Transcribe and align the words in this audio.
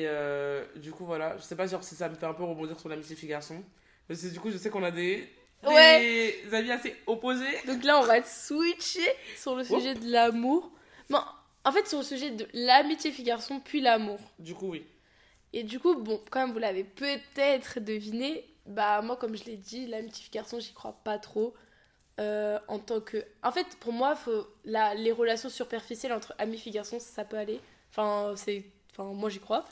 Et 0.00 0.06
euh, 0.06 0.64
du 0.76 0.92
coup, 0.92 1.04
voilà, 1.04 1.36
je 1.36 1.42
sais 1.42 1.56
pas 1.56 1.66
genre, 1.66 1.84
si 1.84 1.94
ça 1.94 2.08
me 2.08 2.14
fait 2.14 2.24
un 2.24 2.32
peu 2.32 2.44
rebondir 2.44 2.78
sur 2.80 2.88
l'amitié 2.88 3.16
fille-garçon. 3.16 3.62
Parce 4.08 4.22
que 4.22 4.28
du 4.28 4.40
coup, 4.40 4.50
je 4.50 4.56
sais 4.56 4.70
qu'on 4.70 4.82
a 4.82 4.90
des, 4.90 5.28
des 5.62 5.68
Ouais. 5.68 6.42
amis 6.52 6.70
assez 6.70 6.96
opposés. 7.06 7.44
Donc 7.66 7.84
là, 7.84 7.98
on 7.98 8.04
va 8.04 8.22
switcher 8.22 9.12
sur 9.36 9.56
le 9.56 9.64
sujet 9.64 9.94
de 9.94 10.10
l'amour. 10.10 10.70
Non, 11.10 11.22
en 11.64 11.72
fait, 11.72 11.86
sur 11.86 11.98
le 11.98 12.04
sujet 12.04 12.30
de 12.30 12.48
l'amitié 12.54 13.10
fille-garçon, 13.10 13.60
puis 13.62 13.80
l'amour. 13.82 14.18
Du 14.38 14.54
coup, 14.54 14.70
oui. 14.70 14.86
Et 15.52 15.64
du 15.64 15.78
coup, 15.78 15.94
bon, 15.96 16.20
comme 16.30 16.52
vous 16.52 16.58
l'avez 16.58 16.84
peut-être 16.84 17.80
deviné, 17.80 18.44
bah 18.64 19.02
moi, 19.02 19.16
comme 19.16 19.36
je 19.36 19.44
l'ai 19.44 19.56
dit, 19.56 19.86
l'amitié 19.86 20.22
fille-garçon, 20.22 20.60
j'y 20.60 20.72
crois 20.72 20.96
pas 21.04 21.18
trop. 21.18 21.54
Euh, 22.20 22.58
en 22.68 22.78
tant 22.78 23.00
que... 23.00 23.24
En 23.42 23.52
fait, 23.52 23.66
pour 23.80 23.92
moi, 23.92 24.14
faut... 24.16 24.46
la... 24.64 24.94
les 24.94 25.12
relations 25.12 25.48
superficielles 25.50 26.12
entre 26.12 26.34
amis 26.38 26.58
fille-garçon, 26.58 26.98
ça 27.00 27.24
peut 27.24 27.36
aller. 27.38 27.60
Enfin, 27.90 28.32
c'est... 28.36 28.64
Enfin, 28.92 29.12
moi, 29.12 29.28
j'y 29.30 29.40
crois. 29.40 29.64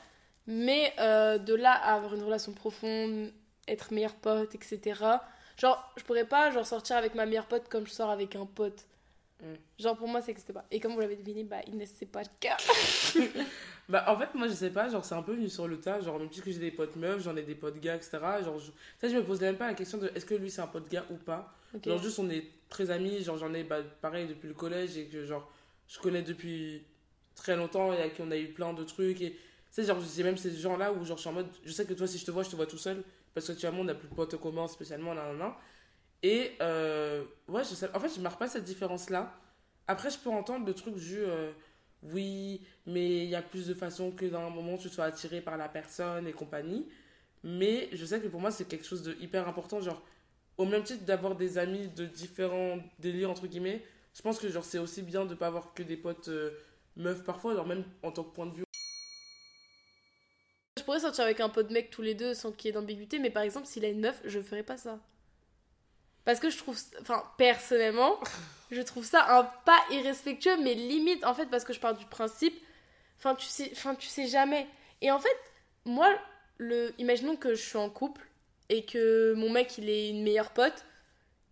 Mais 0.51 0.93
euh, 0.99 1.37
de 1.37 1.53
là 1.53 1.73
à 1.73 1.93
avoir 1.93 2.15
une 2.15 2.23
relation 2.23 2.51
profonde, 2.53 3.31
être 3.67 3.93
meilleur 3.93 4.15
pote, 4.15 4.55
etc. 4.55 4.99
Genre, 5.57 5.93
je 5.95 6.03
pourrais 6.03 6.25
pas 6.25 6.49
genre 6.49 6.65
sortir 6.65 6.97
avec 6.97 7.13
ma 7.13 7.27
meilleure 7.27 7.45
pote 7.45 7.69
comme 7.69 7.85
je 7.85 7.91
sors 7.91 8.09
avec 8.09 8.35
un 8.35 8.47
pote. 8.47 8.87
Mm. 9.41 9.53
Genre, 9.77 9.95
pour 9.95 10.07
moi, 10.07 10.21
ça 10.21 10.27
n'existe 10.27 10.51
pas. 10.51 10.65
Et 10.71 10.79
comme 10.79 10.93
vous 10.93 11.01
l'avez 11.01 11.17
deviné, 11.17 11.43
bah, 11.43 11.61
Inès, 11.67 11.93
c'est 11.95 12.07
pas 12.07 12.23
le 12.23 12.29
cas. 12.39 12.57
Bah, 13.89 14.05
en 14.07 14.19
fait, 14.19 14.35
moi, 14.35 14.47
je 14.47 14.53
sais 14.53 14.69
pas, 14.69 14.87
genre, 14.87 15.03
c'est 15.03 15.15
un 15.15 15.23
peu 15.23 15.33
venu 15.33 15.49
sur 15.49 15.67
le 15.67 15.79
tas. 15.79 15.99
Genre, 15.99 16.19
même 16.19 16.31
si 16.31 16.41
que 16.41 16.51
j'ai 16.51 16.59
des 16.59 16.69
potes 16.69 16.95
meufs, 16.95 17.23
j'en 17.23 17.35
ai 17.35 17.41
des 17.41 17.55
potes 17.55 17.79
gars, 17.79 17.95
etc. 17.95 18.19
Genre, 18.45 18.59
je... 18.59 18.69
ça, 19.01 19.09
je 19.09 19.15
me 19.15 19.23
pose 19.23 19.41
même 19.41 19.57
pas 19.57 19.65
la 19.65 19.73
question 19.73 19.97
de 19.97 20.11
est-ce 20.13 20.27
que 20.27 20.35
lui, 20.35 20.51
c'est 20.51 20.61
un 20.61 20.67
pote 20.67 20.87
gars 20.91 21.05
ou 21.09 21.15
pas? 21.15 21.51
Genre, 21.83 21.97
juste, 21.99 22.19
on 22.19 22.29
est 22.29 22.45
très 22.69 22.91
amis. 22.91 23.23
Genre, 23.23 23.39
j'en 23.39 23.51
ai, 23.55 23.63
bah, 23.63 23.79
pareil, 23.99 24.27
depuis 24.27 24.47
le 24.47 24.53
collège 24.53 24.95
et 24.95 25.05
que, 25.05 25.25
genre, 25.25 25.51
je 25.87 25.97
connais 25.97 26.21
depuis 26.21 26.83
très 27.33 27.55
longtemps 27.55 27.91
et 27.91 27.97
avec 27.97 28.13
qui 28.13 28.21
on 28.21 28.29
a 28.29 28.37
eu 28.37 28.49
plein 28.49 28.73
de 28.73 28.83
trucs. 28.83 29.21
Et, 29.21 29.35
sais, 29.71 29.83
genre, 29.83 29.97
c'est 30.03 30.23
même 30.23 30.37
ces 30.37 30.55
gens-là 30.55 30.91
où, 30.93 31.03
genre, 31.05 31.17
je 31.17 31.21
suis 31.21 31.29
en 31.29 31.33
mode, 31.33 31.47
je 31.63 31.71
sais 31.71 31.85
que 31.85 31.93
toi, 31.93 32.07
si 32.07 32.17
je 32.17 32.25
te 32.25 32.31
vois, 32.31 32.43
je 32.43 32.49
te 32.49 32.55
vois 32.55 32.65
tout 32.65 32.77
seul. 32.77 33.03
Parce 33.33 33.47
que, 33.47 33.51
actuellement, 33.53 33.81
on 33.81 33.85
n'a 33.85 33.95
plus 33.95 34.07
de 34.07 34.13
potes 34.15 34.35
communs 34.39 34.67
spécialement, 34.67 35.13
là, 35.13 35.33
là. 35.33 35.57
Et, 36.23 36.53
euh, 36.61 37.23
ouais, 37.47 37.63
je 37.63 37.75
sais, 37.75 37.89
en 37.95 37.99
fait, 37.99 38.09
je 38.15 38.21
marque 38.21 38.39
pas 38.39 38.47
cette 38.49 38.65
différence-là. 38.65 39.33
Après, 39.87 40.09
je 40.09 40.17
peux 40.19 40.29
entendre 40.29 40.65
le 40.65 40.73
truc 40.73 40.95
du, 40.95 41.17
euh, 41.17 41.51
oui, 42.03 42.61
mais 42.85 43.23
il 43.25 43.29
y 43.29 43.35
a 43.35 43.41
plus 43.41 43.67
de 43.67 43.73
façons 43.73 44.11
que 44.11 44.25
dans 44.25 44.41
un 44.47 44.49
moment, 44.49 44.77
tu 44.77 44.89
sois 44.89 45.05
attiré 45.05 45.41
par 45.41 45.57
la 45.57 45.69
personne 45.69 46.27
et 46.27 46.33
compagnie. 46.33 46.87
Mais 47.43 47.89
je 47.93 48.05
sais 48.05 48.19
que 48.21 48.27
pour 48.27 48.41
moi, 48.41 48.51
c'est 48.51 48.67
quelque 48.67 48.85
chose 48.85 49.03
de 49.03 49.15
hyper 49.21 49.47
important. 49.47 49.81
Genre, 49.81 50.01
au 50.57 50.65
même 50.65 50.83
titre 50.83 51.05
d'avoir 51.05 51.35
des 51.35 51.57
amis 51.57 51.87
de 51.89 52.05
différents 52.05 52.79
délires, 52.99 53.31
entre 53.31 53.47
guillemets, 53.47 53.83
je 54.13 54.21
pense 54.21 54.39
que 54.39 54.49
genre 54.49 54.65
c'est 54.65 54.79
aussi 54.79 55.01
bien 55.01 55.25
de 55.25 55.35
pas 55.35 55.47
avoir 55.47 55.73
que 55.73 55.83
des 55.83 55.97
potes 55.97 56.27
euh, 56.29 56.51
meufs 56.97 57.23
parfois, 57.23 57.55
genre 57.55 57.67
même 57.67 57.83
en 58.03 58.11
tant 58.11 58.23
que 58.23 58.33
point 58.35 58.45
de 58.47 58.55
vue. 58.55 58.63
Je 60.89 60.93
pourrais 60.95 61.05
sortir 61.05 61.25
avec 61.25 61.39
un 61.39 61.49
pote 61.49 61.69
mec 61.69 61.91
tous 61.91 62.01
les 62.01 62.15
deux 62.15 62.33
sans 62.33 62.51
qu'il 62.51 62.65
y 62.65 62.69
ait 62.69 62.71
d'ambiguïté, 62.71 63.19
mais 63.19 63.29
par 63.29 63.43
exemple, 63.43 63.67
s'il 63.67 63.85
a 63.85 63.89
une 63.89 63.99
meuf, 63.99 64.19
je 64.25 64.39
ferais 64.39 64.63
pas 64.63 64.75
ça. 64.75 64.97
Parce 66.25 66.39
que 66.39 66.49
je 66.49 66.57
trouve. 66.57 66.79
Enfin, 66.99 67.23
personnellement, 67.37 68.19
je 68.71 68.81
trouve 68.81 69.05
ça 69.05 69.37
un 69.37 69.43
pas 69.43 69.79
irrespectueux, 69.91 70.57
mais 70.57 70.73
limite, 70.73 71.23
en 71.25 71.35
fait, 71.35 71.45
parce 71.45 71.63
que 71.63 71.73
je 71.73 71.79
pars 71.79 71.95
du 71.95 72.07
principe. 72.07 72.59
Enfin, 73.19 73.35
tu 73.35 73.45
sais, 73.45 73.69
enfin, 73.71 73.93
tu 73.93 74.07
sais 74.07 74.25
jamais. 74.25 74.65
Et 75.01 75.11
en 75.11 75.19
fait, 75.19 75.37
moi, 75.85 76.11
le, 76.57 76.91
imaginons 76.97 77.35
que 77.35 77.53
je 77.53 77.61
suis 77.61 77.77
en 77.77 77.91
couple 77.91 78.25
et 78.69 78.83
que 78.83 79.35
mon 79.35 79.51
mec, 79.51 79.77
il 79.77 79.91
est 79.91 80.09
une 80.09 80.23
meilleure 80.23 80.49
pote. 80.49 80.85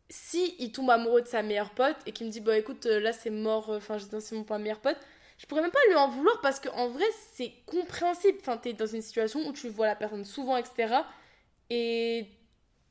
Si 0.10 0.56
il 0.58 0.72
tombe 0.72 0.90
amoureux 0.90 1.22
de 1.22 1.28
sa 1.28 1.44
meilleure 1.44 1.76
pote 1.76 1.98
et 2.08 2.12
qu'il 2.12 2.26
me 2.26 2.32
dit, 2.32 2.42
bah 2.42 2.58
écoute, 2.58 2.88
euh, 2.88 3.00
là 3.00 3.14
c'est 3.14 3.30
mort, 3.30 3.70
euh, 3.70 3.78
enfin, 3.78 4.00
c'est 4.00 4.32
mon 4.34 4.44
pas 4.44 4.58
meilleur 4.58 4.80
pote, 4.80 4.98
je 5.38 5.46
pourrais 5.46 5.62
même 5.62 5.72
pas 5.72 5.80
lui 5.88 5.96
en 5.96 6.10
vouloir 6.10 6.42
parce 6.42 6.60
qu'en 6.60 6.88
vrai, 6.88 7.06
c'est 7.34 7.54
compréhensible. 7.66 8.40
Enfin, 8.42 8.58
t'es 8.58 8.74
dans 8.74 8.88
une 8.88 9.02
situation 9.02 9.48
où 9.48 9.54
tu 9.54 9.70
vois 9.70 9.86
la 9.86 9.96
personne 9.96 10.26
souvent, 10.26 10.58
etc. 10.58 10.96
Et 11.70 12.28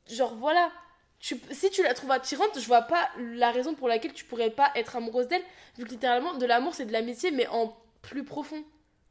genre, 0.08 0.34
voilà. 0.34 0.70
Si 1.18 1.70
tu 1.70 1.82
la 1.82 1.94
trouves 1.94 2.10
attirante, 2.12 2.58
je 2.58 2.66
vois 2.66 2.82
pas 2.82 3.08
la 3.18 3.50
raison 3.50 3.74
pour 3.74 3.88
laquelle 3.88 4.12
tu 4.12 4.24
pourrais 4.24 4.50
pas 4.50 4.70
être 4.76 4.94
amoureuse 4.96 5.26
d'elle. 5.26 5.42
Vu 5.76 5.84
que 5.84 5.90
littéralement, 5.90 6.34
de 6.34 6.46
l'amour, 6.46 6.74
c'est 6.74 6.84
de 6.86 6.92
l'amitié, 6.92 7.32
mais 7.32 7.48
en 7.48 7.76
plus 8.02 8.22
profond. 8.22 8.62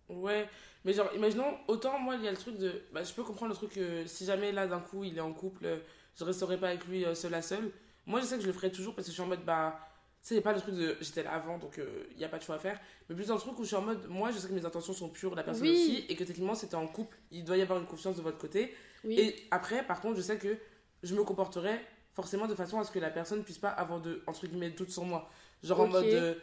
Ouais, 0.08 0.48
mais 0.86 0.94
genre, 0.94 1.10
imaginons, 1.16 1.58
autant 1.68 2.00
moi, 2.00 2.16
il 2.16 2.24
y 2.24 2.28
a 2.28 2.32
le 2.32 2.38
truc 2.38 2.58
de. 2.58 2.84
Bah, 2.94 3.04
je 3.04 3.12
peux 3.12 3.24
comprendre 3.24 3.52
le 3.52 3.58
truc 3.58 3.74
que 3.74 4.06
si 4.06 4.24
jamais 4.24 4.52
là 4.52 4.68
d'un 4.68 4.80
coup 4.80 5.04
il 5.04 5.18
est 5.18 5.22
en 5.22 5.34
couple, 5.34 5.66
euh, 5.66 5.78
je 6.18 6.24
resterai 6.24 6.58
pas 6.58 6.70
avec 6.70 6.86
lui 6.86 7.04
euh, 7.04 7.16
seul 7.16 7.34
à 7.34 7.42
seul. 7.42 7.72
Moi, 8.06 8.22
je 8.22 8.26
sais 8.28 8.36
que 8.36 8.44
je 8.44 8.48
le 8.48 8.54
ferai 8.54 8.72
toujours 8.72 8.94
parce 8.96 9.08
que 9.08 9.12
je 9.12 9.16
suis 9.16 9.24
en 9.24 9.28
mode, 9.28 9.44
bah. 9.44 9.80
Sais, 10.26 10.42
pas 10.42 10.54
le 10.54 10.60
truc 10.60 10.74
de 10.74 10.98
j'étais 11.02 11.22
là 11.22 11.34
avant 11.34 11.60
donc 11.60 11.80
il 12.12 12.18
n'y 12.18 12.24
a 12.24 12.28
pas 12.30 12.40
de 12.40 12.44
choix 12.44 12.56
à 12.56 12.58
faire. 12.58 12.80
Mais 13.08 13.16
plus 13.16 13.28
dans 13.28 13.36
le 13.36 13.40
truc 13.40 13.60
où 13.60 13.62
je 13.62 13.68
suis 13.68 13.76
en 13.76 13.84
mode, 13.84 14.08
moi 14.10 14.32
je 14.32 14.40
sais 14.40 14.48
que 14.48 14.54
mes 14.54 14.66
intentions 14.66 14.94
sont 14.94 15.10
pures, 15.10 15.36
la 15.36 15.44
personne 15.44 15.68
Oui. 15.68 15.70
aussi, 15.74 16.06
et 16.10 16.16
que 16.16 16.24
techniquement 16.24 16.56
c'était 16.56 16.74
en 16.76 16.88
couple, 16.88 17.16
il 17.30 17.44
doit 17.44 17.58
y 17.58 17.62
avoir 17.62 17.78
une 17.80 17.86
confiance 17.86 18.16
de 18.16 18.24
votre 18.24 18.40
côté. 18.40 18.74
Oui. 19.04 19.20
Et 19.20 19.36
après, 19.52 19.86
par 19.86 20.02
contre, 20.02 20.18
je 20.18 20.22
sais 20.24 20.38
que 20.40 20.58
je 21.04 21.14
me 21.14 21.24
comporterai 21.24 21.80
forcément 22.14 22.48
de 22.48 22.56
façon 22.56 22.80
à 22.80 22.84
ce 22.84 22.92
que 22.92 22.98
la 22.98 23.12
personne 23.12 23.44
puisse 23.44 23.60
pas 23.60 23.70
avoir 23.70 24.02
de, 24.02 24.24
entre 24.26 24.48
guillemets, 24.48 24.72
doute 24.72 24.90
sur 24.90 25.06
moi. 25.06 25.30
Genre 25.62 25.80
en 25.80 25.88
mode. 25.90 26.06
euh, 26.06 26.34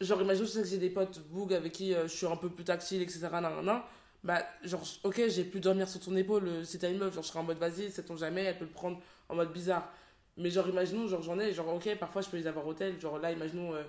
genre, 0.00 0.20
imagine, 0.20 0.44
je 0.44 0.50
sais 0.50 0.62
que 0.62 0.66
j'ai 0.66 0.78
des 0.78 0.90
potes 0.90 1.20
boug 1.28 1.52
avec 1.54 1.72
qui 1.72 1.94
euh, 1.94 2.08
je 2.08 2.16
suis 2.16 2.26
un 2.26 2.34
peu 2.36 2.48
plus 2.50 2.64
tactile, 2.64 3.02
etc. 3.02 3.28
nan, 3.30 3.64
nan. 3.64 3.82
Bah, 4.24 4.42
genre, 4.64 4.82
ok, 5.04 5.22
j'ai 5.28 5.44
pu 5.44 5.60
dormir 5.60 5.88
sur 5.88 6.00
ton 6.00 6.16
épaule 6.16 6.48
euh, 6.48 6.64
si 6.64 6.80
t'as 6.80 6.90
une 6.90 6.98
meuf. 6.98 7.14
Genre, 7.14 7.22
je 7.22 7.28
serai 7.28 7.38
en 7.38 7.44
mode 7.44 7.58
vas-y, 7.58 7.92
sait-on 7.92 8.16
jamais, 8.16 8.42
elle 8.42 8.58
peut 8.58 8.64
le 8.64 8.72
prendre 8.72 9.00
en 9.28 9.36
mode 9.36 9.52
bizarre. 9.52 9.88
Mais 10.38 10.50
genre, 10.50 10.68
imaginons, 10.68 11.06
genre, 11.08 11.22
j'en 11.22 11.38
ai, 11.38 11.52
genre, 11.52 11.74
ok, 11.74 11.94
parfois 11.98 12.22
je 12.22 12.28
peux 12.28 12.36
les 12.36 12.46
avoir 12.46 12.66
au 12.66 12.72
tel. 12.74 12.98
Genre, 13.00 13.18
là, 13.18 13.32
imaginons, 13.32 13.74
euh, 13.74 13.82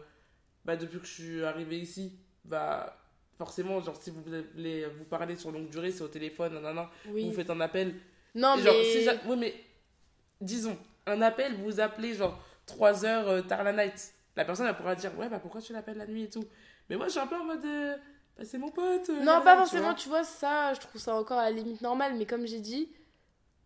bah, 0.65 0.75
depuis 0.75 0.99
que 0.99 1.05
je 1.05 1.13
suis 1.13 1.43
arrivé 1.43 1.79
ici, 1.79 2.11
bah, 2.43 2.97
forcément, 3.37 3.79
genre, 3.81 3.95
si 4.01 4.09
vous 4.09 4.21
voulez 4.21 4.85
vous 4.97 5.05
parler 5.05 5.35
sur 5.35 5.51
longue 5.51 5.69
durée, 5.69 5.91
c'est 5.91 6.03
au 6.03 6.07
téléphone, 6.07 6.53
nan, 6.55 6.63
nan, 6.63 6.75
nan. 6.75 6.87
Oui. 7.09 7.29
vous 7.29 7.33
faites 7.35 7.49
un 7.49 7.59
appel. 7.61 7.95
Non, 8.35 8.57
genre, 8.57 8.73
mais. 8.73 9.01
j'a- 9.03 9.15
oui, 9.27 9.37
mais 9.37 9.53
disons, 10.41 10.77
un 11.05 11.21
appel, 11.21 11.53
vous 11.55 11.79
appelez 11.79 12.13
genre 12.13 12.37
3 12.65 13.05
heures 13.05 13.27
euh, 13.29 13.41
tard 13.41 13.63
la 13.63 13.73
night. 13.73 14.13
La 14.35 14.45
personne, 14.45 14.67
elle 14.67 14.75
pourra 14.75 14.95
dire, 14.95 15.17
ouais, 15.17 15.27
bah 15.29 15.39
pourquoi 15.39 15.61
tu 15.61 15.73
l'appelles 15.73 15.97
la 15.97 16.07
nuit 16.07 16.23
et 16.23 16.29
tout. 16.29 16.45
Mais 16.89 16.95
moi, 16.95 17.07
je 17.07 17.11
suis 17.11 17.19
un 17.19 17.27
peu 17.27 17.35
en 17.35 17.43
mode, 17.43 17.65
euh, 17.65 17.95
bah, 18.37 18.43
c'est 18.45 18.57
mon 18.57 18.69
pote. 18.71 19.09
Non, 19.09 19.41
pas 19.41 19.53
tu 19.53 19.57
forcément, 19.59 19.83
vois. 19.85 19.93
tu 19.95 20.09
vois, 20.09 20.23
ça, 20.23 20.73
je 20.73 20.79
trouve 20.79 21.01
ça 21.01 21.15
encore 21.15 21.39
à 21.39 21.45
la 21.49 21.51
limite 21.51 21.81
normale, 21.81 22.15
mais 22.15 22.25
comme 22.25 22.45
j'ai 22.47 22.59
dit, 22.59 22.89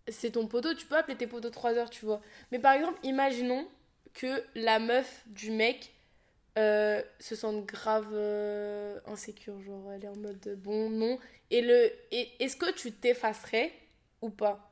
c'est 0.08 0.32
ton 0.32 0.48
poteau, 0.48 0.74
tu 0.74 0.86
peux 0.86 0.96
appeler 0.96 1.18
tes 1.18 1.28
poteaux 1.28 1.50
3 1.50 1.74
heures, 1.74 1.90
tu 1.90 2.06
vois. 2.06 2.22
Mais 2.52 2.60
par 2.60 2.74
exemple, 2.74 3.00
imaginons 3.04 3.68
que 4.14 4.44
la 4.56 4.80
meuf 4.80 5.24
du 5.28 5.52
mec 5.52 5.94
euh, 6.58 7.02
se 7.20 7.36
sente 7.36 7.66
grave 7.66 8.10
euh, 8.12 9.00
insécure, 9.08 9.60
genre 9.62 9.92
elle 9.92 10.06
est 10.06 10.08
en 10.08 10.16
mode 10.16 10.46
euh, 10.48 10.56
bon, 10.56 10.90
non. 10.90 11.18
Et 11.50 11.62
le, 11.62 11.92
et, 12.12 12.30
est-ce 12.40 12.56
que 12.56 12.72
tu 12.72 12.92
t'effacerais 12.92 13.72
ou 14.22 14.30
pas? 14.30 14.72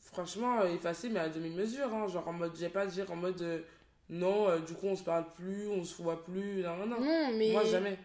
Franchement, 0.00 0.64
effacé, 0.64 1.08
mais 1.08 1.20
à 1.20 1.28
demi-mesure. 1.28 1.92
Hein, 1.92 2.08
genre 2.08 2.28
en 2.28 2.32
mode, 2.32 2.56
j'ai 2.56 2.68
pas 2.68 2.82
à 2.82 2.86
dire 2.86 3.10
en 3.10 3.16
mode, 3.16 3.42
euh, 3.42 3.60
non, 4.08 4.58
du 4.60 4.74
coup, 4.74 4.86
on 4.86 4.96
se 4.96 5.02
parle 5.02 5.26
plus, 5.32 5.66
on 5.68 5.82
se 5.84 6.00
voit 6.00 6.24
plus. 6.24 6.62
Non, 6.62 6.76
non, 6.76 6.86
non. 6.86 7.00
Non, 7.00 7.32
mais. 7.36 7.52
Moi, 7.52 7.64
jamais. 7.64 7.98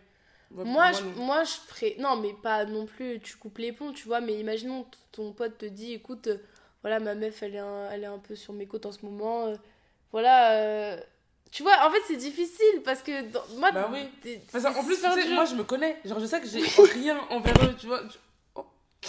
Moi, 0.51 0.63
pour 0.63 0.71
Moi, 0.71 0.91
je, 0.91 1.03
moi, 1.19 1.43
je 1.43 1.51
ferais. 1.51 1.95
Non, 1.99 2.15
mais 2.17 2.33
pas 2.33 2.65
non 2.65 2.85
plus, 2.85 3.19
tu 3.19 3.35
coupes 3.37 3.57
les 3.59 3.71
ponts, 3.71 3.91
tu 3.93 4.07
vois. 4.07 4.19
Mais 4.21 4.33
imaginons, 4.39 4.85
ton 5.11 5.31
pote 5.31 5.57
te 5.59 5.65
dit 5.65 5.93
écoute, 5.93 6.27
euh, 6.27 6.37
voilà, 6.81 6.99
ma 6.99 7.15
meuf, 7.15 7.43
elle 7.43 7.55
est 7.55 7.59
un, 7.59 7.89
elle 7.91 8.03
est 8.03 8.07
un 8.07 8.17
peu 8.19 8.35
sur 8.35 8.53
mes 8.53 8.65
côtes 8.65 8.85
en 8.85 8.91
ce 8.91 9.05
moment. 9.05 9.47
euh, 9.47 9.55
voilà. 10.11 10.53
euh, 10.53 10.97
Tu 11.51 11.63
vois, 11.63 11.85
en 11.87 11.91
fait, 11.91 12.01
c'est 12.07 12.17
difficile 12.17 12.81
parce 12.83 13.01
que 13.01 13.29
dans- 13.31 13.43
moi. 13.57 13.71
Bah 13.71 13.89
oui. 13.91 14.07
t'es- 14.21 14.41
c'est 14.49 14.59
plus, 14.83 14.95
tu 15.01 15.11
sais, 15.11 15.29
moi, 15.33 15.45
je 15.45 15.55
me 15.55 15.63
connais. 15.63 15.97
Genre, 16.05 16.19
je 16.19 16.25
sais 16.25 16.39
que 16.41 16.47
j'ai 16.47 16.61
rien 16.93 17.19
envers 17.29 17.53
eux, 17.63 17.75
tu 17.79 17.87
vois. 17.87 18.01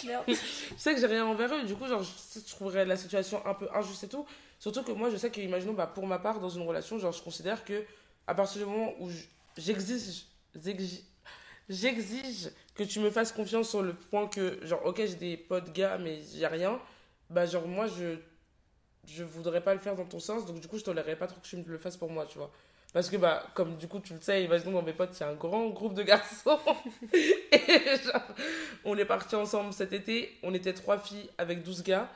Merde. 0.05 0.25
je 0.29 0.35
sais 0.79 0.95
que 0.95 1.01
j'ai 1.01 1.07
rien 1.07 1.27
envers 1.27 1.53
eux, 1.55 1.63
du 1.65 1.75
coup, 1.75 1.87
genre, 1.87 2.03
je, 2.03 2.41
trouverais 2.51 2.85
la 2.85 2.97
situation 2.97 3.45
un 3.47 3.55
peu 3.55 3.69
injuste 3.75 4.05
et 4.05 4.09
tout. 4.09 4.25
Surtout 4.59 4.83
que 4.83 4.93
moi, 4.93 5.11
je 5.11 5.17
sais 5.17 5.31
que, 5.31 5.41
imaginons, 5.41 5.73
bah, 5.73 5.87
pour 5.87 6.07
ma 6.07 6.19
part, 6.19 6.39
dans 6.39 6.49
une 6.49 6.63
relation, 6.67 6.99
genre, 6.99 7.13
je 7.13 7.23
considère 7.23 7.65
que 7.65 7.85
à 8.27 8.35
partir 8.35 8.61
du 8.63 8.67
moment 8.71 8.93
où 9.01 9.11
je- 9.11 9.25
j'exige, 9.59 10.25
j'exige, 11.71 12.51
que 12.75 12.83
tu 12.83 13.01
me 13.01 13.11
fasses 13.11 13.33
confiance 13.33 13.71
sur 13.71 13.81
le 13.83 13.95
point 13.95 14.27
que, 14.27 14.59
genre, 14.67 14.85
ok, 14.85 14.97
j'ai 14.99 15.15
des 15.15 15.37
potes 15.39 15.73
gars, 15.73 15.97
mais 15.99 16.19
j'ai 16.35 16.47
rien, 16.47 16.79
bah, 17.31 17.47
genre, 17.47 17.67
moi, 17.67 17.87
je, 17.87 18.17
je 19.07 19.25
voudrais 19.25 19.63
pas 19.63 19.73
le 19.73 19.81
faire 19.81 19.95
dans 19.97 20.05
ton 20.05 20.21
sens, 20.21 20.45
donc 20.45 20.61
du 20.61 20.69
coup, 20.69 20.77
je 20.79 20.85
tolérerais 20.85 21.17
pas 21.17 21.27
trop 21.27 21.41
que 21.41 21.47
tu 21.47 21.57
me 21.57 21.65
le 21.67 21.79
fasses 21.79 21.97
pour 21.97 22.11
moi, 22.11 22.27
tu 22.27 22.37
vois. 22.39 22.51
Parce 22.93 23.09
que, 23.09 23.17
bah, 23.17 23.47
comme 23.55 23.77
du 23.77 23.87
coup, 23.87 24.01
tu 24.01 24.15
le 24.15 24.21
sais, 24.21 24.43
imaginons 24.45 24.73
dans 24.73 24.83
mes 24.83 24.93
potes, 24.93 25.17
il 25.17 25.21
y 25.21 25.23
a 25.23 25.29
un 25.29 25.35
grand 25.35 25.69
groupe 25.69 25.95
de 25.95 26.03
garçons. 26.03 26.59
et 27.13 27.97
genre, 28.05 28.23
on 28.85 28.99
est 28.99 29.05
partis 29.05 29.37
ensemble 29.37 29.73
cet 29.73 29.93
été, 29.93 30.37
on 30.43 30.53
était 30.55 30.73
trois 30.75 30.99
filles 30.99 31.31
avec 31.39 31.63
12 31.63 31.85
gars. 31.85 32.09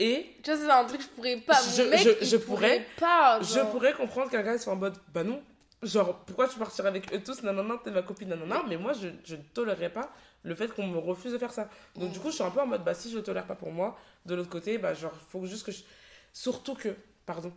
Et 0.00 0.36
Tu 0.42 0.50
vois, 0.52 0.60
c'est 0.60 0.70
un 0.70 0.84
truc 0.84 0.98
que 0.98 1.04
je 1.04 1.08
pourrais 1.10 1.36
pas. 1.36 1.58
Je- 1.76 1.82
mec, 1.82 2.00
je- 2.22 2.36
pourrais- 2.36 2.86
pas. 2.98 3.40
je 3.42 3.60
pourrais 3.70 3.92
comprendre 3.94 4.30
qu'un 4.30 4.42
gars 4.42 4.58
soit 4.58 4.72
en 4.72 4.76
mode, 4.76 4.96
bah 5.12 5.24
non. 5.24 5.40
Genre, 5.82 6.24
pourquoi 6.24 6.48
tu 6.48 6.58
partirais 6.58 6.88
avec 6.88 7.12
eux 7.14 7.22
tous 7.22 7.42
Nanana, 7.42 7.78
t'es 7.84 7.90
ma 7.90 8.02
copine, 8.02 8.28
nanana. 8.28 8.64
Mais 8.68 8.76
moi, 8.76 8.92
je, 8.92 9.08
je 9.24 9.36
ne 9.36 9.42
tolérerais 9.54 9.90
pas 9.92 10.10
le 10.42 10.54
fait 10.54 10.72
qu'on 10.74 10.86
me 10.86 10.98
refuse 10.98 11.32
de 11.32 11.38
faire 11.38 11.52
ça. 11.52 11.68
Donc, 11.94 12.12
du 12.12 12.18
coup, 12.18 12.30
je 12.30 12.34
suis 12.34 12.44
un 12.44 12.50
peu 12.50 12.60
en 12.60 12.66
mode, 12.66 12.82
bah 12.84 12.94
si 12.94 13.10
je 13.10 13.16
le 13.16 13.22
tolère 13.22 13.46
pas 13.46 13.54
pour 13.54 13.70
moi, 13.70 13.96
de 14.26 14.34
l'autre 14.34 14.50
côté, 14.50 14.78
bah 14.78 14.94
genre, 14.94 15.14
faut 15.30 15.44
juste 15.46 15.64
que 15.64 15.72
je. 15.72 15.82
Surtout 16.32 16.74
que, 16.74 16.88
pardon, 17.26 17.52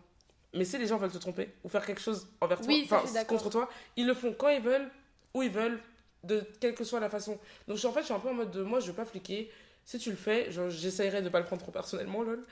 mais 0.53 0.65
si 0.65 0.77
les 0.77 0.87
gens 0.87 0.97
veulent 0.97 1.11
te 1.11 1.17
tromper 1.17 1.53
ou 1.63 1.69
faire 1.69 1.85
quelque 1.85 2.01
chose 2.01 2.27
envers 2.41 2.59
toi, 2.59 2.67
Oui, 2.67 2.87
enfin, 2.89 3.23
contre 3.25 3.49
toi, 3.49 3.69
ils 3.95 4.05
le 4.05 4.13
font 4.13 4.33
quand 4.33 4.49
ils 4.49 4.61
veulent, 4.61 4.89
où 5.33 5.43
ils 5.43 5.51
veulent, 5.51 5.79
de 6.23 6.43
quelle 6.59 6.75
que 6.75 6.83
soit 6.83 6.99
la 6.99 7.09
façon. 7.09 7.39
Donc, 7.67 7.77
je 7.77 7.79
suis, 7.79 7.87
en 7.87 7.93
fait, 7.93 8.01
je 8.01 8.05
suis 8.05 8.13
un 8.13 8.19
peu 8.19 8.29
en 8.29 8.33
mode 8.33 8.51
de 8.51 8.61
moi, 8.61 8.79
je 8.79 8.87
veux 8.87 8.93
pas 8.93 9.05
fliquer. 9.05 9.51
Si 9.85 9.97
tu 9.97 10.09
le 10.11 10.15
fais, 10.15 10.51
genre, 10.51 10.69
j'essayerai 10.69 11.21
de 11.21 11.29
pas 11.29 11.39
le 11.39 11.45
prendre 11.45 11.61
trop 11.61 11.71
personnellement, 11.71 12.21
lol. 12.21 12.45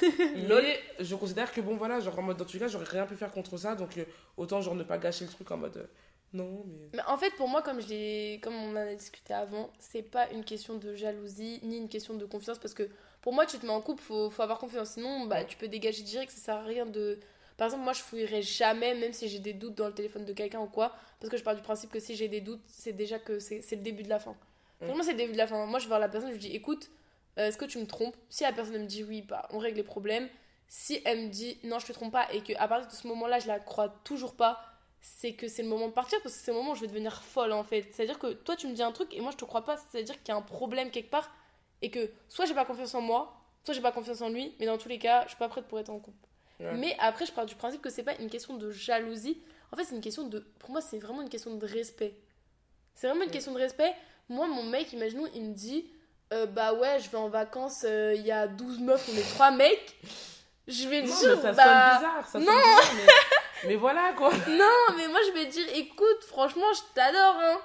Mais 0.48 0.80
je 1.00 1.14
considère 1.16 1.52
que 1.52 1.60
bon, 1.60 1.76
voilà, 1.76 2.00
genre 2.00 2.18
en 2.18 2.22
mode 2.22 2.36
dans 2.36 2.44
tous 2.44 2.54
les 2.54 2.60
cas, 2.60 2.68
j'aurais 2.68 2.84
rien 2.84 3.06
pu 3.06 3.16
faire 3.16 3.32
contre 3.32 3.56
ça. 3.56 3.74
Donc, 3.74 3.96
euh, 3.98 4.04
autant, 4.36 4.60
genre, 4.60 4.74
ne 4.74 4.84
pas 4.84 4.98
gâcher 4.98 5.24
le 5.24 5.30
truc 5.30 5.50
en 5.50 5.56
mode. 5.56 5.76
euh, 5.78 5.86
non, 6.32 6.64
mais. 6.66 6.90
Mais 6.94 7.02
en 7.06 7.16
fait, 7.16 7.30
pour 7.36 7.48
moi, 7.48 7.62
comme, 7.62 7.80
je 7.80 8.38
comme 8.40 8.54
on 8.54 8.72
en 8.72 8.76
a 8.76 8.94
discuté 8.94 9.32
avant, 9.32 9.72
c'est 9.78 10.02
pas 10.02 10.28
une 10.30 10.44
question 10.44 10.74
de 10.76 10.94
jalousie 10.94 11.60
ni 11.62 11.78
une 11.78 11.88
question 11.88 12.14
de 12.14 12.24
confiance 12.26 12.58
parce 12.58 12.74
que 12.74 12.88
pour 13.22 13.32
moi, 13.32 13.46
tu 13.46 13.58
te 13.58 13.64
mets 13.66 13.72
en 13.72 13.80
couple, 13.80 14.02
faut, 14.02 14.30
faut 14.30 14.42
avoir 14.42 14.58
confiance. 14.58 14.90
Sinon, 14.92 15.26
bah, 15.26 15.44
tu 15.44 15.56
peux 15.56 15.68
dégager 15.68 16.02
direct, 16.02 16.30
ça 16.32 16.38
sert 16.38 16.56
à 16.56 16.62
rien 16.64 16.86
de. 16.86 17.18
Par 17.56 17.66
exemple, 17.66 17.84
moi, 17.84 17.92
je 17.92 18.00
fouillerai 18.02 18.42
jamais, 18.42 18.94
même 18.94 19.12
si 19.12 19.28
j'ai 19.28 19.38
des 19.38 19.52
doutes 19.54 19.76
dans 19.76 19.86
le 19.86 19.94
téléphone 19.94 20.24
de 20.24 20.32
quelqu'un 20.32 20.60
ou 20.60 20.66
quoi, 20.66 20.92
parce 21.20 21.30
que 21.30 21.36
je 21.36 21.42
pars 21.44 21.54
du 21.54 21.62
principe 21.62 21.90
que 21.90 22.00
si 22.00 22.16
j'ai 22.16 22.28
des 22.28 22.40
doutes, 22.40 22.62
c'est 22.66 22.92
déjà 22.92 23.18
que 23.20 23.38
c'est 23.38 23.62
c'est 23.62 23.76
le 23.76 23.82
début 23.82 24.02
de 24.02 24.08
la 24.08 24.18
fin. 24.18 24.36
Pour 24.80 24.94
moi, 24.94 25.04
c'est 25.04 25.12
le 25.12 25.18
début 25.18 25.32
de 25.32 25.38
la 25.38 25.46
fin. 25.46 25.64
Moi, 25.66 25.78
je 25.78 25.84
vais 25.84 25.88
voir 25.88 26.00
la 26.00 26.08
personne, 26.08 26.28
je 26.30 26.34
lui 26.34 26.40
dis 26.40 26.54
écoute, 26.54 26.90
euh, 27.38 27.48
est-ce 27.48 27.56
que 27.58 27.64
tu 27.64 27.78
me 27.78 27.86
trompes? 27.86 28.16
Si 28.28 28.42
la 28.44 28.52
personne 28.52 28.74
elle 28.74 28.82
me 28.82 28.86
dit 28.86 29.02
oui, 29.04 29.22
bah, 29.22 29.46
on 29.50 29.58
règle 29.58 29.78
les 29.78 29.82
problèmes. 29.82 30.28
Si 30.68 31.00
elle 31.04 31.22
me 31.22 31.28
dit 31.28 31.58
non, 31.64 31.78
je 31.78 31.86
te 31.86 31.92
trompe 31.92 32.12
pas, 32.12 32.30
et 32.32 32.42
qu'à 32.42 32.66
partir 32.68 32.88
de 32.90 32.94
ce 32.94 33.06
moment-là, 33.08 33.38
je 33.38 33.46
la 33.48 33.58
crois 33.60 33.88
toujours 34.04 34.34
pas, 34.34 34.60
c'est 35.00 35.34
que 35.34 35.48
c'est 35.48 35.62
le 35.62 35.68
moment 35.68 35.88
de 35.88 35.92
partir 35.92 36.20
parce 36.22 36.34
que 36.36 36.40
c'est 36.42 36.50
le 36.50 36.56
moment 36.56 36.72
où 36.72 36.74
je 36.74 36.80
vais 36.80 36.86
devenir 36.86 37.22
folle 37.22 37.52
en 37.52 37.62
fait. 37.62 37.86
C'est-à-dire 37.92 38.18
que 38.18 38.32
toi 38.32 38.56
tu 38.56 38.66
me 38.66 38.72
dis 38.72 38.82
un 38.82 38.90
truc 38.92 39.12
et 39.14 39.20
moi 39.20 39.30
je 39.30 39.36
te 39.36 39.44
crois 39.44 39.62
pas, 39.64 39.76
c'est-à-dire 39.76 40.16
qu'il 40.22 40.28
y 40.28 40.30
a 40.32 40.36
un 40.36 40.42
problème 40.42 40.90
quelque 40.90 41.10
part 41.10 41.30
et 41.82 41.90
que 41.90 42.10
soit 42.28 42.46
j'ai 42.46 42.54
pas 42.54 42.64
confiance 42.64 42.94
en 42.94 43.02
moi, 43.02 43.36
soit 43.64 43.74
j'ai 43.74 43.82
pas 43.82 43.92
confiance 43.92 44.22
en 44.22 44.30
lui, 44.30 44.54
mais 44.58 44.64
dans 44.66 44.78
tous 44.78 44.88
les 44.88 44.98
cas, 44.98 45.22
je 45.24 45.28
suis 45.28 45.36
pas 45.38 45.48
prête 45.48 45.66
pour 45.66 45.78
être 45.78 45.90
en 45.90 45.98
couple. 45.98 46.26
Ouais. 46.60 46.72
Mais 46.76 46.96
après, 46.98 47.26
je 47.26 47.32
pars 47.32 47.44
du 47.44 47.54
principe 47.54 47.82
que 47.82 47.90
c'est 47.90 48.02
pas 48.02 48.14
une 48.16 48.30
question 48.30 48.56
de 48.56 48.70
jalousie. 48.70 49.42
En 49.72 49.76
fait, 49.76 49.84
c'est 49.84 49.94
une 49.94 50.00
question 50.00 50.26
de. 50.28 50.38
Pour 50.58 50.70
moi, 50.70 50.80
c'est 50.80 50.98
vraiment 50.98 51.20
une 51.20 51.28
question 51.28 51.54
de 51.54 51.66
respect. 51.66 52.16
C'est 52.94 53.06
vraiment 53.08 53.22
une 53.22 53.28
Ouais. 53.28 53.32
question 53.32 53.52
de 53.52 53.58
respect. 53.58 53.92
Moi, 54.28 54.46
mon 54.46 54.62
mec, 54.64 54.92
imaginons, 54.92 55.26
il 55.34 55.42
me 55.50 55.54
dit 55.54 55.86
euh, 56.32 56.46
Bah 56.46 56.72
ouais, 56.74 56.98
je 57.00 57.10
vais 57.10 57.18
en 57.18 57.28
vacances, 57.28 57.84
euh, 57.86 58.14
il 58.16 58.22
y 58.26 58.32
a 58.32 58.46
12 58.46 58.80
meufs, 58.80 59.08
on 59.12 59.16
est 59.16 59.34
3 59.34 59.50
mecs. 59.52 59.96
Je 60.66 60.88
vais 60.88 61.02
Non, 61.02 61.14
dire 61.14 61.36
mais 61.36 61.42
ça 61.42 61.52
Bah. 61.52 61.62
sonne 61.62 61.98
bizarre. 61.98 62.28
Ça 62.28 62.38
non. 62.38 62.46
sonne 62.46 62.54
bizarre, 62.56 62.92
mais... 62.96 63.68
mais 63.68 63.76
voilà, 63.76 64.12
quoi. 64.16 64.30
Non, 64.48 64.94
mais 64.96 65.08
moi 65.08 65.20
je 65.26 65.32
vais 65.32 65.46
dire, 65.46 65.66
écoute, 65.74 66.24
franchement, 66.26 66.72
je 66.74 66.80
t'adore, 66.94 67.36
hein. 67.40 67.58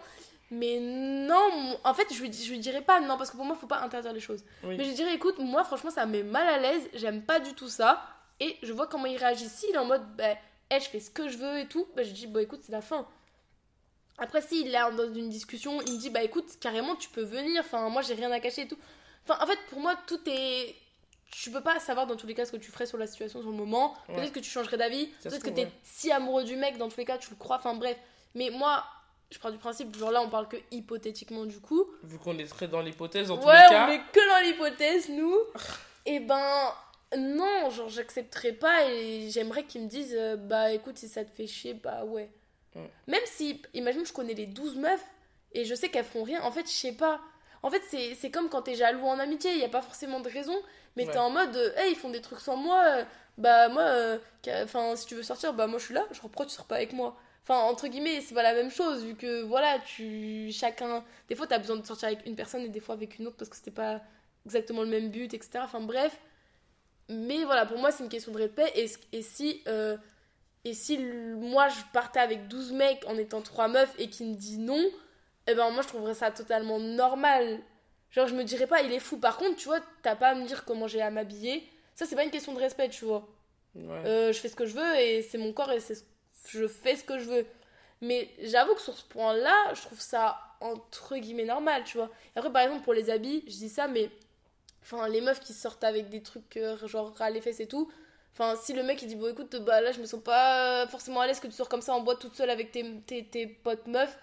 Mais 0.52 0.80
non, 0.80 1.78
en 1.84 1.94
fait, 1.94 2.12
je 2.12 2.20
lui, 2.24 2.34
je 2.34 2.50
lui 2.50 2.58
dirais 2.60 2.82
pas 2.82 3.00
non, 3.00 3.18
parce 3.18 3.30
que 3.30 3.36
pour 3.38 3.46
moi, 3.46 3.56
faut 3.56 3.68
pas 3.68 3.82
interdire 3.82 4.14
les 4.14 4.20
choses. 4.20 4.44
Oui. 4.64 4.76
Mais 4.78 4.84
je 4.84 4.90
lui 4.90 4.96
dirais, 4.96 5.14
écoute, 5.14 5.38
moi, 5.38 5.64
franchement, 5.64 5.92
ça 5.92 6.06
me 6.08 6.12
met 6.12 6.24
mal 6.24 6.48
à 6.48 6.58
l'aise, 6.58 6.90
j'aime 6.96 7.22
pas 7.22 7.40
du 7.40 7.54
tout 7.54 7.68
ça. 7.70 8.04
Et 8.40 8.58
je 8.64 8.74
vois 8.74 8.88
comment 8.88 9.06
il 9.06 9.16
réagit. 9.18 9.48
S'il 9.48 9.76
est 9.76 9.78
en 9.78 9.86
mode, 9.86 10.02
bah, 10.18 10.24
hey, 10.72 10.82
je 10.82 10.90
fais 10.90 11.00
ce 11.00 11.12
que 11.12 11.30
je 11.30 11.38
veux 11.38 11.60
et 11.60 11.68
tout, 11.68 11.88
bah, 11.96 12.02
je 12.04 12.10
dis, 12.12 12.26
bah, 12.26 12.42
écoute, 12.42 12.62
c'est 12.64 12.72
la 12.72 12.82
fin. 12.82 13.06
Après, 14.20 14.42
s'il 14.42 14.68
est 14.68 14.92
dans 14.96 15.14
une 15.14 15.30
discussion, 15.30 15.82
il 15.82 15.94
me 15.94 15.98
dit, 16.00 16.10
bah, 16.10 16.24
écoute, 16.24 16.46
carrément, 16.60 16.96
tu 16.96 17.10
peux 17.10 17.24
venir, 17.24 17.62
enfin, 17.62 17.90
moi, 17.90 18.02
j'ai 18.02 18.14
rien 18.14 18.32
à 18.32 18.40
cacher 18.40 18.64
et 18.64 18.68
tout. 18.68 18.78
Enfin, 19.28 19.44
en 19.44 19.48
fait, 19.48 19.60
pour 19.70 19.80
moi, 19.80 19.96
tout 20.08 20.20
est. 20.28 20.76
Tu 21.32 21.52
peux 21.52 21.62
pas 21.62 21.80
savoir 21.80 22.08
dans 22.08 22.16
tous 22.16 22.26
les 22.26 22.34
cas 22.34 22.46
ce 22.46 22.52
que 22.52 22.58
tu 22.58 22.72
ferais 22.72 22.88
sur 22.88 22.98
la 22.98 23.06
situation 23.06 23.42
sur 23.42 23.52
le 23.52 23.56
moment. 23.56 23.94
Ouais. 24.08 24.16
Peut-être 24.16 24.34
que 24.34 24.40
tu 24.40 24.50
changerais 24.50 24.78
d'avis. 24.78 25.08
Peut-être 25.24 25.44
que 25.44 25.50
t'es 25.52 25.66
ouais. 25.66 25.72
si 25.84 26.12
amoureux 26.12 26.44
du 26.44 26.56
mec, 26.56 26.78
dans 26.78 26.90
tous 26.90 26.98
les 26.98 27.06
cas, 27.06 27.20
tu 27.20 27.30
le 27.30 27.36
crois. 27.36 27.58
Enfin, 27.58 27.76
bref. 27.76 27.98
Mais 28.34 28.50
moi, 28.50 28.84
je 29.32 29.38
pars 29.38 29.52
du 29.52 29.60
principe, 29.60 29.96
genre 29.96 30.12
là, 30.12 30.22
on 30.22 30.30
parle 30.30 30.48
que 30.48 30.58
hypothétiquement 30.72 31.46
du 31.46 31.60
coup. 31.60 31.86
Vu 32.04 32.18
qu'on 32.18 32.38
est 32.40 32.46
très 32.50 32.68
dans 32.68 32.82
l'hypothèse, 32.82 33.28
tous 33.28 33.34
Ouais, 33.36 33.54
les 33.60 33.68
on 33.68 33.70
cas. 33.70 33.90
est 33.92 34.02
que 34.12 34.28
dans 34.28 34.48
l'hypothèse, 34.48 35.10
nous. 35.10 35.38
Et 36.08 36.20
ben, 36.20 36.74
non, 37.16 37.70
genre, 37.70 37.90
j'accepterai 37.90 38.54
pas 38.54 38.86
et 38.86 39.30
j'aimerais 39.30 39.66
qu'ils 39.66 39.84
me 39.84 39.88
disent, 39.88 40.16
euh, 40.18 40.36
bah 40.36 40.72
écoute, 40.72 40.98
si 40.98 41.08
ça 41.08 41.24
te 41.24 41.30
fait 41.32 41.46
chier, 41.48 41.76
bah 41.76 42.04
ouais. 42.06 42.30
Mm. 42.76 42.82
Même 43.08 43.22
si, 43.26 43.62
imagine, 43.74 44.06
je 44.06 44.14
connais 44.14 44.34
les 44.34 44.46
12 44.46 44.76
meufs 44.78 45.06
et 45.54 45.66
je 45.66 45.74
sais 45.76 45.90
qu'elles 45.90 46.06
feront 46.06 46.24
rien, 46.24 46.42
en 46.44 46.52
fait, 46.52 46.66
je 46.68 46.72
sais 46.74 46.92
pas. 46.94 47.20
En 47.64 47.70
fait, 47.70 47.82
c'est 47.90 48.16
c'est 48.16 48.32
comme 48.32 48.50
quand 48.50 48.62
t'es 48.64 48.76
jaloux 48.76 49.04
en 49.06 49.20
amitié, 49.20 49.52
il 49.54 49.60
y 49.60 49.64
a 49.66 49.70
pas 49.70 49.82
forcément 49.82 50.20
de 50.22 50.30
raison, 50.30 50.56
mais 50.96 51.06
Ouais. 51.06 51.12
t'es 51.12 51.18
en 51.18 51.30
mode, 51.30 51.56
euh, 51.56 51.72
hey, 51.78 51.92
ils 51.92 51.96
font 51.98 52.10
des 52.10 52.22
trucs 52.22 52.40
sans 52.40 52.56
moi, 52.56 52.84
euh, 52.88 53.04
bah 53.38 53.68
moi, 53.70 53.82
euh, 53.84 54.18
enfin, 54.64 54.96
si 54.96 55.06
tu 55.08 55.16
veux 55.16 55.24
sortir, 55.24 55.54
bah 55.54 55.68
moi 55.68 55.80
je 55.80 55.86
suis 55.86 55.94
là, 55.94 56.06
genre 56.12 56.22
pourquoi 56.30 56.46
tu 56.46 56.54
sors 56.54 56.66
pas 56.66 56.76
avec 56.76 56.94
moi 56.94 57.18
Enfin, 57.44 57.62
entre 57.62 57.88
guillemets, 57.88 58.22
c'est 58.22 58.36
pas 58.36 58.44
la 58.44 58.54
même 58.54 58.70
chose, 58.70 59.04
vu 59.04 59.16
que 59.16 59.42
voilà, 59.42 59.80
tu. 59.80 60.52
Chacun. 60.52 61.04
Des 61.30 61.36
fois, 61.36 61.48
t'as 61.48 61.58
besoin 61.58 61.78
de 61.78 61.86
sortir 61.86 62.08
avec 62.10 62.24
une 62.28 62.36
personne 62.36 62.62
et 62.62 62.70
des 62.70 62.80
fois 62.80 62.94
avec 62.96 63.18
une 63.18 63.26
autre 63.28 63.38
parce 63.38 63.50
que 63.50 63.56
c'était 63.56 63.72
pas 63.72 64.02
exactement 64.46 64.84
le 64.84 64.88
même 64.90 65.10
but, 65.10 65.34
etc. 65.34 65.62
Enfin, 65.64 65.80
bref. 65.82 66.20
Mais 67.10 67.44
voilà, 67.46 67.66
pour 67.66 67.80
moi, 67.80 67.92
c'est 67.92 68.04
une 68.04 68.10
question 68.10 68.32
de 68.32 68.38
respect. 68.38 68.72
Et, 68.76 68.88
et 69.14 69.22
si. 69.24 69.64
euh, 69.68 69.98
et 70.66 70.74
si 70.74 70.98
moi, 70.98 71.68
je 71.70 71.80
partais 71.94 72.20
avec 72.20 72.48
12 72.48 72.72
mecs 72.74 73.04
en 73.08 73.18
étant 73.18 73.42
3 73.42 73.68
meufs 73.68 73.94
et 73.98 74.10
qu'il 74.10 74.28
me 74.28 74.36
dit 74.36 74.58
non, 74.58 74.84
eh 75.48 75.56
ben 75.56 75.70
moi, 75.72 75.82
je 75.82 75.88
trouverais 75.88 76.14
ça 76.14 76.32
totalement 76.32 76.80
normal. 76.80 77.60
Genre, 78.12 78.28
je 78.28 78.36
me 78.36 78.44
dirais 78.44 78.68
pas, 78.68 78.82
il 78.82 78.92
est 78.92 79.00
fou. 79.00 79.18
Par 79.18 79.38
contre, 79.38 79.56
tu 79.56 79.68
vois, 79.68 79.80
t'as 80.02 80.16
pas 80.16 80.30
à 80.30 80.36
me 80.36 80.46
dire 80.46 80.66
comment 80.66 80.88
j'ai 80.88 81.02
à 81.02 81.12
m'habiller. 81.12 81.64
Ça, 81.96 82.06
c'est 82.06 82.16
pas 82.16 82.24
une 82.24 82.32
question 82.32 82.54
de 82.54 82.60
respect, 82.60 82.90
tu 82.90 83.06
vois. 83.06 83.28
Ouais. 83.76 84.02
Euh, 84.06 84.34
je 84.34 84.40
fais 84.40 84.50
ce 84.50 84.56
que 84.56 84.66
je 84.66 84.74
veux 84.76 84.96
et 85.00 85.22
c'est 85.22 85.38
mon 85.38 85.54
corps 85.54 85.72
et 85.72 85.80
c'est 85.80 85.96
ce- 85.96 86.04
je 86.50 86.68
fais 86.68 86.96
ce 86.96 87.04
que 87.04 87.20
je 87.20 87.26
veux. 87.26 87.46
Mais 88.02 88.30
j'avoue 88.42 88.74
que 88.76 88.82
sur 88.82 88.98
ce 88.98 89.04
point-là, 89.06 89.74
je 89.74 89.82
trouve 89.82 90.00
ça 90.00 90.40
entre 90.62 91.16
guillemets 91.18 91.46
normal, 91.46 91.84
tu 91.86 91.98
vois. 91.98 92.10
Et 92.36 92.40
après, 92.40 92.52
par 92.52 92.64
exemple, 92.64 92.84
pour 92.84 92.94
les 92.94 93.10
habits, 93.10 93.44
je 93.48 93.54
dis 93.54 93.70
ça, 93.70 93.88
mais 93.88 94.10
enfin, 94.82 95.08
les 95.08 95.22
meufs 95.22 95.40
qui 95.40 95.54
sortent 95.54 95.84
avec 95.84 96.10
des 96.10 96.22
trucs 96.24 96.58
euh, 96.58 96.76
genre 96.88 97.14
ras 97.16 97.30
les 97.30 97.42
fesses 97.42 97.60
et 97.60 97.68
tout. 97.68 97.92
Enfin, 98.34 98.56
si 98.62 98.74
le 98.74 98.84
mec 98.84 99.02
il 99.02 99.08
dit, 99.08 99.16
bon 99.16 99.28
écoute, 99.32 99.56
bah 99.66 99.82
là 99.82 99.92
je 99.92 100.00
me 100.00 100.06
sens 100.06 100.22
pas 100.24 100.88
forcément 100.88 101.20
à 101.22 101.28
l'aise 101.28 101.40
que 101.40 101.48
tu 101.48 101.54
sors 101.54 101.68
comme 101.68 101.82
ça 101.82 101.94
en 101.94 102.02
boîte 102.02 102.20
toute 102.20 102.36
seule 102.36 102.50
avec 102.50 102.72
tes, 102.72 102.86
tes, 103.06 103.26
tes 103.26 103.48
potes 103.48 103.88
meufs. 103.88 104.18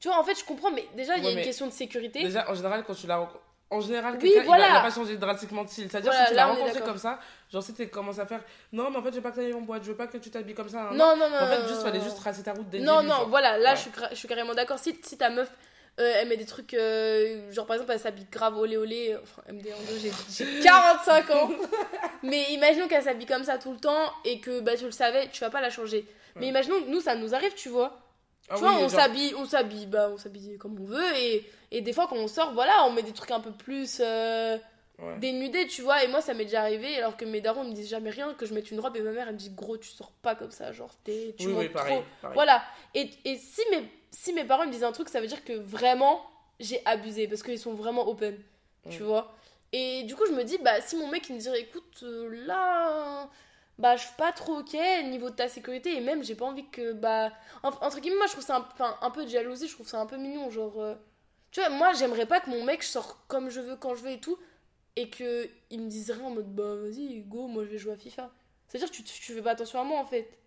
Tu 0.00 0.08
vois, 0.08 0.18
en 0.18 0.24
fait, 0.24 0.38
je 0.38 0.44
comprends, 0.44 0.70
mais 0.70 0.86
déjà 0.94 1.16
il 1.16 1.24
y 1.24 1.28
a 1.28 1.30
une 1.30 1.42
question 1.42 1.66
de 1.66 1.72
sécurité. 1.72 2.22
Déjà, 2.22 2.50
en 2.50 2.54
général, 2.54 2.84
quand 2.84 2.94
tu 2.94 3.06
la 3.06 3.16
rencontres. 3.18 3.40
En 3.70 3.80
général, 3.80 4.14
Oui, 4.14 4.20
quelqu'un, 4.20 4.40
il 4.42 4.46
voilà. 4.46 4.64
va- 4.64 4.68
il, 4.68 4.74
va 4.74 4.82
pas 4.82 4.90
changer 4.94 5.16
drastiquement 5.16 5.64
de 5.64 5.68
style. 5.70 5.88
C'est-à-dire, 5.90 6.10
Voilà, 6.12 6.26
si 6.26 6.30
tu 6.32 6.36
l'as 6.36 6.46
rencontré 6.46 6.80
comme 6.82 6.98
ça, 6.98 7.18
genre, 7.50 7.62
si 7.62 7.72
tu 7.72 7.88
commences 7.88 8.18
à 8.18 8.26
faire 8.26 8.40
Non, 8.72 8.90
mais 8.90 8.98
en 8.98 9.02
fait, 9.02 9.10
je 9.10 9.16
veux 9.16 9.22
pas 9.22 9.30
que 9.30 9.36
tu 9.36 9.40
ailles 9.46 9.54
en 9.54 9.62
boîte, 9.62 9.82
je 9.82 9.88
veux 9.88 9.96
pas 9.96 10.06
que 10.06 10.18
tu 10.18 10.30
t'habilles 10.30 10.54
comme 10.54 10.68
ça. 10.68 10.82
hein, 10.90 10.94
non, 10.94 11.16
non, 11.16 11.30
non. 11.30 11.36
En 11.38 11.46
fait, 11.46 11.62
non, 11.62 11.68
juste, 11.68 11.78
non, 11.80 11.84
fallait 11.86 11.98
non. 11.98 12.04
juste 12.04 12.16
tracer 12.18 12.42
ta 12.42 12.52
route 12.52 12.68
dès 12.68 12.80
Non, 12.80 13.02
non, 13.02 13.08
genre. 13.14 13.28
voilà, 13.30 13.56
là 13.56 13.70
Ouais. 13.70 13.76
je, 13.76 13.80
suis 13.80 13.90
je 14.10 14.14
suis 14.16 14.28
carrément 14.28 14.54
d'accord. 14.54 14.78
Si, 14.78 14.94
si 15.02 15.16
ta 15.16 15.30
meuf, 15.30 15.50
euh, 16.00 16.12
elle 16.16 16.28
met 16.28 16.36
des 16.36 16.44
trucs, 16.46 16.74
euh, 16.74 17.50
genre 17.52 17.66
par 17.66 17.74
exemple, 17.76 17.92
elle 17.92 18.00
s'habille 18.00 18.26
grave 18.30 18.56
olé 18.58 18.76
olé, 18.76 19.16
enfin 19.22 19.42
MD 19.52 19.68
j'ai- 20.00 20.10
j'ai 20.30 20.60
45 20.62 21.30
ans. 21.30 21.50
Mais 22.22 22.44
imaginons 22.52 22.88
qu'elle 22.88 23.02
s'habille 23.04 23.26
comme 23.26 23.44
ça 23.44 23.58
tout 23.58 23.72
le 23.72 23.78
temps 23.78 24.10
et 24.24 24.40
que 24.40 24.60
bah, 24.60 24.76
tu 24.76 24.84
le 24.84 24.90
savais, 24.90 25.28
tu 25.32 25.40
vas 25.40 25.50
pas 25.50 25.60
la 25.60 25.70
changer. 25.70 26.06
Mais 26.36 26.48
imaginons 26.48 26.80
que 26.82 26.88
nous, 26.88 27.00
ça 27.00 27.14
nous 27.14 27.34
arrive, 27.34 27.54
tu 27.54 27.68
vois. 27.68 28.00
Ah 28.48 28.56
tu 28.56 28.62
oui, 28.64 28.68
vois, 28.68 28.76
on 28.78 28.88
genre- 28.88 28.90
s'habille, 28.90 29.34
on 29.36 29.46
s'habille, 29.46 29.86
bah, 29.86 30.10
on 30.12 30.18
s'habille 30.18 30.58
comme 30.58 30.78
on 30.80 30.84
veut 30.84 31.16
et, 31.16 31.48
et 31.70 31.80
des 31.80 31.92
fois 31.92 32.06
quand 32.08 32.16
on 32.16 32.28
sort, 32.28 32.52
voilà, 32.52 32.84
on 32.86 32.90
met 32.90 33.02
des 33.02 33.12
trucs 33.12 33.30
un 33.30 33.40
peu 33.40 33.52
plus 33.52 33.98
euh, 34.00 34.58
Ouais. 34.98 35.18
dénudés, 35.18 35.66
tu 35.66 35.82
vois. 35.82 36.04
Et 36.04 36.08
moi, 36.08 36.20
ça 36.20 36.34
m'est 36.34 36.44
déjà 36.44 36.62
arrivé 36.62 36.96
alors 36.96 37.16
que 37.16 37.24
mes 37.24 37.40
darons 37.40 37.64
me 37.64 37.72
disent 37.72 37.88
jamais 37.88 38.10
rien, 38.10 38.32
que 38.34 38.46
je 38.46 38.54
mette 38.54 38.70
une 38.70 38.78
robe 38.80 38.96
et 38.96 39.00
ma 39.00 39.10
mère 39.10 39.26
elle 39.26 39.34
me 39.34 39.38
dit 39.38 39.50
gros, 39.50 39.76
tu 39.76 39.88
sors 39.88 40.12
pas 40.12 40.34
comme 40.36 40.52
ça, 40.52 40.70
genre 40.72 40.94
t'es, 41.02 41.34
tu 41.38 41.48
Oui, 41.48 41.54
oui, 41.56 41.68
pareil. 41.68 41.94
trop. 41.96 42.04
pareil. 42.22 42.34
Voilà. 42.34 42.62
Et, 42.94 43.10
et 43.24 43.36
si, 43.36 43.60
mes, 43.72 43.90
si 44.12 44.32
mes 44.32 44.44
parents 44.44 44.66
me 44.66 44.70
disent 44.70 44.84
un 44.84 44.92
truc, 44.92 45.08
ça 45.08 45.20
veut 45.20 45.26
dire 45.26 45.44
que 45.44 45.52
vraiment, 45.52 46.24
j'ai 46.60 46.80
abusé. 46.84 47.26
Parce 47.26 47.42
qu'ils 47.42 47.58
sont 47.58 47.74
vraiment 47.74 48.06
open. 48.08 48.38
Tu 48.88 49.02
Mm. 49.02 49.06
vois 49.06 49.34
Et 49.72 50.04
du 50.04 50.14
coup, 50.14 50.26
je 50.26 50.32
me 50.32 50.44
dis, 50.44 50.58
bah, 50.58 50.80
si 50.80 50.94
mon 50.96 51.08
mec 51.08 51.28
il 51.28 51.34
me 51.34 51.40
dirait, 51.40 51.60
écoute, 51.62 52.00
euh, 52.04 52.44
là, 52.46 53.28
bah, 53.78 53.96
je 53.96 54.02
suis 54.02 54.14
pas 54.16 54.30
trop 54.30 54.58
ok 54.60 54.74
niveau 55.06 55.30
de 55.30 55.34
ta 55.34 55.48
sécurité. 55.48 55.96
Et 55.96 56.00
même, 56.00 56.22
j'ai 56.22 56.36
pas 56.36 56.44
envie 56.44 56.68
que, 56.70 56.92
bah. 56.92 57.32
en- 57.64 57.70
entre 57.70 57.98
guillemets, 57.98 58.18
moi, 58.18 58.26
je 58.26 58.32
trouve 58.32 58.44
ça 58.44 58.64
un, 58.78 58.96
un 59.00 59.10
peu 59.10 59.24
de 59.24 59.28
jalousie. 59.30 59.66
Je 59.66 59.74
trouve 59.74 59.88
ça 59.88 59.98
un 60.00 60.06
peu 60.06 60.16
mignon. 60.18 60.50
Genre. 60.50 60.80
euh, 60.80 60.94
tu 61.50 61.58
vois, 61.60 61.68
moi, 61.70 61.92
j'aimerais 61.94 62.26
pas 62.26 62.38
que 62.40 62.50
mon 62.50 62.62
mec 62.64 62.82
sorte 62.84 63.18
comme 63.26 63.50
je 63.50 63.60
veux, 63.60 63.74
quand 63.76 63.96
je 63.96 64.02
veux 64.02 64.10
et 64.12 64.20
tout. 64.20 64.38
Et 64.96 65.10
que 65.10 65.48
il 65.70 65.80
me 65.80 65.88
dise 65.88 66.10
rien 66.10 66.24
en 66.24 66.30
mode, 66.30 66.54
bah, 66.54 66.76
vas-y, 66.76 67.20
go, 67.22 67.46
moi, 67.46 67.64
je 67.64 67.70
vais 67.70 67.78
jouer 67.78 67.92
à 67.92 67.96
FIFA. 67.96 68.30
C'est-à-dire 68.68 68.90
que 68.90 68.96
tu, 68.96 69.02
tu 69.02 69.34
fais 69.34 69.42
pas 69.42 69.52
attention 69.52 69.80
à 69.80 69.84
moi, 69.84 69.98
en 69.98 70.06
fait. 70.06 70.38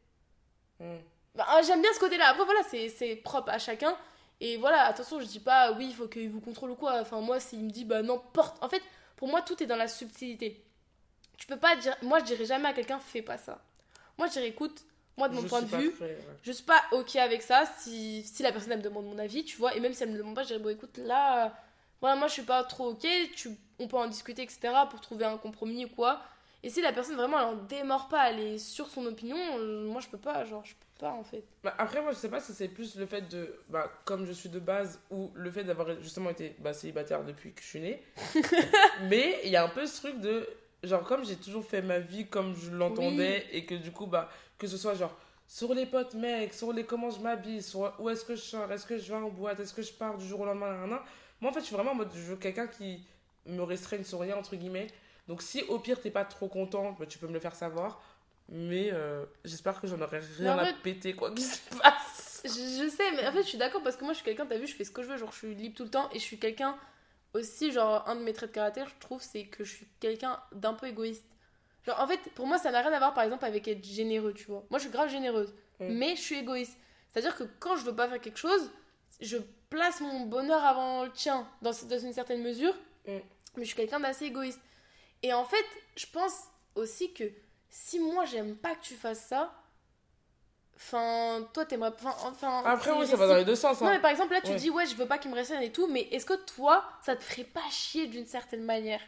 Mm. 0.80 0.96
Bah, 1.36 1.46
ah, 1.50 1.62
j'aime 1.62 1.82
bien 1.82 1.94
ce 1.94 2.00
côté-là. 2.00 2.30
Après, 2.30 2.46
voilà, 2.46 2.62
c'est 2.70 2.89
c'est 2.89 3.16
propre 3.16 3.50
à 3.51 3.60
chacun. 3.60 3.96
Et 4.39 4.58
voilà, 4.58 4.84
attention, 4.84 5.20
je 5.20 5.25
dis 5.25 5.39
pas 5.39 5.72
oui, 5.74 5.88
il 5.89 5.96
faut 5.96 6.08
qu'il 6.08 6.30
vous 6.30 6.42
contrôle 6.42 6.72
ou 6.72 6.75
quoi. 6.75 7.01
Enfin, 7.01 7.22
moi, 7.22 7.39
s'il 7.39 7.60
me 7.60 7.70
dit 7.70 7.86
bah 7.86 8.01
non, 8.01 8.22
porte. 8.34 8.62
En 8.63 8.70
fait, 8.70 8.82
pour 9.16 9.27
moi, 9.27 9.42
tout 9.42 9.62
est 9.62 9.66
dans 9.66 9.75
la 9.75 9.88
subtilité. 9.88 10.63
Tu 11.38 11.48
peux 11.48 11.58
pas 11.58 11.75
dire. 11.75 11.96
Moi, 12.01 12.20
je 12.20 12.25
dirais 12.25 12.46
jamais 12.46 12.70
à 12.70 12.74
quelqu'un 12.74 13.00
fais 13.00 13.22
pas 13.22 13.38
ça. 13.38 13.62
Moi, 14.18 14.27
je 14.27 14.34
dirais 14.34 14.48
écoute, 14.48 14.84
moi, 15.18 15.30
de 15.30 15.36
mon 15.36 15.42
Je 15.42 15.48
point 15.48 15.62
de 15.62 15.68
vue, 15.68 15.92
prêt, 15.92 16.06
ouais. 16.06 16.38
je 16.44 16.51
suis 16.51 16.63
pas 16.63 16.84
ok 16.92 17.16
avec 17.18 17.42
ça. 17.42 17.66
Si, 17.80 18.24
si 18.24 18.44
la 18.44 18.51
personne 18.51 18.72
elle 18.72 18.80
me 18.80 18.84
demande 18.84 19.06
mon 19.06 19.18
avis, 19.18 19.44
tu 19.44 19.58
vois, 19.58 19.75
et 19.75 19.80
même 19.80 19.94
si 19.94 20.04
elle 20.04 20.12
me 20.12 20.18
demande 20.18 20.36
pas, 20.36 20.44
je 20.44 20.48
dirais 20.48 20.60
bon, 20.60 20.70
écoute, 20.70 20.98
là, 20.98 21.56
voilà, 22.01 22.16
moi, 22.16 22.27
je 22.27 22.34
suis 22.34 22.44
pas 22.44 22.63
trop 22.63 22.92
ok. 22.92 23.08
Tu, 23.36 23.50
on 23.80 23.88
peut 23.88 23.98
en 23.98 24.08
discuter, 24.08 24.44
etc., 24.44 24.60
pour 24.89 25.01
trouver 25.01 25.25
un 25.25 25.38
compromis 25.38 25.86
ou 25.86 25.89
quoi. 25.89 26.22
Et 26.63 26.70
si 26.70 26.82
la 26.82 26.92
personne 26.92 27.16
vraiment 27.16 27.39
elle 27.39 27.46
en 27.46 27.56
démord 27.56 28.08
pas, 28.08 28.32
elle 28.32 28.39
est 28.39 28.58
sur 28.58 28.88
son 28.88 29.06
opinion, 29.06 29.38
euh, 29.58 29.86
moi, 29.86 30.01
je 30.01 30.08
peux 30.08 30.18
pas, 30.18 30.44
genre, 30.44 30.66
je 30.66 30.74
peux 30.74 31.00
pas 31.00 31.12
en 31.12 31.24
fait. 31.24 31.44
Bah, 31.63 31.75
après, 31.77 32.01
moi, 32.01 32.12
je 32.12 32.18
sais 32.18 32.30
pas 32.30 32.39
si 32.39 32.54
c'est 32.54 32.68
plus 32.68 32.96
le 32.96 33.06
fait 33.06 33.22
de. 33.30 33.56
Bah, 33.70 33.92
comme 34.06 34.25
je 34.25 34.32
suis 34.32 34.50
de 34.50 34.60
base, 34.60 35.00
ou 35.12 35.32
le 35.36 35.51
fait 35.51 35.63
d'avoir 35.63 36.01
justement 36.01 36.30
été 36.32 36.56
bah, 36.60 36.74
célibataire 36.74 37.24
depuis 37.24 37.54
que 37.54 37.62
je 37.62 37.68
suis 37.68 37.80
née. 37.80 38.04
Mais 39.04 39.39
il 39.44 39.51
y 39.51 39.56
a 39.56 39.63
un 39.63 39.70
peu 39.70 39.86
ce 39.86 40.01
truc 40.01 40.20
de. 40.20 40.48
Genre, 40.84 41.04
comme 41.04 41.25
j'ai 41.25 41.36
toujours 41.36 41.66
fait 41.66 41.82
ma 41.82 42.00
vie 42.00 42.27
comme 42.27 42.56
je 42.56 42.70
l'entendais, 42.72 43.46
et 43.51 43.66
que 43.66 43.75
du 43.75 43.92
coup, 43.92 44.06
bah, 44.06 44.30
que 44.58 44.68
ce 44.68 44.77
soit 44.77 44.96
genre 44.96 45.16
sur 45.48 45.74
les 45.74 45.86
potes 45.86 46.13
mecs, 46.13 46.54
sur 46.54 46.74
les 46.74 46.84
comment 46.84 47.10
je 47.10 47.20
m'habille, 47.20 47.63
sur 47.63 47.94
où 48.00 48.10
est-ce 48.10 48.25
que 48.25 48.36
je 48.36 48.42
sors, 48.42 48.72
est-ce 48.72 48.86
que 48.86 48.98
je 48.98 49.08
vais 49.08 49.18
en 49.18 49.30
boîte, 49.30 49.60
est-ce 49.60 49.74
que 49.74 49.82
je 49.82 49.94
pars 49.94 50.18
du 50.18 50.27
jour 50.27 50.42
au 50.42 50.46
lendemain, 50.46 50.86
nan, 50.86 51.00
moi 51.41 51.51
en 51.51 51.53
fait 51.53 51.62
je 51.62 51.65
suis 51.65 51.75
vraiment 51.75 51.91
en 51.91 51.96
mode, 51.96 52.12
je 52.13 52.22
veux 52.22 52.36
quelqu'un 52.36 52.67
qui 52.67 53.06
me 53.46 53.62
restreigne 53.62 54.03
sur 54.03 54.20
rien, 54.20 54.36
entre 54.36 54.56
guillemets. 54.56 54.88
Donc 55.27 55.41
si 55.41 55.63
au 55.63 55.79
pire 55.79 56.01
t'es 56.01 56.12
pas 56.12 56.25
trop 56.25 56.48
content, 56.48 56.96
bah, 57.00 57.06
tu 57.06 57.17
peux 57.17 57.27
me 57.27 57.34
le 57.34 57.39
faire 57.39 57.56
savoir. 57.56 58.01
Mais 58.50 58.91
euh, 58.94 59.25
j'espère 59.44 59.82
que 59.82 59.88
j'en 59.88 60.00
aurai 60.00 60.20
rien 60.38 60.58
à 60.58 60.72
péter, 60.72 61.13
quoi 61.13 61.32
qu'il 61.32 61.44
se 61.44 61.60
passe. 61.77 62.44
Je, 62.46 62.50
je, 62.50 62.89
sais, 62.89 63.12
mais 63.12 63.27
en 63.27 63.32
fait 63.34 63.44
je 63.44 63.48
suis 63.48 63.58
d'accord 63.58 63.84
parce 63.84 63.98
que 63.98 64.06
moi 64.06 64.13
je 64.13 64.17
suis 64.17 64.25
quelqu'un, 64.25 64.46
t'as 64.46 64.58
vu, 64.58 64.67
je 64.67 64.75
fais 64.75 64.86
ce 64.86 64.91
que 64.91 65.03
je 65.03 65.08
veux, 65.08 65.17
genre 65.17 65.32
je 65.32 65.38
suis 65.38 65.56
libre 65.56 65.75
tout 65.75 65.84
le 65.84 65.89
temps 65.89 66.10
et 66.13 66.20
je 66.20 66.24
suis 66.24 66.39
quelqu'un 66.39 66.77
aussi, 67.34 67.72
genre 67.72 68.08
un 68.08 68.15
de 68.15 68.22
mes 68.22 68.34
traits 68.34 68.51
de 68.51 68.56
caractère, 68.56 68.88
je 68.88 68.96
trouve, 69.00 69.22
c'est 69.22 69.46
que 69.46 69.63
je 69.63 69.75
suis 69.75 69.88
quelqu'un 70.00 70.39
d'un 70.53 70.74
peu 70.74 70.88
égoïste. 70.88 71.25
Genre 71.86 72.00
en 72.00 72.08
fait, 72.08 72.20
pour 72.36 72.48
moi 72.48 72.58
ça 72.58 72.72
n'a 72.72 72.82
rien 72.82 72.94
à 72.94 73.00
voir 73.00 73.13
par 73.13 73.24
exemple 73.24 73.44
avec 73.44 73.67
être 73.67 73.84
généreux, 73.86 74.34
tu 74.34 74.46
vois. 74.46 74.65
Moi 74.70 74.79
je 74.79 74.84
suis 74.84 74.91
grave 74.91 75.10
généreuse, 75.10 75.53
mm. 75.79 75.88
mais 75.89 76.15
je 76.15 76.22
suis 76.22 76.38
égoïste. 76.38 76.77
C'est-à-dire 77.12 77.36
que 77.36 77.44
quand 77.60 77.75
je 77.75 77.84
veux 77.84 77.96
pas 77.96 78.08
faire 78.08 78.22
quelque 78.22 78.39
chose, 78.39 78.72
je 79.20 79.38
place 79.70 80.02
mon 80.02 80.22
bonheur 80.22 80.64
avant 80.64 81.04
le 81.04 81.12
tien, 81.12 81.48
dans, 81.62 81.72
dans 81.72 82.00
une 82.00 82.14
certaine 82.14 82.42
mesure. 82.42 82.74
Mm. 83.08 83.18
Mais 83.56 83.64
je 83.64 83.68
suis 83.68 83.76
quelqu'un 83.76 84.00
d'assez 84.00 84.26
égoïste. 84.26 84.62
Et 85.24 85.34
en 85.34 85.46
fait, 85.46 85.66
je 85.96 86.06
pense 86.06 86.44
aussi 86.76 87.14
que 87.14 87.24
si 87.70 88.00
moi 88.00 88.26
j'aime 88.26 88.56
pas 88.56 88.76
que 88.76 88.82
tu 88.82 88.96
fasses 88.96 89.26
ça, 89.26 89.52
Enfin, 90.78 91.42
toi, 91.54 91.66
t'aimerais. 91.66 91.90
Enfin, 91.90 92.14
enfin, 92.24 92.62
Après, 92.64 92.92
oui, 92.92 93.08
ça 93.08 93.16
va 93.16 93.28
dans 93.28 93.36
les 93.36 93.46
deux 93.46 93.56
sens. 93.56 93.82
Hein. 93.82 93.86
Non, 93.86 93.92
mais 93.92 94.00
par 94.00 94.12
exemple, 94.12 94.34
là, 94.34 94.42
tu 94.42 94.54
dis, 94.54 94.70
ouais, 94.70 94.86
je 94.86 94.96
veux 94.96 95.08
pas 95.08 95.18
qu'il 95.18 95.32
me 95.32 95.36
reste 95.36 95.52
et 95.60 95.72
tout, 95.72 95.88
mais 95.88 96.02
est-ce 96.12 96.26
que 96.26 96.36
toi, 96.46 96.84
ça 97.02 97.16
te 97.16 97.24
ferait 97.24 97.46
pas 97.46 97.68
chier 97.72 98.06
d'une 98.06 98.28
certaine 98.28 98.64
manière? 98.64 99.02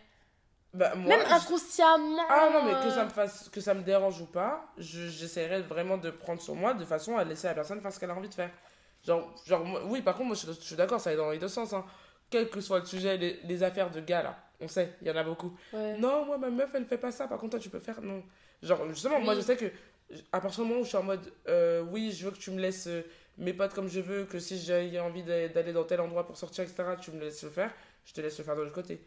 Bah, 0.73 0.95
moi, 0.95 1.17
Même 1.17 1.27
inconsciemment. 1.31 2.23
Ah 2.27 2.49
non, 2.51 2.63
mais 2.63 2.73
que 2.83 2.89
ça 2.89 3.05
me, 3.05 3.09
fasse, 3.09 3.49
que 3.49 3.61
ça 3.61 3.75
me 3.75 3.83
dérange 3.83 4.19
ou 4.19 4.25
pas, 4.25 4.65
j'essaierai 4.77 5.61
vraiment 5.61 5.97
de 5.97 6.09
prendre 6.09 6.41
sur 6.41 6.55
moi 6.55 6.73
de 6.73 6.85
façon 6.85 7.17
à 7.17 7.23
laisser 7.23 7.47
la 7.47 7.53
personne 7.53 7.81
faire 7.81 7.93
ce 7.93 7.99
qu'elle 7.99 8.11
a 8.11 8.15
envie 8.15 8.29
de 8.29 8.33
faire. 8.33 8.51
Genre, 9.09 9.35
genre 9.47 9.65
oui, 9.85 10.01
par 10.03 10.15
contre, 10.15 10.27
moi, 10.27 10.35
je, 10.35 10.51
suis 10.51 10.75
d'accord, 10.75 11.01
ça 11.01 11.09
va 11.09 11.15
dans 11.15 11.31
les 11.31 11.39
deux 11.39 11.47
sens. 11.47 11.73
Hein. 11.73 11.83
Quel 12.29 12.47
que 12.47 12.61
soit 12.61 12.79
le 12.79 12.85
sujet, 12.85 13.17
les, 13.17 13.39
les 13.43 13.63
affaires 13.63 13.89
de 13.89 13.99
gars, 14.01 14.21
là, 14.21 14.37
on 14.61 14.67
sait, 14.67 14.93
il 15.01 15.07
y 15.07 15.11
en 15.11 15.15
a 15.15 15.23
beaucoup. 15.23 15.57
Non, 15.73 16.25
moi, 16.25 16.37
ma 16.37 16.51
meuf, 16.51 16.69
elle 16.75 16.85
fait 16.85 16.99
pas 16.99 17.11
ça, 17.11 17.27
par 17.27 17.39
contre, 17.39 17.51
toi, 17.51 17.59
tu 17.59 17.69
peux 17.69 17.79
faire. 17.79 18.01
Non. 18.03 18.21
Genre, 18.61 18.87
justement, 18.89 19.19
moi, 19.19 19.33
je 19.33 19.41
sais 19.41 19.57
que 19.57 19.65
à 20.31 20.39
partir 20.39 20.63
du 20.63 20.69
moment 20.69 20.81
où 20.81 20.83
je 20.83 20.89
suis 20.89 20.97
en 20.97 21.03
mode 21.03 21.31
euh, 21.47 21.81
oui, 21.81 22.11
je 22.11 22.25
veux 22.25 22.31
que 22.31 22.37
tu 22.37 22.51
me 22.51 22.59
laisses 22.59 22.87
euh, 22.87 23.03
mes 23.37 23.53
potes 23.53 23.73
comme 23.73 23.87
je 23.87 23.99
veux, 23.99 24.25
que 24.25 24.39
si 24.39 24.59
j'ai 24.59 24.99
envie 24.99 25.23
d'aller 25.23 25.73
dans 25.73 25.83
tel 25.83 26.01
endroit 26.01 26.27
pour 26.27 26.37
sortir, 26.37 26.63
etc., 26.63 26.83
tu 27.01 27.11
me 27.11 27.19
laisses 27.21 27.43
le 27.43 27.49
faire, 27.49 27.73
je 28.05 28.13
te 28.13 28.21
laisse 28.21 28.37
le 28.37 28.43
faire 28.43 28.55
de 28.55 28.61
l'autre 28.61 28.75
côté. 28.75 29.01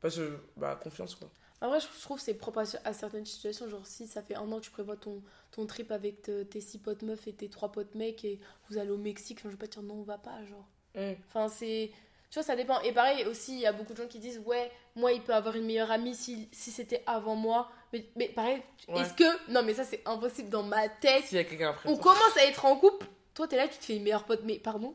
Parce 0.00 0.16
que, 0.16 0.38
bah, 0.56 0.78
confiance, 0.80 1.16
quoi. 1.16 1.28
En 1.60 1.68
vrai, 1.68 1.80
je 1.80 1.86
trouve 2.02 2.18
que 2.18 2.22
c'est 2.22 2.34
propre 2.34 2.62
à, 2.84 2.92
certaines 2.92 3.26
situations. 3.26 3.68
Genre, 3.68 3.86
si 3.86 4.06
ça 4.06 4.22
fait 4.22 4.36
un 4.36 4.50
an 4.52 4.58
que 4.58 4.64
tu 4.64 4.70
prévois 4.70 4.96
ton, 4.96 5.22
ton 5.50 5.66
trip 5.66 5.90
avec 5.90 6.22
tes 6.22 6.60
six 6.60 6.78
potes 6.78 7.02
meufs 7.02 7.26
et 7.26 7.32
tes 7.32 7.48
trois 7.48 7.72
potes 7.72 7.94
mecs 7.94 8.24
et 8.24 8.38
vous 8.68 8.78
allez 8.78 8.90
au 8.90 8.96
Mexique, 8.96 9.38
enfin, 9.40 9.48
je 9.48 9.54
vais 9.54 9.58
pas 9.58 9.66
dire 9.66 9.82
non, 9.82 9.94
on 9.94 10.02
va 10.02 10.18
pas, 10.18 10.44
genre. 10.44 10.68
Mm. 10.94 11.20
Enfin, 11.26 11.48
c'est. 11.48 11.90
Tu 12.30 12.34
vois, 12.34 12.42
ça 12.42 12.56
dépend. 12.56 12.80
Et 12.82 12.92
pareil, 12.92 13.24
aussi, 13.24 13.54
il 13.54 13.60
y 13.60 13.66
a 13.66 13.72
beaucoup 13.72 13.92
de 13.92 13.98
gens 13.98 14.06
qui 14.06 14.18
disent 14.18 14.40
Ouais, 14.44 14.70
moi, 14.94 15.12
il 15.12 15.22
peut 15.22 15.34
avoir 15.34 15.56
une 15.56 15.64
meilleure 15.64 15.90
amie 15.90 16.14
si, 16.14 16.48
si 16.52 16.70
c'était 16.70 17.02
avant 17.06 17.34
moi. 17.34 17.70
Mais, 17.92 18.04
mais 18.16 18.28
pareil, 18.28 18.62
est-ce 18.94 19.14
que. 19.14 19.50
Non, 19.50 19.62
mais 19.62 19.74
ça, 19.74 19.84
c'est 19.84 20.02
impossible 20.06 20.50
dans 20.50 20.62
ma 20.62 20.88
tête. 20.88 21.24
S'il 21.24 21.38
y 21.38 21.40
a 21.40 21.44
quelqu'un 21.44 21.70
après. 21.70 21.88
On 21.88 21.96
commence 21.96 22.36
à 22.36 22.44
être 22.44 22.66
en 22.66 22.76
couple. 22.76 23.06
Toi, 23.34 23.48
t'es 23.48 23.56
là, 23.56 23.66
tu 23.66 23.78
te 23.78 23.84
fais 23.84 23.96
une 23.96 24.02
meilleure 24.02 24.24
pote. 24.24 24.42
Mais 24.44 24.58
pardon? 24.58 24.94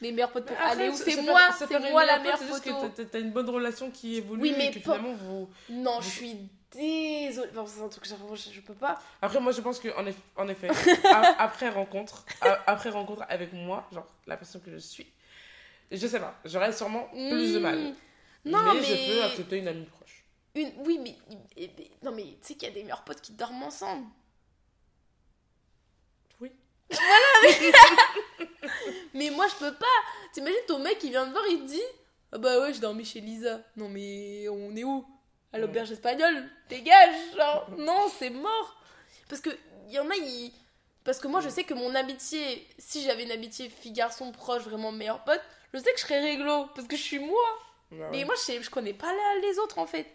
Mes 0.00 0.12
meilleurs 0.12 0.32
potes 0.32 0.46
pour 0.46 0.58
aller 0.58 0.88
où 0.88 0.94
c'est 0.94 1.20
moi 1.22 1.40
c'est 1.56 1.90
moi 1.90 2.04
la 2.04 2.18
meilleure 2.18 2.38
pote 2.38 2.62
c'est 2.96 3.10
t'as 3.10 3.20
une 3.20 3.30
bonne 3.30 3.48
relation 3.48 3.90
qui 3.90 4.16
évolue 4.16 4.40
oui 4.40 4.54
mais 4.56 4.68
et 4.68 4.70
que 4.72 4.80
finalement 4.80 5.14
vous 5.14 5.48
non 5.70 6.00
je 6.00 6.08
suis 6.08 6.36
désolée 6.72 7.50
c'est 7.66 7.82
un 7.82 7.88
truc 7.88 8.02
que 8.02 8.08
je, 8.08 8.50
je 8.50 8.60
peux 8.60 8.74
pas 8.74 9.00
après 9.22 9.40
moi 9.40 9.52
je 9.52 9.60
pense 9.60 9.78
que 9.78 9.88
en, 9.90 10.04
en 10.42 10.48
effet 10.48 10.68
après 11.38 11.68
rencontre 11.68 12.24
après 12.66 12.90
rencontre 12.90 13.24
avec 13.28 13.52
moi 13.52 13.88
genre 13.92 14.06
la 14.26 14.36
personne 14.36 14.60
que 14.60 14.72
je 14.72 14.78
suis 14.78 15.06
je 15.90 16.06
sais 16.06 16.20
pas, 16.20 16.38
j'aurais 16.44 16.72
sûrement 16.72 17.08
plus 17.12 17.54
de 17.54 17.58
mal. 17.58 17.78
Hmm. 17.78 17.94
Non, 18.46 18.74
mais, 18.74 18.82
je 18.82 19.12
peux 19.12 19.24
accepter 19.24 19.58
une 19.58 19.68
amie 19.68 19.86
proche. 19.86 20.24
Une... 20.54 20.72
Oui, 20.84 20.98
mais, 21.02 21.16
non, 22.02 22.12
mais 22.12 22.36
tu 22.40 22.48
sais 22.48 22.54
qu'il 22.54 22.68
y 22.68 22.70
a 22.70 22.74
des 22.74 22.82
meilleurs 22.82 23.04
potes 23.04 23.20
qui 23.20 23.32
dorment 23.32 23.64
ensemble. 23.64 24.06
Oui. 26.40 26.50
Voilà, 26.90 27.54
mais... 29.14 29.30
moi 29.30 29.46
je 29.48 29.56
peux 29.56 29.74
pas. 29.74 29.86
T'imagines 30.32 30.58
ton 30.66 30.78
mec 30.78 30.98
il 31.02 31.10
vient 31.10 31.26
te 31.26 31.30
voir, 31.30 31.44
il 31.48 31.60
te 31.60 31.66
dit 31.66 31.82
Ah 32.32 32.38
bah 32.38 32.60
ouais, 32.60 32.72
je 32.74 32.80
dormais 32.80 33.04
chez 33.04 33.20
Lisa. 33.20 33.60
Non, 33.76 33.88
mais 33.88 34.48
on 34.48 34.74
est 34.76 34.84
où? 34.84 35.04
À 35.52 35.58
l'auberge 35.58 35.92
espagnole 35.92 36.48
Dégage 36.68 37.14
Genre, 37.36 37.70
non, 37.78 38.08
c'est 38.18 38.30
mort. 38.30 38.80
Parce 39.28 39.40
que 39.40 39.50
y 39.88 39.98
en 39.98 40.10
a, 40.10 40.16
ils. 40.16 40.52
Parce 41.04 41.18
que 41.18 41.28
moi, 41.28 41.40
je 41.40 41.48
sais 41.48 41.64
que 41.64 41.74
mon 41.74 41.94
amitié, 41.94 42.66
si 42.78 43.02
j'avais 43.02 43.24
une 43.24 43.30
amitié 43.30 43.68
fille-garçon 43.68 44.32
proche, 44.32 44.62
vraiment 44.62 44.90
meilleur 44.90 45.22
pote, 45.22 45.42
je 45.74 45.78
sais 45.78 45.92
que 45.92 45.98
je 45.98 46.04
serais 46.04 46.20
réglo 46.20 46.66
parce 46.74 46.88
que 46.88 46.96
je 46.96 47.02
suis 47.02 47.18
moi. 47.18 47.44
Bah 47.90 48.08
mais 48.10 48.24
moi, 48.24 48.34
je, 48.36 48.40
sais, 48.40 48.62
je 48.62 48.70
connais 48.70 48.94
pas 48.94 49.12
les 49.42 49.58
autres 49.58 49.78
en 49.78 49.86
fait. 49.86 50.06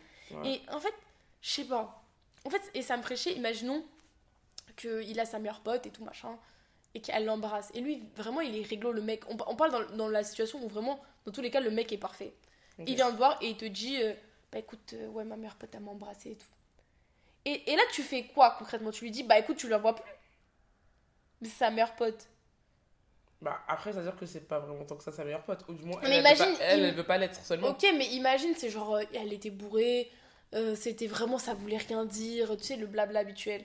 Et 0.43 0.61
en 0.71 0.79
fait, 0.79 0.93
je 1.41 1.49
sais 1.49 1.65
pas. 1.65 2.03
En 2.45 2.49
fait, 2.49 2.61
et 2.73 2.81
ça 2.81 2.97
me 2.97 3.15
chier, 3.15 3.35
imaginons 3.35 3.85
qu'il 4.75 5.19
a 5.19 5.25
sa 5.25 5.39
meilleure 5.39 5.61
pote 5.61 5.85
et 5.85 5.89
tout 5.89 6.03
machin, 6.03 6.37
et 6.95 7.01
qu'elle 7.01 7.25
l'embrasse. 7.25 7.71
Et 7.73 7.81
lui, 7.81 8.03
vraiment, 8.15 8.41
il 8.41 8.57
est 8.57 8.65
réglo 8.65 8.91
le 8.91 9.01
mec. 9.01 9.23
On, 9.29 9.37
on 9.47 9.55
parle 9.55 9.71
dans, 9.71 9.95
dans, 9.95 10.07
la 10.09 10.23
situation 10.23 10.63
où 10.63 10.67
vraiment, 10.67 10.99
dans 11.25 11.31
tous 11.31 11.41
les 11.41 11.51
cas, 11.51 11.59
le 11.59 11.71
mec 11.71 11.91
est 11.91 11.97
parfait. 11.97 12.33
Il 12.85 12.95
vient 12.95 13.11
te 13.11 13.17
voir 13.17 13.37
et 13.41 13.49
il 13.49 13.57
te 13.57 13.65
dit 13.65 14.01
euh, 14.01 14.13
Bah 14.51 14.59
écoute, 14.59 14.93
euh, 14.93 15.07
ouais, 15.09 15.25
ma 15.25 15.35
meilleure 15.35 15.55
pote, 15.55 15.75
a 15.75 15.79
m'embrassé 15.79 16.31
et 16.31 16.35
tout. 16.35 16.47
Et, 17.45 17.71
et, 17.71 17.75
là, 17.75 17.81
tu 17.91 18.03
fais 18.03 18.23
quoi 18.23 18.55
concrètement? 18.57 18.91
Tu 18.91 19.03
lui 19.03 19.11
dis 19.11 19.23
Bah 19.23 19.37
écoute, 19.37 19.57
tu 19.57 19.67
la 19.67 19.77
vois 19.77 19.95
plus. 19.95 20.11
Mais 21.41 21.47
c'est 21.47 21.57
sa 21.57 21.71
meilleure 21.71 21.95
pote. 21.95 22.27
Bah, 23.41 23.61
après, 23.67 23.93
ça 23.93 23.99
veut 23.99 24.03
dire 24.03 24.17
que 24.17 24.25
c'est 24.25 24.47
pas 24.47 24.59
vraiment 24.59 24.83
tant 24.83 24.95
que 24.95 25.03
ça 25.03 25.11
sa 25.11 25.23
meilleure 25.23 25.43
pote. 25.43 25.63
Ou 25.69 25.73
du 25.73 25.85
moins, 25.85 25.99
elle, 26.03 26.11
elle, 26.11 26.37
veut 26.37 26.37
pas, 26.37 26.63
elle, 26.63 26.95
veut 26.95 27.03
pas 27.03 27.17
l'être 27.17 27.35
seulement. 27.43 27.69
Ok, 27.69 27.85
mais 27.97 28.07
imagine, 28.07 28.53
c'est 28.57 28.69
genre, 28.69 28.95
euh, 28.95 29.03
elle 29.13 29.31
était 29.31 29.49
bourrée, 29.49 30.11
euh, 30.53 30.75
c'était 30.75 31.07
vraiment, 31.07 31.37
ça 31.37 31.53
voulait 31.53 31.77
rien 31.77 32.05
dire, 32.05 32.57
tu 32.57 32.63
sais, 32.63 32.75
le 32.75 32.87
blabla 32.87 33.19
habituel. 33.19 33.63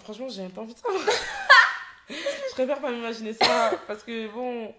Franchement, 0.00 0.28
j'ai 0.28 0.42
même 0.42 0.50
pas 0.50 0.62
envie 0.62 0.74
de 0.74 0.78
ça. 0.78 0.88
je 2.08 2.52
préfère 2.52 2.80
pas 2.80 2.90
m'imaginer 2.90 3.32
ça, 3.32 3.72
parce 3.86 4.02
que 4.02 4.28
bon. 4.28 4.74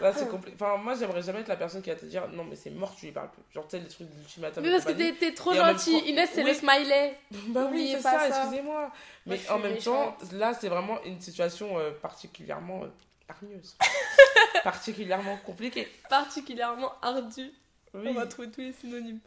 Là, 0.00 0.12
c'est 0.12 0.28
compliqué. 0.28 0.56
Enfin, 0.60 0.76
moi, 0.76 0.94
j'aimerais 0.94 1.22
jamais 1.22 1.40
être 1.40 1.48
la 1.48 1.56
personne 1.56 1.80
qui 1.80 1.90
va 1.90 1.96
te 1.96 2.04
dire 2.04 2.28
non, 2.28 2.44
mais 2.44 2.56
c'est 2.56 2.70
mort, 2.70 2.94
tu 2.94 3.06
lui 3.06 3.12
parles 3.12 3.30
plus. 3.30 3.42
Genre, 3.52 3.64
tu 3.64 3.76
sais, 3.76 3.82
les 3.82 3.88
trucs 3.88 4.08
d'ultimatum. 4.08 4.62
Mais 4.62 4.70
parce 4.70 4.84
que 4.84 4.92
t'es 4.92 5.34
trop 5.34 5.54
gentil. 5.54 5.98
Inès, 6.06 6.30
c'est 6.32 6.42
le 6.42 6.54
smiley. 6.54 7.18
Bah 7.48 7.68
oui, 7.70 7.92
c'est 7.94 8.02
ça, 8.02 8.28
excusez-moi. 8.28 8.90
Mais 9.26 9.40
en 9.50 9.58
même 9.58 9.78
temps, 9.78 10.16
là, 10.32 10.54
c'est 10.54 10.68
vraiment 10.68 11.02
une 11.04 11.20
situation 11.20 11.78
euh, 11.78 11.90
particulièrement 11.90 12.84
euh, 12.84 12.88
hargneuse. 13.28 13.76
particulièrement 14.64 15.38
compliquée. 15.38 15.88
Particulièrement 16.08 16.92
ardue. 17.00 17.52
On 17.94 18.12
va 18.12 18.26
trouver 18.26 18.50
tous 18.50 18.60
les 18.60 18.72
synonymes. 18.72 19.20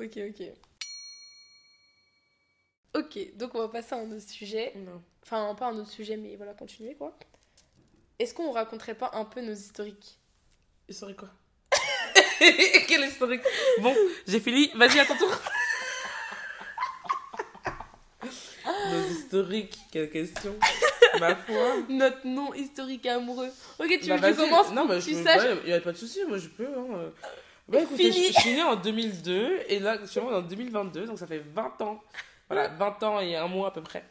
Ok, 0.00 0.16
ok. 0.16 0.46
Ok, 2.94 3.18
donc 3.36 3.54
on 3.54 3.60
va 3.60 3.68
passer 3.68 3.94
à 3.94 3.98
un 3.98 4.12
autre 4.12 4.28
sujet. 4.28 4.72
Non. 4.76 5.02
Enfin, 5.22 5.54
pas 5.54 5.68
un 5.68 5.76
autre 5.78 5.90
sujet, 5.90 6.16
mais 6.16 6.36
voilà, 6.36 6.52
continuer 6.52 6.94
quoi. 6.94 7.16
Est-ce 8.18 8.34
qu'on 8.34 8.50
raconterait 8.52 8.94
pas 8.94 9.10
un 9.14 9.24
peu 9.24 9.40
nos 9.40 9.54
historiques? 9.54 10.18
Historique 10.88 11.16
quoi 11.16 11.30
Quel 12.38 13.04
historique? 13.08 13.42
Bon, 13.80 13.94
j'ai 14.26 14.40
fini. 14.40 14.70
Vas-y, 14.74 15.00
à 15.00 15.06
ton 15.06 15.16
tour. 15.16 15.30
nos 18.90 19.08
historiques, 19.08 19.78
quelle 19.90 20.10
question 20.10 20.54
Ma 21.18 21.34
foi. 21.36 21.76
Notre 21.88 22.26
nom 22.26 22.52
historique 22.52 23.06
amoureux. 23.06 23.50
Ok, 23.78 23.98
tu, 24.02 24.08
bah, 24.08 24.30
tu 24.30 24.36
commences 24.36 24.72
Non, 24.72 24.86
mais 24.86 25.00
tu 25.00 25.14
saches. 25.14 25.58
Il 25.64 25.68
n'y 25.68 25.72
a 25.72 25.80
pas 25.80 25.92
de 25.92 25.96
souci, 25.96 26.20
moi 26.28 26.36
je 26.36 26.48
peux. 26.48 26.66
Hein. 26.66 27.10
Bah, 27.68 27.80
écoutez, 27.80 28.12
je, 28.12 28.32
suis 28.38 28.52
née 28.52 28.62
en 28.62 28.76
2002 28.76 29.60
et 29.68 29.78
là, 29.78 29.98
je 30.00 30.06
suis 30.06 30.20
en 30.20 30.42
2022, 30.42 31.06
donc 31.06 31.18
ça 31.18 31.26
fait 31.26 31.42
20 31.54 31.80
ans. 31.80 32.02
Voilà, 32.48 32.68
20 32.68 33.02
ans 33.02 33.20
et 33.20 33.36
un 33.36 33.48
mois 33.48 33.68
à 33.68 33.70
peu 33.70 33.82
près. 33.82 34.04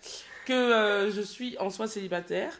Que 0.46 0.54
euh, 0.54 1.12
je 1.12 1.22
suis 1.22 1.58
en 1.60 1.70
soi 1.70 1.88
célibataire. 1.88 2.60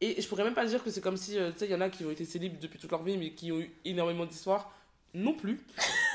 Et 0.00 0.20
je 0.20 0.28
pourrais 0.28 0.44
même 0.44 0.54
pas 0.54 0.66
dire 0.66 0.82
que 0.82 0.90
c'est 0.90 1.00
comme 1.00 1.16
si, 1.16 1.38
euh, 1.38 1.50
tu 1.52 1.60
sais, 1.60 1.64
il 1.66 1.70
y 1.70 1.74
en 1.74 1.80
a 1.80 1.88
qui 1.88 2.04
ont 2.04 2.10
été 2.10 2.24
célibes 2.24 2.58
depuis 2.58 2.78
toute 2.78 2.90
leur 2.90 3.02
vie, 3.02 3.16
mais 3.16 3.30
qui 3.30 3.52
ont 3.52 3.58
eu 3.58 3.70
énormément 3.84 4.26
d'histoires. 4.26 4.72
Non 5.14 5.34
plus. 5.34 5.60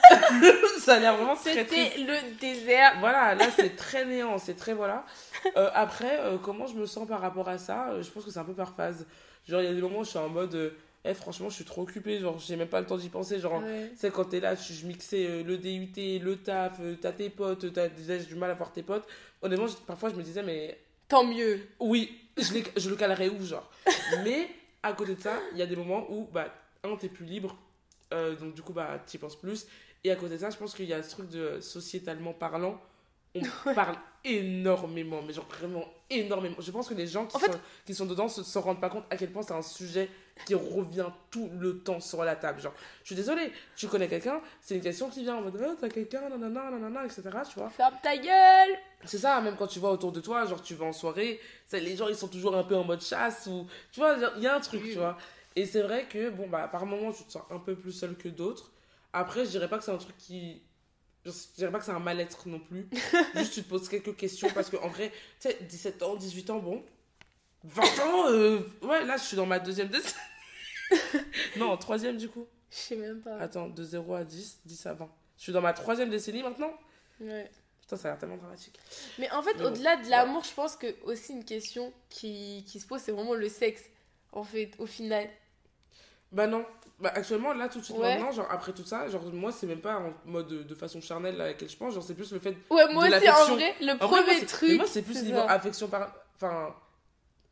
ça 0.80 0.96
a 0.96 1.00
l'air 1.00 1.16
vraiment 1.16 1.36
très 1.36 1.54
C'était 1.54 1.98
le 1.98 2.38
désert. 2.40 2.98
Voilà, 3.00 3.36
là 3.36 3.46
c'est 3.56 3.76
très 3.76 4.06
néant, 4.06 4.38
c'est 4.38 4.56
très 4.56 4.74
voilà. 4.74 5.06
Euh, 5.56 5.70
après, 5.74 6.20
comment 6.44 6.68
je 6.68 6.76
me 6.76 6.86
sens 6.86 7.08
par 7.08 7.22
rapport 7.22 7.48
à 7.48 7.58
ça 7.58 8.02
Je 8.02 8.10
pense 8.10 8.26
que 8.26 8.32
c'est 8.32 8.40
un 8.40 8.44
peu 8.44 8.54
par 8.54 8.76
phase. 8.76 9.08
Genre, 9.48 9.62
il 9.62 9.70
y 9.70 9.72
a 9.72 9.74
des 9.74 9.82
moments 9.82 10.00
où 10.00 10.04
je 10.04 10.10
suis 10.10 10.20
en 10.20 10.30
mode. 10.30 10.74
Eh, 11.06 11.14
franchement, 11.14 11.50
je 11.50 11.56
suis 11.56 11.64
trop 11.66 11.84
occupée, 11.84 12.20
genre, 12.20 12.38
j'ai 12.40 12.56
même 12.58 12.68
pas 12.68 12.82
le 12.82 12.86
temps 12.86 12.98
d'y 12.98 13.10
penser. 13.10 13.40
Genre, 13.40 13.64
tu 13.92 13.98
sais, 13.98 14.12
quand 14.12 14.26
t'es 14.26 14.40
là, 14.42 14.56
je, 14.56 14.74
je 14.74 14.86
mixais 14.86 15.44
le 15.44 15.58
DUT, 15.58 16.20
le 16.20 16.36
taf, 16.36 16.80
t'as 17.02 17.14
tes 17.14 17.30
potes, 17.30 17.72
t'as 17.74 17.88
du 17.88 18.36
mal 18.36 18.52
à 18.52 18.54
voir 18.54 18.72
tes 18.74 18.84
potes. 18.84 19.08
Honnêtement, 19.42 19.68
parfois, 19.88 20.10
je 20.10 20.16
me 20.16 20.24
disais, 20.24 20.44
mais. 20.44 20.78
Tant 21.08 21.24
mieux. 21.24 21.62
Oui, 21.80 22.20
je, 22.38 22.44
je 22.78 22.90
le 22.90 22.96
calerais 22.96 23.30
où, 23.30 23.44
genre? 23.44 23.70
Mais 24.24 24.48
à 24.84 24.94
côté 24.94 25.16
de 25.16 25.22
ça, 25.22 25.40
il 25.54 25.58
y 25.58 25.62
a 25.62 25.66
des 25.66 25.76
moments 25.76 26.06
où, 26.12 26.28
bah, 26.32 26.54
un, 26.84 26.96
t'es 26.98 27.10
plus 27.10 27.26
libre, 27.26 27.58
euh, 28.14 28.36
donc 28.36 28.54
du 28.54 28.62
coup, 28.62 28.74
bah, 28.74 29.02
t'y 29.06 29.18
penses 29.18 29.36
plus. 29.38 29.66
Et 30.04 30.12
à 30.12 30.16
côté 30.16 30.36
de 30.36 30.40
ça, 30.40 30.50
je 30.50 30.58
pense 30.58 30.76
qu'il 30.76 30.86
y 30.86 30.94
a 30.94 31.02
ce 31.02 31.10
truc 31.12 31.30
de 31.30 31.60
sociétalement 31.62 32.34
parlant, 32.34 32.80
on 33.36 33.42
parle 33.74 33.96
énormément, 34.24 35.22
mais 35.26 35.34
genre 35.34 35.48
vraiment 35.48 35.86
énormément. 36.10 36.56
Je 36.60 36.72
pense 36.72 36.88
que 36.88 36.94
les 36.94 37.08
gens 37.08 37.26
qui, 37.26 37.36
En 37.36 37.40
fait- 37.40 37.52
sont, 37.52 37.60
qui 37.86 37.96
sont 37.96 38.06
dedans 38.06 38.28
se, 38.28 38.44
se 38.44 38.58
rendent 38.60 38.82
pas 38.82 38.90
compte 38.90 39.06
à 39.10 39.18
quel 39.18 39.32
point 39.32 39.42
c'est 39.42 39.54
un 39.54 39.62
sujet 39.62 40.10
qui 40.46 40.56
revient 40.56 41.08
tout 41.32 41.50
le 41.60 41.80
temps 41.80 42.00
sur 42.00 42.24
la 42.24 42.36
table. 42.36 42.62
Genre, 42.62 42.74
je 43.02 43.08
suis 43.08 43.16
désolée, 43.16 43.52
tu 43.76 43.88
connais 43.88 44.08
quelqu'un, 44.08 44.42
c'est 44.62 44.76
une 44.76 44.82
question 44.82 45.10
qui 45.10 45.24
vient 45.24 45.36
en 45.36 45.42
mode, 45.42 45.60
oh, 45.64 45.76
t'as 45.80 45.90
quelqu'un, 45.90 46.22
nanana, 46.30 46.72
nanana, 46.72 47.06
etc. 47.06 47.22
Tu 47.52 47.60
vois. 47.60 47.70
Ferme 47.70 47.96
ta 48.02 48.18
gueule 48.18 48.78
C'est 49.06 49.18
ça, 49.20 49.40
même 49.42 49.56
quand 49.56 49.68
tu 49.68 49.80
vois 49.80 49.92
autour 49.92 50.12
de 50.12 50.22
toi, 50.22 50.46
genre 50.46 50.62
tu 50.62 50.76
vas 50.76 50.86
en 50.86 50.94
soirée, 50.94 51.40
les 51.74 51.96
gens 51.96 52.08
ils 52.08 52.16
sont 52.16 52.28
toujours 52.28 52.56
un 52.56 52.64
peu 52.64 52.76
en 52.76 52.84
mode 52.84 53.02
chasse 53.02 53.48
ou 53.48 53.68
tu 53.92 54.00
vois, 54.00 54.16
il 54.38 54.44
y 54.44 54.48
a 54.48 54.56
un 54.56 54.60
truc, 54.60 54.82
Oui. 54.84 54.92
tu 54.92 54.98
vois. 54.98 55.18
Et 55.56 55.66
c'est 55.66 55.82
vrai 55.82 56.06
que 56.08 56.30
bon 56.30 56.48
bah 56.48 56.68
par 56.72 56.86
moments 56.86 57.12
tu 57.12 57.24
te 57.24 57.32
sens 57.32 57.44
un 57.50 57.60
peu 57.60 57.76
plus 57.76 57.92
seul 57.92 58.16
que 58.16 58.30
d'autres. 58.30 58.72
Après, 59.12 59.44
je 59.46 59.50
dirais 59.50 59.68
pas 59.68 59.78
que 59.80 59.84
c'est 59.84 59.92
un 59.92 59.98
truc 59.98 60.16
qui 60.18 60.62
je 61.26 61.32
dirais 61.58 61.72
pas 61.72 61.80
que 61.80 61.86
c'est 61.86 61.92
un 61.92 62.00
mal-être 62.00 62.48
non 62.48 62.60
plus. 62.60 62.88
Juste 63.36 63.54
tu 63.56 63.64
te 63.64 63.70
poses 63.70 63.90
quelques 63.90 64.16
questions 64.16 64.48
parce 64.54 64.70
que 64.70 64.78
en 64.78 64.88
vrai, 64.88 65.12
tu 65.40 65.50
sais 65.50 65.58
17 65.62 66.02
ans, 66.04 66.16
18 66.16 66.50
ans, 66.52 66.60
bon 66.60 66.84
20 67.66 67.84
ans 67.84 68.30
euh, 68.30 68.60
ouais, 68.84 69.04
là 69.06 69.18
je 69.18 69.24
suis 69.24 69.36
dans 69.36 69.46
ma 69.46 69.60
deuxième 69.60 69.90
décennie. 69.90 70.14
Non, 71.58 71.76
troisième 71.78 72.18
du 72.18 72.30
coup. 72.30 72.48
Je 72.72 72.78
sais 72.78 72.96
même 72.96 73.22
pas. 73.22 73.38
Attends, 73.38 73.68
de 73.68 73.84
0 73.84 74.14
à 74.14 74.24
10, 74.24 74.60
10 74.66 74.86
à 74.86 74.94
20. 74.94 75.10
Je 75.38 75.44
suis 75.44 75.52
dans 75.54 75.62
ma 75.62 75.74
troisième 75.74 76.10
décennie 76.10 76.44
maintenant. 76.44 76.72
Ouais. 77.20 77.50
Putain, 77.82 77.98
ça 77.98 78.08
a 78.10 78.12
l'air 78.12 78.20
tellement 78.20 78.38
dramatique. 78.38 78.78
Mais 79.18 79.30
en 79.32 79.42
fait, 79.42 79.56
bon, 79.56 79.66
au-delà 79.66 79.96
de 79.98 80.10
l'amour, 80.10 80.44
je 80.44 80.54
pense 80.54 80.76
que 80.76 80.88
aussi 81.06 81.32
une 81.34 81.44
question 81.46 81.92
qui, 82.10 82.64
qui 82.68 82.80
se 82.80 82.86
pose, 82.86 83.02
c'est 83.02 83.12
vraiment 83.12 83.34
le 83.34 83.50
sexe. 83.50 83.84
En 84.32 84.44
fait, 84.44 84.72
au 84.78 84.86
final. 84.86 85.28
Bah 86.32 86.46
non. 86.46 86.64
Bah 87.00 87.12
actuellement, 87.16 87.54
là, 87.54 87.68
tout 87.70 87.80
de 87.80 87.86
suite, 87.86 87.98
Ouais. 87.98 88.16
maintenant, 88.16 88.32
genre 88.32 88.52
après 88.52 88.74
tout 88.74 88.84
ça, 88.86 89.08
genre 89.08 89.24
moi, 89.34 89.52
c'est 89.52 89.66
même 89.66 89.82
pas 89.82 89.98
en 89.98 90.14
mode 90.26 90.48
de, 90.48 90.62
de 90.64 90.76
façon 90.76 91.02
charnelle 91.02 91.40
à 91.42 91.48
laquelle 91.48 91.70
je 91.70 91.78
pense, 91.78 91.94
genre 91.96 92.04
c'est 92.04 92.14
plus 92.14 92.32
le 92.32 92.40
fait. 92.40 92.56
Ouais, 92.70 92.94
moi 92.94 93.08
aussi, 93.08 93.30
en 93.30 93.56
vrai, 93.56 93.74
le 93.82 93.94
En 93.94 94.08
vrai, 94.08 94.22
premier 94.24 94.38
moi, 94.38 94.46
truc. 94.46 94.70
Mais 94.70 94.76
moi, 94.76 94.86
c'est 94.86 95.02
plus 95.02 95.24
niveau 95.24 95.40
affection 95.40 95.88
par. 95.88 96.14
Enfin, 96.36 96.76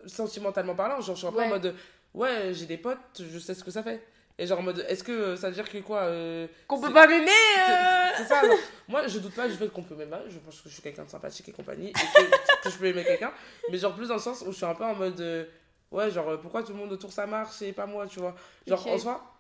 sentimentalement 0.05 0.75
parlant, 0.75 1.01
genre 1.01 1.15
je 1.15 1.25
suis 1.25 1.31
peu 1.33 1.39
en 1.39 1.43
Ouais. 1.43 1.49
mode. 1.49 1.75
Ouais, 2.17 2.51
j'ai 2.51 2.65
des 2.65 2.77
potes, 2.77 3.21
je 3.31 3.37
sais 3.37 3.53
ce 3.53 3.63
que 3.63 3.69
ça 3.69 3.83
fait. 3.83 4.03
Et 4.39 4.47
genre 4.47 4.57
en 4.57 4.63
mode, 4.63 4.83
est-ce 4.89 5.03
que 5.03 5.11
euh, 5.11 5.35
ça 5.35 5.49
veut 5.49 5.53
dire 5.53 5.69
que 5.69 5.77
quoi 5.77 6.01
euh, 6.05 6.47
Qu'on 6.67 6.81
peut 6.81 6.91
pas 6.91 7.05
m'aimer 7.05 7.29
euh. 7.29 8.09
C'est 8.17 8.23
ça, 8.23 8.41
genre, 8.41 8.57
moi 8.87 9.05
je 9.05 9.19
doute 9.19 9.35
pas 9.35 9.47
du 9.47 9.53
fait 9.53 9.67
qu'on 9.67 9.83
peut 9.83 9.93
m'aimer, 9.93 10.17
je 10.27 10.39
pense 10.39 10.61
que 10.61 10.67
je 10.67 10.73
suis 10.73 10.81
quelqu'un 10.81 11.03
de 11.03 11.11
sympathique 11.11 11.47
et 11.49 11.51
compagnie, 11.51 11.89
et 11.89 11.93
que, 11.93 12.63
que 12.63 12.69
je 12.71 12.77
peux 12.77 12.85
aimer 12.85 13.03
quelqu'un, 13.03 13.31
mais 13.71 13.77
genre 13.77 13.93
plus 13.93 14.07
dans 14.07 14.15
le 14.15 14.19
sens 14.19 14.41
où 14.41 14.51
je 14.51 14.57
suis 14.57 14.65
un 14.65 14.73
peu 14.73 14.83
en 14.83 14.95
mode, 14.95 15.21
euh, 15.21 15.45
ouais, 15.91 16.09
genre 16.09 16.39
pourquoi 16.39 16.63
tout 16.63 16.71
le 16.71 16.79
monde 16.79 16.91
autour 16.91 17.11
ça 17.11 17.27
marche 17.27 17.61
et 17.61 17.71
pas 17.71 17.85
moi, 17.85 18.07
tu 18.07 18.19
vois. 18.19 18.35
Genre 18.65 18.87
en 18.87 18.97
soi, 18.97 19.35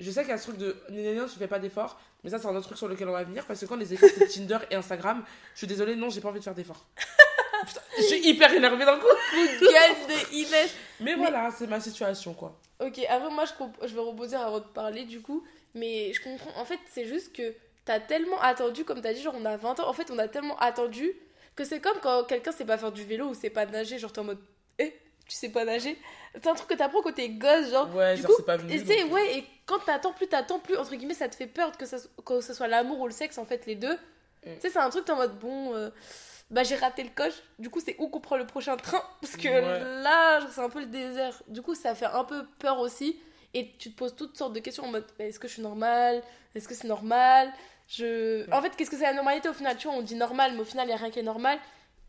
je 0.00 0.10
sais 0.10 0.22
qu'il 0.22 0.30
y 0.30 0.32
a 0.32 0.38
ce 0.38 0.44
truc 0.44 0.56
de, 0.56 0.74
gna, 0.88 1.24
tu 1.24 1.38
fais 1.38 1.48
pas 1.48 1.58
d'efforts, 1.58 2.00
mais 2.24 2.30
ça 2.30 2.38
c'est 2.38 2.46
un 2.46 2.56
autre 2.56 2.66
truc 2.66 2.78
sur 2.78 2.88
lequel 2.88 3.10
on 3.10 3.12
va 3.12 3.24
venir, 3.24 3.44
parce 3.44 3.60
que 3.60 3.66
quand 3.66 3.76
les 3.76 3.92
effets 3.92 4.08
c'est 4.08 4.26
Tinder 4.26 4.58
et 4.70 4.74
Instagram, 4.74 5.22
je 5.52 5.58
suis 5.58 5.66
désolée, 5.66 5.96
non, 5.96 6.08
j'ai 6.08 6.22
pas 6.22 6.30
envie 6.30 6.38
de 6.38 6.44
faire 6.44 6.54
d'efforts. 6.54 6.86
Putain, 7.66 7.80
je 7.98 8.02
suis 8.02 8.28
hyper 8.28 8.52
énervée 8.52 8.84
d'un 8.84 8.98
coup. 8.98 9.06
Coup 9.06 9.36
de 9.36 9.60
gueule 9.60 10.08
de 10.08 10.34
Inès. 10.34 10.74
Mais, 11.00 11.14
voilà, 11.14 11.50
c'est 11.56 11.66
ma 11.66 11.80
situation 11.80 12.32
quoi. 12.34 12.58
Ok, 12.80 12.98
après, 13.08 13.30
moi, 13.30 13.44
je, 13.44 13.52
comp- 13.54 13.76
je 13.86 13.94
vais 13.94 14.00
rebondir 14.00 14.40
avant 14.40 14.58
de 14.60 14.64
parler, 14.64 15.04
du 15.04 15.20
coup. 15.22 15.42
Mais 15.74 16.12
je 16.12 16.22
comprends. 16.22 16.58
En 16.60 16.64
fait, 16.64 16.78
c'est 16.92 17.04
juste 17.06 17.34
que 17.34 17.54
t'as 17.84 18.00
tellement 18.00 18.40
attendu, 18.40 18.84
comme 18.84 19.00
t'as 19.00 19.12
dit, 19.12 19.22
genre, 19.22 19.34
on 19.38 19.44
a 19.44 19.56
20 19.56 19.80
ans. 19.80 19.88
En 19.88 19.92
fait, 19.92 20.10
on 20.10 20.18
a 20.18 20.28
tellement 20.28 20.58
attendu 20.58 21.12
que 21.54 21.64
c'est 21.64 21.80
comme 21.80 21.98
quand 22.02 22.24
quelqu'un 22.24 22.52
sait 22.52 22.64
pas 22.66 22.76
faire 22.78 22.92
du 22.92 23.04
vélo 23.04 23.26
ou 23.28 23.34
sait 23.34 23.50
pas 23.50 23.64
nager. 23.66 23.98
Genre, 23.98 24.12
t'es 24.12 24.20
en 24.20 24.24
mode, 24.24 24.38
eh, 24.78 24.94
tu 25.26 25.34
sais 25.36 25.48
pas 25.50 25.64
nager. 25.64 25.98
C'est 26.34 26.46
un 26.48 26.54
truc 26.54 26.68
que 26.68 26.74
t'apprends 26.74 27.00
quand 27.02 27.12
t'es 27.14 27.28
gosse, 27.30 27.70
genre. 27.70 27.94
Ouais, 27.94 28.14
du 28.16 28.22
genre 28.22 28.30
coup, 28.30 28.36
c'est 28.38 28.46
pas 28.46 28.56
venu. 28.58 28.72
Et 28.74 28.84
sais, 28.84 29.04
ouais, 29.04 29.38
et 29.38 29.44
quand 29.64 29.78
t'attends 29.80 30.12
plus, 30.12 30.26
t'attends 30.28 30.58
plus, 30.58 30.76
entre 30.76 30.94
guillemets, 30.94 31.14
ça 31.14 31.28
te 31.28 31.34
fait 31.34 31.46
peur 31.46 31.76
que, 31.78 31.86
ça, 31.86 31.96
que 32.26 32.40
ce 32.42 32.52
soit 32.54 32.68
l'amour 32.68 33.00
ou 33.00 33.06
le 33.06 33.12
sexe, 33.12 33.38
en 33.38 33.44
fait, 33.46 33.64
les 33.66 33.74
deux. 33.74 33.96
Tu 34.44 34.50
sais, 34.60 34.70
c'est 34.70 34.78
un 34.78 34.90
truc, 34.90 35.04
t'es 35.06 35.12
en 35.12 35.16
mode, 35.16 35.38
bon, 35.40 35.74
euh, 35.74 35.90
bah 36.50 36.62
j'ai 36.62 36.76
raté 36.76 37.02
le 37.02 37.10
coche, 37.10 37.34
du 37.58 37.70
coup, 37.70 37.80
c'est 37.80 37.96
où 37.98 38.08
qu'on 38.08 38.20
prend 38.20 38.36
le 38.36 38.46
prochain 38.46 38.76
train? 38.76 39.02
Parce 39.20 39.36
que 39.36 39.48
Ouais. 39.48 40.02
là, 40.02 40.40
c'est 40.50 40.60
un 40.60 40.68
peu 40.68 40.80
le 40.80 40.86
désert. 40.86 41.42
Du 41.48 41.62
coup, 41.62 41.74
ça 41.74 41.94
fait 41.94 42.06
un 42.06 42.24
peu 42.24 42.46
peur 42.58 42.78
aussi. 42.78 43.18
Et 43.54 43.72
tu 43.78 43.90
te 43.92 43.96
poses 43.96 44.14
toutes 44.14 44.36
sortes 44.36 44.52
de 44.52 44.60
questions 44.60 44.84
en 44.84 44.90
mode, 44.90 45.06
bah, 45.18 45.24
est-ce 45.24 45.38
que 45.38 45.48
je 45.48 45.54
suis 45.54 45.62
normale? 45.62 46.22
Est-ce 46.54 46.68
que 46.68 46.74
c'est 46.74 46.88
normal? 46.88 47.50
Je... 47.88 48.50
En 48.52 48.60
fait, 48.60 48.74
qu'est-ce 48.76 48.90
que 48.90 48.96
c'est 48.96 49.04
la 49.04 49.14
normalité 49.14 49.48
au 49.48 49.54
final? 49.54 49.76
Tu 49.76 49.88
vois, 49.88 49.96
on 49.96 50.02
dit 50.02 50.14
normal, 50.16 50.52
mais 50.54 50.60
au 50.60 50.64
final, 50.64 50.84
il 50.86 50.88
n'y 50.88 50.94
a 50.94 50.96
rien 50.96 51.10
qui 51.10 51.20
est 51.20 51.22
normal. 51.22 51.58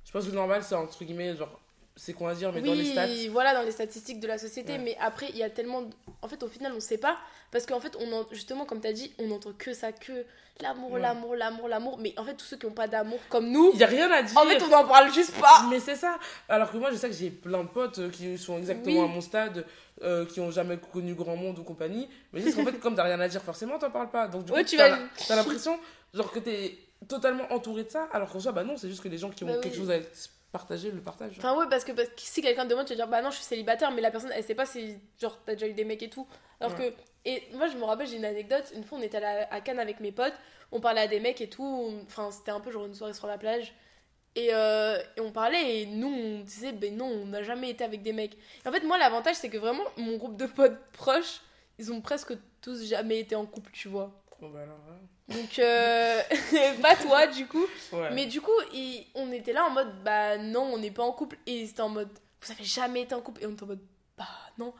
Je 0.04 0.12
pense 0.12 0.26
que 0.26 0.32
normal 0.32 0.64
c'est 0.64 0.76
entre 0.76 1.04
guillemets, 1.04 1.36
genre, 1.36 1.60
c'est 1.98 2.14
qu'on 2.14 2.26
va 2.28 2.36
dire, 2.36 2.54
mais 2.54 2.62
dans 2.62 2.74
les 2.74 2.86
stats. 2.86 3.08
Voilà, 3.32 3.54
dans 3.54 3.64
les 3.64 3.72
statistiques 3.72 4.20
de 4.22 4.28
la 4.28 4.38
société. 4.38 4.74
Ouais. 4.74 4.78
Mais 4.80 4.98
après, 5.02 5.28
il 5.30 5.36
y 5.38 5.44
a 5.44 5.50
tellement. 5.50 5.82
de- 5.82 5.94
En 6.22 6.28
fait, 6.28 6.42
au 6.44 6.48
final, 6.48 6.72
on 6.76 6.80
sait 6.80 6.98
pas. 6.98 7.18
Parce 7.52 7.66
qu'en 7.66 7.80
fait, 7.80 7.96
on 8.00 8.12
en- 8.14 8.26
justement, 8.32 8.66
comme 8.66 8.80
tu 8.82 8.88
as 8.88 8.94
dit, 8.94 9.12
on 9.20 9.30
entend 9.32 9.52
que 9.58 9.74
ça, 9.74 9.92
que 9.92 10.26
l'amour, 10.62 10.94
Ouais. 10.94 11.00
l'amour, 11.02 11.36
l'amour, 11.36 11.68
l'amour. 11.68 11.98
Mais 12.00 12.14
en 12.18 12.24
fait, 12.24 12.34
tous 12.36 12.46
ceux 12.46 12.58
qui 12.58 12.66
n'ont 12.66 12.72
pas 12.72 12.88
d'amour 12.88 13.20
comme 13.30 13.50
nous, 13.52 13.72
Il 13.74 13.80
y 13.80 13.84
a 13.84 13.88
rien 13.88 14.12
à 14.12 14.22
dire. 14.24 14.38
en 14.38 14.46
fait, 14.46 14.62
on 14.64 14.68
n'en 14.70 14.86
parle 14.86 15.12
juste 15.14 15.34
pas. 15.40 15.66
Mais 15.70 15.80
c'est 15.80 15.96
ça. 15.96 16.18
Alors 16.50 16.72
que 16.72 16.78
moi, 16.78 16.90
je 16.92 16.98
sais 16.98 17.10
que 17.10 17.16
j'ai 17.16 17.30
plein 17.30 17.64
de 17.64 17.68
potes 17.70 18.00
euh, 18.00 18.10
qui 18.10 18.38
sont 18.38 18.58
exactement 18.58 19.02
Oui. 19.04 19.10
à 19.10 19.14
mon 19.14 19.22
stade, 19.22 19.66
euh, 20.04 20.26
qui 20.26 20.40
ont 20.40 20.52
jamais 20.52 20.78
connu 20.78 21.14
grand 21.14 21.36
monde 21.36 21.58
ou 21.60 21.64
compagnie. 21.64 22.10
Mais 22.34 22.42
juste 22.42 22.56
qu'en 22.58 22.66
fait, 22.66 22.80
comme 22.80 22.96
t'as 22.96 23.04
rien 23.04 23.20
à 23.20 23.28
dire, 23.28 23.42
forcément, 23.42 23.78
t'en 23.80 23.92
parles 23.92 24.10
pas. 24.12 24.28
Donc, 24.28 24.46
du 24.46 24.52
Ouais, 24.52 24.64
coup, 24.64 24.70
tu 24.70 24.78
la- 24.78 25.00
t'as 25.28 25.36
l'impression, 25.36 25.80
genre, 26.14 26.32
que 26.32 26.40
t'es 26.40 26.78
totalement 27.08 27.46
entouré 27.54 27.84
de 27.84 27.90
ça. 27.90 28.08
Alors 28.12 28.30
qu'en 28.32 28.40
soi, 28.40 28.52
bah 28.52 28.64
non, 28.64 28.76
c'est 28.78 28.90
juste 28.90 29.02
que 29.04 29.08
les 29.08 29.18
gens 29.20 29.30
qui 29.30 29.44
ont 29.44 29.48
Bah 29.48 29.54
quelque 29.62 29.74
oui. 29.74 29.80
chose 29.80 29.92
à 29.92 29.98
partager 30.52 30.92
le 30.92 31.02
partagent. 31.02 31.36
Enfin, 31.38 31.56
ouais, 31.58 31.66
parce 31.70 31.84
que, 31.84 31.92
parce 31.92 32.10
que 32.10 32.14
si 32.22 32.42
quelqu'un 32.42 32.64
te 32.66 32.70
demande, 32.70 32.86
tu 32.86 32.94
vas 32.94 32.98
dire, 32.98 33.08
bah 33.08 33.22
non, 33.22 33.30
je 33.32 33.36
suis 33.36 33.46
célibataire, 33.46 33.92
mais 33.92 34.02
la 34.02 34.12
personne, 34.12 34.32
elle 34.34 34.44
sait 34.44 34.56
pas 34.56 34.66
si, 34.66 34.98
genre, 35.20 35.38
t'as 35.46 35.54
déjà 35.54 35.68
eu 35.68 35.74
des 35.74 35.86
mecs 35.86 36.02
et 36.04 36.10
tout. 36.10 36.28
Alors 36.60 36.78
Ouais. 36.78 36.92
que. 36.92 36.96
Et 37.26 37.44
moi, 37.54 37.68
je 37.68 37.76
me 37.78 37.84
rappelle, 37.84 38.08
j'ai 38.08 38.16
une 38.18 38.26
anecdote. 38.26 38.72
Une 38.76 38.84
fois, 38.84 38.98
on 38.98 39.02
était 39.02 39.18
à 39.24 39.48
à 39.54 39.62
Cannes 39.62 39.80
avec 39.80 40.00
mes 40.00 40.12
potes, 40.12 40.34
on 40.72 40.80
parlait 40.80 41.02
à 41.02 41.08
des 41.08 41.20
mecs 41.20 41.42
et 41.42 41.50
tout. 41.50 41.94
Enfin, 42.06 42.32
c'était 42.32 42.52
un 42.52 42.60
peu 42.62 42.72
genre 42.72 42.86
une 42.86 42.96
soirée 42.96 43.14
sur 43.14 43.28
la 43.28 43.38
plage. 43.38 43.74
Et, 44.36 44.50
euh, 44.54 44.98
et 45.18 45.22
on 45.22 45.32
parlait 45.32 45.82
et 45.82 45.86
nous, 45.88 46.08
on 46.08 46.40
disait, 46.42 46.72
ben 46.72 46.96
non, 46.96 47.08
on 47.08 47.26
n'a 47.26 47.42
jamais 47.44 47.72
été 47.72 47.84
avec 47.84 48.04
des 48.04 48.14
mecs. 48.14 48.36
Et 48.64 48.70
en 48.70 48.72
fait, 48.72 48.82
moi, 48.84 48.98
l'avantage, 49.00 49.36
c'est 49.36 49.50
que 49.50 49.58
vraiment, 49.58 49.84
mon 49.98 50.16
groupe 50.18 50.38
de 50.38 50.46
potes 50.46 50.78
proches, 50.94 51.42
ils 51.80 51.92
ont 51.92 52.02
presque 52.02 52.34
tous 52.62 52.84
jamais 52.86 53.20
été 53.20 53.36
en 53.36 53.46
couple, 53.48 53.72
tu 53.74 53.88
vois. 53.88 54.12
Bon, 54.40 54.50
bah 54.50 54.60
alors, 54.62 54.78
Donc, 55.28 55.60
euh, 55.60 56.22
pas 56.82 56.96
toi, 56.96 57.28
du 57.28 57.48
coup. 57.48 57.66
ouais. 57.92 58.12
Mais 58.14 58.26
du 58.28 58.40
coup, 58.42 58.52
il- 58.74 59.06
on 59.16 59.32
était 59.32 59.54
là 59.54 59.66
en 59.66 59.72
mode, 59.72 60.04
bah 60.04 60.38
non, 60.38 60.62
on 60.74 60.78
n'est 60.78 60.92
pas 60.92 61.04
en 61.04 61.12
couple. 61.12 61.38
Et 61.48 61.66
c'était 61.66 61.82
en 61.82 61.90
mode, 61.90 62.10
vous 62.42 62.52
avez 62.52 62.64
jamais 62.64 63.02
été 63.02 63.16
en 63.16 63.22
couple. 63.22 63.44
Et 63.44 63.48
on 63.48 63.52
était 63.54 63.64
en 63.64 63.68
mode, 63.68 63.84
bah 64.18 64.26
non. 64.58 64.74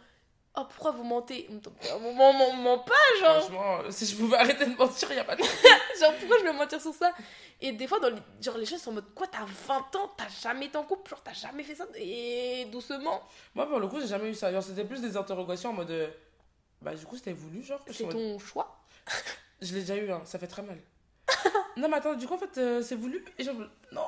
Oh, 0.60 0.64
pourquoi 0.70 0.90
vous 0.92 1.04
mentez? 1.04 1.48
On 1.52 2.54
ment 2.56 2.80
pas, 2.80 2.94
genre. 3.20 3.42
Franchement, 3.42 3.80
euh, 3.84 3.92
si 3.92 4.08
je 4.08 4.16
pouvais 4.16 4.38
arrêter 4.38 4.66
de 4.66 4.76
mentir, 4.76 5.12
y 5.14 5.20
a 5.20 5.24
pas 5.24 5.36
de. 5.36 5.44
Genre, 6.00 6.14
pourquoi 6.20 6.38
je 6.40 6.44
vais 6.46 6.54
mentir 6.54 6.82
sur 6.82 6.94
ça? 6.96 7.12
Et 7.62 7.72
des 7.74 7.86
fois, 7.88 8.00
dans 8.00 8.10
les, 8.10 8.22
genre, 8.42 8.58
les 8.58 8.66
gens 8.66 8.78
sont 8.80 8.90
en 8.92 8.94
mode, 8.94 9.14
quoi, 9.16 9.26
t'as 9.28 9.46
20 9.68 9.96
ans, 9.96 10.12
t'as 10.18 10.28
jamais 10.42 10.66
été 10.68 10.78
en 10.78 10.84
couple, 10.84 11.10
genre, 11.10 11.22
t'as 11.24 11.34
jamais 11.34 11.64
fait 11.64 11.74
ça? 11.76 11.86
Et 11.96 12.66
doucement, 12.72 13.22
Moi, 13.56 13.68
pour 13.68 13.80
le 13.80 13.88
coup, 13.88 14.00
j'ai 14.00 14.08
jamais 14.08 14.30
eu 14.30 14.34
ça. 14.36 14.52
Genre, 14.52 14.62
c'était 14.64 14.84
plus 14.86 15.02
des 15.02 15.16
interrogations 15.18 15.70
en 15.72 15.74
mode. 15.74 15.92
euh, 15.92 16.08
Bah, 16.82 16.94
du 16.96 17.06
coup, 17.06 17.18
c'était 17.18 17.34
voulu, 17.34 17.64
genre. 17.64 17.80
C'est 17.92 18.04
mode- 18.06 18.14
ton 18.14 18.40
choix. 18.40 18.80
Je 19.62 19.74
l'ai 19.74 19.82
déjà 19.82 19.98
eu, 19.98 20.12
hein, 20.12 20.22
ça 20.26 20.40
fait 20.40 20.48
très 20.48 20.62
mal. 20.62 20.78
non, 21.78 21.90
mais 21.90 21.98
attends, 21.98 22.14
du 22.16 22.28
coup, 22.28 22.36
en 22.36 22.38
fait, 22.38 22.58
euh, 22.58 22.82
c'est 22.82 22.96
voulu. 22.96 23.24
Et 23.38 23.44
genre, 23.44 23.56
non. 23.92 24.08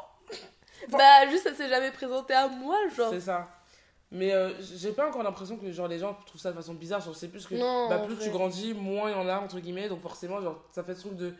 Bah, 0.89 1.27
juste, 1.29 1.43
ça 1.43 1.53
s'est 1.53 1.69
jamais 1.69 1.91
présenté 1.91 2.33
à 2.33 2.47
moi, 2.47 2.77
genre. 2.95 3.11
C'est 3.11 3.19
ça. 3.21 3.49
Mais 4.11 4.33
euh, 4.33 4.53
j'ai 4.59 4.91
pas 4.91 5.07
encore 5.07 5.21
l'impression 5.21 5.57
que 5.57 5.71
genre, 5.71 5.87
les 5.87 5.99
gens 5.99 6.17
trouvent 6.25 6.41
ça 6.41 6.51
de 6.51 6.55
façon 6.55 6.73
bizarre. 6.73 7.01
Genre, 7.01 7.15
c'est 7.15 7.27
plus 7.27 7.45
que 7.45 7.55
Non, 7.55 7.89
bah, 7.89 7.99
plus 7.99 8.17
tu 8.17 8.29
grandis, 8.29 8.73
moins 8.73 9.09
il 9.09 9.13
y 9.13 9.15
en 9.15 9.27
a, 9.27 9.39
entre 9.39 9.59
guillemets. 9.59 9.89
Donc 9.89 10.01
forcément, 10.01 10.41
genre, 10.41 10.63
ça 10.71 10.83
fait 10.83 10.95
ce 10.95 11.01
truc 11.01 11.15
de. 11.15 11.33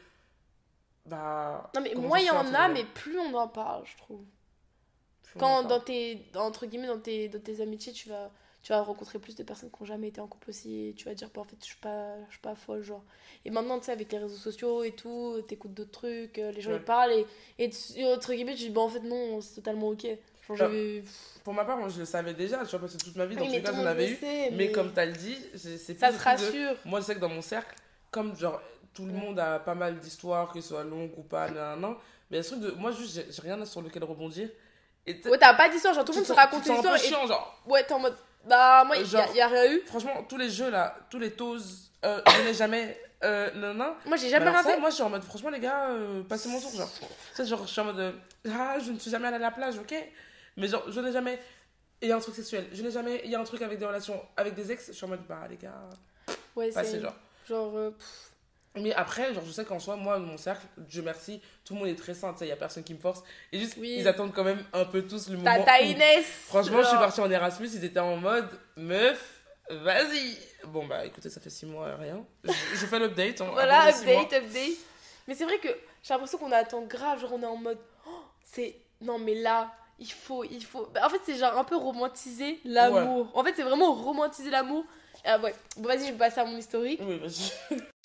Bah. 1.06 1.72
Non, 1.76 1.82
mais 1.82 1.96
moins 1.96 2.20
il 2.20 2.28
y 2.28 2.30
en 2.30 2.54
a, 2.54 2.68
mais 2.68 2.84
plus 2.84 3.18
on 3.18 3.34
en 3.34 3.48
parle, 3.48 3.86
je 3.86 3.98
trouve. 3.98 4.22
Quand 5.38 5.64
dans 5.64 5.80
tes, 5.80 6.26
entre 6.36 6.66
guillemets, 6.66 6.88
dans 6.88 7.00
tes, 7.00 7.28
dans 7.30 7.40
tes 7.40 7.62
amitiés, 7.62 7.94
tu 7.94 8.10
vas, 8.10 8.32
tu 8.64 8.72
vas 8.74 8.82
rencontrer 8.82 9.20
plus 9.20 9.36
de 9.36 9.44
personnes 9.44 9.70
qui 9.70 9.78
n'ont 9.82 9.86
jamais 9.86 10.08
été 10.08 10.20
en 10.22 10.28
couple 10.28 10.50
aussi. 10.50 10.88
Et 10.90 10.94
tu 10.94 11.06
vas 11.06 11.14
dire, 11.14 11.30
bah, 11.34 11.42
en 11.42 11.44
fait, 11.44 11.56
je 11.62 11.66
suis 11.66 11.78
pas, 11.78 12.16
je 12.28 12.32
suis 12.32 12.42
pas 12.42 12.56
folle, 12.56 12.82
genre. 12.84 13.04
Et 13.46 13.50
maintenant, 13.52 13.80
tu 13.80 13.86
sais, 13.86 13.92
avec 13.92 14.12
les 14.12 14.18
réseaux 14.18 14.36
sociaux 14.36 14.84
et 14.84 14.92
tout, 14.92 15.42
t'écoutes 15.48 15.74
d'autres 15.74 15.92
trucs, 15.92 16.40
euh, 16.40 16.52
les 16.52 16.62
gens 16.62 16.72
Ouais. 16.72 16.78
ils 16.78 16.84
parlent. 16.84 17.12
Et, 17.12 17.26
et 17.58 17.70
tu- 17.70 18.04
entre 18.06 18.34
guillemets, 18.34 18.54
tu 18.56 18.64
dis, 18.64 18.70
bah, 18.70 18.82
en 18.82 18.90
fait, 18.90 19.02
non, 19.02 19.40
c'est 19.42 19.56
totalement 19.56 19.90
ok. 19.90 20.08
Genre, 20.56 20.72
Pour 21.44 21.54
ma 21.54 21.64
part, 21.64 21.78
moi, 21.78 21.90
je 21.90 22.00
le 22.00 22.06
savais 22.06 22.34
déjà. 22.34 22.64
Tu 22.66 22.72
vois, 22.72 22.80
parce 22.80 22.98
que 22.98 23.04
toute 23.04 23.16
ma 23.16 23.28
vie, 23.28 23.36
dans 23.36 23.44
Oui, 23.44 23.50
tous 23.50 23.54
les 23.54 23.62
cas, 23.62 23.72
j'en 23.72 23.86
avais 23.86 24.10
eu. 24.12 24.16
sait, 24.16 24.50
Mais 24.52 24.72
comme 24.72 24.92
t'as 24.94 25.06
le 25.06 25.14
dit, 25.14 25.38
c'est 25.56 25.94
plus 25.94 26.00
ça 26.00 26.12
de- 26.12 26.18
rassure. 26.18 26.76
Moi, 26.86 27.02
je 27.02 27.06
sais 27.06 27.14
que 27.16 27.20
dans 27.20 27.30
mon 27.30 27.44
cercle, 27.44 27.76
comme 28.10 28.36
genre 28.36 28.60
tout 28.96 29.06
le 29.06 29.14
Ouais. 29.14 29.20
monde 29.20 29.40
a 29.40 29.60
pas 29.60 29.76
mal 29.76 30.00
d'histoires, 30.00 30.52
que 30.52 30.60
ce 30.60 30.70
soit 30.70 30.84
longues 30.84 31.12
ou 31.18 31.22
pas, 31.22 31.46
nan, 31.52 31.56
nan, 31.80 31.82
nan, 31.82 31.96
mais 32.32 32.38
il 32.38 32.38
y 32.38 32.40
a 32.40 32.44
ce 32.44 32.50
truc 32.56 32.62
de. 32.62 32.72
Moi, 32.72 32.92
juste, 32.92 33.14
j'ai 33.30 33.42
rien 33.44 33.64
sur 33.64 33.84
lequel 33.84 34.04
rebondir. 34.04 34.50
Et 35.06 35.20
Ouais, 35.28 35.38
t'as 35.38 35.54
pas 35.54 35.70
d'histoire, 35.70 35.94
genre, 35.94 36.06
tout 36.06 36.12
le 36.12 36.18
monde 36.20 36.28
se 36.28 36.34
te- 36.34 36.38
raconte 36.38 36.66
une 36.66 36.72
un 36.74 36.76
histoire. 36.76 36.94
peu 36.96 37.00
Et... 37.00 37.08
chiant, 37.08 37.26
genre. 37.28 37.62
Ouais, 37.66 37.84
t'es 37.84 37.94
en 37.94 38.00
mode, 38.00 38.16
bah, 38.46 38.84
moi, 38.86 38.96
il 38.98 39.02
y, 39.02 39.16
a- 39.16 39.26
Genre- 39.26 39.36
y 39.36 39.42
a 39.42 39.48
rien 39.48 39.72
eu. 39.74 39.82
Franchement, 39.88 40.24
tous 40.28 40.38
les 40.38 40.50
jeux 40.50 40.70
là, 40.70 40.96
tous 41.10 41.20
les 41.20 41.32
toes, 41.32 41.58
euh, 42.06 42.22
je 42.38 42.42
n'ai 42.44 42.54
jamais. 42.54 43.00
Euh, 43.24 43.52
nan, 43.56 43.76
nan. 43.78 43.94
Moi, 44.06 44.16
j'ai 44.18 44.26
Mais 44.26 44.30
jamais 44.32 44.50
rien 44.50 44.64
fait. 44.64 44.78
moi, 44.80 44.90
je 44.90 44.96
suis 44.96 45.04
en 45.04 45.10
mode, 45.10 45.24
franchement, 45.24 45.50
les 45.50 45.60
gars, 45.60 45.90
euh, 45.90 46.24
passez 46.24 46.48
mon 46.48 46.60
tour, 46.62 46.72
genre. 46.74 46.90
Tu 47.36 47.46
genre, 47.46 47.66
je 47.66 47.72
suis 47.72 47.82
en 47.82 47.86
mode, 47.86 48.00
euh, 48.00 48.12
ah, 48.50 48.78
je 48.80 48.92
ne 48.92 49.00
suis 49.00 49.12
jamais 49.12 49.28
allée 49.28 49.36
à 49.38 49.40
la 49.40 49.52
plage, 49.52 49.78
ok 49.78 49.94
Mais 50.56 50.68
genre, 50.68 50.84
je 50.90 51.00
n'ai 51.02 51.12
jamais. 51.12 51.38
Il 52.02 52.08
y 52.08 52.12
a 52.14 52.16
un 52.16 52.20
truc 52.20 52.34
sexuel. 52.36 52.68
Je 52.72 52.82
n'ai 52.82 52.92
jamais. 52.92 53.22
Il 53.26 53.32
y 53.32 53.36
a 53.36 53.40
un 53.42 53.44
truc 53.44 53.62
avec 53.62 53.78
des 53.78 53.86
relations 53.86 54.22
avec 54.38 54.54
des 54.56 54.72
ex. 54.72 54.88
Je 54.88 54.92
suis 54.94 55.04
en 55.06 55.10
mode, 55.10 55.26
bah, 55.28 55.42
les 55.50 55.58
gars, 55.58 55.74
Ouais, 56.56 56.72
c'est 56.72 57.02
genre. 57.02 57.14
genre. 57.48 57.92
Mais 58.82 58.94
après, 58.94 59.34
genre, 59.34 59.44
je 59.46 59.52
sais 59.52 59.66
qu'en 59.66 59.80
soi, 59.80 59.96
moi, 59.96 60.18
mon 60.20 60.38
cercle, 60.38 60.66
Dieu 60.78 61.02
merci, 61.02 61.42
tout 61.66 61.74
le 61.74 61.80
monde 61.80 61.90
est 61.90 61.96
très 61.96 62.14
sain, 62.14 62.34
il 62.42 62.48
y 62.48 62.52
a 62.52 62.56
personne 62.56 62.84
qui 62.84 62.94
me 62.94 63.00
force. 63.00 63.24
Et 63.52 63.60
juste, 63.60 63.76
Oui. 63.80 63.96
ils 64.00 64.08
attendent 64.08 64.34
quand 64.34 64.44
même 64.44 64.64
un 64.74 64.86
peu 64.86 65.02
tous 65.08 65.30
le 65.30 65.38
moment. 65.38 65.56
Tata 65.58 65.82
où- 65.82 65.86
Inès 65.86 66.26
Franchement, 66.48 66.82
je 66.82 66.88
suis 66.88 66.98
partie 66.98 67.22
en 67.22 67.30
Erasmus, 67.32 67.70
ils 67.74 67.84
étaient 67.86 68.00
en 68.00 68.18
mode 68.18 68.50
meuf, 68.76 69.42
vas-y. 69.70 70.38
Bon, 70.66 70.86
bah 70.88 71.06
écoutez, 71.06 71.30
ça 71.30 71.40
fait 71.40 71.50
6 71.50 71.66
mois, 71.66 71.96
rien. 71.96 72.26
Je, 72.44 72.52
je 72.52 72.86
fais 72.86 73.00
l'update. 73.00 73.42
hein, 73.42 73.50
Voilà, 73.54 73.88
update, 73.90 74.34
update. 74.34 74.78
Mais 75.28 75.36
c'est 75.36 75.46
vrai 75.46 75.58
que 75.60 75.68
j'ai 76.04 76.14
l'impression 76.14 76.38
qu'on 76.38 76.52
attend 76.52 76.82
grave, 76.82 77.20
genre 77.22 77.34
on 77.34 77.42
est 77.44 77.46
en 77.46 77.56
mode. 77.58 77.78
oh, 78.08 78.12
c'est. 78.44 78.76
Non, 79.02 79.18
mais 79.20 79.36
là, 79.36 79.72
il 80.00 80.12
faut. 80.12 80.44
il 80.44 80.64
faut... 80.66 80.88
Bah, 80.88 81.02
en 81.06 81.10
fait, 81.10 81.20
c'est 81.26 81.36
genre 81.38 81.58
un 81.58 81.64
peu 81.64 81.78
romantiser 81.78 82.60
l'amour. 82.66 83.30
En 83.34 83.44
fait, 83.44 83.54
c'est 83.56 83.64
vraiment 83.64 83.94
romantiser 83.94 84.50
l'amour. 84.50 84.84
Ah 85.24 85.38
ouais, 85.40 85.54
bon, 85.78 85.88
vas-y, 85.88 86.08
je 86.08 86.12
vais 86.14 86.18
passer 86.18 86.40
à 86.40 86.46
mon 86.46 86.58
historique. 86.58 87.00
Oui, 87.04 87.20
vas-y. 87.20 87.52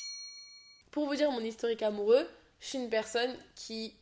Pour 0.94 1.06
vous 1.08 1.16
dire 1.16 1.28
mon 1.32 1.40
historique 1.40 1.82
amoureux, 1.82 2.24
je 2.60 2.66
suis 2.68 2.78
une 2.78 2.88
personne 2.88 3.36
qui 3.56 3.92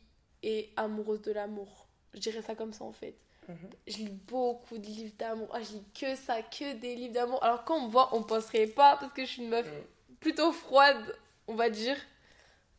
est 0.43 0.69
amoureuse 0.77 1.23
de 1.23 1.31
l'amour. 1.31 1.87
Je 2.13 2.19
dirais 2.19 2.43
ça 2.43 2.53
comme 2.53 2.71
ça 2.71 2.83
en 2.83 2.91
fait. 2.91 3.15
Mhm. 3.49 3.57
Je 3.87 3.97
lis 3.97 4.09
beaucoup 4.27 4.77
de 4.77 4.85
livres 4.85 5.13
d'amour. 5.17 5.49
Ah, 5.51 5.63
je 5.63 5.71
lis 5.73 5.83
que 5.99 6.15
ça, 6.15 6.43
que 6.43 6.73
des 6.75 6.93
livres 6.95 7.13
d'amour. 7.15 7.43
Alors 7.43 7.63
quand 7.65 7.77
on 7.77 7.87
me 7.87 7.91
voit, 7.91 8.13
on 8.15 8.21
penserait 8.21 8.67
pas 8.67 8.95
parce 8.97 9.11
que 9.11 9.25
je 9.25 9.31
suis 9.31 9.41
une 9.41 9.49
meuf 9.49 9.65
Mm. 9.65 10.15
plutôt 10.19 10.51
froide, 10.51 11.17
on 11.47 11.55
va 11.55 11.71
dire. 11.71 11.97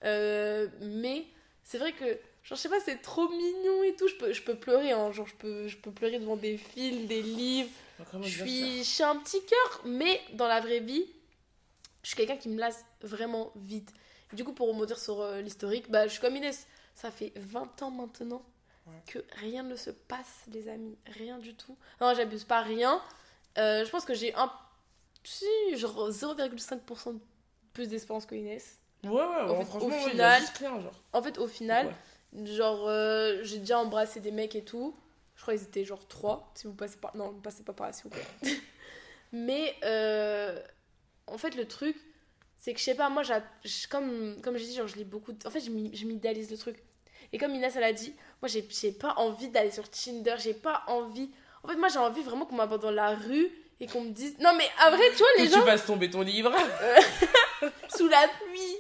Euh, 0.05 0.69
mais 0.81 1.25
c'est 1.65 1.79
vrai 1.79 1.91
que, 1.93 2.05
genre, 2.05 2.19
je 2.51 2.55
sais 2.55 2.69
pas, 2.69 2.79
c'est 2.85 3.03
trop 3.03 3.29
mignon 3.29 3.83
et 3.83 3.97
tout. 3.97 4.07
Je 4.07 4.15
peux, 4.15 4.33
je 4.33 4.43
peux 4.43 4.55
pleurer, 4.55 4.93
hein. 4.93 5.11
Genre, 5.11 5.27
je 5.27 5.35
peux, 5.35 5.67
je 5.67 5.77
peux 5.77 5.91
pleurer 5.91 6.21
devant 6.21 6.37
des 6.37 6.57
films, 6.57 7.07
des 7.07 7.21
livres. 7.21 7.69
Comment 8.13 8.23
Je 8.23 8.45
suis, 8.45 8.79
je 8.79 8.83
suis 8.89 9.03
un 9.03 9.17
petit 9.17 9.45
cœur, 9.45 9.83
mais 9.85 10.21
dans 10.35 10.47
la 10.47 10.61
vraie 10.61 10.81
vie, 10.81 11.05
je 12.05 12.09
suis 12.09 12.17
quelqu'un 12.17 12.37
qui 12.37 12.49
me 12.49 12.61
lasse 12.61 12.85
vraiment 13.03 13.51
vite. 13.57 13.91
Du 14.35 14.45
coup, 14.45 14.53
pour 14.53 14.69
remonter 14.69 14.95
sur 14.97 15.21
euh, 15.21 15.41
l'historique, 15.41 15.91
bah, 15.91 16.07
je 16.07 16.13
suis 16.13 16.21
comme 16.21 16.37
Inès. 16.37 16.67
Ça 16.95 17.11
fait 17.11 17.33
20 17.37 17.83
ans 17.83 17.91
maintenant 17.91 18.43
Ouais. 18.87 18.93
que 19.07 19.19
rien 19.41 19.63
ne 19.63 19.77
se 19.77 19.89
passe, 19.89 20.43
les 20.53 20.69
amis. 20.69 20.99
Rien 21.07 21.39
du 21.39 21.55
tout. 21.55 21.75
Non, 22.03 22.13
j'abuse 22.15 22.45
pas, 22.45 22.61
rien. 22.61 23.01
Euh, 23.57 23.83
je 23.85 23.91
pense 23.91 24.05
que 24.05 24.13
j'ai 24.13 24.35
un. 24.35 24.53
Si, 25.23 25.47
genre 25.77 26.11
0,5% 26.11 27.15
de 27.15 27.19
plus 27.73 27.89
d'espérance 27.89 28.27
que 28.27 28.35
Inès. 28.35 28.79
Ouais, 29.03 29.11
ouais, 29.11 29.21
ouais, 29.23 29.57
fait, 29.59 29.65
franchement, 29.65 29.89
au 29.89 29.91
ouais, 29.91 30.11
final- 30.11 30.41
juste 30.41 30.59
rien, 30.59 30.79
genre. 30.81 31.01
En 31.15 31.23
fait, 31.23 31.39
au 31.39 31.47
final, 31.47 31.95
Ouais. 32.35 32.47
genre, 32.47 32.87
euh, 32.89 33.39
j'ai 33.43 33.59
déjà 33.61 33.79
embrassé 33.79 34.21
des 34.21 34.31
mecs 34.33 34.55
et 34.55 34.65
tout. 34.65 34.95
Je 35.37 35.43
crois 35.43 35.55
qu'ils 35.55 35.63
étaient 35.65 35.85
genre 35.87 36.07
3. 36.07 36.53
Si 36.55 36.67
vous 36.67 36.75
passez 36.75 36.99
par. 36.99 37.17
Non, 37.17 37.33
ne 37.33 37.41
passez 37.41 37.63
pas 37.63 37.73
par 37.73 37.87
là, 37.87 37.93
s'il 37.95 38.05
vous 38.05 38.11
plaît. 38.43 38.61
Mais, 39.33 39.75
en 41.27 41.39
fait, 41.39 41.55
le 41.57 41.67
truc, 41.67 41.97
c'est 42.65 42.73
que 42.73 42.79
je 42.79 42.85
sais 42.85 42.95
pas, 42.95 43.11
moi, 43.11 43.23
je- 43.23 43.87
comme, 43.89 44.37
comme 44.43 44.57
j'ai 44.57 44.65
dit, 44.65 44.75
genre, 44.75 44.87
je 44.89 44.97
lis 44.97 45.05
beaucoup. 45.05 45.33
de- 45.33 45.47
En 45.47 45.51
fait, 45.51 45.61
je 45.61 45.69
m'i- 45.71 45.95
je 45.95 46.07
m'idéalise 46.07 46.51
le 46.51 46.57
truc. 46.57 46.77
Et 47.31 47.37
comme 47.37 47.55
Inès, 47.55 47.77
elle 47.77 47.85
a 47.85 47.93
dit, 47.93 48.15
moi, 48.41 48.49
j'ai 48.49 48.93
pas 48.93 49.13
envie 49.19 49.49
d'aller 49.49 49.71
sur 49.71 49.87
Tinder, 49.91 50.37
j'ai 50.39 50.55
pas 50.55 50.83
envie. 50.87 51.29
En 51.63 51.69
fait, 51.69 51.77
moi, 51.77 51.89
j'ai 51.89 51.99
envie 51.99 52.23
vraiment 52.23 52.47
qu'on 52.47 52.55
m'aborde 52.57 52.81
dans 52.81 52.91
la 52.91 53.11
rue 53.15 53.51
et 53.81 53.87
qu'on 53.87 54.01
me 54.01 54.11
dise. 54.13 54.39
Non, 54.39 54.53
mais 54.57 54.65
à 54.81 54.89
vrai, 54.91 55.03
tu 55.13 55.19
vois, 55.19 55.27
les 55.39 55.45
Que 55.45 55.51
gens 55.53 55.59
tu 55.61 55.67
fasses 55.67 55.85
tomber 55.85 56.09
ton 56.09 56.23
livre. 56.23 56.53
sous 57.97 58.09
la 58.09 58.27
pluie. 58.29 58.77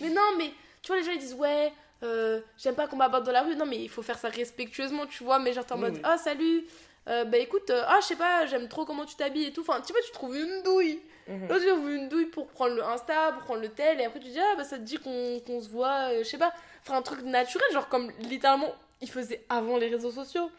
Mais 0.00 0.10
non, 0.10 0.36
mais 0.38 0.50
tu 0.82 0.88
vois, 0.88 0.96
les 0.96 1.04
gens 1.04 1.12
ils 1.12 1.18
disent 1.18 1.34
ouais, 1.34 1.72
euh, 2.02 2.40
j'aime 2.58 2.74
pas 2.74 2.86
qu'on 2.86 2.96
m'aborde 2.96 3.24
dans 3.24 3.32
la 3.32 3.42
rue. 3.42 3.56
Non, 3.56 3.66
mais 3.66 3.78
il 3.82 3.88
faut 3.88 4.02
faire 4.02 4.18
ça 4.18 4.28
respectueusement, 4.28 5.06
tu 5.06 5.24
vois. 5.24 5.38
Mais 5.38 5.52
genre, 5.52 5.64
t'es 5.64 5.72
en 5.72 5.76
Oui, 5.76 5.82
mode 5.82 5.94
oui. 5.94 6.00
ah, 6.02 6.18
salut, 6.18 6.64
euh, 7.06 7.24
bah 7.24 7.36
écoute, 7.36 7.68
euh, 7.68 7.82
ah, 7.86 7.98
je 8.00 8.06
sais 8.06 8.16
pas, 8.16 8.46
j'aime 8.46 8.68
trop 8.68 8.86
comment 8.86 9.04
tu 9.04 9.14
t'habilles 9.14 9.46
et 9.46 9.52
tout. 9.52 9.60
Enfin, 9.60 9.80
tu 9.82 9.92
vois, 9.92 10.00
tu 10.02 10.10
trouves 10.12 10.36
une 10.36 10.62
douille. 10.62 11.00
Mhm. 11.28 11.48
Là, 11.48 11.60
tu 11.60 11.66
trouves 11.66 11.90
une 11.90 12.08
douille 12.08 12.26
pour 12.26 12.46
prendre 12.46 12.74
le 12.74 12.82
Insta, 12.82 13.32
pour 13.32 13.42
prendre 13.42 13.60
le 13.60 13.68
tel, 13.68 14.00
et 14.00 14.04
après 14.04 14.20
tu 14.20 14.28
dis 14.28 14.40
ah, 14.40 14.54
bah 14.56 14.64
ça 14.64 14.78
te 14.78 14.82
dit 14.82 14.96
qu'on 14.96 15.40
qu'on 15.46 15.60
se 15.60 15.68
voit, 15.68 16.12
euh, 16.12 16.18
je 16.18 16.24
sais 16.24 16.38
pas. 16.38 16.52
Enfin, 16.82 16.96
un 16.96 17.02
truc 17.02 17.22
naturel, 17.22 17.66
genre 17.72 17.88
comme 17.88 18.10
littéralement, 18.20 18.74
il 19.00 19.10
faisait 19.10 19.44
avant 19.48 19.76
les 19.76 19.88
réseaux 19.88 20.12
sociaux. 20.12 20.50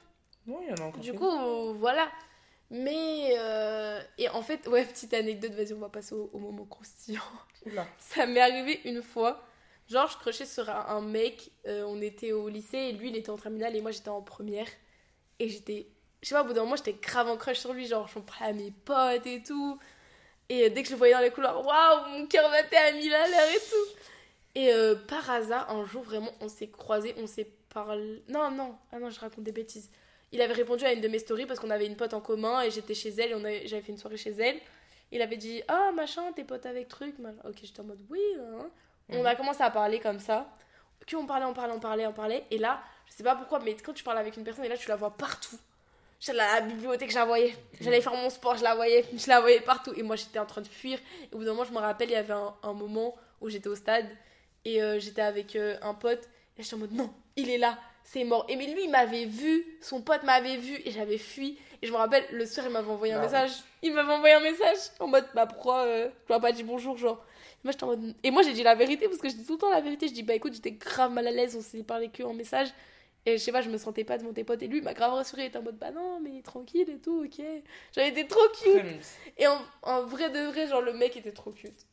Non, 0.46 0.60
il 0.62 0.70
y 0.70 0.72
en 0.72 0.84
a 0.84 0.88
encore. 0.88 1.02
Du 1.02 1.14
coup, 1.14 1.74
voilà. 1.74 2.12
Mais, 2.72 3.36
et 4.18 4.30
en 4.30 4.42
fait, 4.42 4.68
ouais, 4.68 4.86
petite 4.86 5.14
anecdote, 5.14 5.52
vas-y, 5.52 5.74
on 5.74 5.80
va 5.80 5.90
passer 5.90 6.14
au, 6.14 6.30
au 6.34 6.40
moment 6.40 6.66
croustillant. 6.66 7.22
Oula. 7.66 7.88
Ça 8.00 8.26
m'est 8.26 8.42
arrivé 8.42 8.82
une 8.86 9.02
fois. 9.02 9.42
Genre, 9.88 10.10
je 10.10 10.18
crochais 10.18 10.46
sur 10.46 10.68
un, 10.70 10.86
un 10.88 11.02
mec, 11.02 11.52
on 11.68 12.02
était 12.02 12.32
au 12.32 12.50
lycée, 12.50 12.78
et 12.78 12.92
lui, 12.92 13.10
il 13.10 13.16
était 13.16 13.30
en 13.30 13.38
terminale, 13.38 13.76
et 13.76 13.82
moi, 13.82 13.92
j'étais 13.92 14.10
en 14.10 14.22
première. 14.22 14.68
Et 15.38 15.50
j'étais, 15.50 15.88
je 16.26 16.30
sais 16.30 16.36
pas, 16.36 16.42
au 16.42 16.46
bout 16.46 16.54
d'un 16.54 16.62
moment, 16.64 16.76
j'étais 16.76 16.94
grave 16.94 17.28
en 17.30 17.38
crush 17.38 17.60
sur 17.60 17.72
lui, 17.72 17.86
genre, 17.86 18.08
j'en 18.08 18.22
parlais 18.22 18.50
à 18.50 18.54
mes 18.54 18.72
potes 18.84 19.28
et 19.28 19.44
tout. 19.44 19.78
Et 20.50 20.66
euh, 20.66 20.70
dès 20.70 20.82
que 20.82 20.88
je 20.88 20.94
le 20.94 20.98
voyais 20.98 21.14
dans 21.14 21.20
les 21.20 21.30
couloirs, 21.30 21.64
waouh, 21.64 22.10
mon 22.18 22.26
cœur 22.26 22.50
battait 22.50 22.78
à 22.78 22.92
mille 22.94 23.14
à 23.14 23.28
l'heure 23.28 23.50
et 23.56 23.60
tout. 23.60 24.00
Et 24.56 24.74
euh, 24.74 24.96
par 24.96 25.30
hasard, 25.30 25.70
un 25.70 25.86
jour, 25.86 26.02
vraiment, 26.02 26.32
on 26.42 26.48
s'est 26.50 26.68
croisés, 26.70 27.14
on 27.20 27.28
s'est 27.28 27.48
parlé. 27.72 28.24
Non, 28.28 28.50
non, 28.50 28.76
ah 28.92 28.98
non, 28.98 29.12
je 29.12 29.20
raconte 29.20 29.44
des 29.44 29.52
bêtises. 29.52 29.92
Il 30.32 30.42
avait 30.42 30.54
répondu 30.54 30.84
à 30.84 30.94
une 30.94 31.02
de 31.02 31.08
mes 31.08 31.20
stories 31.20 31.46
parce 31.46 31.60
qu'on 31.60 31.70
avait 31.70 31.86
une 31.86 31.96
pote 31.96 32.14
en 32.16 32.22
commun 32.22 32.62
et 32.62 32.72
j'étais 32.72 32.96
chez 32.96 33.10
elle 33.10 33.46
et 33.46 33.68
j'avais 33.68 33.82
fait 33.84 33.92
une 33.92 33.98
soirée 34.00 34.18
chez 34.18 34.32
elle. 34.32 34.60
Il 35.12 35.22
avait 35.22 35.38
dit 35.38 35.62
Ah, 35.68 35.92
machin, 35.94 36.32
t'es 36.36 36.44
pote 36.44 36.66
avec 36.66 36.88
truc. 36.88 37.16
Ok, 37.44 37.58
j'étais 37.62 37.80
en 37.82 37.84
mode 37.84 38.00
Oui. 38.10 38.20
hein. 38.40 38.68
On 39.10 39.20
Mhm. 39.20 39.26
a 39.28 39.36
commencé 39.36 39.62
à 39.62 39.70
parler 39.70 40.00
comme 40.00 40.20
ça. 40.20 40.50
Puis 41.06 41.16
on 41.16 41.28
parlait, 41.28 41.46
on 41.46 41.54
parlait, 41.54 41.74
on 41.74 41.80
parlait, 41.80 42.08
on 42.08 42.14
parlait. 42.14 42.44
Et 42.50 42.58
là, 42.58 42.82
je 43.08 43.14
sais 43.14 43.24
pas 43.24 43.36
pourquoi, 43.36 43.60
mais 43.60 43.76
quand 43.76 43.94
tu 43.94 44.04
parles 44.04 44.18
avec 44.18 44.36
une 44.36 44.44
personne 44.44 44.66
et 44.66 44.70
là, 44.70 44.76
tu 44.78 44.90
la 44.90 44.96
vois 44.96 45.12
partout. 45.16 45.58
J'allais 46.20 46.40
à 46.40 46.60
la 46.60 46.62
bibliothèque, 46.62 47.12
je 47.12 47.16
la 47.16 47.26
voyais. 47.26 47.56
J'allais 47.82 48.02
faire 48.02 48.14
mon 48.16 48.30
sport, 48.30 48.58
je 48.58 48.64
la 48.64 48.74
voyais. 48.76 49.06
Je 49.16 49.28
la 49.28 49.40
voyais 49.42 49.60
partout. 49.62 49.94
Et 49.96 50.02
moi, 50.04 50.16
j'étais 50.16 50.40
en 50.40 50.46
train 50.46 50.62
de 50.62 50.68
fuir. 50.68 50.98
Et 51.32 51.36
au 51.36 51.40
bout 51.40 51.44
d'un 51.46 51.52
moment, 51.52 51.66
je 51.66 51.74
me 51.74 51.78
rappelle, 51.80 52.10
il 52.10 52.14
y 52.14 52.16
avait 52.16 52.34
un, 52.34 52.54
un 52.64 52.74
moment 52.74 53.16
où 53.42 53.50
j'étais 53.50 53.68
au 53.68 53.76
stade 53.76 54.08
et 54.64 54.82
euh, 54.82 55.00
j'étais 55.00 55.22
avec 55.22 55.56
euh, 55.56 55.78
un 55.82 55.94
pote. 55.94 56.24
Et 56.58 56.64
j'étais 56.64 56.76
en 56.76 56.80
mode 56.80 56.94
Non, 56.94 57.14
il 57.36 57.50
est 57.50 57.58
là, 57.58 57.78
c'est 58.04 58.24
mort. 58.24 58.46
Et 58.50 58.56
mais 58.56 58.66
lui, 58.68 58.86
il 58.86 58.90
m'avait 58.90 59.26
vu, 59.26 59.66
son 59.82 60.02
pote 60.02 60.24
m'avait 60.24 60.58
vu 60.58 60.80
et 60.86 60.92
j'avais 60.92 61.18
fui. 61.18 61.60
Et 61.82 61.88
je 61.88 61.92
me 61.92 61.98
rappelle, 61.98 62.26
le 62.32 62.46
soir, 62.46 62.66
il 62.66 62.72
m'avait 62.72 62.90
envoyé 62.90 63.14
un 63.14 63.18
Ah 63.18 63.20
ouais. 63.20 63.26
message. 63.28 63.52
Il 63.84 63.94
m'avait 63.94 64.14
envoyé 64.14 64.34
un 64.34 64.40
message 64.40 64.78
en 65.00 65.08
mode 65.08 65.26
Bah 65.36 65.46
pourquoi 65.46 65.82
euh, 65.84 66.08
tu 66.26 66.32
m'as 66.34 66.40
pas 66.40 66.52
dit 66.54 66.64
bonjour, 66.64 66.98
genre. 66.98 67.24
Moi, 67.64 67.72
j'étais 67.72 67.84
en 67.84 67.88
mode... 67.88 68.16
Et 68.24 68.32
moi, 68.32 68.42
j'ai 68.42 68.54
dit 68.54 68.64
la 68.64 68.76
vérité 68.76 69.08
parce 69.08 69.20
que 69.20 69.28
je 69.30 69.36
dis 69.36 69.46
tout 69.46 69.54
le 69.54 69.60
temps 69.60 69.70
la 69.70 69.82
vérité. 69.82 70.08
Je 70.08 70.14
dis, 70.14 70.24
bah 70.24 70.34
écoute, 70.34 70.54
j'étais 70.54 70.72
grave 70.72 71.12
mal 71.12 71.28
à 71.28 71.32
l'aise, 71.32 71.56
on 71.56 71.62
s'est 71.62 71.84
parlé 71.84 72.10
que 72.10 72.24
en 72.24 72.34
message. 72.34 72.70
Et 73.26 73.38
je 73.38 73.44
sais 73.44 73.52
pas, 73.52 73.62
je 73.62 73.70
me 73.70 73.78
sentais 73.78 74.04
pas 74.04 74.18
devant 74.18 74.34
tes 74.34 74.44
potes. 74.44 74.62
Et 74.62 74.68
lui, 74.68 74.78
il 74.78 74.84
m'a 74.84 74.94
grave 74.94 75.14
rassuré. 75.14 75.44
Il 75.44 75.46
était 75.48 75.58
en 75.58 75.64
mode, 75.64 75.78
bah 75.78 75.92
non, 75.92 76.20
mais 76.20 76.42
tranquille 76.44 76.90
et 76.90 77.00
tout, 77.00 77.24
ok. 77.26 77.44
J'avais 77.94 78.10
été 78.10 78.28
trop 78.28 78.48
cute. 78.64 78.84
Et 79.38 79.48
en, 79.48 79.58
en 79.82 80.04
vrai 80.04 80.30
de 80.30 80.40
vrai, 80.52 80.68
genre, 80.68 80.82
le 80.82 80.94
mec 80.94 81.18
était 81.18 81.32
trop 81.32 81.52
cute. 81.52 81.86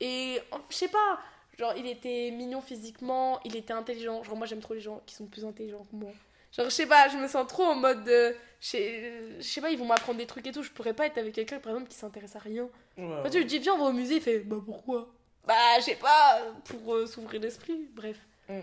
Et 0.00 0.38
je 0.70 0.74
sais 0.76 0.88
pas, 0.88 1.18
genre, 1.58 1.72
il 1.76 1.86
était 1.86 2.30
mignon 2.30 2.60
physiquement, 2.60 3.40
il 3.44 3.56
était 3.56 3.72
intelligent. 3.72 4.22
Genre, 4.22 4.36
moi, 4.36 4.46
j'aime 4.46 4.60
trop 4.60 4.74
les 4.74 4.80
gens 4.80 5.00
qui 5.06 5.14
sont 5.14 5.26
plus 5.26 5.44
intelligents 5.44 5.84
que 5.90 5.96
moi. 5.96 6.12
Genre, 6.52 6.66
je 6.66 6.70
sais 6.70 6.86
pas, 6.86 7.08
je 7.08 7.16
me 7.16 7.26
sens 7.26 7.46
trop 7.48 7.64
en 7.64 7.74
mode. 7.74 8.04
de- 8.04 8.34
je 8.60 8.66
sais 8.68 9.12
je 9.38 9.42
sais 9.42 9.60
pas, 9.60 9.70
ils 9.70 9.78
vont 9.78 9.84
m'apprendre 9.86 10.18
des 10.18 10.26
trucs 10.26 10.46
et 10.46 10.52
tout. 10.52 10.62
Je 10.62 10.70
pourrais 10.70 10.94
pas 10.94 11.06
être 11.06 11.18
avec 11.18 11.34
quelqu'un, 11.34 11.58
par 11.58 11.72
exemple, 11.72 11.90
qui 11.90 11.96
s'intéresse 11.96 12.36
à 12.36 12.38
rien. 12.38 12.68
Ouais, 12.96 13.20
Quand 13.22 13.30
tu 13.30 13.38
lui 13.38 13.44
dis 13.44 13.58
viens 13.58 13.74
on 13.74 13.78
va 13.78 13.84
au 13.86 13.92
musée, 13.92 14.16
il 14.16 14.22
fait 14.22 14.38
bah 14.38 14.56
pourquoi? 14.64 15.08
Bah 15.46 15.54
je 15.78 15.84
sais 15.84 15.96
pas, 15.96 16.42
pour 16.64 16.94
euh, 16.94 17.06
s'ouvrir 17.06 17.40
l'esprit, 17.42 17.88
bref. 17.92 18.16
Mm. 18.48 18.60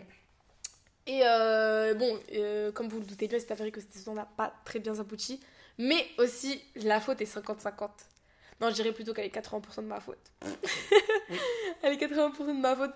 Et 1.05 1.21
euh, 1.23 1.93
bon, 1.93 2.19
euh, 2.33 2.71
comme 2.71 2.87
vous 2.87 2.99
le 2.99 3.05
doutez 3.05 3.27
bien, 3.27 3.39
c'est 3.39 3.51
avéré 3.51 3.71
que 3.71 3.81
cette 3.81 3.91
saison 3.93 4.13
n'a 4.13 4.25
pas 4.25 4.53
très 4.65 4.79
bien 4.79 4.97
abouti. 4.99 5.41
Mais 5.77 6.07
aussi, 6.17 6.61
la 6.75 6.99
faute 6.99 7.21
est 7.21 7.35
50-50. 7.35 7.89
Non, 8.61 8.69
je 8.69 8.75
dirais 8.75 8.91
plutôt 8.91 9.13
qu'elle 9.13 9.25
est 9.25 9.35
80% 9.35 9.77
de 9.77 9.81
ma 9.81 9.99
faute. 9.99 10.31
Elle 11.81 11.93
est 11.93 12.05
80% 12.05 12.47
de 12.47 12.53
ma 12.53 12.75
faute. 12.75 12.93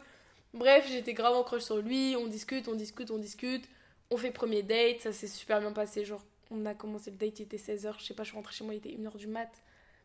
Bref, 0.53 0.87
j'étais 0.89 1.13
grave 1.13 1.35
en 1.35 1.43
crush 1.43 1.63
sur 1.63 1.77
lui, 1.77 2.15
on 2.17 2.27
discute, 2.27 2.67
on 2.67 2.75
discute, 2.75 3.11
on 3.11 3.17
discute. 3.17 3.65
On 4.09 4.17
fait 4.17 4.31
premier 4.31 4.63
date, 4.63 5.01
ça 5.01 5.11
s'est 5.11 5.27
super 5.27 5.59
bien 5.59 5.73
passé. 5.73 6.05
Genre, 6.05 6.23
on 6.51 6.65
a 6.65 6.73
commencé 6.73 7.11
le 7.11 7.17
date, 7.17 7.39
il 7.39 7.43
était 7.43 7.57
16h, 7.57 7.95
je 7.99 8.05
sais 8.05 8.13
pas, 8.13 8.23
je 8.23 8.29
suis 8.29 8.37
rentrée 8.37 8.53
chez 8.53 8.63
moi, 8.63 8.73
il 8.73 8.77
était 8.77 8.89
1h 8.89 9.17
du 9.17 9.27
mat. 9.27 9.49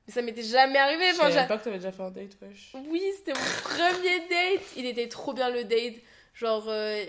Mais 0.06 0.12
ça 0.12 0.22
m'était 0.22 0.42
jamais 0.42 0.78
arrivé. 0.78 1.10
Je 1.10 1.16
savais 1.16 1.46
pas 1.46 1.58
que 1.58 1.64
t'avais 1.64 1.76
déjà 1.76 1.92
fait 1.92 2.02
un 2.02 2.10
date, 2.10 2.36
wesh. 2.42 2.74
oui, 2.88 3.02
c'était 3.16 3.34
mon 3.34 3.60
premier 3.62 4.20
date. 4.28 4.66
Il 4.76 4.86
était 4.86 5.08
trop 5.08 5.32
bien 5.32 5.50
le 5.50 5.62
date. 5.62 6.02
Genre, 6.34 6.64
euh, 6.68 7.04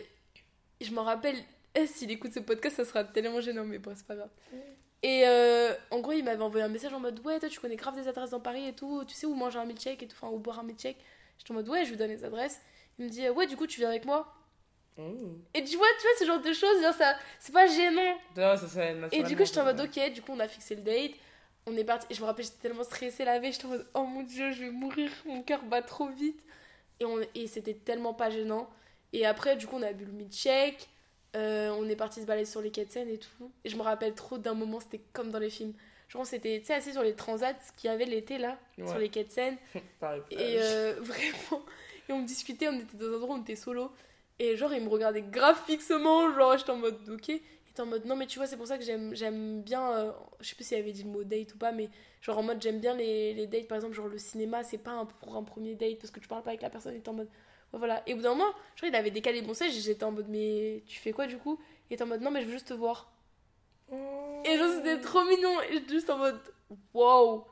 je 0.84 0.94
m'en 0.94 1.04
rappelle. 1.04 1.36
eh, 1.76 1.88
S'il 1.88 2.12
écoute 2.12 2.34
ce 2.34 2.40
podcast, 2.40 2.76
ça 2.78 2.86
sera 2.86 3.04
tellement 3.04 3.42
gênant, 3.42 3.64
mais 3.66 3.80
bon, 3.80 3.94
c'est 3.96 4.06
pas 4.08 4.16
grave. 4.16 4.30
Et 5.02 5.24
euh, 5.28 5.74
en 5.92 6.00
gros, 6.00 6.14
il 6.14 6.24
m'avait 6.24 6.42
envoyé 6.44 6.64
un 6.66 6.70
message 6.70 6.94
en 6.94 7.00
mode 7.00 7.20
Ouais, 7.26 7.40
toi, 7.40 7.50
tu 7.50 7.60
connais 7.60 7.76
grave 7.76 7.96
des 7.96 8.08
adresses 8.08 8.30
dans 8.30 8.40
Paris 8.40 8.68
et 8.68 8.74
tout. 8.74 9.04
Tu 9.06 9.14
sais 9.16 9.26
où 9.26 9.34
manger 9.36 9.60
un 9.60 9.66
milkshake 9.66 10.02
et 10.04 10.08
tout, 10.08 10.16
enfin, 10.22 10.34
où 10.34 10.40
boire 10.40 10.60
un 10.60 10.64
milkshake. 10.64 10.98
J'étais 11.38 11.52
en 11.52 11.56
mode 11.56 11.68
Ouais, 11.68 11.84
je 11.84 11.90
lui 11.90 11.98
donne 11.98 12.10
les 12.12 12.24
adresses. 12.24 12.62
Il 13.00 13.06
me 13.06 13.10
dit 13.10 13.28
Ouais, 13.30 13.46
du 13.48 13.58
coup, 13.58 13.68
tu 13.68 13.80
viens 13.82 13.90
avec 13.90 14.06
moi. 14.06 14.34
Mmh. 14.98 15.04
Et 15.56 15.64
tu 15.64 15.76
vois, 15.76 15.88
tu 16.00 16.04
vois, 16.04 16.12
ce 16.20 16.26
genre 16.26 16.40
de 16.42 16.54
choses, 16.54 16.82
genre, 16.82 16.94
ça, 16.94 17.16
c'est 17.40 17.52
pas 17.52 17.68
gênant. 17.68 18.16
Non, 18.38 18.56
ça 18.56 18.68
serait 18.68 18.96
Et 19.12 19.24
du 19.24 19.36
coup, 19.36 19.44
j'étais 19.44 19.60
en 19.60 19.66
mode 19.66 19.80
ok, 19.82 20.14
du 20.14 20.22
coup, 20.22 20.32
on 20.32 20.40
a 20.40 20.48
fixé 20.48 20.76
le 20.76 20.82
date. 20.82 21.12
On 21.66 21.76
est 21.76 21.84
parti. 21.84 22.06
Et 22.10 22.14
je 22.14 22.22
me 22.22 22.26
rappelle, 22.26 22.46
j'étais 22.46 22.62
tellement 22.70 22.84
stressée 22.84 23.26
la 23.26 23.40
veille. 23.40 23.52
J'étais 23.52 23.66
en 23.66 23.70
mode 23.70 23.88
oh 23.96 24.04
mon 24.04 24.22
dieu, 24.24 24.52
je 24.52 24.62
vais 24.64 24.70
mourir, 24.72 25.12
mon 25.26 25.42
cœur 25.42 25.64
bat 25.64 25.82
trop 25.82 26.08
vite. 26.08 26.40
Et, 27.02 27.06
on... 27.06 27.20
et 27.36 27.48
c'était 27.48 27.74
tellement 27.74 28.14
pas 28.14 28.30
gênant. 28.30 28.70
Et 29.14 29.26
après, 29.26 29.56
du 29.56 29.68
coup, 29.68 29.76
on 29.78 29.82
a 29.84 29.94
bu 29.94 30.06
le 30.06 30.12
milkshake. 30.12 30.90
Euh, 31.36 31.70
on 31.72 31.88
est 31.90 31.96
parti 31.96 32.22
se 32.22 32.26
balader 32.26 32.46
sur 32.46 32.62
les 32.62 32.70
quais 32.72 32.86
de 32.86 32.92
Seine 32.92 33.10
et 33.10 33.18
tout. 33.18 33.52
Et 33.64 33.70
je 33.70 33.76
me 33.76 33.82
rappelle 33.82 34.14
trop 34.14 34.38
d'un 34.38 34.54
moment, 34.54 34.80
c'était 34.80 35.02
comme 35.14 35.32
dans 35.32 35.40
les 35.40 35.50
films. 35.50 35.74
Genre, 36.10 36.26
c'était, 36.28 36.60
tu 36.60 36.68
sais, 36.68 36.74
assis 36.76 36.92
sur 36.94 37.02
les 37.02 37.16
transats 37.16 37.54
qu'il 37.78 37.90
y 37.90 37.94
avait 37.94 38.06
l'été, 38.06 38.38
là, 38.38 38.60
Ouais. 38.78 38.88
sur 38.88 38.98
les 39.00 39.10
quais 39.10 39.24
de 39.24 39.32
Seine. 39.32 39.58
Et 40.32 40.58
euh, 40.60 40.96
vraiment, 41.02 41.64
et 42.10 42.12
on 42.14 42.22
discutait, 42.22 42.68
on 42.68 42.78
était 42.80 42.98
dans 42.98 43.06
un 43.14 43.16
endroit 43.16 43.36
on 43.38 43.42
était 43.42 43.56
solo. 43.56 43.92
Et 44.38 44.58
genre, 44.58 44.74
il 44.74 44.84
me 44.84 44.90
regardait 44.90 45.22
grave 45.24 45.60
fixement, 45.66 46.32
genre, 46.34 46.58
j'étais 46.58 46.72
en 46.72 46.78
mode, 46.78 47.00
ok. 47.10 47.30
Il 47.30 47.40
était 47.72 47.82
en 47.82 47.86
mode, 47.88 48.06
non, 48.06 48.16
mais 48.16 48.28
tu 48.28 48.38
vois, 48.38 48.46
c'est 48.46 48.58
pour 48.58 48.68
ça 48.68 48.78
que 48.78 48.84
j'aime, 48.84 49.62
bien, 49.64 49.92
euh, 49.94 50.12
je 50.40 50.50
sais 50.50 50.56
plus 50.56 50.64
s'il 50.68 50.78
avait 50.78 50.92
dit 50.92 51.04
le 51.04 51.10
mot 51.10 51.24
date 51.24 51.56
ou 51.56 51.58
pas, 51.58 51.72
mais 51.72 51.90
genre 52.22 52.38
en 52.38 52.44
mode, 52.44 52.62
j'aime 52.62 52.80
bien 52.80 52.94
les, 52.96 53.34
les 53.34 53.48
dates, 53.48 53.68
par 53.68 53.78
exemple, 53.78 53.96
genre 53.96 54.08
le 54.08 54.20
cinéma, 54.20 54.64
c'est 54.64 54.78
pas 54.78 54.92
un, 54.92 55.06
pour 55.06 55.36
un 55.36 55.44
premier 55.44 55.74
date 55.74 55.98
parce 55.98 56.12
que 56.12 56.20
tu 56.20 56.28
parles 56.28 56.44
pas 56.44 56.52
avec 56.52 56.62
la 56.62 56.70
personne, 56.70 56.94
il 56.94 56.98
était 57.00 57.10
en 57.10 57.14
mode, 57.14 57.30
voilà. 57.74 58.04
Et 58.08 58.14
au 58.14 58.18
bout 58.18 58.24
d'un 58.24 58.30
moment, 58.30 58.52
genre, 58.76 58.90
il 58.90 58.96
avait 58.96 59.12
décalé 59.12 59.42
mon 59.42 59.54
siège, 59.54 59.76
et 59.76 59.82
j'étais 59.82 60.04
en 60.04 60.12
mode, 60.12 60.28
mais 60.30 60.84
tu 60.88 61.00
fais 61.00 61.12
quoi 61.12 61.28
du 61.28 61.38
coup? 61.38 61.60
Il 61.90 61.94
était 61.96 62.04
en 62.04 62.08
mode, 62.08 62.22
non, 62.22 62.32
mais 62.32 62.42
je 62.42 62.46
veux 62.46 62.54
juste 62.54 62.70
te 62.70 62.74
voir. 62.74 63.12
Oh, 63.92 64.42
Et 64.46 64.58
genre, 64.58 64.72
c'était 64.76 65.02
trop 65.02 65.24
mignon, 65.24 65.62
et 65.62 65.74
j'étais 65.74 65.94
juste 65.94 66.10
en 66.10 66.18
mode, 66.18 66.40
wow. 66.94 67.46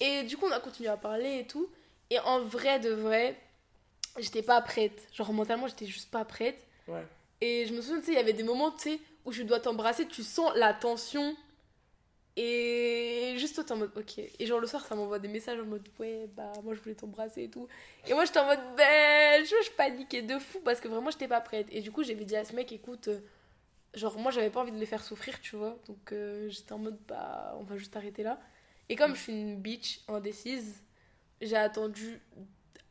Et 0.00 0.22
du 0.24 0.36
coup, 0.36 0.46
on 0.46 0.52
a 0.52 0.60
continué 0.60 0.88
à 0.88 0.96
parler 0.96 1.40
et 1.40 1.46
tout. 1.46 1.68
Et 2.10 2.18
en 2.20 2.40
vrai 2.40 2.78
de 2.80 2.90
vrai, 2.90 3.36
j'étais 4.18 4.42
pas 4.42 4.60
prête. 4.60 5.08
Genre, 5.12 5.32
mentalement, 5.32 5.66
j'étais 5.66 5.86
juste 5.86 6.10
pas 6.10 6.24
prête. 6.24 6.64
Ouais. 6.86 7.04
Et 7.40 7.66
je 7.66 7.72
me 7.72 7.80
souviens, 7.80 8.00
tu 8.00 8.06
sais, 8.06 8.12
il 8.12 8.16
y 8.16 8.18
avait 8.18 8.32
des 8.32 8.42
moments, 8.42 8.70
tu 8.70 8.90
sais, 8.90 9.00
où 9.24 9.32
je 9.32 9.42
dois 9.42 9.60
t'embrasser, 9.60 10.06
tu 10.06 10.22
sens 10.22 10.52
la 10.56 10.74
tension. 10.74 11.36
Et 12.36 13.34
juste 13.38 13.54
toi, 13.56 13.76
en 13.76 13.80
mode, 13.80 13.92
ok. 13.96 14.18
Et 14.18 14.46
genre, 14.46 14.60
le 14.60 14.66
soir, 14.66 14.84
ça 14.86 14.94
m'envoie 14.94 15.18
des 15.18 15.28
messages 15.28 15.58
en 15.60 15.64
mode, 15.64 15.86
ouais, 15.98 16.28
bah, 16.36 16.52
moi, 16.62 16.74
je 16.74 16.80
voulais 16.80 16.94
t'embrasser 16.94 17.44
et 17.44 17.50
tout. 17.50 17.68
Et 18.06 18.14
moi, 18.14 18.24
j'étais 18.24 18.38
en 18.38 18.46
mode, 18.46 18.60
ben, 18.76 19.44
je, 19.44 19.54
je 19.64 19.70
paniquais 19.72 20.22
de 20.22 20.38
fou 20.38 20.60
parce 20.60 20.80
que 20.80 20.88
vraiment, 20.88 21.10
j'étais 21.10 21.28
pas 21.28 21.40
prête. 21.40 21.66
Et 21.70 21.80
du 21.80 21.90
coup, 21.92 22.02
j'avais 22.04 22.24
dit 22.24 22.36
à 22.36 22.44
ce 22.44 22.54
mec, 22.54 22.72
écoute, 22.72 23.08
euh, 23.08 23.20
genre, 23.94 24.18
moi, 24.18 24.30
j'avais 24.30 24.50
pas 24.50 24.60
envie 24.60 24.72
de 24.72 24.78
les 24.78 24.86
faire 24.86 25.02
souffrir, 25.02 25.40
tu 25.40 25.56
vois. 25.56 25.78
Donc, 25.86 26.12
euh, 26.12 26.48
j'étais 26.48 26.72
en 26.72 26.78
mode, 26.78 26.98
bah, 27.08 27.56
on 27.60 27.64
va 27.64 27.76
juste 27.76 27.96
arrêter 27.96 28.22
là. 28.22 28.40
Et 28.88 28.96
comme 28.96 29.14
je 29.14 29.22
suis 29.22 29.32
une 29.32 29.56
bitch 29.56 30.00
indécise, 30.08 30.82
j'ai 31.40 31.56
attendu 31.56 32.20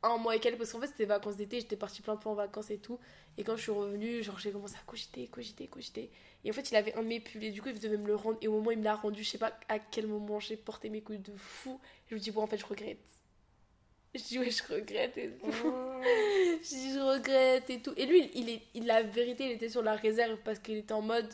un 0.03 0.17
mois 0.17 0.35
et 0.35 0.39
quelques 0.39 0.57
parce 0.57 0.71
qu'en 0.71 0.79
fait 0.79 0.87
c'était 0.87 1.05
vacances 1.05 1.35
d'été, 1.35 1.59
j'étais 1.59 1.75
partie 1.75 2.01
plein 2.01 2.15
de 2.15 2.21
fois 2.21 2.31
en 2.31 2.35
vacances 2.35 2.71
et 2.71 2.77
tout. 2.77 2.99
Et 3.37 3.43
quand 3.43 3.55
je 3.55 3.61
suis 3.61 3.71
revenue, 3.71 4.21
genre 4.23 4.37
j'ai 4.39 4.51
commencé 4.51 4.75
à 4.75 4.83
cogiter, 4.85 5.27
cogiter, 5.27 5.67
cogiter. 5.67 6.11
Et 6.43 6.49
en 6.49 6.53
fait 6.53 6.71
il 6.71 6.75
avait 6.75 6.93
un 6.95 7.03
de 7.03 7.07
mes 7.07 7.19
pulls 7.19 7.43
et 7.43 7.51
du 7.51 7.61
coup 7.61 7.69
il 7.69 7.79
devait 7.79 7.97
me 7.97 8.07
le 8.07 8.15
rendre. 8.15 8.37
Et 8.41 8.47
au 8.47 8.53
moment 8.53 8.67
où 8.67 8.71
il 8.71 8.79
me 8.79 8.83
l'a 8.83 8.95
rendu, 8.95 9.23
je 9.23 9.29
sais 9.29 9.37
pas 9.37 9.57
à 9.67 9.79
quel 9.79 10.07
moment 10.07 10.39
j'ai 10.39 10.57
porté 10.57 10.89
mes 10.89 11.01
couilles 11.01 11.19
de 11.19 11.35
fou. 11.37 11.79
Je 12.07 12.15
me 12.15 12.19
dis 12.19 12.31
bon 12.31 12.41
en 12.41 12.47
fait 12.47 12.57
je 12.57 12.65
regrette. 12.65 12.97
Je 14.15 14.23
dis 14.23 14.39
ouais 14.39 14.49
je 14.49 14.63
regrette 14.63 15.17
et 15.17 15.29
tout. 15.29 15.51
Oh. 15.65 16.01
je 16.63 16.67
dis 16.67 16.93
je 16.93 16.99
regrette 16.99 17.69
et 17.69 17.81
tout. 17.81 17.93
Et 17.95 18.05
lui 18.05 18.29
il, 18.33 18.49
est, 18.49 18.61
il 18.73 18.85
la 18.85 19.03
vérité 19.03 19.45
il 19.45 19.51
était 19.51 19.69
sur 19.69 19.83
la 19.83 19.95
réserve 19.95 20.37
parce 20.43 20.59
qu'il 20.59 20.77
était 20.77 20.93
en 20.93 21.01
mode 21.01 21.33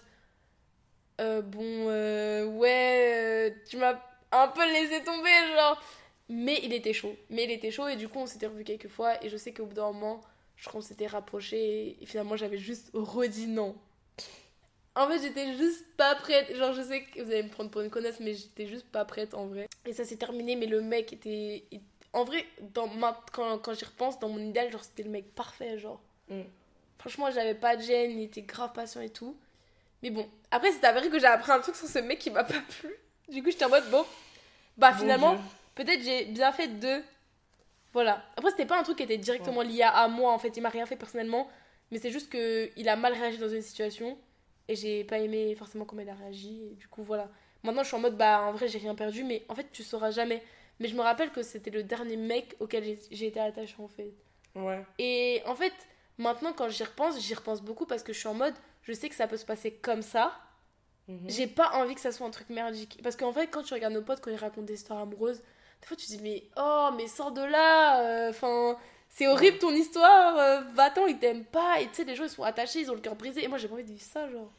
euh, 1.21 1.41
bon 1.41 1.63
euh, 1.63 2.45
ouais 2.45 3.49
euh, 3.49 3.55
tu 3.69 3.77
m'as 3.77 3.97
un 4.34 4.47
peu 4.49 4.65
laissé 4.65 5.01
tomber 5.01 5.29
genre 5.55 5.81
mais 6.27 6.60
il 6.62 6.73
était 6.73 6.91
chaud 6.91 7.15
mais 7.29 7.45
il 7.45 7.51
était 7.51 7.71
chaud 7.71 7.88
et 7.88 7.95
du 7.95 8.10
coup 8.10 8.19
on 8.19 8.25
s'était 8.25 8.47
revu 8.47 8.65
quelques 8.65 8.89
fois 8.89 9.23
et 9.23 9.29
je 9.29 9.38
sais 9.38 9.53
qu'au 9.53 9.65
bout 9.65 9.75
d'un 9.75 9.93
moment 9.93 10.21
je 10.58 10.68
crois 10.68 10.82
qu'on 10.82 10.88
s'était 10.88 11.08
rapproché 11.08 11.98
et 12.02 12.06
finalement 12.06 12.36
j'avais 12.38 12.58
juste 12.58 12.89
redit 12.94 13.48
non. 13.48 13.76
En 14.96 15.08
fait 15.08 15.22
j'étais 15.22 15.56
juste 15.58 15.86
pas 15.98 16.15
prête. 16.15 16.56
Genre 16.56 16.74
je 16.74 16.82
sais 16.82 17.04
que 17.04 17.22
vous 17.22 17.32
allez 17.32 17.44
me 17.44 17.50
prendre 17.50 17.70
pour 17.70 17.82
une 17.82 17.89
connasse 17.89 18.20
mais 18.20 18.34
j'étais 18.34 18.65
juste 18.65 18.88
pas 18.88 19.06
prête 19.06 19.34
en 19.34 19.48
vrai. 19.48 19.68
Et 19.86 19.94
ça 19.94 20.06
s'est 20.06 20.18
terminé 20.18 20.56
mais 20.56 20.68
le 20.68 20.82
mec 20.82 21.12
était 21.13 21.65
en 22.13 22.24
vrai 22.24 22.46
dans 22.74 22.88
ma... 22.88 23.22
quand, 23.34 23.58
quand 23.60 23.74
j'y 23.74 23.86
repense 23.86 24.20
dans 24.20 24.30
mon 24.30 24.39
idéal 24.39 24.72
genre 24.72 24.84
c'était 24.84 25.04
le 25.04 25.10
mec 25.10 25.34
parfait 25.36 25.78
genre. 25.78 26.02
Mm. 26.30 26.41
franchement 26.98 27.30
j'avais 27.30 27.54
pas 27.54 27.76
de 27.76 27.84
gêne 27.84 28.12
il 28.12 28.24
était 28.24 28.41
grave 28.41 28.72
patient 28.74 29.02
et 29.02 29.10
tout. 29.10 29.38
Mais 30.02 30.10
bon 30.10 30.28
après 30.52 30.72
c'est 30.72 30.86
avéré 30.86 31.10
que 31.10 31.20
j'ai 31.20 31.26
appris 31.26 31.52
un 31.52 31.60
truc 31.60 31.76
sur 31.76 31.88
ce 31.88 32.00
mec 32.00 32.20
qui 32.20 32.32
m'a 32.32 32.44
pas 32.44 32.62
plu. 32.62 32.96
Du 33.30 33.44
coup 33.44 33.52
j'étais 33.52 33.65
en 33.65 33.70
mode 33.70 33.89
bon 33.91 34.06
bah 34.78 34.94
finalement 34.94 35.38
peut-être 35.76 36.02
j'ai 36.04 36.26
bien 36.26 36.52
fait 36.54 36.68
de 36.68 37.02
voilà. 37.95 38.23
Après 38.38 38.51
c'était 38.51 38.65
pas 38.67 38.77
un 38.79 38.84
truc 38.84 38.97
qui 38.97 39.03
était 39.03 39.17
directement 39.17 39.62
lié 39.63 39.81
à 39.81 40.08
moi 40.08 40.31
en 40.31 40.38
fait. 40.38 40.55
Il 40.55 40.62
m'a 40.62 40.69
rien 40.69 40.86
fait 40.86 40.95
personnellement 40.97 41.49
mais 41.91 41.97
c'est 41.97 42.12
juste 42.12 42.29
que 42.31 42.69
il 42.77 42.88
a 42.89 42.95
mal 42.95 43.13
réagi 43.13 43.38
dans 43.39 43.49
une 43.49 43.62
situation 43.63 44.17
et 44.67 44.75
j'ai 44.75 45.03
pas 45.03 45.17
aimé 45.19 45.55
forcément 45.55 45.86
comment 45.86 46.01
il 46.03 46.10
a 46.10 46.13
réagi. 46.13 46.62
Et 46.71 46.75
du 46.75 46.88
coup 46.88 47.03
voilà. 47.03 47.29
Maintenant 47.63 47.81
je 47.84 47.88
suis 47.88 47.95
en 47.95 47.99
mode 48.01 48.17
bah 48.17 48.41
en 48.43 48.51
vrai 48.51 48.67
j'ai 48.67 48.77
rien 48.79 48.93
perdu 48.95 49.23
mais 49.23 49.43
en 49.49 49.55
fait 49.55 49.67
tu 49.71 49.81
sauras 49.81 50.12
jamais. 50.12 50.43
Mais 50.79 50.88
je 50.89 50.95
me 50.95 51.01
rappelle 51.01 51.31
que 51.31 51.41
c'était 51.41 51.71
le 51.71 51.84
dernier 51.84 52.17
mec 52.17 52.55
auquel 52.60 52.84
j'ai- 52.84 52.99
j'ai 53.12 53.27
été 53.27 53.39
attachée 53.39 53.75
en 53.79 53.88
fait. 53.88 54.12
Ouais. 54.55 54.84
et 54.99 55.41
en 55.47 55.55
fait 55.55 55.73
maintenant 56.17 56.53
quand 56.53 56.69
j'y 56.69 56.84
repense 56.84 57.19
j'y 57.19 57.34
repense 57.34 57.62
beaucoup 57.62 57.86
parce 57.86 58.03
que 58.03 58.13
je 58.13 58.19
suis 58.19 58.27
en 58.27 58.34
mode 58.34 58.53
je 58.84 58.93
sais 58.93 59.10
que 59.10 59.15
ça 59.15 59.27
peut 59.27 59.38
se 59.38 59.45
passer 59.45 59.71
comme 59.71 60.01
ça. 60.01 60.34
Mhm. 61.08 61.29
j'ai 61.29 61.47
pas 61.47 61.69
envie 61.73 61.93
que 61.95 62.01
ça 62.01 62.12
soit 62.12 62.25
un 62.25 62.31
truc 62.31 62.49
merdique. 62.49 62.99
Parce 63.03 63.15
qu'en 63.15 63.31
fait, 63.31 63.45
quand 63.47 63.62
tu 63.62 63.73
regardes 63.75 63.93
nos 63.93 64.01
potes, 64.01 64.21
quand 64.21 64.31
ils 64.31 64.38
racontent 64.38 64.63
des 64.65 64.73
histoires 64.73 64.99
amoureuses, 65.01 65.39
des 65.86 65.88
fois 65.88 65.98
tu 65.98 66.08
te 66.08 66.12
dis, 66.12 66.19
mais 66.24 66.43
oh, 66.58 66.89
mais 66.98 67.08
sors 67.08 67.32
de 67.32 67.43
là, 67.43 68.28
enfin, 68.30 68.76
c'est 69.10 69.28
horrible 69.28 69.60
ton 69.60 69.71
histoire, 69.71 70.36
euh, 70.38 70.62
va-t'en, 70.74 71.06
ils 71.06 71.19
t'aiment 71.19 71.45
pas, 71.45 71.80
et 71.80 71.88
tu 71.88 71.93
sais, 71.93 72.04
les 72.06 72.15
gens 72.15 72.24
ils 72.24 72.30
sont 72.30 72.43
attachés, 72.43 72.80
ils 72.80 72.89
ont 72.89 72.95
le 72.95 73.02
cœur 73.02 73.15
brisé, 73.15 73.43
et 73.43 73.48
moi 73.48 73.60
j'ai 73.60 73.67
pas 73.67 73.76
envie 73.76 73.84
de 73.84 73.89
vivre 73.89 74.02
ça, 74.02 74.28
genre. 74.30 74.52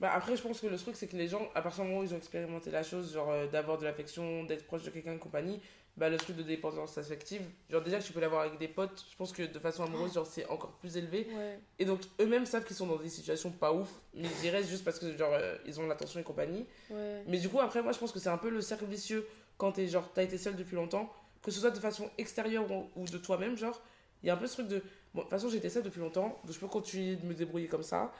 Bah 0.00 0.10
après, 0.12 0.36
je 0.36 0.42
pense 0.42 0.60
que 0.60 0.66
le 0.66 0.76
truc, 0.76 0.96
c'est 0.96 1.06
que 1.06 1.16
les 1.16 1.28
gens, 1.28 1.48
à 1.54 1.62
partir 1.62 1.84
du 1.84 1.90
moment 1.90 2.02
où 2.02 2.04
ils 2.04 2.12
ont 2.12 2.16
expérimenté 2.16 2.72
la 2.72 2.82
chose, 2.82 3.12
genre 3.12 3.30
euh, 3.30 3.46
d'avoir 3.46 3.78
de 3.78 3.84
l'affection, 3.84 4.42
d'être 4.42 4.66
proche 4.66 4.82
de 4.82 4.90
quelqu'un 4.90 5.14
et 5.14 5.18
compagnie, 5.18 5.60
bah 5.96 6.08
le 6.08 6.16
truc 6.16 6.36
de 6.36 6.42
dépendance 6.42 6.98
affective, 6.98 7.42
genre 7.70 7.82
déjà 7.82 7.98
que 7.98 8.04
tu 8.04 8.12
peux 8.12 8.20
l'avoir 8.20 8.42
avec 8.42 8.58
des 8.58 8.66
potes, 8.66 9.04
je 9.10 9.16
pense 9.16 9.30
que 9.30 9.42
de 9.42 9.58
façon 9.58 9.84
amoureuse, 9.84 10.14
genre 10.14 10.26
c'est 10.26 10.46
encore 10.48 10.72
plus 10.72 10.96
élevé. 10.96 11.28
Ouais. 11.34 11.58
Et 11.78 11.84
donc 11.84 12.00
eux-mêmes 12.20 12.46
savent 12.46 12.64
qu'ils 12.64 12.76
sont 12.76 12.86
dans 12.86 12.96
des 12.96 13.10
situations 13.10 13.50
pas 13.50 13.72
ouf, 13.72 13.90
mais 14.14 14.28
ils 14.40 14.46
y 14.46 14.50
restent 14.50 14.70
juste 14.70 14.84
parce 14.84 14.98
que 14.98 15.16
genre 15.16 15.32
euh, 15.32 15.56
ils 15.66 15.78
ont 15.80 15.86
l'attention 15.86 16.18
et 16.18 16.22
compagnie. 16.22 16.66
Ouais. 16.90 17.22
Mais 17.28 17.38
du 17.38 17.48
coup, 17.48 17.60
après, 17.60 17.82
moi 17.82 17.92
je 17.92 17.98
pense 17.98 18.10
que 18.10 18.18
c'est 18.18 18.30
un 18.30 18.38
peu 18.38 18.48
le 18.48 18.60
cercle 18.62 18.86
vicieux 18.86 19.26
quand 19.62 19.70
t'es 19.70 19.86
genre, 19.86 20.10
t'as 20.12 20.24
été 20.24 20.38
seul 20.38 20.56
depuis 20.56 20.74
longtemps, 20.74 21.08
que 21.40 21.52
ce 21.52 21.60
soit 21.60 21.70
de 21.70 21.78
façon 21.78 22.10
extérieure 22.18 22.68
ou, 22.68 22.90
ou 22.96 23.04
de 23.04 23.16
toi-même, 23.16 23.56
genre, 23.56 23.80
il 24.20 24.26
y 24.26 24.30
a 24.30 24.34
un 24.34 24.36
peu 24.36 24.48
ce 24.48 24.54
truc 24.54 24.66
de, 24.66 24.82
bon, 25.14 25.20
de 25.20 25.22
toute 25.22 25.30
façon 25.30 25.48
j'étais 25.48 25.70
seule 25.70 25.84
depuis 25.84 26.00
longtemps, 26.00 26.36
donc 26.42 26.52
je 26.52 26.58
peux 26.58 26.66
continuer 26.66 27.14
de 27.14 27.24
me 27.24 27.32
débrouiller 27.32 27.68
comme 27.68 27.84
ça. 27.84 28.12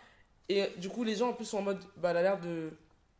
Et 0.49 0.63
euh, 0.63 0.67
du 0.77 0.89
coup, 0.89 1.03
les 1.03 1.17
gens 1.17 1.31
en 1.31 1.33
plus 1.33 1.45
sont 1.45 1.59
en 1.59 1.63
mode, 1.63 1.83
bah 1.97 2.11
elle 2.11 2.19
a 2.19 2.23
l'air 2.23 2.41
de. 2.41 2.71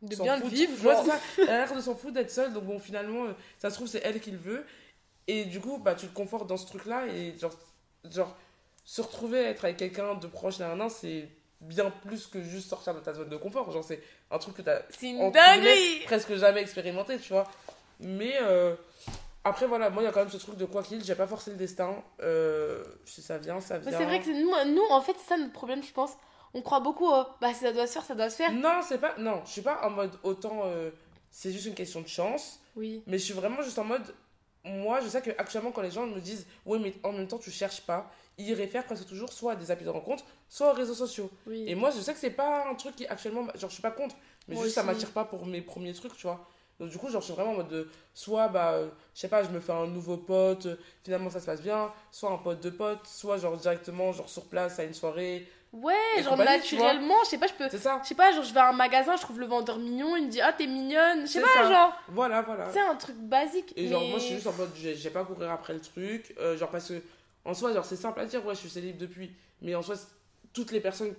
De 0.03 0.15
bien 0.15 0.37
le 0.37 0.43
foutre. 0.43 0.53
vivre, 0.55 0.85
Ouais, 0.85 0.93
genre. 0.93 1.05
ça. 1.05 1.19
Elle 1.37 1.49
a 1.49 1.65
l'air 1.65 1.75
de 1.75 1.81
s'en 1.81 1.95
foutre 1.95 2.13
d'être 2.13 2.31
seule, 2.31 2.53
donc 2.53 2.63
bon, 2.63 2.79
finalement, 2.79 3.25
euh, 3.25 3.33
ça 3.57 3.69
se 3.69 3.75
trouve, 3.75 3.89
c'est 3.89 4.01
elle 4.05 4.21
qui 4.21 4.31
le 4.31 4.37
veut. 4.37 4.65
Et 5.27 5.43
du 5.43 5.59
coup, 5.59 5.77
bah 5.77 5.93
tu 5.93 6.07
te 6.07 6.13
confortes 6.13 6.47
dans 6.47 6.55
ce 6.57 6.65
truc-là, 6.65 7.07
et 7.07 7.37
genre, 7.37 7.51
genre, 8.09 8.37
se 8.85 9.01
retrouver 9.01 9.39
à 9.39 9.49
être 9.49 9.65
avec 9.65 9.75
quelqu'un 9.75 10.15
de 10.15 10.27
proche 10.27 10.59
d'un 10.59 10.79
an, 10.79 10.87
c'est 10.87 11.27
bien 11.59 11.91
plus 12.05 12.27
que 12.27 12.41
juste 12.41 12.69
sortir 12.69 12.95
de 12.95 13.01
ta 13.01 13.13
zone 13.13 13.27
de 13.27 13.37
confort. 13.37 13.69
Genre, 13.69 13.83
c'est 13.83 14.01
un 14.31 14.37
truc 14.37 14.55
que 14.55 14.61
t'as 14.61 14.79
C'est 14.89 15.09
une 15.09 15.21
entre 15.21 15.33
dinguerie 15.33 15.99
presque 16.05 16.35
jamais 16.35 16.61
expérimenté, 16.61 17.17
tu 17.19 17.33
vois. 17.33 17.49
Mais 17.99 18.35
euh, 18.41 18.75
après, 19.43 19.67
voilà, 19.67 19.89
moi, 19.89 20.03
il 20.03 20.05
y 20.05 20.09
a 20.09 20.11
quand 20.11 20.21
même 20.21 20.29
ce 20.29 20.37
truc 20.37 20.57
de 20.57 20.65
quoi 20.65 20.83
qu'il, 20.83 21.03
j'ai 21.03 21.15
pas 21.15 21.27
forcé 21.27 21.51
le 21.51 21.57
destin. 21.57 21.95
Euh, 22.21 22.83
si 23.05 23.21
ça 23.21 23.37
vient, 23.37 23.59
ça 23.59 23.77
vient. 23.77 23.97
c'est 23.97 24.05
vrai 24.05 24.21
que 24.21 24.29
nous, 24.29 24.73
nous, 24.73 24.85
en 24.89 25.01
fait, 25.01 25.15
c'est 25.19 25.29
ça 25.29 25.37
notre 25.37 25.53
problème, 25.53 25.83
je 25.83 25.91
pense. 25.91 26.11
On 26.53 26.61
croit 26.61 26.79
beaucoup, 26.81 27.07
au, 27.07 27.23
bah 27.41 27.53
si 27.53 27.61
ça 27.61 27.73
doit 27.73 27.87
se 27.87 27.93
faire, 27.93 28.03
ça 28.05 28.15
doit 28.15 28.29
se 28.29 28.35
faire. 28.35 28.51
Non, 28.51 28.81
c'est 28.87 28.99
pas. 28.99 29.15
Non, 29.17 29.41
je 29.45 29.51
suis 29.51 29.61
pas 29.61 29.85
en 29.85 29.89
mode 29.89 30.11
autant. 30.23 30.61
euh, 30.65 30.91
c'est 31.31 31.51
juste 31.51 31.65
une 31.65 31.73
question 31.73 31.99
de 32.01 32.07
chance. 32.07 32.59
Oui. 32.75 33.01
Mais 33.07 33.17
je 33.17 33.23
suis 33.23 33.33
vraiment 33.33 33.61
juste 33.63 33.79
en 33.79 33.83
mode. 33.83 34.03
Moi, 34.63 35.01
je 35.01 35.09
sais 35.09 35.21
que 35.21 35.31
actuellement, 35.31 35.71
quand 35.71 35.81
les 35.81 35.91
gens 35.91 36.05
me 36.05 36.21
disent, 36.21 36.45
ouais, 36.65 36.79
mais 36.79 36.93
en 37.03 37.11
même 37.11 37.27
temps, 37.27 37.39
tu 37.39 37.51
cherches 37.51 37.81
pas, 37.81 38.09
ils 38.37 38.53
réfèrent 38.53 38.85
presque 38.85 39.05
toujours 39.07 39.33
soit 39.33 39.53
à 39.53 39.55
des 39.55 39.71
applis 39.71 39.83
de 39.83 39.89
rencontre, 39.89 40.23
soit 40.47 40.71
aux 40.71 40.75
réseaux 40.75 40.93
sociaux. 40.93 41.29
Oui. 41.47 41.65
Et 41.67 41.75
moi, 41.75 41.89
je 41.89 41.99
sais 41.99 42.13
que 42.13 42.19
c'est 42.19 42.29
pas 42.29 42.67
un 42.69 42.75
truc 42.75 42.95
qui 42.95 43.05
actuellement. 43.07 43.45
Genre, 43.55 43.69
je 43.69 43.73
suis 43.73 43.81
pas 43.81 43.91
contre, 43.91 44.15
mais 44.47 44.55
Moi 44.55 44.63
juste 44.63 44.75
ça 44.75 44.83
m'attire 44.83 45.11
pas 45.11 45.25
pour 45.25 45.45
mes 45.47 45.61
premiers 45.61 45.93
trucs, 45.93 46.15
tu 46.15 46.27
vois. 46.27 46.47
Donc, 46.79 46.89
du 46.89 46.97
coup, 46.97 47.09
genre, 47.09 47.21
je 47.21 47.25
suis 47.25 47.33
vraiment 47.33 47.51
en 47.51 47.55
mode 47.57 47.67
de. 47.69 47.87
Soit, 48.13 48.47
bah, 48.47 48.73
euh, 48.73 48.89
je 49.13 49.19
sais 49.21 49.27
pas, 49.29 49.43
je 49.43 49.49
me 49.49 49.59
fais 49.59 49.71
un 49.73 49.87
nouveau 49.87 50.17
pote, 50.17 50.65
euh, 50.65 50.75
finalement 51.03 51.29
ça 51.29 51.39
se 51.39 51.45
passe 51.45 51.61
bien. 51.61 51.91
Soit 52.11 52.31
un 52.31 52.37
pote 52.37 52.61
de 52.61 52.69
pote, 52.69 53.05
soit, 53.05 53.37
genre, 53.37 53.55
directement, 53.57 54.11
genre, 54.11 54.27
sur 54.29 54.45
place 54.45 54.79
à 54.79 54.83
une 54.83 54.93
soirée. 54.93 55.47
Ouais, 55.71 55.95
genre 56.21 56.37
naturellement, 56.37 57.15
je 57.23 57.29
sais 57.31 57.37
pas, 57.39 57.47
je 57.47 57.53
peux. 57.53 57.67
C'est 57.69 57.79
ça. 57.79 57.99
Je 58.03 58.07
sais 58.09 58.13
pas, 58.15 58.31
genre 58.31 58.43
je 58.43 58.53
vais 58.53 58.59
à 58.59 58.69
un 58.69 58.73
magasin, 58.73 59.15
je 59.15 59.21
trouve 59.23 59.39
le 59.39 59.47
vendeur 59.47 59.79
mignon, 59.79 60.15
il 60.15 60.25
me 60.27 60.29
dit 60.29 60.39
ah 60.39 60.53
t'es 60.53 60.67
mignonne, 60.67 61.21
je 61.21 61.25
sais 61.25 61.39
C'est 61.39 61.41
pas, 61.41 61.63
ça. 61.63 61.69
genre 61.69 61.93
Voilà, 62.09 62.43
voilà. 62.43 62.71
c'est 62.71 62.79
un 62.79 62.93
truc 62.95 63.15
basique. 63.17 63.73
Et 63.75 63.87
genre, 63.87 64.03
moi, 64.03 64.19
je 64.19 64.23
suis 64.25 64.35
juste 64.35 64.45
en 64.45 64.53
mode, 64.53 64.69
j'ai 64.75 65.09
pas 65.09 65.23
courir 65.25 65.49
après 65.49 65.73
le 65.73 65.81
truc. 65.81 66.35
euh, 66.39 66.55
genre, 66.57 66.69
parce 66.69 66.89
que, 66.89 67.01
en 67.43 67.55
soi, 67.55 67.73
genre, 67.73 67.85
c'est 67.85 67.95
simple 67.95 68.19
à 68.19 68.25
dire, 68.25 68.45
ouais, 68.45 68.53
je 68.53 68.59
suis 68.59 68.69
célib 68.69 68.97
depuis. 68.97 69.31
Mais 69.63 69.73
en 69.73 69.81
soi, 69.81 69.95
toutes 70.53 70.71
les 70.71 70.79
personnes 70.79 71.15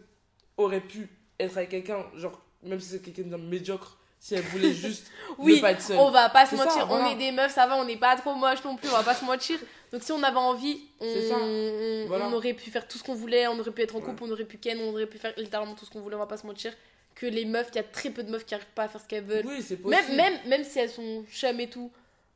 auraient 0.56 0.80
pu 0.80 1.08
être 1.40 1.56
avec 1.56 1.70
quelqu'un, 1.70 2.04
genre, 2.14 2.40
même 2.62 2.78
si 2.78 2.90
c'est 2.90 3.00
quelqu'un 3.02 3.28
de 3.28 3.36
médiocre, 3.36 3.98
si 4.24 4.34
elles 4.36 4.42
voulaient 4.44 4.72
juste 4.72 5.10
Oui, 5.38 5.56
ne 5.56 5.60
pas 5.60 5.72
être 5.72 5.82
seule. 5.82 5.98
On 5.98 6.10
va 6.10 6.30
pas 6.30 6.46
se 6.46 6.56
ça, 6.56 6.64
mentir, 6.64 6.86
voilà. 6.86 7.08
on 7.08 7.12
est 7.12 7.16
des 7.16 7.30
meufs, 7.30 7.52
ça 7.52 7.66
va, 7.66 7.76
on 7.76 7.84
n'est 7.84 7.98
pas 7.98 8.16
trop 8.16 8.34
moches 8.34 8.64
non 8.64 8.74
plus, 8.76 8.88
on 8.88 8.92
va 8.92 9.02
pas 9.02 9.14
se 9.14 9.24
mentir. 9.24 9.58
Donc 9.92 10.02
si 10.02 10.12
on 10.12 10.22
avait 10.22 10.36
envie, 10.38 10.80
on, 11.00 12.04
Voilà. 12.08 12.28
on 12.28 12.32
aurait 12.32 12.54
pu 12.54 12.70
faire 12.70 12.88
tout 12.88 12.96
ce 12.98 13.04
qu'on 13.04 13.14
voulait, 13.14 13.46
on 13.48 13.58
aurait 13.58 13.70
pu 13.70 13.82
être 13.82 13.94
en 13.94 13.98
Ouais. 13.98 14.04
couple, 14.04 14.24
on 14.24 14.30
aurait 14.30 14.44
pu 14.46 14.56
ken, 14.56 14.78
on 14.80 14.92
aurait 14.92 15.06
pu 15.06 15.18
faire 15.18 15.34
littéralement 15.36 15.74
tout 15.74 15.84
ce 15.84 15.90
qu'on 15.90 16.00
voulait, 16.00 16.16
on 16.16 16.20
va 16.20 16.26
pas 16.26 16.36
se 16.38 16.46
mentir. 16.46 16.72
Que 17.14 17.26
les 17.26 17.44
meufs, 17.44 17.68
il 17.72 17.76
y 17.76 17.80
a 17.80 17.84
très 17.84 18.10
peu 18.10 18.22
de 18.22 18.30
meufs 18.30 18.44
qui 18.46 18.54
arrivent 18.54 18.66
pas 18.74 18.84
à 18.84 18.88
faire 18.88 19.00
ce 19.00 19.06
qu'elles 19.06 19.24
veulent. 19.24 19.46
Oui, 19.46 19.62
c'est 19.62 19.76
possible. 19.76 19.90
même, 19.90 20.16
même, 20.16 20.38
même 20.48 20.64
si 20.64 20.78
elles 20.78 20.90
sont 20.90 21.24
chum 21.30 21.60
et 21.60 21.68
tout. 21.68 21.92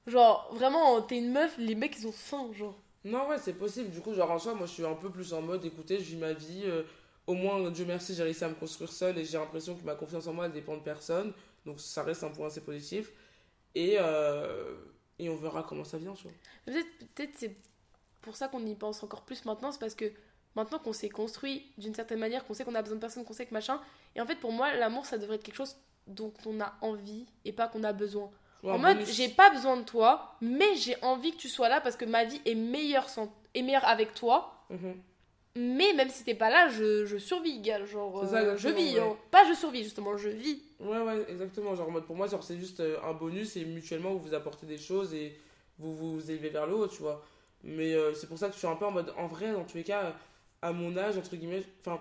Genre, 0.07 0.48
vraiment, 0.53 1.01
t'es 1.03 1.16
une 1.18 1.33
meuf, 1.33 1.55
les 1.59 1.74
mecs 1.74 1.96
ils 1.98 2.07
ont 2.07 2.12
faim, 2.12 2.48
genre. 2.57 2.77
Non, 3.05 3.29
ouais, 3.29 3.37
c'est 3.42 3.55
possible. 3.55 3.90
Du 3.90 4.01
coup, 4.01 4.12
genre, 4.14 4.31
en 4.31 4.38
soi, 4.38 4.55
moi, 4.55 4.66
je 4.66 4.72
suis 4.72 4.85
un 4.87 4.94
peu 4.94 5.11
plus 5.11 5.33
en 5.33 5.40
mode, 5.42 5.64
écoutez, 5.64 5.96
je 5.98 6.05
vis 6.05 6.16
ma 6.16 6.33
vie. 6.33 6.62
euh, 6.66 6.83
au 7.27 7.35
moins, 7.35 7.70
Dieu 7.70 7.85
merci, 7.87 8.14
j'ai 8.14 8.22
réussi 8.22 8.42
à 8.44 8.48
me 8.48 8.55
construire 8.55 8.90
seule 8.90 9.18
et 9.18 9.24
j'ai 9.24 9.37
l'impression 9.37 9.74
que 9.74 9.85
ma 9.85 9.94
confiance 9.94 10.27
en 10.29 10.33
moi, 10.33 10.46
elle 10.46 10.53
dépend 10.53 10.77
de 10.77 10.83
personne. 10.83 11.33
Donc, 11.66 11.81
ça 11.81 12.03
reste 12.03 12.25
un 12.25 12.31
point 12.31 12.47
assez 12.47 12.62
positif. 12.62 13.12
Et, 13.75 13.97
euh, 13.99 14.77
et 15.18 15.29
on 15.29 15.37
verra 15.37 15.62
comment 15.62 15.85
ça 15.85 15.99
vient, 15.99 16.14
tu 16.14 16.25
vois. 16.25 16.33
Peut-être 16.66 17.14
peut 17.14 17.29
c'est 17.37 17.57
pour 18.21 18.37
ça 18.37 18.49
qu'on 18.49 18.64
y 18.66 18.75
pense 18.75 19.03
encore 19.03 19.23
plus 19.23 19.44
maintenant, 19.44 19.73
c'est 19.73 19.79
parce 19.79 19.94
que 19.94 20.12
maintenant 20.55 20.79
qu'on 20.79 20.92
s'est 20.92 21.09
construit 21.09 21.71
d'une 21.79 21.94
certaine 21.94 22.18
manière, 22.18 22.44
qu'on 22.44 22.55
sait 22.55 22.64
qu'on 22.64 22.75
a 22.75 22.83
besoin 22.83 22.97
de 22.97 23.01
personnes, 23.01 23.25
qu'on 23.25 23.33
sait 23.33 23.47
que 23.47 23.55
machin. 23.55 23.81
Et 24.16 24.21
en 24.21 24.27
fait, 24.27 24.37
pour 24.37 24.53
moi, 24.53 24.75
l'amour, 24.75 25.07
ça 25.07 25.18
devrait 25.18 25.37
être 25.37 25.44
quelque 25.44 25.57
chose 25.57 25.77
dont 26.07 26.33
on 26.47 26.61
a 26.61 26.75
envie 26.81 27.27
et 27.44 27.53
pas 27.53 27.68
qu'on 27.68 27.85
a 27.85 27.92
besoin. 27.92 28.31
Ouais, 28.62 28.73
en 28.73 28.79
mode, 28.79 29.05
j'ai 29.07 29.29
pas 29.29 29.51
besoin 29.51 29.77
de 29.77 29.85
toi, 29.85 30.37
mais 30.40 30.75
j'ai 30.77 31.01
envie 31.03 31.33
que 31.33 31.37
tu 31.37 31.49
sois 31.49 31.68
là 31.68 31.81
parce 31.81 31.97
que 31.97 32.05
ma 32.05 32.25
vie 32.25 32.40
est 32.44 32.57
meilleure, 32.57 33.09
sans... 33.09 33.33
est 33.55 33.62
meilleure 33.62 33.85
avec 33.85 34.14
toi. 34.14 34.64
Mhm. 34.71 35.01
Mais 35.56 35.92
même 35.94 36.08
si 36.11 36.22
t'es 36.24 36.34
pas 36.34 36.50
là, 36.50 36.68
je, 36.68 37.04
je 37.06 37.16
survis, 37.16 37.58
gars. 37.61 37.84
Genre, 37.84 38.26
ça, 38.28 38.37
euh, 38.37 38.56
je 38.56 38.68
vis. 38.68 38.94
ouais. 38.94 39.00
hein. 39.00 39.16
Pas 39.30 39.44
je 39.48 39.54
survis, 39.54 39.82
justement, 39.82 40.16
je 40.16 40.28
vis. 40.28 40.62
Ouais, 40.78 41.00
ouais, 41.00 41.24
exactement. 41.28 41.74
Genre, 41.74 41.88
en 41.88 41.90
mode, 41.90 42.04
pour 42.04 42.16
moi, 42.16 42.26
genre, 42.28 42.44
c'est 42.44 42.58
juste 42.58 42.80
euh, 42.80 42.98
un 43.04 43.12
bonus 43.12 43.56
et 43.56 43.64
mutuellement, 43.64 44.11
vous 44.12 44.20
vous 44.20 44.34
apportez 44.34 44.66
des 44.66 44.78
choses 44.78 45.14
et 45.14 45.37
vous 45.78 45.94
vous 45.96 46.30
élevez 46.30 46.50
vers 46.50 46.66
le 46.66 46.74
haut, 46.74 46.87
tu 46.88 47.02
vois. 47.02 47.24
Mais 47.64 47.92
euh, 47.94 48.14
c'est 48.14 48.28
pour 48.28 48.38
ça 48.38 48.46
que 48.48 48.52
je 48.54 48.58
suis 48.58 48.68
un 48.68 48.76
peu 48.76 48.84
en 48.87 48.92
mode, 48.92 49.12
en 49.16 49.26
vrai, 49.26 49.52
dans 49.52 49.64
tous 49.64 49.76
les 49.78 49.84
cas, 49.84 50.14
à 50.62 50.72
mon 50.72 50.96
âge, 50.96 51.16
entre 51.18 51.34
guillemets, 51.34 51.64
enfin, 51.84 51.98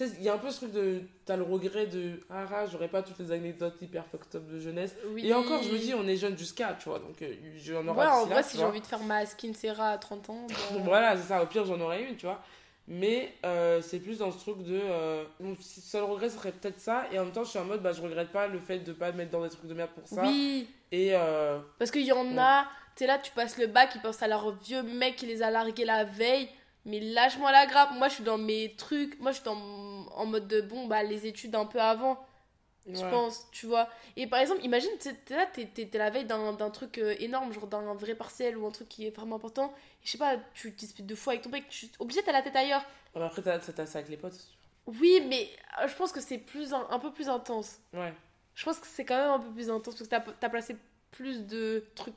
il 0.00 0.22
y 0.22 0.28
a 0.28 0.34
un 0.34 0.38
peu 0.38 0.50
ce 0.50 0.58
truc 0.58 0.72
de, 0.72 1.00
t'as 1.24 1.36
le 1.36 1.42
regret 1.44 1.86
de, 1.86 2.20
ah, 2.30 2.44
ah, 2.52 2.66
j'aurais 2.66 2.88
pas 2.88 3.02
toutes 3.02 3.18
les 3.18 3.32
anecdotes 3.32 3.74
hyper 3.80 4.04
fucked 4.06 4.34
up 4.36 4.46
de 4.48 4.58
jeunesse. 4.60 4.94
Oui. 5.08 5.26
Et 5.26 5.32
encore, 5.34 5.62
je 5.62 5.70
me 5.70 5.78
dis, 5.78 5.94
on 5.94 6.06
est 6.06 6.16
jeune 6.16 6.36
jusqu'à, 6.38 6.74
tu 6.80 6.88
vois, 6.88 6.98
donc 7.00 7.20
euh, 7.22 7.34
j'en 7.56 7.82
Ouais, 7.82 7.88
aurai 7.90 8.06
en 8.06 8.18
d'ici 8.24 8.28
là, 8.28 8.34
vrai, 8.34 8.42
tu 8.44 8.50
si 8.50 8.56
j'ai 8.58 8.64
envie 8.64 8.80
de 8.80 8.86
faire 8.86 9.02
ma 9.02 9.24
skin 9.26 9.52
Serra 9.52 9.90
à 9.90 9.98
30 9.98 10.30
ans. 10.30 10.46
bah, 10.72 10.80
Voilà, 10.84 11.16
c'est 11.16 11.28
ça, 11.28 11.42
au 11.42 11.46
pire, 11.46 11.64
j'en 11.64 11.80
aurais 11.80 12.02
une, 12.04 12.16
tu 12.16 12.26
vois. 12.26 12.40
Mais 12.86 13.32
euh, 13.46 13.80
c'est 13.80 13.98
plus 13.98 14.18
dans 14.18 14.30
ce 14.30 14.38
truc 14.38 14.62
de. 14.62 14.78
Euh, 14.82 15.24
mon 15.40 15.56
seul 15.60 16.02
regret 16.02 16.28
serait 16.28 16.52
peut-être 16.52 16.78
ça, 16.80 17.04
et 17.10 17.18
en 17.18 17.24
même 17.24 17.32
temps, 17.32 17.44
je 17.44 17.50
suis 17.50 17.58
en 17.58 17.64
mode, 17.64 17.82
bah, 17.82 17.92
je 17.92 18.02
regrette 18.02 18.30
pas 18.30 18.46
le 18.46 18.58
fait 18.58 18.80
de 18.80 18.92
pas 18.92 19.10
me 19.12 19.16
mettre 19.18 19.30
dans 19.30 19.42
des 19.42 19.48
trucs 19.48 19.66
de 19.66 19.74
merde 19.74 19.90
pour 19.94 20.06
ça. 20.06 20.22
Oui, 20.22 20.68
Et 20.92 21.14
euh, 21.14 21.58
parce 21.78 21.90
qu'il 21.90 22.02
y 22.04 22.12
en 22.12 22.26
Ouais. 22.26 22.38
a, 22.38 22.66
tu 22.96 23.06
là, 23.06 23.18
tu 23.18 23.32
passes 23.32 23.56
le 23.58 23.66
bac, 23.68 23.90
ils 23.94 24.02
pensent 24.02 24.22
à 24.22 24.28
leur 24.28 24.50
vieux 24.56 24.82
mec 24.82 25.16
qui 25.16 25.26
les 25.26 25.42
a 25.42 25.50
largués 25.50 25.84
la 25.86 26.04
veille. 26.04 26.48
Mais 26.86 27.00
lâche-moi 27.00 27.50
la 27.50 27.64
grappe. 27.64 27.92
Moi, 27.92 28.08
je 28.08 28.16
suis 28.16 28.24
dans 28.24 28.36
mes 28.36 28.74
trucs. 28.76 29.18
Moi, 29.18 29.30
je 29.30 29.36
suis 29.36 29.44
dans, 29.44 29.56
en 29.56 30.26
mode 30.26 30.46
de 30.46 30.60
bon, 30.60 30.86
bah, 30.86 31.02
les 31.02 31.26
études 31.26 31.54
un 31.54 31.64
peu 31.64 31.80
avant. 31.80 32.18
Je 32.86 33.00
ouais. 33.00 33.10
pense, 33.10 33.48
tu 33.50 33.66
vois. 33.66 33.88
Et 34.16 34.26
par 34.26 34.40
exemple, 34.40 34.62
imagine, 34.64 34.90
t'es 34.98 35.34
là, 35.34 35.46
t'es 35.46 35.88
la 35.94 36.10
veille 36.10 36.26
d'un 36.26 36.70
truc 36.70 36.98
euh, 36.98 37.14
énorme, 37.18 37.52
genre 37.52 37.66
d'un 37.66 37.94
vrai 37.94 38.14
partiel 38.14 38.56
ou 38.58 38.66
un 38.66 38.70
truc 38.70 38.88
qui 38.88 39.06
est 39.06 39.10
vraiment 39.10 39.36
important. 39.36 39.72
Et 40.02 40.06
je 40.06 40.10
sais 40.12 40.18
pas, 40.18 40.36
tu 40.54 40.72
te 40.72 40.78
disputes 40.78 41.06
deux 41.06 41.16
fois 41.16 41.32
avec 41.32 41.42
ton 41.42 41.50
mec, 41.50 41.68
tu 41.68 41.86
es 41.86 41.90
obligé, 41.98 42.22
t'as 42.22 42.32
la 42.32 42.42
tête 42.42 42.56
ailleurs. 42.56 42.84
Ouais, 43.14 43.22
Après, 43.22 43.42
t'as 43.42 43.60
ça 43.86 43.98
avec 43.98 44.10
les 44.10 44.16
potes. 44.16 44.38
Oui, 44.86 45.22
mais 45.28 45.48
euh, 45.82 45.88
je 45.88 45.94
pense 45.94 46.12
que 46.12 46.20
c'est 46.20 46.38
plus 46.38 46.74
un, 46.74 46.86
un 46.90 46.98
peu 46.98 47.12
plus 47.12 47.28
intense. 47.28 47.78
Ouais. 47.94 48.12
Je 48.54 48.64
pense 48.64 48.78
que 48.78 48.86
c'est 48.86 49.04
quand 49.04 49.16
même 49.16 49.30
un 49.30 49.38
peu 49.40 49.50
plus 49.52 49.70
intense 49.70 49.94
parce 49.96 50.08
que 50.08 50.14
t'as 50.14 50.46
as 50.46 50.50
placé 50.50 50.76
plus 51.10 51.46
de 51.46 51.84
trucs 51.94 52.14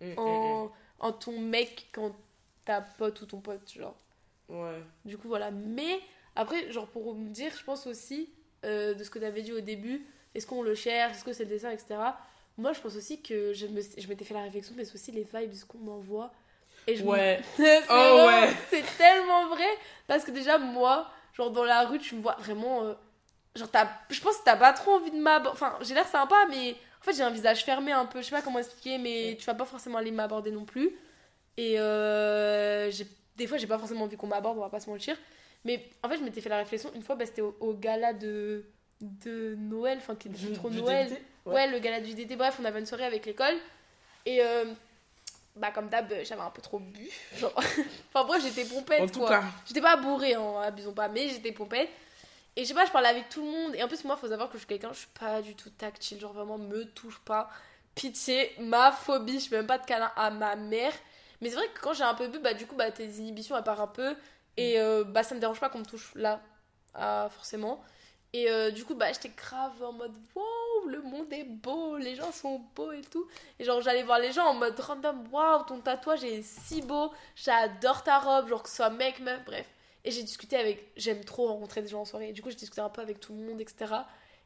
Mm, 0.00 0.12
mm, 0.12 0.18
en, 0.18 0.72
en 0.98 1.12
ton 1.12 1.38
mec 1.40 1.88
qu'en 1.92 2.16
ta 2.64 2.80
pote 2.80 3.20
ou 3.20 3.26
ton 3.26 3.40
pote, 3.40 3.70
genre. 3.70 3.96
Ouais. 4.48 4.82
Du 5.04 5.18
coup, 5.18 5.28
voilà. 5.28 5.50
Mais 5.50 6.00
après, 6.36 6.70
genre, 6.72 6.86
pour 6.88 7.14
me 7.14 7.28
dire, 7.30 7.52
je 7.56 7.62
pense 7.64 7.86
aussi 7.86 8.32
euh, 8.64 8.94
de 8.94 9.02
ce 9.04 9.10
que 9.10 9.18
tu 9.18 9.24
avais 9.24 9.42
dit 9.42 9.52
au 9.52 9.60
début, 9.60 10.04
est-ce 10.34 10.46
qu'on 10.46 10.62
le 10.62 10.74
cherche, 10.74 11.16
est-ce 11.16 11.24
que 11.24 11.32
c'est 11.32 11.44
le 11.44 11.50
dessin, 11.50 11.70
etc. 11.70 11.96
Moi, 12.58 12.72
je 12.72 12.80
pense 12.80 12.94
aussi 12.96 13.20
que 13.22 13.52
je 13.52 13.66
me- 13.66 13.80
je 13.96 14.06
m'étais 14.08 14.24
fait 14.24 14.34
la 14.34 14.42
réflexion, 14.42 14.74
mais 14.76 14.84
c'est 14.84 14.94
aussi 14.94 15.12
les 15.12 15.22
vibes 15.32 15.52
qu'on 15.66 15.78
m'envoie. 15.78 16.32
Et 16.86 16.96
je 16.96 17.02
me- 17.04 17.08
Ouais. 17.10 17.40
c'est 17.56 17.80
Oh, 17.90 18.26
ouais. 18.26 18.50
C'est 18.70 18.84
tellement 18.96 19.48
vrai. 19.48 19.68
Parce 20.06 20.24
que 20.24 20.30
déjà, 20.30 20.58
moi, 20.58 21.08
genre, 21.34 21.50
dans 21.50 21.64
la 21.64 21.84
rue, 21.86 21.98
tu 21.98 22.14
me 22.16 22.22
vois 22.22 22.36
vraiment. 22.38 22.84
euh, 22.84 22.94
genre, 23.56 23.70
t'as- 23.70 23.88
je 24.10 24.20
pense 24.20 24.36
que 24.38 24.44
t'as 24.44 24.56
pas 24.56 24.72
trop 24.72 24.92
envie 24.92 25.10
de 25.10 25.16
m'aborder. 25.18 25.54
Enfin, 25.56 25.76
j'ai 25.82 25.94
l'air 25.94 26.06
sympa, 26.06 26.46
mais 26.50 26.72
en 27.00 27.04
fait, 27.04 27.14
j'ai 27.14 27.22
un 27.22 27.30
visage 27.30 27.64
fermé 27.64 27.92
un 27.92 28.04
peu. 28.06 28.20
Je 28.20 28.26
sais 28.26 28.30
pas 28.36 28.42
comment 28.42 28.58
expliquer, 28.58 28.98
mais 28.98 29.36
tu 29.38 29.44
vas 29.46 29.54
pas 29.54 29.64
forcément 29.64 29.98
aller 29.98 30.10
m'aborder 30.10 30.50
non 30.50 30.64
plus. 30.64 30.90
Et 31.56 31.78
euh, 31.80 32.90
j'ai- 32.90 33.06
des 33.36 33.46
fois, 33.46 33.58
j'ai 33.58 33.66
pas 33.66 33.78
forcément 33.78 34.04
envie 34.04 34.16
qu'on 34.16 34.26
m'aborde, 34.26 34.58
on 34.58 34.62
va 34.62 34.68
pas 34.70 34.80
se 34.80 34.88
mentir. 34.90 35.16
Mais 35.64 35.84
en 36.02 36.08
fait, 36.08 36.16
je 36.18 36.22
m'étais 36.22 36.40
fait 36.40 36.48
la 36.48 36.58
réflexion 36.58 36.90
une 36.94 37.02
fois, 37.02 37.16
bah, 37.16 37.26
c'était 37.26 37.42
au, 37.42 37.56
au 37.60 37.74
gala 37.74 38.12
de, 38.12 38.64
de 39.00 39.54
Noël, 39.58 39.98
enfin, 39.98 40.14
qui 40.16 40.28
Du- 40.28 40.52
trop 40.52 40.70
Noël. 40.70 41.08
DBT? 41.08 41.22
Ouais. 41.46 41.66
le 41.68 41.78
gala 41.78 42.00
du 42.00 42.14
DT. 42.14 42.36
Bref, 42.36 42.56
on 42.60 42.64
avait 42.64 42.80
une 42.80 42.86
soirée 42.86 43.04
avec 43.04 43.26
l'école. 43.26 43.54
Et 44.26 44.42
euh, 44.42 44.64
bah, 45.56 45.70
comme 45.70 45.88
d'hab, 45.88 46.08
j'avais 46.24 46.40
un 46.40 46.50
peu 46.50 46.62
trop 46.62 46.78
bu. 46.78 47.08
Genre... 47.36 47.52
enfin, 47.56 48.24
bref, 48.26 48.42
j'étais 48.42 48.64
pompette. 48.64 49.00
En 49.02 49.06
tout 49.06 49.20
quoi. 49.20 49.28
cas. 49.28 49.44
J'étais 49.66 49.80
pas 49.80 49.96
bourrée, 49.96 50.34
hein, 50.34 50.60
abusons 50.62 50.92
pas, 50.92 51.08
mais 51.08 51.28
j'étais 51.28 51.52
pompette. 51.52 51.88
Et 52.56 52.62
je 52.64 52.68
sais 52.68 52.74
pas, 52.74 52.84
je 52.84 52.90
parlais 52.90 53.08
avec 53.08 53.28
tout 53.28 53.42
le 53.44 53.50
monde. 53.50 53.74
Et 53.74 53.82
en 53.82 53.88
plus, 53.88 54.04
moi, 54.04 54.16
faut 54.16 54.28
savoir 54.28 54.48
que 54.48 54.54
je 54.54 54.58
suis 54.60 54.66
quelqu'un, 54.66 54.92
je 54.92 54.98
suis 54.98 55.08
pas 55.18 55.40
du 55.40 55.54
tout 55.54 55.70
tactile. 55.70 56.18
Genre, 56.20 56.32
vraiment, 56.32 56.58
me 56.58 56.84
touche 56.84 57.18
pas. 57.20 57.48
Pitié, 57.94 58.52
ma 58.60 58.92
phobie, 58.92 59.40
je 59.40 59.48
fais 59.48 59.56
même 59.56 59.66
pas 59.66 59.78
de 59.78 59.86
câlin 59.86 60.10
à 60.16 60.30
ma 60.30 60.56
mère. 60.56 60.92
Mais 61.40 61.48
c'est 61.48 61.56
vrai 61.56 61.66
que 61.72 61.80
quand 61.80 61.94
j'ai 61.94 62.04
un 62.04 62.14
peu 62.14 62.28
bu, 62.28 62.38
bah, 62.38 62.54
du 62.54 62.66
coup, 62.66 62.76
bah, 62.76 62.90
tes 62.90 63.06
inhibitions, 63.06 63.56
elles 63.56 63.62
partent 63.64 63.80
un 63.80 63.86
peu. 63.86 64.14
Et 64.56 64.80
euh, 64.80 65.04
bah, 65.04 65.22
ça 65.22 65.34
me 65.34 65.40
dérange 65.40 65.60
pas 65.60 65.68
qu'on 65.68 65.78
me 65.80 65.84
touche 65.84 66.14
là, 66.14 66.40
ah, 66.94 67.28
forcément. 67.30 67.82
Et 68.32 68.50
euh, 68.50 68.70
du 68.70 68.84
coup, 68.84 68.94
bah, 68.94 69.12
j'étais 69.12 69.30
grave 69.30 69.82
en 69.82 69.92
mode 69.92 70.14
Wow, 70.34 70.88
le 70.88 71.02
monde 71.02 71.32
est 71.32 71.44
beau, 71.44 71.96
les 71.96 72.14
gens 72.14 72.30
sont 72.30 72.60
beaux 72.76 72.92
et 72.92 73.00
tout. 73.00 73.26
Et 73.58 73.64
genre, 73.64 73.80
j'allais 73.80 74.04
voir 74.04 74.18
les 74.20 74.32
gens 74.32 74.46
en 74.46 74.54
mode 74.54 74.78
random 74.78 75.26
Waouh, 75.32 75.64
ton 75.64 75.80
tatouage 75.80 76.22
est 76.24 76.42
si 76.42 76.82
beau, 76.82 77.12
j'adore 77.34 78.04
ta 78.04 78.18
robe, 78.18 78.48
genre 78.48 78.62
que 78.62 78.68
ce 78.68 78.76
soit 78.76 78.90
mec, 78.90 79.18
meuf, 79.20 79.44
bref. 79.44 79.66
Et 80.04 80.10
j'ai 80.10 80.22
discuté 80.22 80.56
avec. 80.56 80.92
J'aime 80.96 81.24
trop 81.24 81.48
rencontrer 81.48 81.82
des 81.82 81.88
gens 81.88 82.02
en 82.02 82.04
soirée. 82.04 82.30
Et 82.30 82.32
du 82.32 82.42
coup, 82.42 82.50
j'ai 82.50 82.56
discuté 82.56 82.80
un 82.80 82.88
peu 82.88 83.02
avec 83.02 83.20
tout 83.20 83.34
le 83.34 83.40
monde, 83.40 83.60
etc. 83.60 83.94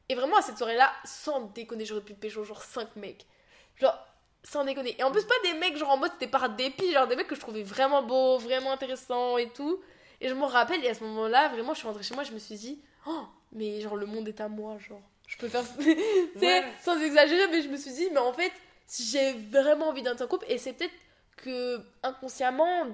Et 0.08 0.14
vraiment, 0.14 0.36
à 0.36 0.42
cette 0.42 0.58
soirée-là, 0.58 0.90
sans 1.04 1.42
déconner, 1.52 1.84
j'aurais 1.84 2.00
pu 2.00 2.14
pécho 2.14 2.42
genre 2.44 2.62
5 2.62 2.96
mecs. 2.96 3.26
Genre, 3.76 3.96
sans 4.42 4.64
déconner. 4.64 4.96
Et 4.98 5.02
en 5.02 5.10
plus, 5.10 5.24
pas 5.24 5.34
des 5.44 5.54
mecs 5.54 5.76
genre 5.76 5.90
en 5.90 5.96
mode 5.96 6.12
c'était 6.12 6.28
par 6.28 6.50
dépit, 6.50 6.92
genre 6.92 7.06
des 7.06 7.16
mecs 7.16 7.26
que 7.26 7.34
je 7.34 7.40
trouvais 7.40 7.62
vraiment 7.62 8.02
beaux, 8.02 8.38
vraiment 8.38 8.72
intéressants 8.72 9.38
et 9.38 9.48
tout. 9.50 9.80
Et 10.20 10.29
je 10.29 10.35
me 10.35 10.44
rappelle, 10.44 10.85
et 10.85 10.88
à 10.88 10.94
ce 10.94 11.03
moment-là, 11.05 11.48
vraiment, 11.48 11.74
je 11.74 11.79
suis 11.79 11.88
rentrée 11.88 12.03
chez 12.03 12.14
moi, 12.14 12.24
je 12.24 12.33
me 12.33 12.38
suis 12.38 12.55
dit, 12.57 12.81
oh, 13.07 13.22
mais 13.53 13.81
genre 13.81 13.96
le 13.96 14.07
monde 14.07 14.29
est 14.29 14.40
à 14.40 14.48
moi, 14.48 14.79
genre. 14.79 15.03
Je 15.27 15.37
peux 15.38 15.48
faire. 15.48 15.64
Ouais. 16.37 16.64
sans 16.83 17.00
exagérer, 17.00 17.48
mais 17.50 17.62
je 17.62 17.68
me 17.68 17.77
suis 17.77 17.92
dit, 17.92 18.09
mais 18.12 18.18
en 18.18 18.33
fait, 18.33 18.53
si 18.87 19.05
j'ai 19.05 19.33
vraiment 19.33 19.88
envie 19.88 20.03
d'un 20.03 20.14
couple, 20.16 20.46
et 20.48 20.59
c'est 20.59 20.72
peut-être 20.74 20.92
que 21.37 21.81
inconsciemment, 22.03 22.87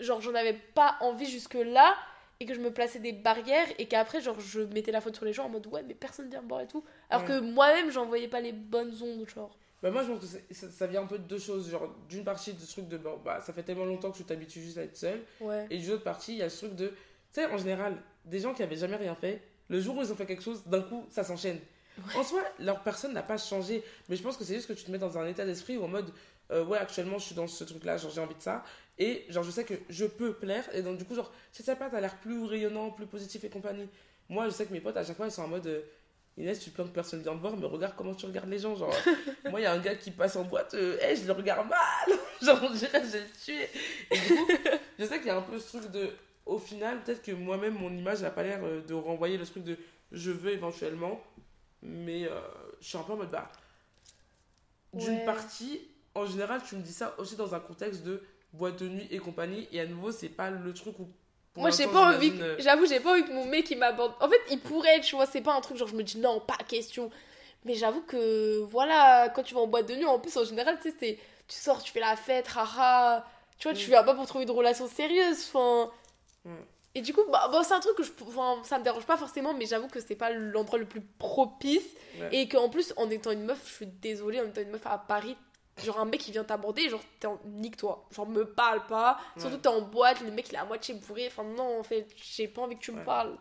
genre 0.00 0.20
j'en 0.20 0.34
avais 0.34 0.54
pas 0.54 0.96
envie 1.00 1.26
jusque-là, 1.26 1.94
et 2.40 2.46
que 2.46 2.54
je 2.54 2.60
me 2.60 2.72
plaçais 2.72 2.98
des 2.98 3.12
barrières, 3.12 3.66
et 3.78 3.86
qu'après, 3.86 4.20
genre, 4.20 4.38
je 4.40 4.60
mettais 4.62 4.90
la 4.92 5.00
faute 5.00 5.14
sur 5.16 5.24
les 5.24 5.32
gens 5.32 5.44
en 5.46 5.48
mode, 5.48 5.66
ouais, 5.68 5.82
mais 5.86 5.94
personne 5.94 6.28
vient 6.28 6.42
me 6.42 6.48
voir 6.48 6.62
et 6.62 6.66
tout. 6.66 6.84
Alors 7.10 7.22
Ouais. 7.22 7.28
que 7.28 7.40
moi-même, 7.40 7.90
j'en 7.90 8.06
voyais 8.06 8.28
pas 8.28 8.40
les 8.40 8.52
bonnes 8.52 8.94
ondes, 9.02 9.28
genre. 9.28 9.56
Bah 9.82 9.90
moi 9.90 10.02
je 10.02 10.08
pense 10.10 10.20
que 10.20 10.54
ça, 10.54 10.70
ça 10.70 10.86
vient 10.86 11.02
un 11.02 11.06
peu 11.06 11.18
de 11.18 11.24
deux 11.24 11.38
choses. 11.38 11.70
Genre 11.70 11.94
d'une 12.08 12.24
partie 12.24 12.54
de 12.54 12.60
ce 12.60 12.72
truc 12.72 12.88
de 12.88 12.96
bon, 12.96 13.18
bah 13.24 13.40
ça 13.42 13.52
fait 13.52 13.62
tellement 13.62 13.84
longtemps 13.84 14.10
que 14.10 14.16
tu 14.16 14.24
t'habitues 14.24 14.60
juste 14.62 14.78
à 14.78 14.82
être 14.82 14.96
seul. 14.96 15.20
Ouais. 15.40 15.66
Et 15.70 15.78
d'une 15.78 15.92
autre 15.92 16.04
partie, 16.04 16.32
il 16.32 16.38
y 16.38 16.42
a 16.42 16.48
ce 16.48 16.64
truc 16.66 16.74
de. 16.76 16.88
Tu 16.88 16.94
sais, 17.32 17.46
en 17.46 17.58
général, 17.58 17.96
des 18.24 18.38
gens 18.38 18.54
qui 18.54 18.62
avaient 18.62 18.76
jamais 18.76 18.96
rien 18.96 19.14
fait, 19.14 19.42
le 19.68 19.80
jour 19.80 19.96
où 19.96 20.02
ils 20.02 20.10
ont 20.12 20.16
fait 20.16 20.24
quelque 20.26 20.42
chose, 20.42 20.62
d'un 20.66 20.80
coup, 20.82 21.04
ça 21.10 21.22
s'enchaîne. 21.24 21.58
En 22.16 22.24
soi, 22.24 22.42
leur 22.58 22.82
personne 22.82 23.12
n'a 23.12 23.22
pas 23.22 23.36
changé. 23.36 23.82
Mais 24.08 24.16
je 24.16 24.22
pense 24.22 24.36
que 24.36 24.44
c'est 24.44 24.54
juste 24.54 24.66
que 24.68 24.72
tu 24.72 24.84
te 24.84 24.90
mets 24.90 24.98
dans 24.98 25.18
un 25.18 25.26
état 25.26 25.44
d'esprit 25.44 25.76
où 25.76 25.84
en 25.84 25.88
mode, 25.88 26.10
euh, 26.50 26.64
ouais, 26.64 26.78
actuellement, 26.78 27.18
je 27.18 27.26
suis 27.26 27.34
dans 27.34 27.46
ce 27.46 27.62
truc-là, 27.64 27.96
genre 27.98 28.10
j'ai 28.10 28.20
envie 28.20 28.34
de 28.34 28.42
ça. 28.42 28.64
Et 28.98 29.24
genre, 29.28 29.44
je 29.44 29.50
sais 29.50 29.64
que 29.64 29.74
je 29.90 30.06
peux 30.06 30.32
plaire. 30.32 30.64
Et 30.74 30.82
donc, 30.82 30.96
du 30.98 31.04
coup, 31.04 31.14
genre, 31.14 31.30
si 31.52 31.62
ça 31.62 31.76
pas, 31.76 31.90
t'as 31.90 32.00
l'air 32.00 32.16
plus 32.18 32.44
rayonnant, 32.44 32.90
plus 32.90 33.06
positif 33.06 33.44
et 33.44 33.50
compagnie. 33.50 33.88
Moi, 34.28 34.46
je 34.46 34.50
sais 34.50 34.64
que 34.66 34.72
mes 34.72 34.80
potes, 34.80 34.96
à 34.96 35.04
chaque 35.04 35.16
fois, 35.16 35.26
ils 35.26 35.32
sont 35.32 35.42
en 35.42 35.48
mode. 35.48 35.66
euh, 35.66 35.82
Inès, 36.36 36.58
tu 36.58 36.70
plantes 36.70 36.92
personne 36.92 37.22
vient 37.22 37.34
te 37.34 37.40
voir, 37.40 37.56
mais 37.56 37.66
regarde 37.66 37.94
comment 37.96 38.14
tu 38.14 38.26
regardes 38.26 38.48
les 38.48 38.58
gens. 38.58 38.74
Genre, 38.74 38.92
moi, 39.50 39.60
il 39.60 39.62
y 39.62 39.66
a 39.66 39.72
un 39.72 39.78
gars 39.78 39.94
qui 39.94 40.10
passe 40.10 40.34
en 40.34 40.42
boîte, 40.42 40.74
euh, 40.74 40.98
hey, 41.00 41.16
je 41.16 41.26
le 41.26 41.32
regarde 41.32 41.68
mal. 41.68 42.18
genre, 42.42 42.58
on 42.62 42.74
dirait 42.74 43.00
que 43.00 43.06
j'ai 43.06 43.20
le 43.20 43.30
tué. 43.44 43.68
Et 44.10 44.18
du 44.18 44.34
coup, 44.34 44.48
je 44.98 45.04
sais 45.04 45.18
qu'il 45.18 45.28
y 45.28 45.30
a 45.30 45.36
un 45.36 45.42
peu 45.42 45.58
ce 45.58 45.78
truc 45.78 45.90
de. 45.92 46.10
Au 46.44 46.58
final, 46.58 47.02
peut-être 47.02 47.22
que 47.22 47.32
moi-même, 47.32 47.74
mon 47.74 47.90
image 47.90 48.20
n'a 48.22 48.30
pas 48.30 48.42
l'air 48.42 48.60
euh, 48.64 48.82
de 48.82 48.94
renvoyer 48.94 49.38
le 49.38 49.46
truc 49.46 49.64
de 49.64 49.78
je 50.12 50.30
veux 50.30 50.52
éventuellement. 50.52 51.22
Mais 51.82 52.24
euh, 52.24 52.40
je 52.80 52.88
suis 52.88 52.98
un 52.98 53.02
peu 53.02 53.12
en 53.12 53.16
mode 53.16 53.30
bah. 53.30 53.50
D'une 54.92 55.24
partie, 55.24 55.80
en 56.14 56.26
général, 56.26 56.60
tu 56.68 56.76
me 56.76 56.82
dis 56.82 56.92
ça 56.92 57.14
aussi 57.18 57.36
dans 57.36 57.54
un 57.54 57.60
contexte 57.60 58.04
de 58.04 58.22
boîte 58.52 58.78
de 58.80 58.88
nuit 58.88 59.06
et 59.10 59.18
compagnie. 59.18 59.68
Et 59.72 59.80
à 59.80 59.86
nouveau, 59.86 60.10
c'est 60.10 60.28
pas 60.28 60.50
le 60.50 60.74
truc 60.74 60.98
où. 60.98 61.08
Moi, 61.56 61.70
j'ai 61.70 61.86
pas 61.86 62.14
envie. 62.14 62.26
j'imagine, 62.30 62.42
euh, 62.42 62.56
que- 62.56 62.62
J'avoue, 62.62 62.86
j'ai 62.86 63.00
pas 63.00 63.12
envie 63.12 63.24
que 63.24 63.32
mon 63.32 63.44
mec 63.46 63.70
il 63.70 63.78
m'aborde. 63.78 64.12
En 64.20 64.28
fait, 64.28 64.40
il 64.50 64.58
pourrait, 64.60 65.00
tu 65.00 65.14
vois, 65.14 65.26
c'est 65.26 65.40
pas 65.40 65.54
un 65.54 65.60
truc 65.60 65.76
genre 65.76 65.88
je 65.88 65.94
me 65.94 66.02
dis 66.02 66.18
non, 66.18 66.40
pas 66.40 66.56
question. 66.68 67.10
Mais 67.64 67.74
j'avoue 67.74 68.02
que 68.02 68.58
voilà, 68.64 69.28
quand 69.34 69.42
tu 69.42 69.54
vas 69.54 69.60
en 69.60 69.66
boîte 69.66 69.86
de 69.86 69.94
nuit, 69.94 70.04
en 70.04 70.18
plus 70.18 70.36
en 70.36 70.44
général, 70.44 70.78
tu 70.82 70.90
sais, 70.90 70.96
c'est- 71.00 71.18
tu 71.48 71.56
sors, 71.56 71.82
tu 71.82 71.92
fais 71.92 72.00
la 72.00 72.16
fête, 72.16 72.46
haha. 72.56 73.24
Tu 73.58 73.68
vois, 73.68 73.76
tu 73.76 73.86
Mm. 73.86 73.90
viens 73.90 74.02
pas 74.04 74.14
pour 74.14 74.26
trouver 74.26 74.44
une 74.44 74.50
relation 74.50 74.88
sérieuse. 74.88 75.46
Enfin. 75.52 75.90
Ouais. 76.44 76.52
Et 76.96 77.00
du 77.02 77.12
coup, 77.14 77.22
bah, 77.30 77.50
c'est 77.64 77.74
un 77.74 77.80
truc 77.80 77.96
que 77.96 78.02
je, 78.02 78.10
enfin, 78.26 78.60
ça 78.64 78.78
me 78.78 78.84
dérange 78.84 79.04
pas 79.06 79.16
forcément, 79.16 79.52
mais 79.54 79.66
j'avoue 79.66 79.88
que 79.88 80.00
c'est 80.00 80.14
pas 80.16 80.30
l'endroit 80.30 80.78
le 80.78 80.84
plus 80.86 81.00
propice. 81.18 81.86
Ouais. 82.20 82.28
Et 82.32 82.48
qu'en 82.48 82.68
plus, 82.68 82.92
en 82.96 83.08
étant 83.10 83.30
une 83.32 83.44
meuf, 83.44 83.60
je 83.66 83.72
suis 83.72 83.86
désolée, 83.86 84.40
en 84.40 84.44
étant 84.46 84.60
une 84.60 84.70
meuf 84.70 84.86
à 84.86 84.98
Paris, 84.98 85.36
genre 85.82 85.98
un 86.00 86.04
mec 86.04 86.20
qui 86.20 86.30
vient 86.32 86.44
t'aborder, 86.44 86.88
genre 86.88 87.02
t'es 87.20 87.26
en... 87.26 87.38
nique-toi. 87.46 88.06
Genre 88.12 88.26
me 88.28 88.44
parle 88.44 88.86
pas. 88.86 89.18
Surtout 89.38 89.56
Ouais. 89.56 89.60
t'es 89.62 89.68
en 89.68 89.80
boîte, 89.82 90.20
le 90.20 90.30
mec 90.30 90.48
il 90.50 90.54
est 90.54 90.58
à 90.58 90.64
moitié 90.64 90.94
bourré. 90.94 91.26
Enfin 91.26 91.44
non, 91.44 91.80
en 91.80 91.82
fait, 91.82 92.06
j'ai 92.16 92.48
pas 92.48 92.62
envie 92.62 92.76
que 92.76 92.82
tu 92.82 92.92
me 92.92 92.98
Ouais. 92.98 93.04
parles. 93.04 93.36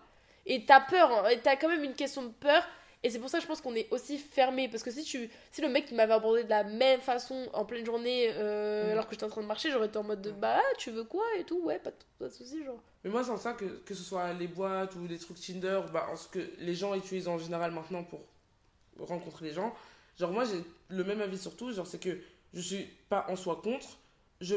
Et 0.46 0.66
t'as 0.66 0.82
peur, 0.82 1.12
hein, 1.12 1.30
et 1.30 1.40
t'as 1.40 1.56
quand 1.56 1.70
même 1.70 1.84
une 1.84 1.94
question 1.96 2.24
de 2.24 2.30
peur. 2.30 2.64
Et 3.06 3.10
c'est 3.10 3.20
pour 3.20 3.30
ça 3.30 3.38
que 3.40 3.44
je 3.44 3.48
pense 3.50 3.60
qu'on 3.60 3.76
est 3.76 3.88
aussi 3.92 4.18
fermé. 4.18 4.70
Parce 4.70 4.82
que 4.82 4.90
si, 4.90 5.04
tu, 5.04 5.30
si 5.52 5.62
le 5.62 5.68
mec 5.68 5.92
m'avait 5.92 6.14
abordé 6.14 6.46
de 6.46 6.50
la 6.50 6.64
même 6.64 7.02
façon 7.02 7.50
en 7.54 7.66
pleine 7.66 7.86
journée, 7.86 8.30
euh, 8.34 8.88
Mm. 8.88 8.92
alors 8.92 9.06
que 9.08 9.12
j'étais 9.12 9.26
en 9.26 9.30
train 9.30 9.42
de 9.42 9.46
marcher, 9.48 9.72
j'aurais 9.72 9.88
été 9.88 9.98
en 9.98 10.04
mode 10.04 10.22
de 10.22 10.32
bah, 10.32 10.62
tu 10.78 10.90
veux 10.92 11.04
quoi 11.04 11.26
et 11.38 11.44
tout, 11.44 11.60
ouais, 11.64 11.80
pas 11.80 11.92
de, 11.92 11.96
pas 12.18 12.26
de 12.28 12.34
soucis, 12.34 12.64
genre. 12.64 12.80
Mais 13.04 13.10
moi, 13.10 13.22
c'est 13.26 13.32
en 13.32 13.38
ça 13.38 13.52
que, 13.54 13.66
que 13.66 13.94
ce 13.94 14.04
soit 14.04 14.32
les 14.32 14.48
boîtes 14.48 14.96
ou 14.96 15.06
les 15.06 15.20
trucs 15.20 15.38
Tinder, 15.40 15.82
bah, 15.92 16.08
en 16.12 16.16
ce 16.16 16.30
que 16.30 16.40
les 16.60 16.74
gens 16.76 16.96
utilisent 16.96 17.28
en 17.28 17.38
général 17.38 17.72
maintenant 17.72 18.04
pour 18.06 18.22
rencontrer 19.00 19.48
les 19.48 19.54
gens. 19.54 19.74
Genre, 20.18 20.32
moi, 20.32 20.46
j'ai 20.46 20.64
le 20.96 21.04
même 21.04 21.22
avis 21.22 21.38
sur 21.38 21.56
tout. 21.56 21.72
Genre, 21.72 21.88
c'est 21.88 22.00
que 22.00 22.18
je 22.54 22.62
suis 22.62 22.88
pas 23.10 23.26
en 23.30 23.36
soi 23.36 23.62
contre. 23.64 23.98
Je 24.41 24.56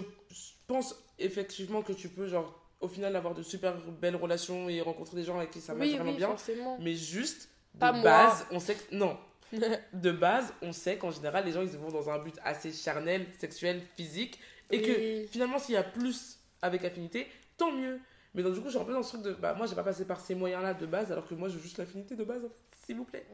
pense 0.67 0.95
effectivement 1.19 1.83
que 1.83 1.93
tu 1.93 2.09
peux, 2.09 2.27
genre, 2.27 2.61
au 2.81 2.89
final, 2.89 3.15
avoir 3.17 3.35
de 3.35 3.43
super 3.43 3.75
belles 4.01 4.17
relations 4.17 4.69
et 4.69 4.81
rencontrer 4.81 5.17
des 5.17 5.25
gens 5.25 5.39
avec 5.39 5.51
qui 5.51 5.61
ça 5.61 5.75
marche 5.75 5.89
oui, 5.89 5.95
vraiment 5.95 6.11
oui, 6.11 6.17
bien. 6.17 6.29
forcément. 6.29 6.79
Mais 6.81 6.95
juste, 6.95 7.49
de 7.75 7.81
Pas 7.81 7.93
moi. 7.93 8.03
base, 8.03 8.47
on 8.51 8.61
sait 8.61 8.75
que. 8.75 8.95
Non. 8.95 9.17
de 9.93 10.11
base, 10.11 10.53
on 10.63 10.73
sait 10.73 10.97
qu'en 10.99 11.11
général, 11.11 11.45
les 11.45 11.53
gens, 11.53 11.63
ils 11.63 11.69
vont 11.69 11.91
dans 11.91 12.11
un 12.11 12.19
but 12.19 12.35
assez 12.45 12.73
charnel, 12.73 13.27
sexuel, 13.39 13.81
physique. 13.97 14.39
Et 14.71 14.83
que 14.83 15.27
finalement, 15.31 15.59
s'il 15.61 15.75
y 15.75 15.79
a 15.79 15.85
plus 15.85 16.39
avec 16.61 16.85
affinité, 16.85 17.29
tant 17.57 17.71
mieux. 17.71 18.01
Mais 18.35 18.43
donc, 18.43 18.53
du 18.55 18.61
coup, 18.61 18.67
je 18.67 18.73
suis 18.73 18.81
un 18.81 18.85
peu 18.85 18.93
dans 18.93 19.03
ce 19.05 19.11
truc 19.17 19.23
de. 19.23 19.33
Bah, 19.35 19.55
moi, 19.55 19.67
j'ai 19.67 19.77
pas 19.77 19.85
passé 19.85 20.05
par 20.05 20.21
ces 20.21 20.35
moyens-là 20.35 20.75
de 20.75 20.85
base, 20.87 21.13
alors 21.13 21.27
que 21.27 21.35
moi, 21.35 21.49
j'ai 21.49 21.61
juste 21.61 21.79
l'affinité 21.79 22.17
de 22.17 22.25
base, 22.25 22.45
en 22.45 22.49
fait, 22.49 22.77
s'il 22.85 22.97
vous 22.97 23.05
plaît. 23.05 23.25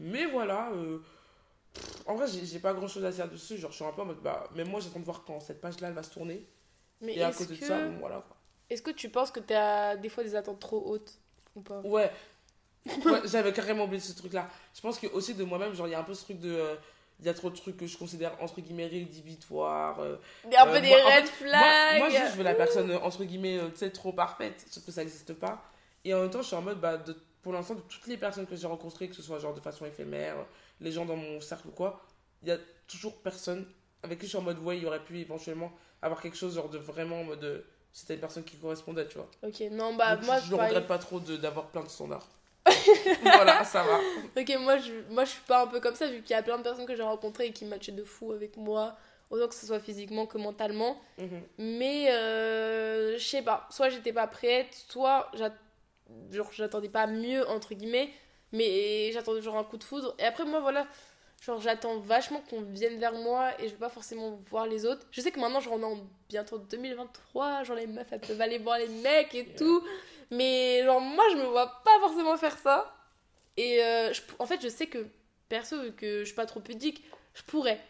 Mais 0.00 0.26
voilà. 0.26 0.72
euh, 0.72 0.98
pff, 1.76 2.02
En 2.06 2.14
vrai, 2.14 2.26
j'ai 2.28 2.58
pas 2.58 2.72
grand 2.74 2.88
chose 2.88 3.04
à 3.04 3.10
dire 3.10 3.28
dessus. 3.28 3.56
Genre, 3.58 3.70
je 3.70 3.76
suis 3.76 3.84
un 3.84 3.92
peu 3.92 4.02
en 4.02 4.06
mode. 4.06 4.20
Bah, 4.22 4.48
même 4.54 4.68
moi, 4.68 4.80
j'attends 4.80 5.00
de 5.00 5.04
voir 5.04 5.24
quand 5.26 5.40
cette 5.40 5.60
page-là, 5.60 5.88
elle 5.88 5.94
va 5.94 6.02
se 6.02 6.10
tourner. 6.10 6.46
Mais 7.00 7.14
Et 7.16 7.22
à 7.22 7.30
côté 7.32 7.54
que... 7.56 7.60
de 7.60 7.66
ça, 7.66 7.78
bon, 7.88 7.98
voilà. 8.00 8.16
quoi. 8.26 8.36
est-ce 8.70 8.82
que 8.82 8.90
tu 8.90 9.08
penses 9.10 9.30
que 9.30 9.40
t'as 9.40 9.96
des 9.96 10.08
fois 10.08 10.24
des 10.24 10.34
attentes 10.34 10.60
trop 10.60 10.82
hautes 10.86 11.18
ou 11.54 11.60
pas? 11.60 11.80
Ouais. 11.84 12.10
Ouais, 13.04 13.20
J'avais 13.24 13.52
carrément 13.52 13.84
oublié 13.84 14.00
ce 14.00 14.12
truc-là. 14.16 14.48
Je 14.74 14.80
pense 14.80 14.98
que 14.98 15.08
aussi 15.08 15.34
de 15.34 15.42
moi-même, 15.44 15.74
genre, 15.74 15.88
il 15.88 15.90
y 15.90 15.94
a 15.94 15.98
un 16.00 16.04
peu 16.04 16.14
ce 16.14 16.22
truc 16.24 16.38
de. 16.38 16.52
euh, 16.52 16.74
Il 17.18 17.26
y 17.26 17.28
a 17.28 17.34
trop 17.34 17.50
de 17.50 17.56
trucs 17.56 17.76
que 17.76 17.86
je 17.86 17.98
considère 17.98 18.32
entre 18.40 18.60
guillemets 18.60 18.86
rédhibitoires. 18.86 19.98
euh, 20.00 20.16
Un 20.44 20.68
Euh, 20.68 20.72
peu 20.72 20.80
des 20.80 20.88
moi, 20.90 20.98
en 21.04 21.16
red 21.16 21.26
flags 21.26 21.98
moi, 21.98 22.10
juste, 22.10 22.32
je 22.32 22.36
veux 22.36 22.44
la 22.44 22.54
personne, 22.54 22.90
euh, 22.92 22.98
entre 23.00 23.24
guillemets, 23.24 23.58
tu 23.72 23.78
sais, 23.78 23.90
trop 23.90 24.12
parfaite, 24.12 24.64
sauf 24.70 24.84
que 24.84 24.92
ça 24.92 25.00
n'existe 25.02 25.32
pas. 25.34 25.62
Et 26.04 26.14
en 26.14 26.20
même 26.20 26.30
temps, 26.30 26.42
je 26.42 26.46
suis 26.46 26.56
en 26.56 26.62
mode, 26.62 26.78
bah, 26.80 26.96
de, 26.98 27.16
pour 27.42 27.52
l'instant, 27.52 27.74
de 27.74 27.80
toutes 27.80 28.06
les 28.06 28.16
personnes 28.16 28.46
que 28.46 28.54
j'ai 28.54 28.66
rencontrées, 28.68 29.08
que 29.08 29.14
ce 29.16 29.22
soit 29.22 29.38
genre 29.40 29.54
de 29.54 29.60
façon 29.60 29.84
éphémère, 29.86 30.36
les 30.80 30.92
gens 30.92 31.04
dans 31.04 31.16
mon 31.16 31.40
cercle 31.40 31.68
ou 31.68 31.72
quoi, 31.72 32.02
il 32.42 32.48
y 32.48 32.52
a 32.52 32.58
toujours 32.86 33.16
personne 33.22 33.66
avec 34.02 34.18
qui 34.18 34.26
je 34.26 34.30
suis 34.30 34.38
en 34.38 34.42
mode, 34.42 34.58
ouais, 34.60 34.76
il 34.76 34.82
y 34.82 34.86
aurait 34.86 35.02
pu 35.04 35.18
éventuellement 35.18 35.72
avoir 36.02 36.20
quelque 36.20 36.36
chose, 36.36 36.54
genre 36.54 36.68
de 36.68 36.78
vraiment 36.78 37.20
en 37.20 37.24
mode, 37.24 37.44
euh, 37.44 37.62
c'était 37.92 38.14
une 38.14 38.20
personne 38.20 38.44
qui 38.44 38.56
correspondait, 38.56 39.08
tu 39.08 39.16
vois. 39.18 39.28
Ok, 39.42 39.60
non, 39.72 39.94
bah 39.94 40.16
Donc, 40.16 40.26
moi, 40.26 40.38
je 40.38 40.50
ne 40.54 40.54
regrette 40.60 40.86
pas 40.86 40.98
trop 40.98 41.18
de- 41.18 41.36
d'avoir 41.36 41.66
plein 41.68 41.82
de 41.82 41.88
standards. 41.88 42.26
voilà, 43.22 43.64
ça 43.64 43.82
va. 43.84 44.00
Ok, 44.40 44.56
moi 44.60 44.76
je, 44.78 44.92
moi 45.10 45.24
je 45.24 45.30
suis 45.30 45.40
pas 45.46 45.62
un 45.62 45.66
peu 45.68 45.80
comme 45.80 45.94
ça, 45.94 46.08
vu 46.08 46.20
qu'il 46.22 46.30
y 46.32 46.38
a 46.38 46.42
plein 46.42 46.58
de 46.58 46.62
personnes 46.62 46.86
que 46.86 46.96
j'ai 46.96 47.02
rencontrées 47.02 47.46
et 47.46 47.52
qui 47.52 47.64
matchaient 47.64 47.92
de 47.92 48.02
fou 48.04 48.32
avec 48.32 48.56
moi, 48.56 48.96
autant 49.30 49.46
que 49.48 49.54
ce 49.54 49.66
soit 49.66 49.78
physiquement 49.80 50.26
que 50.26 50.36
mentalement. 50.36 51.00
Mhm. 51.18 51.42
Mais 51.58 52.10
euh, 52.12 53.16
je 53.18 53.24
sais 53.24 53.42
pas, 53.42 53.66
soit 53.70 53.88
j'étais 53.88 54.12
pas 54.12 54.26
prête, 54.26 54.68
soit 54.88 55.30
j'attendais 56.52 56.88
pas 56.88 57.06
mieux, 57.06 57.48
entre 57.48 57.74
guillemets, 57.74 58.10
mais 58.52 59.10
j'attendais 59.12 59.42
genre 59.42 59.56
un 59.56 59.64
coup 59.64 59.76
de 59.78 59.84
foudre. 59.84 60.14
Et 60.18 60.24
après, 60.24 60.44
moi 60.44 60.60
voilà, 60.60 60.86
genre 61.42 61.60
j'attends 61.60 61.98
vachement 61.98 62.40
qu'on 62.48 62.62
vienne 62.62 62.98
vers 62.98 63.12
moi 63.14 63.50
et 63.60 63.68
je 63.68 63.72
vais 63.72 63.78
pas 63.80 63.88
forcément 63.88 64.38
voir 64.50 64.66
les 64.66 64.86
autres. 64.86 65.06
Je 65.10 65.20
sais 65.20 65.30
que 65.30 65.40
maintenant, 65.40 65.60
genre 65.60 65.74
on 65.74 65.80
est 65.80 65.84
en 65.84 66.06
bientôt 66.28 66.58
2023, 66.58 67.64
genre 67.64 67.76
les 67.76 67.86
meufs 67.86 68.06
elles 68.10 68.20
peuvent 68.20 68.40
aller 68.40 68.58
voir 68.58 68.78
les 68.78 68.88
mecs 68.88 69.34
et 69.34 69.46
tout, 69.54 69.82
mais 70.30 70.82
genre 70.84 71.00
moi 71.00 71.24
je 71.32 71.36
me 71.36 71.44
vois 71.44 71.82
pas 71.84 71.98
forcément 72.00 72.36
faire 72.36 72.58
ça. 72.58 72.92
Et 73.56 73.82
euh, 73.82 74.12
je- 74.12 74.22
en 74.38 74.46
fait, 74.46 74.60
je 74.62 74.68
sais 74.68 74.86
que 74.86 75.06
perso, 75.48 75.80
vu 75.82 75.92
que 75.92 76.20
je 76.20 76.24
suis 76.24 76.34
pas 76.34 76.46
trop 76.46 76.60
pudique, 76.60 77.02
je 77.34 77.42
pourrais. 77.42 77.80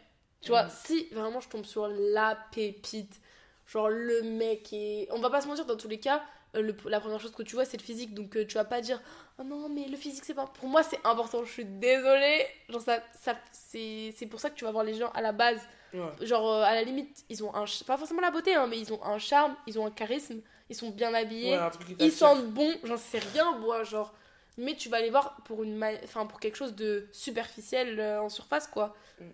Tu 0.43 0.51
vois, 0.51 0.65
Mhm. 0.65 0.71
si 0.85 1.09
vraiment 1.13 1.41
je 1.41 1.49
tombe 1.49 1.65
sur 1.65 1.89
la 1.89 2.39
pépite, 2.53 3.21
genre 3.67 3.89
le 3.89 4.23
mec 4.23 4.73
et 4.73 5.09
on 5.11 5.19
va 5.19 5.29
pas 5.31 5.41
se 5.41 5.49
mentir 5.49 5.65
dans 5.67 5.77
tous 5.77 5.89
les 5.89 5.99
cas 5.99 6.23
euh, 6.55 6.61
le- 6.63 6.77
la 6.89 7.01
première 7.01 7.19
chose 7.21 7.33
que 7.33 7.43
tu 7.43 7.57
vois 7.57 7.65
c'est 7.65 7.77
le 7.77 7.83
physique 7.83 8.15
donc 8.15 8.37
euh, 8.37 8.47
tu 8.47 8.55
vas 8.55 8.65
pas 8.65 8.81
dire 8.81 9.03
oh 9.39 9.45
non 9.45 9.69
mais 9.69 9.87
le 9.89 9.97
physique 9.97 10.25
c'est 10.25 10.35
pas 10.35 10.47
pour 10.47 10.69
moi 10.69 10.83
c'est 10.83 11.01
important. 11.05 11.45
Je 11.45 11.53
suis 11.53 11.65
désolée. 11.65 12.47
Genre 12.69 12.81
ça, 12.81 13.01
ça 13.21 13.35
c'est 13.53 14.27
pour 14.31 14.41
ça 14.41 14.51
que 14.51 14.55
tu 14.55 14.65
vas 14.65 14.73
voir 14.73 14.85
les 14.85 14.95
gens 14.95 15.11
à 15.11 15.23
la 15.23 15.33
base. 15.33 15.61
Ouais. 15.95 16.27
genre 16.27 16.53
euh, 16.53 16.63
à 16.63 16.75
la 16.75 16.83
limite 16.83 17.25
ils 17.31 17.43
ont 17.45 17.55
un 17.55 17.65
pas 17.87 17.97
forcément 17.97 18.21
la 18.21 18.33
beauté 18.33 18.55
hein, 18.55 18.67
mais 18.67 18.79
ils 18.79 18.93
ont 18.93 19.03
un 19.05 19.19
charme 19.19 19.57
ils 19.69 19.79
ont 19.79 19.87
un 19.87 19.91
charisme 19.91 20.43
ils 20.69 20.75
sont 20.75 20.91
bien 20.91 21.15
habillés 21.15 21.57
Ouais, 21.57 21.69
ils 22.01 22.13
sentent 22.13 22.47
bon. 22.51 22.75
J'en 22.83 22.97
sais 22.97 23.21
rien 23.21 23.57
moi 23.59 23.85
genre. 23.85 24.13
Mais 24.59 24.75
tu 24.75 24.89
vas 24.89 25.01
les 25.01 25.11
voir 25.11 25.37
pour 25.45 25.63
une 25.63 25.83
enfin 26.03 26.27
pour 26.27 26.41
quelque 26.41 26.57
chose 26.57 26.75
de 26.75 27.07
superficiel 27.13 28.01
euh, 28.01 28.21
en 28.23 28.29
surface 28.29 28.67
quoi. 28.67 28.97
Mm. 29.21 29.25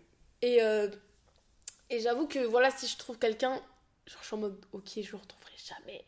et 0.42 0.62
euh, 0.62 0.88
et 1.90 2.00
j'avoue 2.00 2.26
que 2.26 2.40
voilà 2.40 2.70
si 2.70 2.86
je 2.86 2.96
trouve 2.98 3.18
quelqu'un 3.18 3.54
genre 4.06 4.20
je 4.20 4.26
suis 4.26 4.34
en 4.34 4.38
mode 4.38 4.64
ok 4.72 4.90
je 4.96 5.12
le 5.12 5.16
retrouverai 5.18 5.52
jamais. 5.56 6.04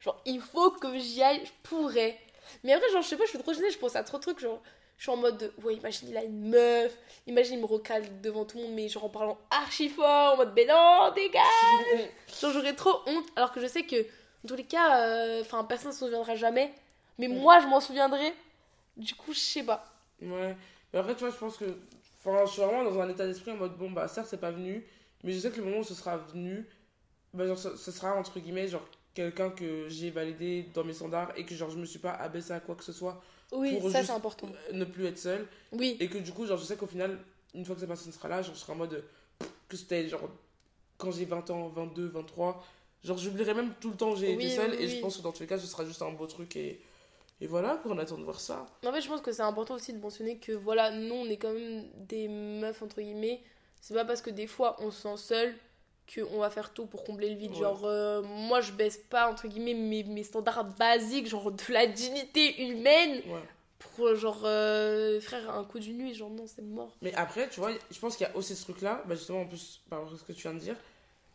Genre 0.00 0.20
il 0.24 0.40
faut 0.40 0.70
que 0.70 0.98
j'y 0.98 1.22
aille 1.22 1.44
je 1.44 1.52
pourrais 1.68 2.18
mais 2.64 2.72
après 2.72 2.90
genre 2.90 3.02
je 3.02 3.08
sais 3.08 3.16
pas 3.16 3.24
je 3.24 3.30
suis 3.30 3.38
trop 3.38 3.52
gênée 3.52 3.70
je 3.70 3.78
pense 3.78 3.96
à 3.96 4.02
trop 4.02 4.18
de 4.18 4.22
trucs 4.22 4.38
genre 4.38 4.62
je 4.96 5.02
suis 5.02 5.12
en 5.12 5.16
mode 5.16 5.38
de, 5.38 5.52
ouais 5.62 5.74
imagine 5.74 6.08
il 6.08 6.16
a 6.16 6.24
une 6.24 6.48
meuf 6.48 6.96
imagine 7.26 7.54
il 7.54 7.60
me 7.60 7.66
recale 7.66 8.20
devant 8.22 8.44
tout 8.44 8.56
le 8.58 8.64
monde 8.64 8.72
mais 8.74 8.88
genre 8.88 9.04
en 9.04 9.08
parlant 9.10 9.38
archi 9.50 9.88
fort 9.88 10.34
en 10.34 10.36
mode 10.36 10.52
mais 10.54 10.66
non 10.66 11.12
dégage 11.14 12.08
Genre 12.40 12.52
j'aurais 12.52 12.74
trop 12.74 13.00
honte 13.06 13.26
alors 13.36 13.52
que 13.52 13.60
je 13.60 13.66
sais 13.66 13.82
que 13.82 13.96
dans 14.42 14.48
tous 14.48 14.56
les 14.56 14.64
cas 14.64 15.00
euh, 15.00 15.40
enfin 15.42 15.64
personne 15.64 15.88
ne 15.88 15.92
se 15.92 16.00
souviendra 16.00 16.34
jamais 16.34 16.72
mais 17.18 17.28
moi 17.28 17.60
je 17.60 17.66
m'en 17.66 17.80
souviendrai 17.80 18.32
du 18.96 19.14
coup 19.14 19.32
je 19.32 19.38
sais 19.38 19.62
pas 19.62 19.92
Ouais. 20.22 20.56
Mais 20.92 20.98
après, 20.98 21.14
tu 21.14 21.20
vois, 21.20 21.30
je 21.30 21.36
pense 21.36 21.56
que. 21.56 21.64
Enfin, 22.24 22.44
je 22.46 22.52
suis 22.52 22.62
vraiment 22.62 22.84
dans 22.84 22.98
un 23.00 23.08
état 23.08 23.26
d'esprit 23.26 23.52
en 23.52 23.56
mode, 23.56 23.76
bon, 23.76 23.90
bah, 23.90 24.08
certes, 24.08 24.26
c'est 24.28 24.40
pas 24.40 24.50
venu, 24.50 24.84
mais 25.22 25.32
je 25.32 25.38
sais 25.38 25.50
que 25.50 25.58
le 25.58 25.64
moment 25.64 25.78
où 25.78 25.84
ce 25.84 25.94
sera 25.94 26.16
venu, 26.16 26.66
bah, 27.32 27.46
genre, 27.46 27.58
ce, 27.58 27.76
ce 27.76 27.92
sera, 27.92 28.14
entre 28.16 28.40
guillemets, 28.40 28.66
genre, 28.68 28.84
quelqu'un 29.16 29.50
que 29.50 29.88
j'ai 29.88 30.10
validé 30.10 30.68
dans 30.74 30.84
mes 30.84 30.92
standards 30.92 31.32
et 31.36 31.44
que, 31.44 31.54
genre, 31.56 31.70
je 31.70 31.78
me 31.78 31.86
suis 31.86 31.98
pas 31.98 32.12
abaissé 32.12 32.52
à 32.52 32.60
quoi 32.60 32.74
que 32.76 32.84
ce 32.84 32.92
soit, 32.92 33.20
oui 33.52 33.78
Pour 33.80 33.90
ça 33.90 34.04
c'est 34.04 34.12
important 34.12 34.48
ne 34.72 34.84
plus 34.84 35.06
être 35.06 35.18
seul. 35.18 35.46
oui 35.72 35.96
Et 35.98 36.08
que, 36.08 36.18
du 36.18 36.32
coup, 36.32 36.46
genre, 36.46 36.58
je 36.58 36.64
sais 36.64 36.76
qu'au 36.76 36.86
final, 36.86 37.18
une 37.54 37.64
fois 37.64 37.74
que 37.74 37.80
cette 37.80 37.88
personne 37.88 38.12
sera 38.12 38.28
là, 38.28 38.42
genre, 38.42 38.54
je 38.54 38.60
serai 38.60 38.72
en 38.72 38.76
mode. 38.76 39.02
Que 39.68 39.76
c'était, 39.76 40.08
genre, 40.08 40.28
quand 40.98 41.10
j'ai 41.10 41.24
20 41.24 41.50
ans, 41.50 41.68
22, 41.68 42.06
23, 42.08 42.64
genre, 43.02 43.18
j'oublierai 43.18 43.54
même 43.54 43.72
tout 43.80 43.90
le 43.90 43.96
temps 43.96 44.12
où 44.12 44.16
j'ai 44.16 44.36
Oui, 44.36 44.46
été 44.46 44.54
seule 44.56 44.70
oui, 44.72 44.84
et 44.84 44.88
je 44.88 45.00
pense 45.00 45.16
que 45.16 45.22
dans 45.22 45.32
tous 45.32 45.40
les 45.40 45.46
cas, 45.48 45.58
ce 45.58 45.66
sera 45.66 45.84
juste 45.84 46.02
un 46.02 46.12
beau 46.12 46.26
truc 46.26 46.54
et. 46.56 46.80
Et 47.38 47.46
voilà, 47.46 47.82
on 47.84 47.98
attend 47.98 48.16
de 48.16 48.24
voir 48.24 48.40
ça. 48.40 48.64
En 48.82 48.90
fait, 48.92 49.02
je 49.02 49.08
pense 49.08 49.20
que 49.20 49.30
c'est 49.30 49.42
important 49.42 49.74
aussi 49.74 49.92
de 49.92 49.98
mentionner 49.98 50.38
que 50.38 50.52
voilà, 50.52 50.90
nous 50.90 51.14
on 51.14 51.26
est 51.26 51.36
quand 51.36 51.52
même 51.52 51.84
des 52.08 52.28
meufs 52.28 52.80
entre 52.80 53.02
guillemets. 53.02 53.42
C'est 53.82 53.92
pas 53.92 54.06
parce 54.06 54.22
que 54.22 54.30
des 54.30 54.46
fois 54.46 54.74
on 54.78 54.90
se 54.90 55.02
sent 55.02 55.16
seul 55.18 55.54
qu'on 56.14 56.38
va 56.38 56.50
faire 56.50 56.72
tout 56.72 56.86
pour 56.86 57.04
combler 57.04 57.30
le 57.30 57.36
vide. 57.36 57.52
Ouais. 57.52 57.58
Genre, 57.58 57.82
euh, 57.84 58.22
moi 58.22 58.60
je 58.60 58.72
baisse 58.72 58.98
pas 58.98 59.28
entre 59.30 59.48
guillemets 59.48 59.74
mes, 59.74 60.02
mes 60.04 60.22
standards 60.22 60.64
basiques, 60.76 61.26
genre 61.28 61.50
de 61.50 61.72
la 61.72 61.86
dignité 61.86 62.62
humaine, 62.62 63.22
Ouais. 63.28 63.40
pour 63.78 64.06
euh, 64.08 64.14
genre, 64.14 64.42
euh, 64.44 65.20
frère, 65.20 65.50
un 65.50 65.64
coup 65.64 65.78
d'une 65.78 65.98
nuit, 65.98 66.14
genre 66.14 66.30
non, 66.30 66.46
c'est 66.46 66.62
mort. 66.62 66.96
Mais 67.02 67.14
après, 67.14 67.48
tu 67.48 67.60
vois, 67.60 67.70
je 67.90 67.98
pense 67.98 68.16
qu'il 68.16 68.26
y 68.26 68.30
a 68.30 68.36
aussi 68.36 68.54
ce 68.54 68.62
truc-là, 68.64 69.02
bah 69.06 69.14
justement, 69.14 69.40
en 69.42 69.46
plus, 69.46 69.80
par 69.90 70.00
rapport 70.00 70.14
à 70.14 70.18
ce 70.18 70.24
que 70.24 70.32
tu 70.32 70.42
viens 70.42 70.54
de 70.54 70.58
dire, 70.60 70.76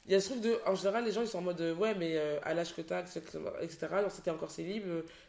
il 0.08 0.14
y 0.14 0.16
a 0.16 0.20
ce 0.20 0.30
truc 0.30 0.42
de, 0.42 0.60
en 0.66 0.74
général, 0.74 1.06
les 1.06 1.12
gens, 1.12 1.22
ils 1.22 1.28
sont 1.28 1.38
en 1.38 1.42
mode, 1.42 1.62
euh, 1.62 1.76
ouais, 1.76 1.94
mais 1.94 2.18
euh, 2.18 2.40
à 2.44 2.54
l'âge 2.56 2.74
que 2.74 2.82
t'as, 2.82 3.02
etc., 3.02 3.78
genre, 3.82 4.12
c'était 4.12 4.32
encore 4.32 4.50
célib, 4.50 4.84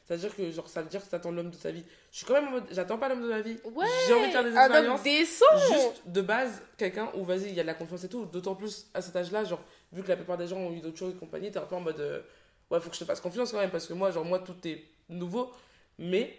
c'est-à-dire 0.06 0.34
que, 0.34 0.50
genre, 0.50 0.68
ça 0.68 0.80
veut 0.82 0.88
dire 0.88 1.04
que 1.04 1.10
t'attends 1.10 1.30
l'homme 1.30 1.50
de 1.50 1.56
ta 1.56 1.70
vie. 1.70 1.84
Je 2.12 2.18
suis 2.18 2.26
quand 2.26 2.34
même 2.34 2.48
en 2.48 2.50
mode, 2.50 2.66
j'attends 2.70 2.98
pas 2.98 3.08
l'homme 3.08 3.22
de 3.22 3.28
ma 3.28 3.40
vie. 3.40 3.58
Ouais, 3.64 3.86
J'ai 4.06 4.12
envie 4.12 4.26
de 4.26 4.32
faire 4.32 4.44
des 4.44 4.50
homme 4.50 4.56
expériences. 4.58 5.02
Juste, 5.02 6.02
de 6.06 6.20
base, 6.20 6.62
quelqu'un 6.76 7.10
où, 7.14 7.24
vas-y, 7.24 7.44
il 7.48 7.54
y 7.54 7.60
a 7.60 7.62
de 7.62 7.66
la 7.66 7.72
confiance 7.74 8.04
et 8.04 8.08
tout, 8.10 8.26
d'autant 8.26 8.54
plus 8.54 8.86
à 8.92 9.00
cet 9.00 9.16
âge-là, 9.16 9.44
genre, 9.44 9.62
vu 9.92 10.02
que 10.02 10.08
la 10.08 10.16
plupart 10.16 10.36
des 10.36 10.46
gens 10.46 10.58
ont 10.58 10.72
eu 10.72 10.80
d'autres 10.80 10.98
choses 10.98 11.14
et 11.14 11.18
compagnie, 11.18 11.50
t'es 11.50 11.58
un 11.58 11.62
peu 11.62 11.74
en 11.74 11.80
mode, 11.80 11.98
euh, 12.00 12.20
ouais, 12.70 12.78
faut 12.80 12.90
que 12.90 12.94
je 12.96 13.00
te 13.00 13.04
fasse 13.06 13.20
confiance 13.22 13.50
quand 13.50 13.58
même, 13.60 13.70
parce 13.70 13.86
que 13.86 13.94
moi, 13.94 14.10
genre, 14.10 14.26
moi, 14.26 14.40
tout 14.40 14.54
est 14.66 14.84
nouveau, 15.08 15.50
mais, 15.98 16.38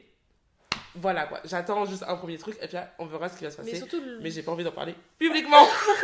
voilà, 0.94 1.26
quoi, 1.26 1.40
j'attends 1.44 1.86
juste 1.86 2.04
un 2.08 2.18
premier 2.18 2.38
truc, 2.38 2.56
et 2.62 2.68
puis 2.68 2.76
là, 2.76 2.94
on 3.00 3.08
verra 3.08 3.28
ce 3.30 3.38
qui 3.40 3.44
va 3.44 3.50
se 3.50 3.58
Mais 3.58 3.64
passer. 3.72 3.78
surtout, 3.78 4.00
le- 4.00 4.20
Mais 4.20 4.30
j'ai 4.30 4.44
pas 4.44 4.52
envie 4.52 4.64
d'en 4.64 4.72
parler 4.72 4.94
publiquement. 5.18 5.66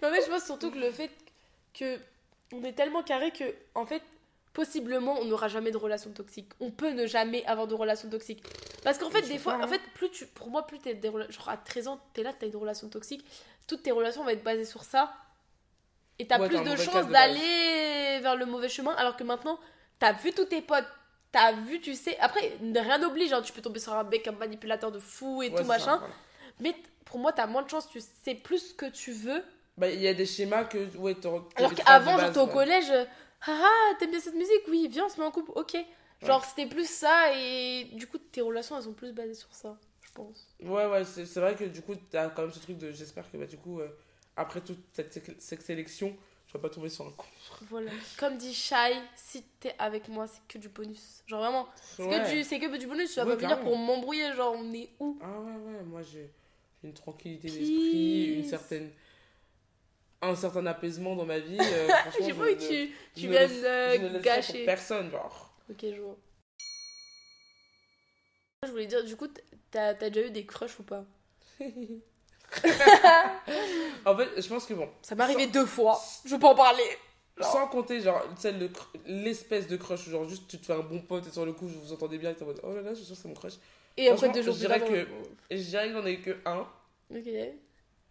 Mais 0.00 0.08
en 0.08 0.12
fait, 0.12 0.22
je 0.24 0.30
pense 0.30 0.44
surtout 0.44 0.70
que 0.70 0.78
le 0.78 0.90
fait 0.90 1.10
que 1.78 1.98
on 2.52 2.62
est 2.64 2.72
tellement 2.72 3.02
carré 3.02 3.30
que, 3.30 3.44
en 3.74 3.84
fait, 3.84 4.02
possiblement, 4.56 5.16
on 5.20 5.26
n'aura 5.26 5.48
jamais 5.48 5.70
de 5.70 5.76
relation 5.76 6.10
toxique. 6.12 6.48
On 6.60 6.70
peut 6.70 6.90
ne 6.90 7.06
jamais 7.06 7.44
avoir 7.44 7.66
de 7.66 7.74
relation 7.74 8.08
toxique. 8.08 8.42
Parce 8.82 8.96
qu'en 8.96 9.10
fait, 9.10 9.20
des 9.28 9.36
fois, 9.36 9.52
pas, 9.52 9.58
en 9.58 9.62
hein. 9.64 9.68
fait, 9.68 9.82
plus 9.92 10.10
tu, 10.10 10.24
pour 10.26 10.48
moi, 10.48 10.66
plus 10.66 10.78
t'es 10.78 10.94
des 10.94 11.10
genre 11.10 11.50
à 11.50 11.58
13 11.58 11.88
ans, 11.88 12.00
t'es 12.14 12.22
là, 12.22 12.32
t'as 12.32 12.46
une 12.46 12.56
relation 12.56 12.88
toxique. 12.88 13.22
Toutes 13.66 13.82
tes 13.82 13.90
relations 13.90 14.24
vont 14.24 14.30
être 14.30 14.42
basées 14.42 14.64
sur 14.64 14.82
ça. 14.82 15.12
Et 16.18 16.26
t'as 16.26 16.40
Ouais, 16.40 16.48
plus 16.48 16.62
de 16.62 16.74
chances 16.76 17.06
d'aller 17.08 18.18
vers 18.22 18.34
le 18.34 18.46
mauvais 18.46 18.70
chemin. 18.70 18.92
Alors 18.92 19.14
que 19.18 19.24
maintenant, 19.24 19.60
t'as 19.98 20.14
vu 20.14 20.32
tous 20.32 20.46
tes 20.46 20.62
potes. 20.62 20.88
T'as 21.32 21.52
vu, 21.52 21.82
tu 21.82 21.94
sais. 21.94 22.16
Après, 22.18 22.56
rien 22.62 22.96
n'oblige. 22.96 23.34
hein, 23.34 23.42
tu 23.42 23.52
peux 23.52 23.60
tomber 23.60 23.78
sur 23.78 23.92
un 23.92 24.04
mec, 24.04 24.26
un 24.26 24.32
manipulateur 24.32 24.90
de 24.90 24.98
fou 24.98 25.42
et 25.42 25.50
Ouais, 25.50 25.60
tout 25.60 25.66
machin. 25.66 25.84
ça, 25.84 25.96
voilà. 25.98 26.14
Mais 26.60 26.74
pour 27.04 27.18
moi, 27.18 27.34
t'as 27.34 27.46
moins 27.46 27.60
de 27.60 27.68
chances. 27.68 27.90
Tu 27.90 28.00
sais 28.24 28.34
plus 28.34 28.70
ce 28.70 28.72
que 28.74 28.86
tu 28.86 29.12
veux. 29.12 29.44
Bah, 29.76 29.90
il 29.90 30.00
y 30.00 30.08
a 30.08 30.14
des 30.14 30.24
schémas 30.24 30.64
que. 30.64 30.78
Ouais, 30.96 31.14
Alors 31.56 31.74
qu'avant, 31.74 32.16
t'es 32.32 32.38
au 32.38 32.46
collège, 32.46 32.90
ah 33.42 33.62
ah, 33.64 33.94
t'aimes 33.98 34.10
bien 34.10 34.20
cette 34.20 34.34
musique? 34.34 34.62
Oui, 34.68 34.88
viens, 34.88 35.06
on 35.06 35.08
se 35.08 35.20
met 35.20 35.26
en 35.26 35.30
couple, 35.30 35.52
ok. 35.54 35.76
Genre, 36.22 36.44
c'était 36.44 36.66
plus 36.68 36.88
ça, 36.88 37.32
et 37.36 37.84
du 37.92 38.06
coup, 38.06 38.18
tes 38.18 38.40
relations, 38.40 38.76
elles 38.76 38.84
sont 38.84 38.94
plus 38.94 39.12
basées 39.12 39.34
sur 39.34 39.52
ça, 39.54 39.78
je 40.02 40.10
pense. 40.14 40.56
Ouais, 40.62 40.86
ouais, 40.86 41.04
c'est 41.04 41.24
vrai 41.40 41.54
que 41.54 41.64
du 41.64 41.82
coup, 41.82 41.94
t'as 42.10 42.30
quand 42.30 42.42
même 42.42 42.50
ce 42.50 42.58
truc 42.60 42.78
de. 42.78 42.90
J'espère 42.90 43.30
que 43.30 43.36
bah, 43.36 43.46
du 43.46 43.58
coup, 43.58 43.80
euh, 43.80 43.88
après 44.36 44.60
toute 44.62 44.78
cette, 44.94 45.12
sé- 45.12 45.36
cette 45.38 45.62
sélection, 45.62 46.16
je 46.46 46.54
vais 46.54 46.60
pas 46.60 46.70
tomber 46.70 46.88
sur 46.88 47.06
un 47.06 47.10
con. 47.10 47.26
Voilà. 47.62 47.92
Comme 48.16 48.36
dit 48.36 48.54
Shai, 48.54 48.94
si 49.14 49.42
t'es 49.60 49.74
avec 49.78 50.08
moi, 50.08 50.26
c'est 50.26 50.40
que 50.48 50.58
du 50.58 50.68
bonus. 50.68 51.22
Genre, 51.26 51.40
vraiment, 51.40 51.68
c'est 51.98 52.08
que, 52.08 52.18
du- 52.24 52.44
c'est 52.44 52.58
que 52.58 52.76
du 52.76 52.86
bonus, 52.86 53.12
tu 53.12 53.16
vas 53.20 53.26
Ouais, 53.26 53.36
pas 53.36 53.36
venir 53.36 53.58
pour 53.60 53.76
m'embrouiller, 53.76 54.32
genre, 54.34 54.54
on 54.56 54.72
est 54.72 54.90
où? 55.00 55.18
Ah 55.20 55.40
ouais, 55.40 55.52
ouais, 55.56 55.82
moi 55.84 56.02
j'ai 56.02 56.30
une 56.84 56.92
tranquillité 56.94 57.50
d'esprit, 57.50 58.34
une 58.34 58.44
certaine. 58.44 58.90
Un 60.26 60.36
certain 60.36 60.66
apaisement 60.66 61.14
dans 61.16 61.24
ma 61.26 61.38
vie. 61.38 61.58
euh, 61.60 61.88
J'ai 62.20 62.32
pas 62.34 62.46
que 62.54 62.58
tu, 62.68 62.94
tu 63.14 63.26
ne 63.26 63.30
viennes 63.32 63.64
euh, 63.64 64.10
pour 64.10 64.20
gâcher. 64.20 64.64
personne, 64.64 65.10
genre. 65.10 65.52
Ok, 65.70 65.78
je 65.82 66.00
vois. 66.00 66.16
Je 68.64 68.70
voulais 68.70 68.86
dire, 68.86 69.04
du 69.04 69.16
coup, 69.16 69.28
t'as 69.70 69.94
déjà 69.94 70.22
eu 70.26 70.30
des 70.30 70.44
crushs 70.46 70.78
ou 70.80 70.82
pas? 70.82 71.04
En 74.04 74.16
fait, 74.16 74.40
je 74.40 74.48
pense 74.48 74.66
que 74.66 74.74
bon, 74.74 74.88
Ça 75.02 75.14
m'est 75.14 75.24
arrivé 75.24 75.46
deux 75.48 75.66
fois, 75.66 76.00
je 76.24 76.30
veux 76.30 76.38
pas 76.38 76.48
en 76.50 76.54
parler. 76.54 76.84
Genre. 77.38 77.52
sans 77.52 77.66
compter 77.66 78.00
genre 78.00 78.22
l'espèce 79.04 79.66
de 79.68 79.76
crush, 79.76 80.08
genre 80.08 80.26
juste 80.26 80.48
tu 80.48 80.58
te 80.58 80.64
fais 80.64 80.72
un 80.72 80.78
bon 80.80 81.02
pote 81.02 81.26
et 81.26 81.30
sur 81.30 81.44
le 81.44 81.52
coup 81.52 81.66
vous 81.68 81.80
vous 81.82 81.92
entendez 81.92 82.16
bien 82.16 82.30
et 82.30 82.34
t'es 82.34 82.44
en 82.44 82.46
mode 82.46 82.60
oh 82.62 82.72
là 82.72 82.80
là, 82.80 82.90
je 82.94 83.00
suis 83.00 83.04
sûr 83.04 83.14
que 83.16 83.20
c'est 83.20 83.28
mon 83.28 83.34
crush. 83.34 83.54
Et 83.98 84.08
après 84.08 84.30
deux 84.30 84.40
jours 84.40 84.54
je 84.54 84.58
plus 84.60 84.66
dirais 84.68 84.78
tard, 84.80 84.88
que- 84.88 85.06
Et 85.50 85.58
je 85.58 85.64
dirais 85.64 85.88
que 85.88 85.92
j'en 85.92 86.06
ai 86.06 86.20
que 86.22 86.36
un. 86.46 86.66
Ok. 87.14 87.28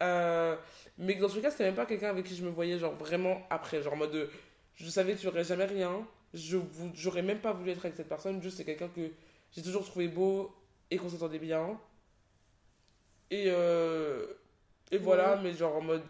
Euh, 0.02 0.56
mais 0.98 1.14
dans 1.14 1.28
tous 1.28 1.36
les 1.36 1.42
cas, 1.42 1.50
c'était 1.50 1.64
même 1.64 1.74
pas 1.74 1.86
quelqu'un 1.86 2.10
avec 2.10 2.26
qui 2.26 2.36
je 2.36 2.44
me 2.44 2.50
voyais 2.50 2.78
genre 2.78 2.94
vraiment 2.94 3.42
après. 3.50 3.82
Genre 3.82 3.92
en 3.94 3.96
mode 3.96 4.12
de, 4.12 4.28
je 4.74 4.88
savais 4.88 5.14
que 5.14 5.20
tu 5.20 5.26
aurais 5.28 5.44
jamais 5.44 5.64
rien. 5.64 6.06
Je 6.34 6.58
j'aurais 6.94 7.22
même 7.22 7.38
pas 7.40 7.52
voulu 7.52 7.70
être 7.70 7.84
avec 7.84 7.96
cette 7.96 8.08
personne. 8.08 8.42
Juste 8.42 8.58
c'est 8.58 8.64
quelqu'un 8.64 8.88
que 8.88 9.10
j'ai 9.52 9.62
toujours 9.62 9.84
trouvé 9.84 10.08
beau 10.08 10.54
et 10.90 10.98
qu'on 10.98 11.08
s'entendait 11.08 11.38
bien. 11.38 11.78
Et, 13.30 13.44
euh, 13.48 14.26
et 14.90 14.98
voilà, 14.98 15.34
Ouais. 15.36 15.40
mais 15.44 15.52
genre 15.54 15.76
en 15.76 15.80
mode, 15.80 16.02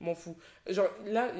m'en 0.00 0.14
fous. 0.14 0.36
Genre 0.68 0.88
là, 1.06 1.30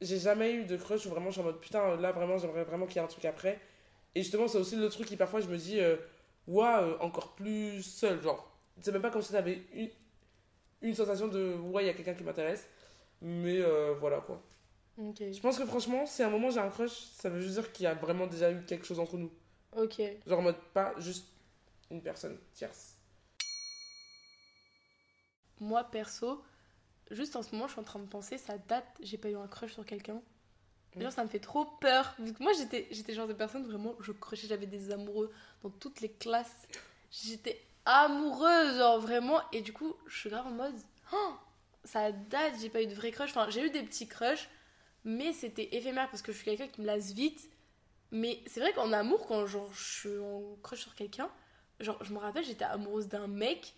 j'ai 0.00 0.18
jamais 0.18 0.52
eu 0.52 0.64
de 0.64 0.76
crush 0.76 1.06
où 1.06 1.10
vraiment 1.10 1.26
je 1.26 1.32
suis 1.32 1.40
en 1.40 1.44
mode 1.44 1.60
putain, 1.60 1.96
là 1.96 2.12
vraiment 2.12 2.38
j'aimerais 2.38 2.64
vraiment 2.64 2.86
qu'il 2.86 2.96
y 2.96 2.98
ait 2.98 3.04
un 3.04 3.08
truc 3.08 3.24
après. 3.24 3.58
Et 4.14 4.22
justement, 4.22 4.46
c'est 4.48 4.58
aussi 4.58 4.76
le 4.76 4.88
truc 4.88 5.06
qui 5.08 5.16
parfois 5.16 5.40
je 5.40 5.48
me 5.48 5.56
dis, 5.56 5.80
euh, 5.80 5.96
ouah, 6.46 6.82
euh, 6.82 6.96
encore 7.00 7.34
plus 7.34 7.82
seul. 7.82 8.22
Genre, 8.22 8.48
c'est 8.80 8.92
même 8.92 9.02
pas 9.02 9.10
comme 9.10 9.22
si 9.22 9.32
t'avais 9.32 9.62
une, 9.74 9.88
une 10.82 10.94
sensation 10.94 11.28
de 11.28 11.54
ouais, 11.54 11.84
il 11.84 11.86
y 11.86 11.90
a 11.90 11.94
quelqu'un 11.94 12.14
qui 12.14 12.24
m'intéresse. 12.24 12.68
Mais 13.20 13.60
euh, 13.60 13.94
voilà 13.98 14.20
quoi. 14.20 14.42
Je 14.98 15.40
pense 15.40 15.58
que 15.58 15.64
franchement, 15.64 16.04
si 16.06 16.22
à 16.22 16.26
un 16.26 16.30
moment 16.30 16.50
j'ai 16.50 16.60
un 16.60 16.68
crush, 16.68 16.92
ça 17.14 17.30
veut 17.30 17.40
juste 17.40 17.54
dire 17.54 17.72
qu'il 17.72 17.84
y 17.84 17.86
a 17.86 17.94
vraiment 17.94 18.26
déjà 18.26 18.50
eu 18.50 18.62
quelque 18.64 18.84
chose 18.84 18.98
entre 18.98 19.16
nous. 19.16 19.32
Ok. 19.76 20.02
Genre 20.26 20.38
en 20.38 20.42
mode 20.42 20.60
pas 20.74 20.94
juste 20.98 21.26
une 21.90 22.02
personne 22.02 22.38
tierce. 22.52 22.96
Moi, 25.60 25.84
perso, 25.84 26.42
juste 27.10 27.36
en 27.36 27.42
ce 27.42 27.52
moment, 27.54 27.68
je 27.68 27.72
suis 27.72 27.80
en 27.80 27.84
train 27.84 28.00
de 28.00 28.08
penser, 28.08 28.36
ça 28.36 28.58
date, 28.58 28.86
j'ai 29.00 29.16
pas 29.16 29.30
eu 29.30 29.36
un 29.36 29.46
crush 29.46 29.72
sur 29.72 29.86
quelqu'un. 29.86 30.20
Genre, 30.96 31.12
ça 31.12 31.24
me 31.24 31.28
fait 31.28 31.40
trop 31.40 31.64
peur. 31.64 32.14
Vu 32.18 32.34
que 32.34 32.42
moi, 32.42 32.52
j'étais 32.52 32.86
j'étais 32.90 33.14
genre 33.14 33.26
de 33.26 33.32
personne, 33.32 33.64
vraiment, 33.64 33.94
je 34.00 34.12
crushais, 34.12 34.46
j'avais 34.46 34.66
des 34.66 34.90
amoureux 34.90 35.32
dans 35.62 35.70
toutes 35.70 36.00
les 36.00 36.10
classes. 36.10 36.68
J'étais 37.10 37.62
amoureuse, 37.84 38.78
genre 38.78 39.00
vraiment. 39.00 39.40
Et 39.52 39.60
du 39.62 39.72
coup, 39.72 39.94
je 40.06 40.18
suis 40.18 40.30
grave 40.30 40.46
en 40.46 40.50
mode, 40.50 40.74
oh, 41.12 41.32
ça 41.84 42.12
date, 42.12 42.54
j'ai 42.60 42.68
pas 42.68 42.82
eu 42.82 42.86
de 42.86 42.94
vrai 42.94 43.10
crush. 43.10 43.30
Enfin, 43.30 43.48
j'ai 43.50 43.64
eu 43.64 43.70
des 43.70 43.82
petits 43.82 44.06
crushs, 44.08 44.48
mais 45.04 45.32
c'était 45.32 45.74
éphémère 45.76 46.08
parce 46.10 46.22
que 46.22 46.32
je 46.32 46.36
suis 46.38 46.44
quelqu'un 46.44 46.68
qui 46.68 46.80
me 46.80 46.86
lasse 46.86 47.12
vite. 47.12 47.48
Mais 48.10 48.40
c'est 48.46 48.60
vrai 48.60 48.72
qu'en 48.72 48.92
amour, 48.92 49.26
quand 49.26 49.46
genre, 49.46 49.72
je 49.72 50.00
suis 50.00 50.18
en 50.18 50.56
crush 50.62 50.80
sur 50.82 50.94
quelqu'un, 50.94 51.30
genre, 51.80 52.02
je 52.04 52.12
me 52.12 52.18
rappelle, 52.18 52.44
j'étais 52.44 52.64
amoureuse 52.64 53.08
d'un 53.08 53.26
mec 53.26 53.74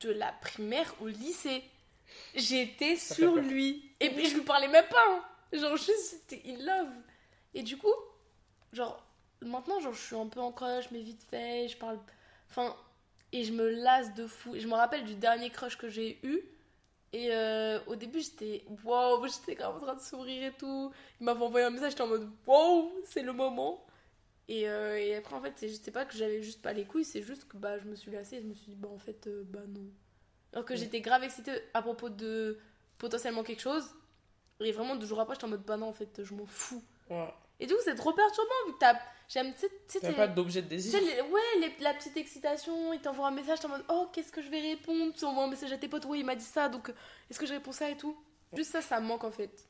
de 0.00 0.10
la 0.10 0.32
primaire 0.32 0.94
au 1.00 1.08
lycée. 1.08 1.64
J'étais 2.34 2.96
sur 2.96 3.36
lui. 3.36 3.90
Et 4.00 4.10
puis 4.10 4.28
je 4.28 4.34
lui 4.36 4.42
parlais 4.44 4.68
même 4.68 4.86
pas. 4.88 5.04
hein. 5.08 5.24
Genre 5.52 5.76
juste 5.76 6.16
j'étais 6.28 6.50
in 6.50 6.58
love. 6.64 6.92
Et 7.54 7.62
du 7.62 7.76
coup, 7.76 7.92
genre 8.72 9.04
maintenant 9.40 9.80
genre 9.80 9.92
je 9.94 10.02
suis 10.02 10.16
un 10.16 10.26
peu 10.26 10.40
en 10.40 10.52
crush 10.52 10.90
mais 10.90 11.00
vite 11.00 11.22
fait, 11.30 11.68
je 11.68 11.76
parle 11.76 11.98
enfin 12.50 12.76
et 13.34 13.42
je 13.42 13.52
me 13.52 13.68
lasse 13.68 14.14
de 14.14 14.26
fou. 14.26 14.54
Je 14.56 14.66
me 14.66 14.74
rappelle 14.74 15.04
du 15.04 15.14
dernier 15.16 15.50
crush 15.50 15.76
que 15.76 15.88
j'ai 15.88 16.18
eu 16.22 16.40
et 17.12 17.28
euh, 17.32 17.78
au 17.86 17.96
début 17.96 18.20
j'étais 18.20 18.64
wow, 18.84 19.26
j'étais 19.26 19.56
grave 19.56 19.76
en 19.76 19.80
train 19.80 19.94
de 19.94 20.00
sourire 20.00 20.44
et 20.44 20.52
tout. 20.52 20.92
Il 21.20 21.24
m'avait 21.24 21.42
envoyé 21.42 21.66
un 21.66 21.70
message, 21.70 21.90
j'étais 21.90 22.02
en 22.02 22.06
mode 22.06 22.30
wow, 22.46 22.92
c'est 23.04 23.22
le 23.22 23.32
moment. 23.32 23.84
Et, 24.46 24.68
euh, 24.68 24.98
et 24.98 25.16
après 25.16 25.34
en 25.34 25.40
fait, 25.42 25.52
c'est 25.58 25.90
pas 25.90 26.04
que 26.04 26.16
j'avais 26.16 26.42
juste 26.42 26.62
pas 26.62 26.72
les 26.72 26.84
couilles, 26.84 27.04
c'est 27.04 27.22
juste 27.22 27.48
que 27.48 27.56
bah 27.56 27.78
je 27.78 27.84
me 27.84 27.96
suis 27.96 28.12
lassée 28.12 28.36
et 28.36 28.42
je 28.42 28.46
me 28.46 28.54
suis 28.54 28.72
dit 28.72 28.76
bah 28.76 28.88
en 28.92 28.98
fait 28.98 29.26
euh, 29.26 29.42
bah 29.46 29.60
non. 29.68 29.86
Alors 30.52 30.64
que 30.64 30.76
j'étais 30.76 31.00
grave 31.00 31.24
excitée 31.24 31.58
à 31.74 31.82
propos 31.82 32.08
de 32.08 32.58
potentiellement 32.98 33.42
quelque 33.42 33.62
chose. 33.62 33.84
Et 34.60 34.70
vraiment, 34.70 34.94
deux 34.94 35.06
jours 35.06 35.18
après, 35.18 35.34
j'étais 35.34 35.46
en 35.46 35.48
mode, 35.48 35.64
bah 35.64 35.76
non, 35.76 35.88
en 35.88 35.92
fait, 35.92 36.22
je 36.22 36.32
m'en 36.32 36.46
fous. 36.46 36.82
Ouais. 37.10 37.34
Et 37.64 37.66
du 37.66 37.72
coup, 37.72 37.80
c'est 37.82 37.94
trop 37.94 38.12
perturbant 38.12 38.50
vu 38.66 38.74
que 38.74 38.78
t'as. 38.78 38.98
J'aime, 39.26 39.54
tu 39.54 39.60
sais, 39.88 40.00
T'as 40.00 40.12
pas 40.12 40.28
d'objet 40.28 40.60
de 40.60 40.68
désir. 40.68 41.00
les- 41.00 41.22
ouais, 41.22 41.40
les- 41.60 41.82
la 41.82 41.94
petite 41.94 42.14
excitation, 42.18 42.92
il 42.92 43.00
t'envoie 43.00 43.28
un 43.28 43.30
message, 43.30 43.58
t'es 43.60 43.64
en 43.66 43.70
mode, 43.70 43.84
oh, 43.88 44.06
qu'est-ce 44.12 44.30
que 44.30 44.42
je 44.42 44.50
vais 44.50 44.60
répondre? 44.60 45.14
Tu 45.14 45.24
envoies 45.24 45.44
un 45.44 45.48
message 45.48 45.72
à 45.72 45.78
tes 45.78 45.88
potes, 45.88 46.04
ouais, 46.04 46.18
il 46.18 46.26
m'a 46.26 46.36
dit 46.36 46.44
ça, 46.44 46.68
donc 46.68 46.90
euh, 46.90 46.94
est-ce 47.30 47.38
que 47.40 47.46
je 47.46 47.54
réponds 47.54 47.72
ça 47.72 47.88
et 47.88 47.96
tout? 47.96 48.14
Juste 48.54 48.70
ça, 48.72 48.82
ça 48.82 49.00
me 49.00 49.06
manque 49.06 49.24
en 49.24 49.30
fait. 49.30 49.66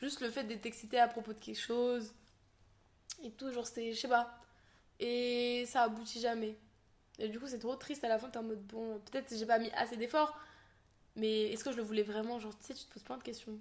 Juste 0.00 0.20
le 0.22 0.28
fait 0.30 0.42
d'être 0.42 0.66
excité 0.66 0.98
à 0.98 1.06
propos 1.06 1.32
de 1.32 1.38
quelque 1.38 1.60
chose. 1.60 2.12
Et 3.22 3.30
tout, 3.30 3.52
genre, 3.52 3.64
c'est, 3.66 3.92
je 3.92 4.00
sais 4.00 4.08
pas. 4.08 4.36
Et 4.98 5.64
ça 5.68 5.82
aboutit 5.84 6.18
jamais. 6.20 6.58
Et 7.20 7.28
du 7.28 7.38
coup, 7.38 7.46
c'est 7.46 7.60
trop 7.60 7.76
triste 7.76 8.02
à 8.02 8.08
la 8.08 8.18
fin, 8.18 8.28
t'es 8.28 8.38
en 8.38 8.42
mode, 8.42 8.66
bon, 8.66 8.98
peut-être 9.10 9.28
que 9.28 9.36
j'ai 9.36 9.46
pas 9.46 9.58
mis 9.60 9.70
assez 9.70 9.96
d'efforts. 9.96 10.36
Mais 11.14 11.52
est-ce 11.52 11.62
que 11.62 11.70
je 11.70 11.76
le 11.76 11.82
voulais 11.84 12.02
vraiment? 12.02 12.40
Genre, 12.40 12.58
tu 12.58 12.66
sais, 12.66 12.74
tu 12.74 12.84
te 12.86 12.92
poses 12.92 13.02
plein 13.04 13.18
de 13.18 13.22
questions. 13.22 13.56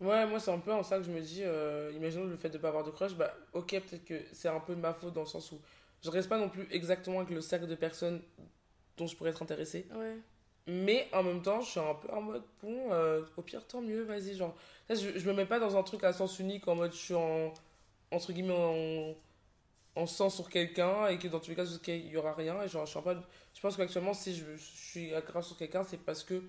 Ouais, 0.00 0.26
moi 0.26 0.38
c'est 0.40 0.50
un 0.50 0.58
peu 0.58 0.72
en 0.72 0.82
ça 0.82 0.98
que 0.98 1.04
je 1.04 1.10
me 1.10 1.20
dis, 1.20 1.42
euh, 1.42 1.90
imaginons 1.94 2.24
le 2.24 2.36
fait 2.36 2.50
de 2.50 2.58
pas 2.58 2.68
avoir 2.68 2.84
de 2.84 2.90
crush, 2.90 3.14
bah 3.14 3.34
ok, 3.54 3.70
peut-être 3.70 4.04
que 4.04 4.20
c'est 4.32 4.48
un 4.48 4.60
peu 4.60 4.74
de 4.74 4.80
ma 4.80 4.92
faute 4.92 5.14
dans 5.14 5.22
le 5.22 5.26
sens 5.26 5.50
où 5.52 5.60
je 6.04 6.10
reste 6.10 6.28
pas 6.28 6.38
non 6.38 6.50
plus 6.50 6.68
exactement 6.70 7.20
avec 7.20 7.30
le 7.30 7.40
cercle 7.40 7.66
de 7.66 7.74
personnes 7.74 8.20
dont 8.98 9.06
je 9.06 9.16
pourrais 9.16 9.30
être 9.30 9.42
intéressée. 9.42 9.86
Ouais. 9.94 10.18
Mais 10.66 11.08
en 11.12 11.22
même 11.22 11.42
temps, 11.42 11.60
je 11.60 11.70
suis 11.70 11.80
un 11.80 11.94
peu 11.94 12.10
en 12.12 12.20
mode, 12.20 12.42
bon, 12.62 12.92
euh, 12.92 13.22
au 13.36 13.42
pire, 13.42 13.66
tant 13.66 13.80
mieux, 13.80 14.02
vas-y. 14.02 14.34
Genre, 14.34 14.54
là, 14.88 14.94
je, 14.96 15.18
je 15.18 15.26
me 15.28 15.32
mets 15.32 15.46
pas 15.46 15.60
dans 15.60 15.76
un 15.76 15.82
truc 15.82 16.02
à 16.04 16.12
sens 16.12 16.38
unique 16.40 16.66
en 16.68 16.74
mode, 16.74 16.92
je 16.92 16.98
suis 16.98 17.14
en, 17.14 17.54
entre 18.10 18.32
guillemets, 18.32 18.52
en, 18.52 19.14
en 20.02 20.06
sens 20.06 20.34
sur 20.34 20.50
quelqu'un 20.50 21.06
et 21.06 21.18
que 21.18 21.28
dans 21.28 21.40
tous 21.40 21.50
les 21.50 21.56
cas, 21.56 21.64
il 21.64 22.08
y 22.08 22.16
aura 22.16 22.34
rien. 22.34 22.60
Et 22.62 22.68
genre, 22.68 22.84
je 22.84 22.90
suis 22.90 23.00
peu, 23.00 23.16
je 23.54 23.60
pense 23.60 23.76
qu'actuellement, 23.76 24.12
si 24.14 24.34
je, 24.34 24.44
je 24.56 24.62
suis 24.62 25.10
grave 25.10 25.44
sur 25.44 25.56
quelqu'un, 25.56 25.84
c'est 25.84 25.98
parce 25.98 26.24
que 26.24 26.42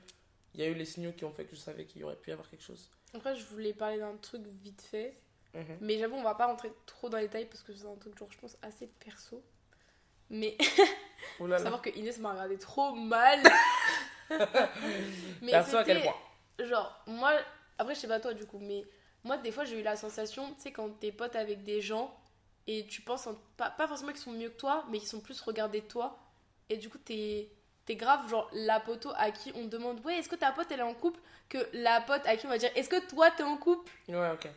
il 0.56 0.62
y 0.62 0.64
a 0.64 0.68
eu 0.68 0.74
les 0.74 0.86
signaux 0.86 1.12
qui 1.14 1.24
ont 1.24 1.32
fait 1.32 1.46
que 1.46 1.56
je 1.56 1.62
savais 1.62 1.86
qu'il 1.86 2.02
y 2.02 2.04
aurait 2.04 2.16
pu 2.16 2.32
y 2.32 2.34
avoir 2.34 2.50
quelque 2.50 2.64
chose. 2.64 2.90
Après, 3.14 3.36
je 3.36 3.46
voulais 3.46 3.74
parler 3.74 3.98
d'un 4.00 4.16
truc 4.18 4.42
vite 4.62 4.82
fait. 4.82 5.18
Mhm. 5.54 5.78
Mais 5.82 5.98
j'avoue, 5.98 6.16
on 6.16 6.24
va 6.24 6.36
pas 6.36 6.46
rentrer 6.48 6.72
trop 6.86 7.10
dans 7.10 7.18
les 7.18 7.24
détails 7.26 7.46
parce 7.46 7.64
que 7.64 7.74
c'est 7.74 7.88
un 7.88 7.96
truc, 7.96 8.18
genre, 8.18 8.32
je 8.32 8.38
pense, 8.38 8.58
assez 8.62 8.88
perso. 8.88 9.42
Mais 10.30 10.58
Oh 11.40 11.48
là 11.48 11.58
savoir 11.58 11.82
que 11.82 11.90
Inès 11.92 12.20
m'a 12.20 12.32
regardé 12.34 12.58
trop 12.58 12.94
mal. 12.94 13.42
mais 15.42 15.52
Perso 15.52 15.78
à 15.78 15.84
quel 15.84 16.02
point 16.02 16.16
Genre, 16.60 17.04
moi, 17.08 17.34
après, 17.78 17.96
je 17.96 18.00
sais 18.02 18.08
pas 18.08 18.20
toi 18.20 18.34
du 18.34 18.46
coup, 18.46 18.60
mais 18.60 18.86
moi, 19.24 19.38
des 19.38 19.52
fois, 19.52 19.64
j'ai 19.64 19.80
eu 19.80 19.84
la 19.84 19.96
sensation, 19.96 20.54
tu 20.56 20.62
sais, 20.64 20.72
quand 20.72 20.90
t'es 21.00 21.12
pote 21.12 21.36
avec 21.36 21.64
des 21.64 21.82
gens 21.82 22.16
et 22.66 22.86
tu 22.88 23.02
penses, 23.02 23.28
en- 23.28 23.36
pas, 23.56 23.70
pas 23.70 23.88
forcément 23.88 24.12
qu'ils 24.12 24.22
sont 24.22 24.32
mieux 24.32 24.50
que 24.50 24.58
toi, 24.58 24.86
mais 24.90 25.00
qu'ils 25.00 25.08
sont 25.08 25.22
plus 25.22 25.40
regardés 25.42 25.82
de 25.82 25.88
toi. 25.88 26.20
Et 26.70 26.78
du 26.78 26.90
coup, 26.90 26.98
t'es. 26.98 27.50
T'es 27.88 27.96
grave, 27.96 28.30
genre, 28.30 28.50
la 28.54 28.80
poteau 28.80 29.12
à 29.18 29.32
qui 29.32 29.52
on 29.56 29.66
demande, 29.66 30.06
ouais, 30.06 30.20
est-ce 30.20 30.30
que 30.30 30.36
ta 30.36 30.52
pote 30.52 30.68
elle 30.70 30.82
est 30.82 30.84
en 30.84 30.94
couple? 30.94 31.20
Que 31.50 31.58
la 31.74 32.02
pote 32.02 32.22
à 32.26 32.38
qui 32.38 32.46
on 32.46 32.50
va 32.50 32.60
dire, 32.60 32.70
est-ce 32.76 32.90
que 32.90 33.10
toi 33.10 33.32
t'es 33.32 33.44
en 33.44 33.58
couple? 33.58 33.92
Ouais, 34.08 34.32
ok. 34.32 34.48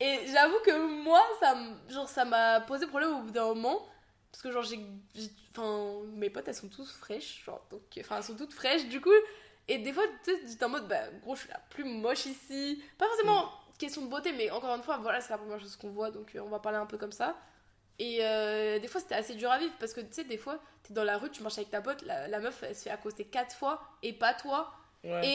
Et 0.00 0.26
j'avoue 0.26 0.58
que 0.64 1.02
moi, 1.04 1.22
ça 1.38 1.54
genre 1.88 2.08
ça 2.08 2.24
m'a 2.24 2.60
posé 2.60 2.86
problème 2.86 3.12
au 3.12 3.20
bout 3.20 3.30
d'un 3.30 3.46
moment. 3.46 3.86
Parce 4.32 4.42
que 4.42 4.50
genre, 4.50 4.64
j'ai. 4.64 4.80
Enfin, 5.56 6.06
mes 6.08 6.28
potes, 6.28 6.46
elles 6.48 6.54
sont 6.54 6.68
tous 6.68 6.92
fraîches. 6.92 7.42
Genre, 7.44 7.64
donc. 7.70 7.80
Enfin, 8.00 8.18
elles 8.18 8.22
sont 8.22 8.36
toutes 8.36 8.52
fraîches, 8.52 8.86
du 8.86 9.00
coup. 9.00 9.08
Et 9.68 9.78
des 9.78 9.94
fois, 9.94 10.04
tu 10.24 10.32
sais, 10.46 10.64
en 10.64 10.68
mode, 10.68 10.86
bah, 10.88 11.08
gros, 11.22 11.34
je 11.34 11.40
suis 11.40 11.48
la 11.48 11.58
plus 11.70 11.84
moche 11.84 12.26
ici. 12.26 12.82
Pas 12.98 13.06
forcément 13.06 13.50
question 13.78 14.02
de 14.02 14.08
beauté, 14.08 14.32
mais 14.32 14.50
encore 14.50 14.74
une 14.74 14.82
fois, 14.82 14.98
voilà, 14.98 15.20
c'est 15.20 15.30
la 15.30 15.38
première 15.38 15.60
chose 15.60 15.76
qu'on 15.76 15.90
voit, 15.90 16.10
donc 16.10 16.34
euh, 16.34 16.40
on 16.40 16.48
va 16.48 16.58
parler 16.58 16.78
un 16.78 16.86
peu 16.86 16.98
comme 16.98 17.12
ça. 17.12 17.36
Et 17.98 18.18
euh, 18.20 18.78
des 18.78 18.88
fois, 18.88 19.00
c'était 19.00 19.14
assez 19.14 19.34
dur 19.34 19.50
à 19.50 19.58
vivre 19.58 19.72
parce 19.80 19.94
que 19.94 20.00
tu 20.00 20.12
sais, 20.12 20.24
des 20.24 20.36
fois, 20.38 20.58
t'es 20.82 20.92
dans 20.92 21.04
la 21.04 21.16
rue, 21.18 21.30
tu 21.30 21.42
marches 21.42 21.56
avec 21.58 21.70
ta 21.70 21.80
pote, 21.80 22.02
la, 22.02 22.28
la 22.28 22.38
meuf, 22.40 22.62
elle 22.62 22.74
se 22.76 22.82
fait 22.82 22.90
accoster 22.90 23.24
quatre 23.24 23.54
fois 23.56 23.80
et 24.02 24.12
pas 24.12 24.34
toi. 24.34 24.70
Ouais. 25.02 25.26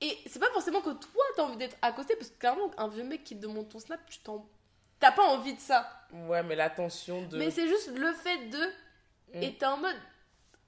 Et, 0.00 0.06
et 0.08 0.18
c'est 0.28 0.38
pas 0.38 0.50
forcément 0.52 0.80
que 0.82 0.90
toi 0.90 1.24
t'as 1.36 1.42
envie 1.42 1.56
d'être 1.56 1.76
accosté 1.82 2.14
parce 2.16 2.30
que 2.30 2.38
clairement 2.38 2.70
un 2.76 2.86
vieux 2.88 3.02
mec 3.02 3.24
qui 3.24 3.34
te 3.36 3.40
demande 3.42 3.68
ton 3.68 3.78
snap, 3.80 4.00
tu 4.08 4.18
t'en. 4.20 4.46
T'as 5.00 5.12
pas 5.12 5.24
envie 5.24 5.54
de 5.54 5.60
ça. 5.60 5.90
Ouais, 6.12 6.42
mais 6.42 6.54
l'attention 6.54 7.22
de. 7.22 7.36
Mais 7.38 7.50
c'est 7.50 7.66
juste 7.66 7.90
le 7.96 8.12
fait 8.12 8.48
de. 8.50 8.66
Mm. 9.34 9.42
Et 9.42 9.54
t'es 9.56 9.66
en 9.66 9.78
mode. 9.78 9.96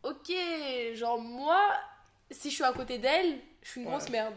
Ok, 0.02 0.32
genre 0.94 1.18
moi, 1.20 1.60
si 2.30 2.50
je 2.50 2.54
suis 2.56 2.64
à 2.64 2.72
côté 2.72 2.98
d'elle, 2.98 3.38
je 3.62 3.68
suis 3.70 3.80
une 3.80 3.86
Ouais. 3.86 3.92
grosse 3.96 4.08
merde. 4.10 4.34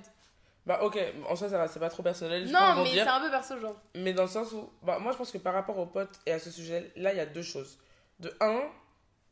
Bah, 0.66 0.80
ok, 0.84 1.00
en 1.28 1.36
soi, 1.36 1.50
ça 1.50 1.58
va, 1.58 1.68
c'est 1.68 1.80
pas 1.80 1.90
trop 1.90 2.04
personnel. 2.04 2.48
je 2.48 2.52
Non, 2.54 2.84
mais 2.84 2.94
c'est 2.94 3.02
un 3.02 3.20
peu 3.20 3.32
perso, 3.32 3.60
genre. 3.60 3.82
Mais 3.96 4.14
dans 4.14 4.24
le 4.24 4.30
sens 4.30 4.52
où, 4.52 4.70
bah, 4.84 5.00
moi 5.00 5.12
je 5.12 5.18
pense 5.18 5.32
que 5.32 5.40
par 5.40 5.54
rapport 5.54 5.78
aux 5.78 5.88
potes 5.88 6.20
et 6.26 6.32
à 6.32 6.40
ce 6.40 6.52
sujet-là, 6.52 7.14
il 7.14 7.18
y 7.18 7.20
a 7.20 7.26
deux 7.26 7.42
choses. 7.42 7.80
De 8.20 8.32
un, 8.40 8.62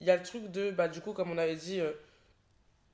il 0.01 0.07
y 0.07 0.09
a 0.09 0.17
le 0.17 0.23
truc 0.23 0.49
de, 0.51 0.71
bah, 0.71 0.87
du 0.87 1.01
coup, 1.01 1.13
comme 1.13 1.29
on 1.29 1.37
avait 1.37 1.55
dit, 1.55 1.79
euh, 1.79 1.91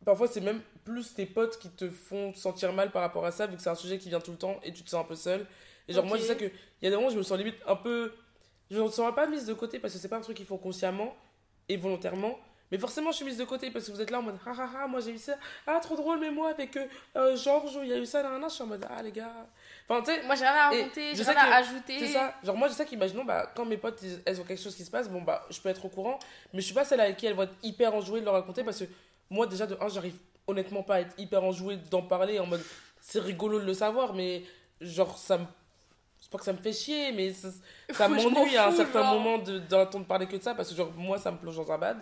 parfois 0.04 0.28
c'est 0.28 0.42
même 0.42 0.62
plus 0.84 1.14
tes 1.14 1.26
potes 1.26 1.58
qui 1.60 1.70
te 1.70 1.90
font 1.90 2.34
sentir 2.34 2.74
mal 2.74 2.92
par 2.92 3.02
rapport 3.02 3.26
à 3.26 3.32
ça, 3.32 3.48
vu 3.48 3.56
que 3.56 3.62
c'est 3.62 3.70
un 3.70 3.76
sujet 3.76 3.98
qui 3.98 4.10
vient 4.10 4.20
tout 4.20 4.32
le 4.32 4.38
temps 4.38 4.60
et 4.64 4.74
tu 4.74 4.84
te 4.84 4.90
sens 4.90 5.06
un 5.06 5.08
peu 5.08 5.16
seul. 5.16 5.48
Et 5.88 5.94
genre, 5.94 6.06
moi 6.06 6.18
je 6.18 6.24
sais 6.24 6.36
qu'il 6.36 6.52
y 6.82 6.88
a 6.88 6.90
des 6.90 6.96
moments 6.96 7.08
où 7.08 7.12
je 7.12 7.18
me 7.18 7.24
sens 7.24 7.38
limite 7.38 7.58
un 7.68 7.76
peu. 7.76 8.14
Je 8.70 8.82
me 8.82 8.90
sens 8.90 9.14
pas 9.16 9.28
mise 9.28 9.46
de 9.46 9.54
côté 9.54 9.80
parce 9.80 9.94
que 9.94 10.00
c'est 10.00 10.10
pas 10.10 10.18
un 10.18 10.22
truc 10.22 10.36
qu'ils 10.36 10.46
font 10.46 10.58
consciemment 10.58 11.16
et 11.70 11.78
volontairement. 11.78 12.38
Mais 12.72 12.78
forcément, 12.78 13.12
je 13.12 13.18
suis 13.18 13.26
mise 13.26 13.38
de 13.38 13.44
côté 13.44 13.70
parce 13.72 13.86
que 13.86 13.92
vous 13.92 14.02
êtes 14.02 14.10
là 14.12 14.20
en 14.20 14.24
mode, 14.24 14.38
ah 14.46 14.52
ah 14.58 14.70
ah, 14.84 14.88
moi 14.88 15.00
j'ai 15.00 15.12
eu 15.12 15.18
ça, 15.18 15.36
ah 15.68 15.80
trop 15.82 15.96
drôle, 15.96 16.20
mais 16.20 16.32
moi 16.32 16.50
avec 16.50 16.76
euh, 16.78 16.86
euh, 17.16 17.36
Georges, 17.38 17.78
il 17.84 17.90
y 17.90 17.94
a 17.94 17.98
eu 17.98 18.06
ça, 18.06 18.24
là, 18.24 18.38
là, 18.40 18.48
je 18.50 18.54
suis 18.54 18.64
en 18.64 18.68
mode, 18.68 18.86
ah 18.90 19.02
les 19.04 19.12
gars. 19.12 19.32
Enfin, 19.88 20.02
tu 20.02 20.12
sais, 20.12 20.24
Moi, 20.26 20.36
j'ai 20.36 20.46
rien 20.46 20.54
à 20.56 20.70
raconter, 20.70 21.16
j'ai 21.16 21.24
rien 21.24 21.36
à 21.38 21.56
ajouter. 21.58 22.00
c'est 22.00 22.08
ça. 22.14 22.34
Genre, 22.44 22.58
moi, 22.58 22.68
je 22.68 22.74
sais 22.74 22.86
qu'imaginons, 22.86 23.24
bah, 23.24 23.52
quand 23.56 23.66
mes 23.66 23.78
potes, 23.78 24.02
elles 24.26 24.42
ont 24.42 24.44
quelque 24.44 24.62
chose 24.62 24.76
qui 24.76 24.84
se 24.84 24.90
passe, 24.92 25.08
bon, 25.10 25.22
bah, 25.22 25.46
je 25.52 25.60
peux 25.62 25.70
être 25.70 25.86
au 25.86 25.90
courant, 25.90 26.18
mais 26.54 26.62
je 26.62 26.66
suis 26.66 26.74
pas 26.74 26.86
celle 26.86 27.02
avec 27.02 27.18
qui 27.18 27.28
elles 27.28 27.36
vont 27.36 27.44
être 27.44 27.56
hyper 27.62 27.94
enjouées 27.94 28.20
de 28.22 28.26
leur 28.26 28.34
raconter 28.34 28.64
parce 28.64 28.80
que 28.80 28.86
moi, 29.30 29.46
déjà, 29.46 29.68
de 29.68 29.78
un, 29.80 29.88
j'arrive 29.90 30.18
honnêtement 30.48 30.82
pas 30.84 30.96
à 30.96 31.00
être 31.02 31.14
hyper 31.20 31.44
enjouée 31.44 31.78
d'en 31.78 32.02
parler 32.04 32.40
en 32.40 32.46
mode 32.46 32.64
c'est 33.00 33.20
rigolo 33.20 33.60
de 33.60 33.66
le 33.66 33.74
savoir, 33.76 34.14
mais 34.16 34.44
genre, 34.82 35.16
ça 35.20 35.38
me. 35.38 35.46
C'est 36.20 36.32
pas 36.32 36.40
que 36.40 36.44
ça 36.46 36.54
me 36.54 36.58
fait 36.58 36.74
chier, 36.74 37.12
mais 37.12 37.32
ça, 37.34 38.08
m'ennuie 38.10 38.58
à 38.58 38.70
un 38.70 38.72
certain 38.72 39.04
genre. 39.04 39.14
moment 39.14 39.38
de- 39.38 39.60
d'entendre 39.60 40.06
parler 40.08 40.26
que 40.26 40.36
de 40.38 40.42
ça 40.42 40.56
parce 40.56 40.70
que, 40.70 40.76
genre, 40.76 40.92
moi, 40.98 41.20
ça 41.20 41.32
me 41.32 41.38
plonge 41.38 41.56
dans 41.56 41.72
un 41.72 41.78
bad. 41.78 41.98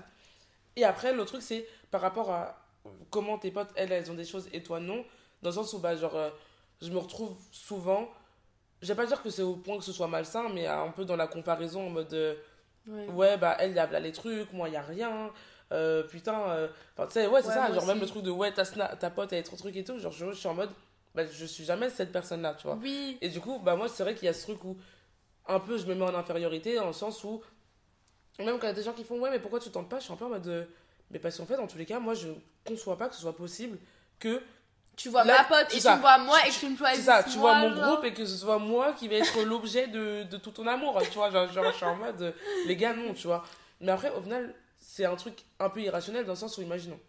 Et 0.76 0.84
après, 0.84 1.14
le 1.14 1.24
truc, 1.26 1.42
c'est 1.42 1.68
par 1.92 2.02
rapport 2.02 2.32
à 2.32 2.58
comment 3.10 3.38
tes 3.38 3.52
potes, 3.52 3.70
elles, 3.76 3.92
elles 3.92 4.10
ont 4.12 4.16
des 4.16 4.26
choses 4.26 4.50
et 4.54 4.64
toi, 4.64 4.80
non. 4.80 5.06
Dans 5.42 5.50
le 5.50 5.56
sens 5.56 5.74
où, 5.74 5.80
bah, 5.80 5.96
genre, 5.96 6.16
euh, 6.16 6.30
je 6.82 6.90
me 6.90 6.98
retrouve 6.98 7.36
souvent. 7.52 8.10
Je 8.82 8.88
vais 8.88 8.96
pas 8.96 9.06
dire 9.06 9.22
que 9.22 9.30
c'est 9.30 9.42
au 9.44 9.56
point 9.56 9.78
que 9.78 9.84
ce 9.84 9.94
soit 9.94 10.08
malsain, 10.08 10.50
mais 10.50 10.68
un 10.68 10.90
peu 10.92 11.06
dans 11.06 11.16
la 11.16 11.28
comparaison 11.28 11.88
en 11.88 11.90
mode. 11.90 12.14
euh, 12.14 12.36
Ouais. 12.86 13.08
ouais, 13.08 13.38
bah, 13.38 13.56
elle, 13.60 13.72
il 13.72 13.76
y 13.78 13.80
a 13.80 13.88
là 13.88 14.00
les 14.02 14.12
trucs, 14.12 14.52
moi, 14.52 14.68
il 14.68 14.74
y 14.74 14.76
a 14.78 14.82
rien. 14.82 15.32
Euh, 15.72 16.04
putain. 16.04 16.50
euh, 16.50 16.68
Enfin, 16.98 17.08
tu 17.08 17.14
sais, 17.14 17.28
ouais, 17.28 17.42
c'est 17.42 17.48
Ouais, 17.48 17.54
ça. 17.54 17.72
Genre, 17.74 17.86
même 17.86 18.02
le 18.02 18.06
truc 18.08 18.24
de, 18.24 18.30
ouais, 18.30 18.52
ta, 18.52 18.66
ta 18.66 19.10
pote, 19.10 19.32
elle 19.32 19.40
est 19.40 19.44
trop 19.44 19.56
truc 19.56 19.74
et 19.78 19.86
tout. 19.86 19.98
Genre, 20.00 20.12
je, 20.12 20.26
je 20.32 20.36
suis 20.36 20.48
en 20.50 20.54
mode. 20.54 20.70
Bah, 21.16 21.24
je 21.26 21.46
suis 21.46 21.64
jamais 21.64 21.90
cette 21.90 22.12
personne-là, 22.12 22.56
tu 22.56 22.68
vois. 22.68 22.76
Oui. 22.82 23.18
Et 23.22 23.30
du 23.30 23.40
coup, 23.40 23.60
bah 23.60 23.76
moi, 23.78 23.88
c'est 23.88 24.04
vrai 24.04 24.16
qu'il 24.16 24.26
y 24.26 24.30
a 24.30 24.34
ce 24.34 24.42
truc 24.44 24.64
où 24.66 24.76
un 25.48 25.60
peu 25.62 25.78
je 25.78 25.86
me 25.86 25.96
mets 25.96 26.04
en 26.04 26.14
infériorité 26.16 26.76
dans 26.76 26.88
le 26.88 26.94
sens 26.94 27.24
où 27.24 27.42
même 28.40 28.58
quand 28.60 28.64
il 28.64 28.70
y 28.70 28.72
a 28.72 28.74
des 28.74 28.84
gens 28.84 28.94
qui 28.94 29.04
font 29.04 29.20
ouais, 29.20 29.30
mais 29.32 29.40
pourquoi 29.40 29.60
tu 29.60 29.70
tentes 29.70 29.90
pas 29.90 30.00
Je 30.00 30.06
suis 30.06 30.14
un 30.14 30.18
peu 30.18 30.26
en 30.26 30.30
mode 30.30 30.42
de, 30.44 30.68
mais 31.12 31.20
parce 31.20 31.38
qu'en 31.38 31.46
fait, 31.46 31.58
dans 31.58 31.68
tous 31.68 31.78
les 31.78 31.86
cas, 31.86 32.00
moi 32.00 32.14
je 32.14 32.30
conçois 32.66 32.98
pas 32.98 33.08
que 33.10 33.16
ce 33.16 33.22
soit 33.22 33.36
possible 33.36 33.78
que 34.20 34.42
Tu 34.96 35.10
vois 35.10 35.24
Là, 35.24 35.38
ma 35.40 35.44
pote 35.46 35.68
c'est 35.70 35.78
et 35.78 35.80
ça. 35.82 35.92
tu 35.92 35.96
me 35.98 36.02
vois 36.02 36.18
moi 36.20 36.38
et 36.46 36.50
Tu- 36.50 36.56
que 36.56 36.60
tu 36.60 36.66
me 36.68 36.72
c'est 36.72 36.78
choisis. 36.78 37.06
ça, 37.06 37.24
tu 37.24 37.38
vois 37.40 37.56
mon 37.56 37.74
genre. 37.76 37.84
groupe 37.96 38.06
et 38.06 38.14
que 38.14 38.26
ce 38.26 38.38
soit 38.38 38.60
moi 38.60 38.94
qui 38.94 39.08
vais 39.08 39.18
être 39.20 39.42
l'objet 39.44 39.88
de, 39.88 40.24
de 40.24 40.38
tout 40.38 40.52
ton 40.52 40.68
amour, 40.68 41.00
tu 41.04 41.16
vois. 41.18 41.30
Genre, 41.32 41.52
genre, 41.52 41.66
je 41.72 41.76
suis 41.76 41.86
en 41.86 41.96
mode 41.96 42.22
euh, 42.22 42.32
les 42.68 42.76
gars, 42.76 42.94
non, 42.94 43.14
tu 43.14 43.26
vois. 43.28 43.44
Mais 43.82 43.92
après, 43.92 44.12
au 44.12 44.22
final, 44.22 44.54
c'est 44.80 45.06
un 45.06 45.16
truc 45.16 45.40
un 45.60 45.70
peu 45.70 45.82
irrationnel 45.82 46.26
dans 46.26 46.34
le 46.34 46.38
sens 46.38 46.58
où, 46.58 46.62
imaginons, 46.62 47.00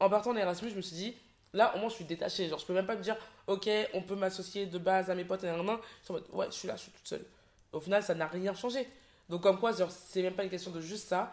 en 0.00 0.08
partant 0.08 0.32
d'Erasmus, 0.34 0.70
je 0.70 0.76
me 0.76 0.82
suis 0.82 0.94
dit, 0.96 1.16
là, 1.52 1.72
au 1.74 1.78
moins, 1.80 1.88
je 1.88 1.94
suis 1.94 2.04
détachée. 2.04 2.48
Genre, 2.48 2.58
je 2.60 2.64
peux 2.66 2.74
même 2.74 2.86
pas 2.86 2.94
me 2.96 3.02
dire, 3.02 3.16
ok, 3.48 3.68
on 3.94 4.02
peut 4.02 4.14
m'associer 4.14 4.66
de 4.66 4.78
base 4.78 5.10
à 5.10 5.14
mes 5.16 5.24
potes 5.24 5.42
et 5.44 5.48
un 5.48 5.56
Je 5.56 5.60
suis 5.62 5.70
en 6.10 6.12
mode, 6.14 6.24
ouais, 6.32 6.46
je 6.46 6.54
suis 6.54 6.68
là, 6.68 6.76
je 6.76 6.82
suis 6.82 6.92
toute 6.92 7.06
seule. 7.08 7.24
Au 7.72 7.80
final, 7.80 8.02
ça 8.04 8.14
n'a 8.14 8.26
rien 8.28 8.54
changé. 8.54 8.88
Donc, 9.32 9.40
comme 9.42 9.58
quoi, 9.58 9.72
c'est 9.72 10.20
même 10.22 10.34
pas 10.34 10.44
une 10.44 10.50
question 10.50 10.70
de 10.70 10.80
juste 10.82 11.08
ça. 11.08 11.32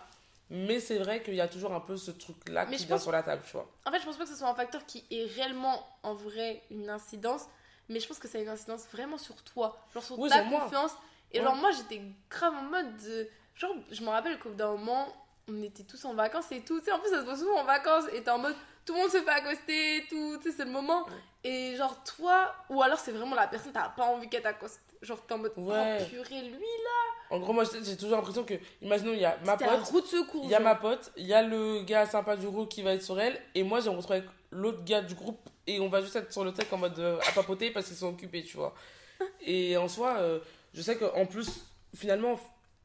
Mais 0.50 0.80
c'est 0.80 0.98
vrai 0.98 1.22
qu'il 1.22 1.36
y 1.36 1.42
a 1.42 1.48
toujours 1.50 1.74
un 1.74 1.82
peu 1.82 1.98
ce 1.98 2.12
truc-là 2.12 2.66
qui 2.66 2.78
je 2.78 2.86
vient 2.88 2.96
pense- 2.96 3.04
sur 3.04 3.12
la 3.12 3.22
table, 3.22 3.44
tu 3.46 3.52
vois. 3.52 3.70
En 3.86 3.92
fait, 3.92 4.00
je 4.00 4.06
pense 4.06 4.16
pas 4.18 4.24
que 4.24 4.30
ce 4.30 4.36
soit 4.38 4.48
un 4.50 4.56
facteur 4.56 4.86
qui 4.86 5.06
ait 5.12 5.26
réellement, 5.36 5.86
en 6.02 6.14
vrai, 6.16 6.64
une 6.72 6.90
incidence. 6.90 7.44
Mais 7.90 8.00
je 8.00 8.08
pense 8.08 8.18
que 8.20 8.28
ça 8.28 8.38
a 8.38 8.42
une 8.42 8.48
incidence 8.50 8.86
vraiment 8.92 9.18
sur 9.18 9.36
toi. 9.44 9.78
Genre 9.94 10.02
sur 10.04 10.18
Oui, 10.18 10.30
ta 10.30 10.44
moi. 10.46 10.62
confiance. 10.62 10.92
Et 11.34 11.40
Ouais. 11.40 11.46
genre, 11.46 11.56
moi, 11.58 11.72
j'étais 11.72 12.02
grave 12.30 12.54
en 12.56 12.64
mode. 12.64 12.96
de- 13.04 13.28
Genre, 13.56 13.76
je 13.92 14.02
me 14.02 14.08
rappelle 14.10 14.40
qu'au 14.40 14.50
bout 14.50 14.56
d'un 14.56 14.72
moment, 14.72 15.08
on 15.50 15.62
était 15.62 15.84
tous 15.84 16.04
en 16.06 16.14
vacances 16.14 16.52
et 16.52 16.62
tout. 16.62 16.80
Tu 16.80 16.86
sais, 16.86 16.92
en 16.94 17.00
plus, 17.00 17.10
ça 17.10 17.20
se 17.22 17.26
passe 17.26 17.40
souvent 17.40 17.60
en 17.60 17.66
vacances. 17.66 18.06
Et 18.14 18.24
t'es 18.24 18.32
en 18.32 18.38
mode. 18.40 18.56
Tout 18.86 18.94
le 18.94 19.02
monde 19.02 19.12
se 19.12 19.22
fait 19.22 19.30
accoster 19.30 19.98
et 19.98 20.08
tout. 20.08 20.38
Tu 20.42 20.50
sais, 20.50 20.58
c'est 20.58 20.66
le 20.66 20.72
moment. 20.72 21.06
Et 21.44 21.76
genre, 21.76 22.02
toi. 22.06 22.56
Ou 22.70 22.82
alors, 22.82 22.98
c'est 22.98 23.12
vraiment 23.12 23.36
la 23.36 23.48
personne, 23.48 23.72
t'as 23.74 23.90
pas 23.90 24.06
envie 24.06 24.30
qu'elle 24.30 24.42
t'accoste. 24.42 24.82
Genre, 25.02 25.26
t'es 25.26 25.34
en 25.34 25.38
mode. 25.38 25.54
Ouais. 25.56 25.98
Oh, 26.02 26.06
purée, 26.10 26.42
lui, 26.42 26.60
là. 26.60 27.36
En 27.36 27.40
gros, 27.40 27.54
moi, 27.54 27.64
j'ai 27.64 27.96
toujours 27.96 28.18
l'impression 28.18 28.44
que, 28.44 28.56
imaginons, 28.82 29.14
il 29.14 29.20
y 29.20 29.26
a 29.26 29.38
ma 29.46 29.56
pote. 29.56 30.06
secours. 30.08 30.42
Il 30.44 30.50
y 30.50 30.56
a 30.56 30.60
ma 30.60 30.76
pote, 30.76 31.12
il 31.16 31.26
y 31.26 31.34
a 31.34 31.42
le 31.42 31.84
gars 31.84 32.06
sympa 32.06 32.36
du 32.36 32.48
groupe 32.48 32.70
qui 32.70 32.82
va 32.82 32.94
être 32.94 33.04
sur 33.04 33.20
elle, 33.20 33.40
et 33.56 33.64
moi 33.64 33.80
j'ai 33.80 33.90
rencontré 33.90 34.18
avec 34.18 34.30
l'autre 34.52 34.84
gars 34.84 35.02
du 35.02 35.14
groupe, 35.14 35.40
et 35.68 35.80
on 35.80 35.90
va 35.90 36.02
juste 36.02 36.16
être 36.16 36.34
sur 36.34 36.44
le 36.44 36.52
tech 36.54 36.68
en 36.74 36.78
mode 36.78 36.98
euh, 37.00 37.20
à 37.30 37.32
papoter 37.32 37.72
parce 37.72 37.88
qu'ils 37.88 37.96
sont 37.96 38.10
occupés, 38.10 38.44
tu 38.44 38.58
vois. 38.58 38.74
Et 39.42 39.78
en 39.78 39.88
soi, 39.88 40.18
euh, 40.18 40.40
je 40.74 40.82
sais 40.82 40.98
qu'en 40.98 41.26
plus, 41.26 41.66
finalement, 41.96 42.40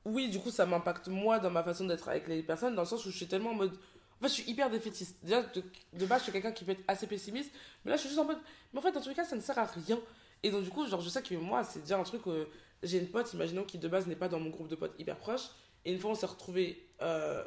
oui, 0.04 0.28
du 0.28 0.38
coup, 0.38 0.50
ça 0.50 0.66
m'impacte 0.66 1.08
moi 1.08 1.38
dans 1.38 1.50
ma 1.50 1.62
façon 1.62 1.86
d'être 1.86 2.08
avec 2.08 2.28
les 2.28 2.42
personnes, 2.42 2.74
dans 2.74 2.82
le 2.82 2.88
sens 2.88 3.04
où 3.06 3.10
je 3.10 3.16
suis 3.16 3.26
tellement 3.26 3.50
en 3.50 3.54
mode. 3.54 3.72
En 3.72 4.22
fait, 4.24 4.28
je 4.28 4.42
suis 4.42 4.50
hyper 4.50 4.68
défaitiste. 4.68 5.16
Déjà, 5.22 5.42
de, 5.42 5.62
de 5.94 6.06
base, 6.06 6.20
je 6.20 6.24
suis 6.24 6.32
quelqu'un 6.32 6.52
qui 6.52 6.64
peut 6.64 6.72
être 6.72 6.84
assez 6.86 7.06
pessimiste, 7.06 7.50
mais 7.84 7.90
là, 7.92 7.96
je 7.96 8.00
suis 8.02 8.10
juste 8.10 8.20
en 8.20 8.24
mode. 8.24 8.38
Mais 8.72 8.78
en 8.78 8.82
fait, 8.82 8.92
dans 8.92 9.00
tous 9.00 9.08
les 9.08 9.14
cas, 9.14 9.24
ça 9.24 9.36
ne 9.36 9.40
sert 9.40 9.58
à 9.58 9.64
rien. 9.64 9.98
Et 10.44 10.50
donc, 10.50 10.62
du 10.62 10.70
coup, 10.70 10.86
genre, 10.86 11.00
je 11.00 11.08
sais 11.08 11.22
que 11.22 11.34
moi, 11.34 11.64
c'est 11.64 11.80
déjà 11.80 11.98
un 11.98 12.02
truc. 12.04 12.22
euh, 12.26 12.44
j'ai 12.82 12.98
une 12.98 13.08
pote, 13.08 13.32
imaginons, 13.32 13.64
qui 13.64 13.78
de 13.78 13.88
base 13.88 14.06
n'est 14.06 14.14
pas 14.14 14.28
dans 14.28 14.38
mon 14.38 14.50
groupe 14.50 14.68
de 14.68 14.76
potes 14.76 14.94
hyper 14.98 15.16
proche. 15.16 15.42
Et 15.84 15.92
une 15.92 15.98
fois, 15.98 16.10
on 16.10 16.14
s'est 16.14 16.26
retrouvés 16.26 16.86
euh, 17.02 17.42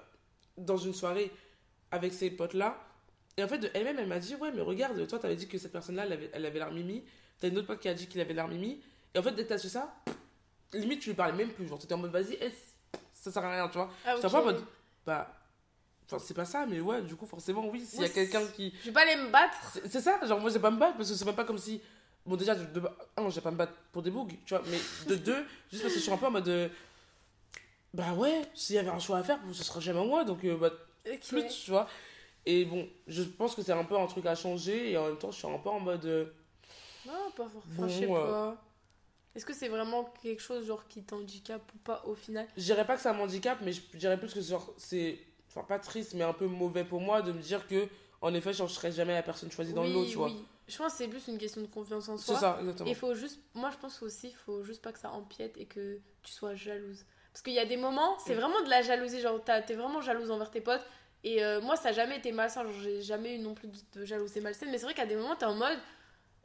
dans 0.58 0.78
une 0.78 0.94
soirée 0.94 1.32
avec 1.92 2.12
ces 2.14 2.30
potes-là. 2.32 2.76
Et 3.38 3.44
en 3.44 3.48
fait, 3.48 3.60
de 3.60 3.70
elle-même, 3.76 4.00
elle 4.00 4.08
m'a 4.08 4.20
dit 4.20 4.36
Ouais, 4.36 4.52
mais 4.52 4.62
regarde, 4.62 5.08
toi, 5.08 5.20
t'avais 5.20 5.36
dit 5.36 5.48
que 5.48 5.58
cette 5.60 5.72
personne-là, 5.72 6.06
elle 6.06 6.14
avait, 6.14 6.30
elle 6.34 6.46
avait 6.46 6.60
l'air 6.60 6.72
mimi. 6.72 7.04
T'as 7.40 7.50
une 7.50 7.58
autre 7.60 7.68
pote 7.68 7.80
qui 7.80 7.88
a 7.88 7.94
dit 7.94 8.08
qu'il 8.08 8.20
avait 8.20 8.34
l'air 8.34 8.48
mimi. 8.48 8.82
Et 9.14 9.20
en 9.20 9.24
fait, 9.24 9.32
dès 9.32 9.44
que 9.44 9.50
t'as 9.50 9.58
su 9.60 9.70
ça, 9.70 9.96
limite, 10.74 11.00
tu 11.02 11.10
lui 11.10 11.16
parlais 11.16 11.34
même 11.34 11.52
plus. 11.52 11.68
Genre, 11.68 11.78
t'étais 11.78 11.94
en 11.94 11.98
mode 12.00 12.12
Vas-y, 12.12 12.38
ça 13.14 13.32
sert 13.32 13.46
à 13.46 13.52
rien, 13.52 13.68
tu 13.70 13.78
vois. 13.78 13.92
Ah, 14.06 14.16
J'étais 14.16 14.26
un 14.26 14.30
ok. 14.30 14.34
peu 14.34 14.42
en 14.42 14.46
mode 14.46 14.64
Bah. 15.06 15.34
Enfin, 16.10 16.24
c'est 16.26 16.34
pas 16.34 16.46
ça, 16.46 16.66
mais 16.66 16.80
ouais, 16.80 17.02
du 17.02 17.16
coup, 17.16 17.26
forcément, 17.28 17.68
oui, 17.68 17.86
s'il 17.86 18.02
y 18.02 18.06
a 18.06 18.10
quelqu'un 18.10 18.46
qui. 18.56 18.74
Je 18.82 18.86
vais 18.86 18.92
pas 18.94 19.02
aller 19.02 19.18
me 19.22 19.30
battre. 19.30 19.58
C'est 19.88 20.00
ça, 20.02 20.20
genre 20.26 20.40
moi 20.40 20.50
j'ai 20.50 20.60
pas 20.60 20.72
me 20.72 20.80
battre 20.80 20.96
parce 20.98 21.10
que 21.12 21.16
c'est 21.16 21.26
même 21.26 21.36
pas 21.36 21.44
comme 21.44 21.58
si. 21.58 21.82
Bon, 22.28 22.36
déjà, 22.36 22.54
de, 22.56 22.66
de, 22.80 22.88
un, 23.16 23.30
j'ai 23.30 23.42
pas 23.42 23.52
me 23.52 23.58
battre 23.58 23.74
pour 23.92 24.02
des 24.04 24.12
bugs, 24.12 24.28
tu 24.46 24.54
vois, 24.54 24.64
mais 24.68 24.78
de 25.08 25.16
deux, 25.28 25.46
juste 25.72 25.82
parce 25.84 25.94
que 25.94 26.00
je 26.00 26.04
suis 26.04 26.12
un 26.12 26.18
peu 26.18 26.26
en 26.28 26.32
mode. 26.32 26.48
euh, 26.50 26.70
bah 27.94 28.14
ouais, 28.14 28.42
s'il 28.54 28.76
y 28.76 28.80
avait 28.80 28.90
un 28.90 29.00
choix 29.00 29.18
à 29.20 29.24
faire, 29.24 29.40
ce 29.54 29.64
sera 29.64 29.80
jamais 29.80 30.06
moi, 30.06 30.24
donc 30.24 30.44
euh, 30.44 30.58
bah, 30.58 30.72
flûte, 31.22 31.50
tu 31.50 31.72
vois. 31.72 31.88
Et 32.46 32.66
bon, 32.66 32.88
je 33.08 33.24
pense 33.24 33.56
que 33.56 33.62
c'est 33.62 33.72
un 33.74 33.84
peu 33.84 33.98
un 33.98 34.06
truc 34.08 34.26
à 34.26 34.36
changer 34.36 34.92
et 34.92 34.98
en 34.98 35.08
même 35.08 35.18
temps, 35.18 35.32
je 35.32 35.38
suis 35.38 35.48
un 35.48 35.58
peu 35.58 35.70
en 35.70 35.80
mode. 35.80 36.06
euh, 36.06 36.26
Non, 37.06 37.32
pas 37.36 37.48
forcément. 37.50 37.74
Enfin, 37.78 37.88
je 37.88 37.94
sais 38.00 38.12
euh, 38.12 38.32
pas. 38.32 38.64
Est-ce 39.36 39.46
que 39.46 39.54
c'est 39.54 39.68
vraiment 39.68 40.06
quelque 40.22 40.42
chose 40.42 40.66
genre 40.66 40.88
qui 40.88 41.04
t'handicape 41.04 41.62
ou 41.76 41.78
pas 41.80 42.04
au 42.06 42.16
final? 42.16 42.48
Je 42.56 42.64
dirais 42.64 42.86
pas 42.86 42.96
que 42.96 43.02
ça 43.02 43.14
m'handicape, 43.14 43.60
mais 43.64 43.72
je 43.72 43.82
dirais 43.96 44.18
plus 44.18 44.34
que 44.34 44.42
genre, 44.42 44.74
c'est. 44.78 45.20
Enfin, 45.50 45.64
pas 45.64 45.80
triste, 45.80 46.14
mais 46.14 46.24
un 46.24 46.34
peu 46.34 46.46
mauvais 46.48 46.84
pour 46.84 47.02
moi 47.02 47.22
de 47.22 47.32
me 47.32 47.42
dire 47.42 47.68
que, 47.68 47.88
en 48.22 48.34
effet, 48.34 48.54
je 48.54 48.66
serais 48.68 48.92
jamais 48.92 49.14
la 49.14 49.24
personne 49.24 49.52
choisie 49.52 49.74
dans 49.74 49.84
le 49.84 49.94
lot, 49.94 50.06
tu 50.06 50.16
vois. 50.18 50.28
oui. 50.28 50.46
Je 50.68 50.78
pense 50.78 50.92
que 50.94 50.98
c'est 50.98 51.08
plus 51.08 51.28
une 51.28 51.38
question 51.38 51.62
de 51.62 51.68
confiance 51.68 52.10
en 52.10 52.18
C'est 52.18 52.26
soi. 52.32 52.40
ça, 52.40 52.58
exactement. 52.60 52.90
Et 52.90 52.94
faut 52.94 53.14
juste, 53.14 53.40
moi 53.54 53.70
je 53.72 53.78
pense 53.78 54.02
aussi, 54.04 54.34
faut 54.46 54.64
juste 54.64 54.82
pas 54.82 54.92
que 54.92 55.00
ça 55.00 55.12
empiète 55.12 55.56
et 55.58 55.66
que 55.66 56.00
tu 56.24 56.32
sois 56.34 56.56
jalouse. 56.56 57.06
Parce 57.32 57.42
qu'il 57.42 57.54
y 57.54 57.60
a 57.60 57.66
des 57.66 57.78
moments, 57.78 58.18
c'est 58.20 58.34
Mm. 58.36 58.40
vraiment 58.40 58.62
de 58.64 58.70
la 58.70 58.82
jalousie, 58.82 59.22
genre 59.22 59.40
t'es 59.44 59.76
vraiment 59.76 60.02
jalouse 60.02 60.30
envers 60.32 60.52
tes 60.52 60.62
potes. 60.62 60.86
Et 61.24 61.44
euh, 61.44 61.62
moi 61.62 61.76
ça 61.76 61.90
a 61.90 61.92
jamais 61.94 62.18
été 62.18 62.32
malsain, 62.32 62.64
genre 62.64 62.74
j'ai 62.82 63.02
jamais 63.02 63.36
eu 63.36 63.40
non 63.40 63.54
plus 63.54 63.70
de 63.94 64.06
jalousie 64.06 64.42
malsaine. 64.42 64.70
Mais 64.72 64.78
c'est 64.78 64.86
vrai 64.86 64.94
qu'à 64.94 65.06
des 65.06 65.16
moments 65.16 65.36
t'es 65.36 65.46
en 65.46 65.56
mode, 65.56 65.78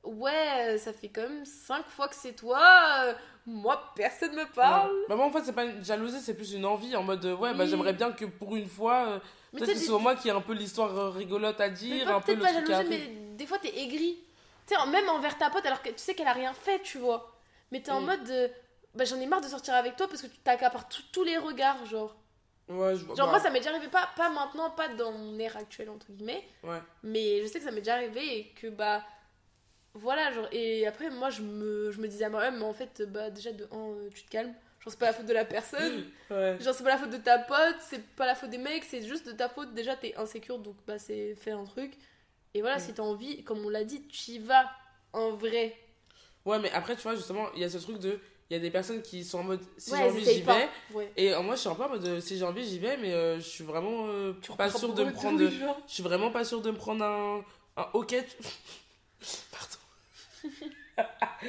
ouais, 0.04 0.76
ça 0.78 0.92
fait 0.92 1.08
quand 1.08 1.22
même 1.22 1.44
5 1.44 1.86
fois 1.86 2.08
que 2.08 2.14
c'est 2.14 2.32
toi, 2.34 2.60
euh, 3.04 3.14
moi 3.46 3.92
personne 3.96 4.34
me 4.34 4.44
parle. 4.54 4.90
Ouais. 4.90 5.02
Bah, 5.08 5.16
moi, 5.16 5.26
en 5.26 5.30
fait, 5.32 5.42
c'est 5.44 5.52
pas 5.52 5.64
une 5.64 5.84
jalousie, 5.84 6.20
c'est 6.20 6.34
plus 6.34 6.52
une 6.54 6.64
envie 6.64 6.94
en 6.96 7.02
mode, 7.02 7.24
ouais, 7.24 7.54
bah 7.54 7.66
j'aimerais 7.66 7.92
bien 7.92 8.12
que 8.12 8.24
pour 8.24 8.56
une 8.56 8.68
fois, 8.68 9.06
euh, 9.08 9.18
Mais 9.52 9.58
peut-être 9.60 9.68
que 9.68 9.72
tu 9.72 9.78
ce 9.78 9.84
sais, 9.84 9.90
soit 9.90 9.98
moi 9.98 10.16
qui 10.16 10.28
ai 10.28 10.30
un 10.30 10.40
peu 10.40 10.52
l'histoire 10.54 11.12
rigolote 11.14 11.60
à 11.60 11.68
dire, 11.68 12.08
un 12.08 12.20
peu 12.20 12.34
le 12.34 12.40
pas 12.40 12.52
jalousie, 12.52 12.88
mais 12.88 13.08
des 13.36 13.46
fois 13.46 13.58
t'es 13.58 13.76
aigri. 13.78 14.18
Tu 14.66 14.74
sais, 14.74 14.86
même 14.90 15.08
envers 15.08 15.36
ta 15.36 15.50
pote, 15.50 15.66
alors 15.66 15.82
que 15.82 15.90
tu 15.90 15.98
sais 15.98 16.14
qu'elle 16.14 16.28
a 16.28 16.32
rien 16.32 16.52
fait, 16.54 16.80
tu 16.82 16.98
vois. 16.98 17.34
Mais 17.70 17.80
t'es 17.82 17.90
en 17.90 18.00
Mm. 18.00 18.06
mode 18.06 18.24
de. 18.24 18.50
Bah, 18.94 19.04
j'en 19.04 19.18
ai 19.20 19.26
marre 19.26 19.40
de 19.40 19.48
sortir 19.48 19.74
avec 19.74 19.96
toi 19.96 20.06
parce 20.08 20.22
que 20.22 20.26
tu 20.26 20.36
t'accapares 20.38 20.86
tous 20.88 21.24
les 21.24 21.36
regards, 21.38 21.84
genre. 21.86 22.14
Ouais, 22.68 22.94
je 22.96 23.04
vois. 23.04 23.14
Genre, 23.16 23.26
bah, 23.26 23.32
moi, 23.32 23.40
ça 23.40 23.50
m'est 23.50 23.58
déjà 23.58 23.70
arrivé, 23.70 23.88
pas, 23.88 24.08
pas 24.16 24.30
maintenant, 24.30 24.70
pas 24.70 24.88
dans 24.88 25.12
mon 25.12 25.38
ère 25.38 25.56
actuelle, 25.56 25.90
entre 25.90 26.06
guillemets. 26.12 26.44
Ouais. 26.62 26.78
Mais 27.02 27.42
je 27.42 27.46
sais 27.48 27.58
que 27.58 27.64
ça 27.64 27.70
m'est 27.72 27.80
déjà 27.80 27.94
arrivé 27.94 28.38
et 28.38 28.48
que, 28.54 28.68
bah. 28.68 29.02
Voilà, 29.94 30.32
genre. 30.32 30.48
Et 30.52 30.86
après, 30.86 31.10
moi, 31.10 31.28
je 31.30 31.42
me, 31.42 31.90
je 31.90 32.00
me 32.00 32.08
disais 32.08 32.24
à 32.24 32.28
moi-même, 32.30 32.58
mais 32.58 32.64
en 32.64 32.72
fait, 32.72 33.02
bah, 33.10 33.28
déjà, 33.30 33.52
de 33.52 33.64
un, 33.72 33.76
euh, 33.90 34.08
tu 34.14 34.22
te 34.22 34.30
calmes. 34.30 34.54
Genre, 34.82 34.90
c'est 34.92 34.98
pas 34.98 35.06
la 35.06 35.12
faute 35.12 35.26
de 35.26 35.32
la 35.32 35.44
personne. 35.44 36.04
Ouais. 36.30 36.56
Genre, 36.60 36.74
c'est 36.74 36.82
pas 36.82 36.90
la 36.90 36.96
faute 36.98 37.10
de 37.10 37.18
ta 37.18 37.38
pote, 37.38 37.76
c'est 37.80 38.02
pas 38.16 38.24
la 38.26 38.34
faute 38.34 38.48
des 38.48 38.56
mecs, 38.58 38.84
c'est 38.84 39.02
juste 39.02 39.26
de 39.26 39.32
ta 39.32 39.48
faute. 39.50 39.74
Déjà, 39.74 39.96
t'es 39.96 40.14
insécure, 40.16 40.58
donc 40.58 40.76
bah, 40.86 40.98
c'est 40.98 41.34
faire 41.34 41.58
un 41.58 41.64
truc. 41.64 41.92
Et 42.54 42.62
voilà, 42.62 42.76
Mm. 42.78 42.80
si 42.80 42.94
t'as 42.94 43.02
envie, 43.02 43.44
comme 43.44 43.64
on 43.64 43.68
l'a 43.68 43.84
dit, 43.84 44.02
tu 44.08 44.30
y 44.32 44.38
vas 44.38 44.70
en 45.12 45.30
vrai. 45.32 45.76
Ouais, 46.46 46.58
mais 46.58 46.70
après, 46.72 46.96
tu 46.96 47.02
vois, 47.02 47.14
justement, 47.14 47.52
il 47.54 47.60
y 47.60 47.64
a 47.64 47.68
ce 47.70 47.76
truc 47.78 47.98
de. 47.98 48.18
Il 48.50 48.54
y 48.54 48.56
a 48.56 48.60
des 48.60 48.70
personnes 48.70 49.00
qui 49.02 49.24
sont 49.24 49.38
en 49.40 49.42
mode, 49.44 49.60
si 49.78 49.92
ouais, 49.92 49.98
j'ai 49.98 50.04
envie, 50.04 50.24
j'y 50.24 50.42
vais. 50.42 50.68
Et 51.16 51.32
euh, 51.34 51.40
moi, 51.42 51.54
je 51.54 51.60
suis 51.60 51.68
un 51.70 51.74
peu 51.74 51.84
en 51.84 51.88
mode, 51.90 52.04
euh, 52.06 52.20
si 52.20 52.36
j'ai 52.38 52.44
envie, 52.44 52.64
j'y 52.66 52.78
vais, 52.78 52.96
mais 52.98 53.12
euh, 53.12 53.36
je 53.36 53.42
suis 53.48 53.64
vraiment 53.64 54.06
euh, 54.08 54.32
pas 54.58 54.70
sûre 54.70 54.92
de 54.94 55.04
me 55.04 55.12
prendre. 55.12 55.38
Je 55.86 55.92
suis 55.92 56.02
vraiment 56.02 56.30
pas 56.30 56.44
sûre 56.44 56.60
de 56.62 56.70
me 56.70 56.76
prendre 56.76 57.04
un. 57.04 57.44
Un 57.76 57.88
hockey. 57.94 58.26
Pardon. 59.52 60.56
je 61.42 61.46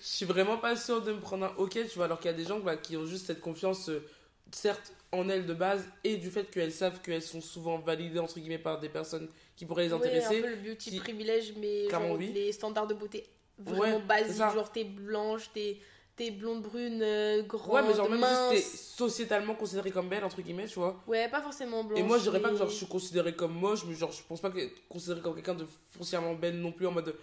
suis 0.00 0.24
vraiment 0.26 0.58
pas 0.58 0.76
sûre 0.76 1.02
de 1.02 1.12
me 1.12 1.20
prendre 1.20 1.46
un 1.46 1.54
ok, 1.56 1.72
tu 1.88 1.96
vois, 1.96 2.06
alors 2.06 2.18
qu'il 2.18 2.30
y 2.30 2.34
a 2.34 2.36
des 2.36 2.44
gens 2.44 2.58
bah, 2.60 2.76
qui 2.76 2.96
ont 2.96 3.06
juste 3.06 3.26
cette 3.26 3.40
confiance, 3.40 3.88
euh, 3.88 4.04
certes, 4.50 4.92
en 5.12 5.28
elles 5.28 5.46
de 5.46 5.54
base, 5.54 5.84
et 6.04 6.16
du 6.16 6.30
fait 6.30 6.50
qu'elles 6.50 6.72
savent 6.72 7.00
qu'elles 7.00 7.22
sont 7.22 7.40
souvent 7.40 7.78
validées, 7.78 8.18
entre 8.18 8.38
guillemets, 8.38 8.58
par 8.58 8.80
des 8.80 8.88
personnes 8.88 9.28
qui 9.56 9.64
pourraient 9.66 9.84
les 9.84 9.92
Oui, 9.92 9.94
un 9.94 9.98
intéresser. 10.06 10.40
peu 10.40 10.48
le 10.50 10.56
beauty 10.56 10.90
qui- 10.90 10.98
privilège, 11.00 11.54
mais 11.58 11.86
Clairement, 11.88 12.08
genre 12.08 12.16
oui. 12.18 12.32
les 12.32 12.52
standards 12.52 12.86
de 12.86 12.94
beauté 12.94 13.24
Ouais, 13.58 13.64
vraiment 13.76 14.00
c'est 14.00 14.06
basiques, 14.06 14.52
genre 14.54 14.70
t'es 14.70 14.84
blanche, 14.84 15.50
t'es 15.54 15.78
t'es 16.16 16.30
blonde 16.30 16.62
brune, 16.62 17.00
euh, 17.02 17.42
grande, 17.42 17.74
ouais, 17.74 17.82
mais 17.88 17.94
genre 17.94 18.08
même 18.08 18.20
mince. 18.20 18.50
juste 18.54 18.70
t'es 18.72 18.76
sociétalement 18.78 19.54
considérée 19.54 19.90
comme 19.90 20.08
belle, 20.08 20.24
entre 20.24 20.40
guillemets, 20.40 20.66
tu 20.66 20.78
vois. 20.78 21.02
Ouais, 21.06 21.28
pas 21.28 21.42
forcément 21.42 21.84
blanche. 21.84 21.98
Et 21.98 22.02
moi, 22.02 22.16
je 22.16 22.22
dirais 22.22 22.40
pas 22.40 22.48
que 22.50 22.56
genre, 22.56 22.70
je 22.70 22.74
suis 22.74 22.86
considérée 22.86 23.34
comme 23.34 23.52
moche, 23.52 23.84
mais 23.86 23.94
genre, 23.94 24.10
je 24.12 24.22
pense 24.26 24.40
pas 24.40 24.48
que 24.50 24.58
considérée 24.88 25.20
comme 25.20 25.34
quelqu'un 25.34 25.54
de 25.54 25.66
foncièrement 25.92 26.32
belle 26.34 26.56
non 26.58 26.72
plus, 26.72 26.86
en 26.86 26.92
mode. 26.92 27.14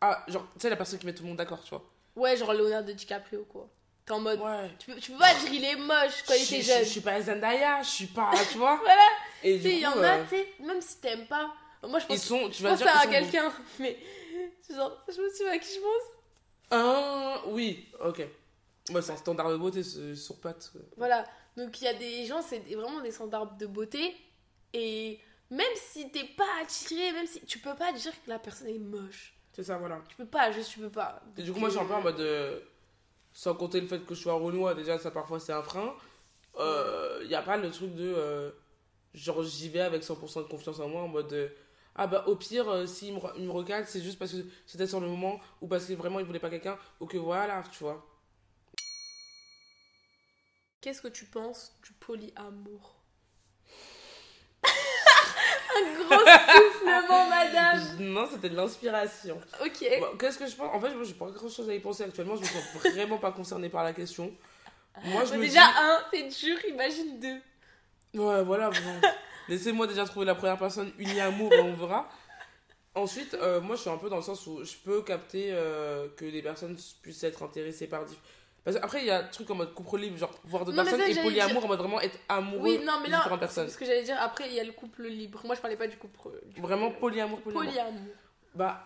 Ah, 0.00 0.24
genre, 0.28 0.46
tu 0.54 0.60
sais, 0.60 0.70
la 0.70 0.76
personne 0.76 0.98
qui 0.98 1.06
met 1.06 1.14
tout 1.14 1.22
le 1.22 1.28
monde 1.28 1.38
d'accord, 1.38 1.62
tu 1.62 1.70
vois. 1.70 1.84
Ouais, 2.16 2.36
genre 2.36 2.52
Leonardo 2.52 2.92
DiCaprio, 2.92 3.44
quoi. 3.44 3.68
T'es 4.06 4.12
en 4.12 4.20
mode. 4.20 4.40
Ouais. 4.40 4.70
Tu 4.78 4.90
peux, 4.92 5.00
tu 5.00 5.12
peux 5.12 5.18
pas 5.18 5.34
dire 5.34 5.52
il 5.52 5.64
est 5.64 5.76
moche 5.76 6.22
quand 6.26 6.34
il 6.34 6.42
était 6.42 6.62
je- 6.62 6.66
jeune. 6.66 6.84
Je 6.84 6.88
suis 6.88 7.00
pas 7.00 7.20
Zendaya, 7.20 7.82
je 7.82 7.88
suis 7.88 8.06
pas. 8.06 8.30
Tu 8.50 8.58
vois 8.58 8.76
Voilà. 8.82 9.08
Et 9.42 9.58
Tu 9.60 9.68
il 9.68 9.78
y 9.80 9.86
en 9.86 10.00
a, 10.02 10.18
euh, 10.18 10.24
tu 10.28 10.36
sais, 10.36 10.48
même 10.60 10.80
si 10.80 10.98
t'aimes 11.00 11.26
pas. 11.26 11.52
Moi, 11.82 11.98
je 11.98 12.04
ils 12.04 12.08
pense, 12.08 12.22
sont. 12.22 12.48
Tu 12.48 12.58
je 12.58 12.62
vas 12.66 12.74
dire 12.74 12.88
à 12.88 13.06
quelqu'un, 13.06 13.52
mais. 13.78 13.96
Genre, 14.70 15.04
je 15.14 15.20
me 15.20 15.30
suis 15.32 15.46
à 15.46 15.58
qui 15.58 15.74
je 15.74 15.80
pense. 15.80 16.02
Ah, 16.70 17.42
oui, 17.46 17.86
ok. 18.04 18.22
Moi, 18.90 19.02
c'est 19.02 19.12
un 19.12 19.16
standard 19.16 19.50
de 19.50 19.56
beauté 19.56 19.82
sur 19.82 20.36
pattes. 20.40 20.70
euh. 20.76 20.80
Voilà. 20.96 21.24
Donc, 21.56 21.80
il 21.80 21.84
y 21.84 21.88
a 21.88 21.94
des 21.94 22.24
gens, 22.26 22.40
c'est 22.42 22.58
vraiment 22.74 23.00
des 23.00 23.10
standards 23.10 23.56
de 23.56 23.66
beauté. 23.66 24.16
Et 24.72 25.20
même 25.50 25.66
si 25.76 26.10
t'es 26.10 26.24
pas 26.24 26.48
attiré, 26.62 27.12
même 27.12 27.26
si. 27.26 27.40
Tu 27.42 27.58
peux 27.58 27.74
pas 27.74 27.92
dire 27.92 28.12
que 28.24 28.30
la 28.30 28.38
personne 28.38 28.68
est 28.68 28.78
moche. 28.78 29.34
C'est 29.58 29.64
ça, 29.64 29.76
voilà. 29.76 30.00
Tu 30.08 30.14
peux 30.14 30.24
pas, 30.24 30.52
juste 30.52 30.70
tu 30.70 30.78
peux 30.78 30.88
pas. 30.88 31.20
Et 31.36 31.42
du 31.42 31.52
coup, 31.52 31.58
moi, 31.58 31.68
je 31.68 31.74
suis 31.74 31.82
un 31.82 31.86
peu 31.88 31.94
en 31.94 32.00
mode. 32.00 32.20
euh, 32.20 32.60
sans 33.32 33.54
compter 33.54 33.80
le 33.80 33.88
fait 33.88 34.00
que 34.06 34.14
je 34.14 34.20
sois 34.22 34.34
renois, 34.34 34.74
déjà, 34.74 34.98
ça 34.98 35.10
parfois 35.10 35.40
c'est 35.40 35.52
un 35.52 35.62
frein. 35.62 35.94
Il 37.22 37.26
n'y 37.28 37.34
a 37.34 37.42
pas 37.42 37.56
le 37.56 37.70
truc 37.70 37.94
de. 37.94 38.14
euh, 38.16 38.50
genre, 39.14 39.42
j'y 39.42 39.68
vais 39.68 39.80
avec 39.80 40.04
100% 40.04 40.42
de 40.42 40.48
confiance 40.48 40.80
en 40.80 40.88
moi, 40.88 41.02
en 41.02 41.08
mode. 41.08 41.32
euh, 41.32 41.48
ah 41.96 42.06
bah 42.06 42.24
au 42.28 42.36
pire, 42.36 42.68
euh, 42.68 42.86
s'il 42.86 43.14
me, 43.14 43.20
il 43.36 43.46
me 43.46 43.50
regarde, 43.52 43.86
c'est 43.86 44.00
juste 44.00 44.18
parce 44.20 44.32
que 44.32 44.38
c'était 44.66 44.86
sur 44.86 45.00
le 45.00 45.08
moment, 45.08 45.40
ou 45.60 45.66
parce 45.66 45.86
que 45.86 45.94
vraiment 45.94 46.20
il 46.20 46.26
voulait 46.26 46.38
pas 46.38 46.50
quelqu'un, 46.50 46.78
ou 47.00 47.06
que 47.06 47.18
voilà, 47.18 47.62
tu 47.72 47.82
vois. 47.84 48.06
Qu'est-ce 50.80 51.02
que 51.02 51.08
tu 51.08 51.24
penses 51.26 51.76
du 51.84 51.92
polyamour? 51.92 52.97
Un 55.78 56.04
gros 56.04 56.18
soufflement, 56.54 57.28
madame. 57.28 57.80
Non, 58.00 58.28
c'était 58.30 58.48
de 58.50 58.56
l'inspiration. 58.56 59.40
Ok. 59.64 59.84
Bon, 60.00 60.16
Qu'est-ce 60.18 60.38
que 60.38 60.46
je 60.46 60.54
pense? 60.56 60.74
En 60.74 60.80
fait, 60.80 60.94
moi, 60.94 61.04
j'ai 61.04 61.14
pas 61.14 61.26
grand 61.30 61.48
chose 61.48 61.68
à 61.68 61.74
y 61.74 61.80
penser 61.80 62.04
actuellement. 62.04 62.36
Je 62.36 62.40
me 62.42 62.46
sens 62.46 62.92
vraiment 62.92 63.18
pas 63.18 63.32
concernée 63.32 63.68
par 63.68 63.84
la 63.84 63.92
question. 63.92 64.32
Moi, 65.04 65.24
je 65.24 65.30
Bon, 65.32 65.36
me 65.38 65.42
déjà, 65.42 65.62
un, 65.64 65.98
c'est 66.12 66.28
dur, 66.28 66.58
imagine 66.68 67.20
deux. 67.20 68.20
Ouais, 68.20 68.42
voilà. 68.42 68.70
bon. 68.70 69.08
Laissez-moi 69.48 69.86
déjà 69.86 70.04
trouver 70.04 70.26
la 70.26 70.34
première 70.34 70.58
personne 70.58 70.92
unie 70.98 71.20
amour 71.20 71.52
et 71.52 71.60
on 71.60 71.74
verra. 71.74 72.08
Ensuite, 72.94 73.34
euh, 73.34 73.60
moi, 73.60 73.76
je 73.76 73.82
suis 73.82 73.90
un 73.90 73.96
peu 73.96 74.08
dans 74.10 74.16
le 74.16 74.22
sens 74.22 74.46
où 74.46 74.64
je 74.64 74.74
peux 74.84 75.02
capter 75.02 75.50
euh, 75.52 76.08
que 76.16 76.24
les 76.24 76.42
personnes 76.42 76.76
puissent 77.02 77.22
être 77.24 77.42
intéressées 77.42 77.86
par. 77.86 78.02
Parce 78.64 78.76
qu'après, 78.78 79.00
il 79.00 79.06
y 79.06 79.10
a 79.10 79.20
un 79.20 79.24
truc 79.28 79.48
en 79.50 79.54
mode 79.54 79.72
couple 79.72 79.98
libre, 79.98 80.16
genre 80.18 80.30
voir 80.44 80.64
Non, 80.66 80.70
mais 80.72 80.90
personnes, 80.90 81.00
ça, 81.00 81.08
et 81.08 81.22
polyamour 81.22 81.54
dire- 81.54 81.64
en 81.64 81.68
mode 81.68 81.78
vraiment 81.78 82.00
être 82.00 82.18
amoureux 82.28 82.62
Oui, 82.62 82.78
non, 82.84 83.00
mais 83.00 83.06
de 83.06 83.12
là, 83.12 83.18
différentes 83.18 83.38
c'est 83.38 83.46
personnes. 83.46 83.68
ce 83.70 83.78
que 83.78 83.84
j'allais 83.86 84.02
dire. 84.02 84.16
Après, 84.20 84.46
il 84.48 84.54
y 84.54 84.60
a 84.60 84.64
le 84.64 84.72
couple 84.72 85.04
libre. 85.06 85.40
Moi, 85.46 85.54
je 85.54 85.60
parlais 85.60 85.76
pas 85.76 85.86
du 85.86 85.96
couple. 85.96 86.18
du 86.46 86.60
Vraiment 86.60 86.90
polyamour, 86.90 87.40
polyamour. 87.40 87.64
polyamour. 87.72 88.14
Bah, 88.54 88.84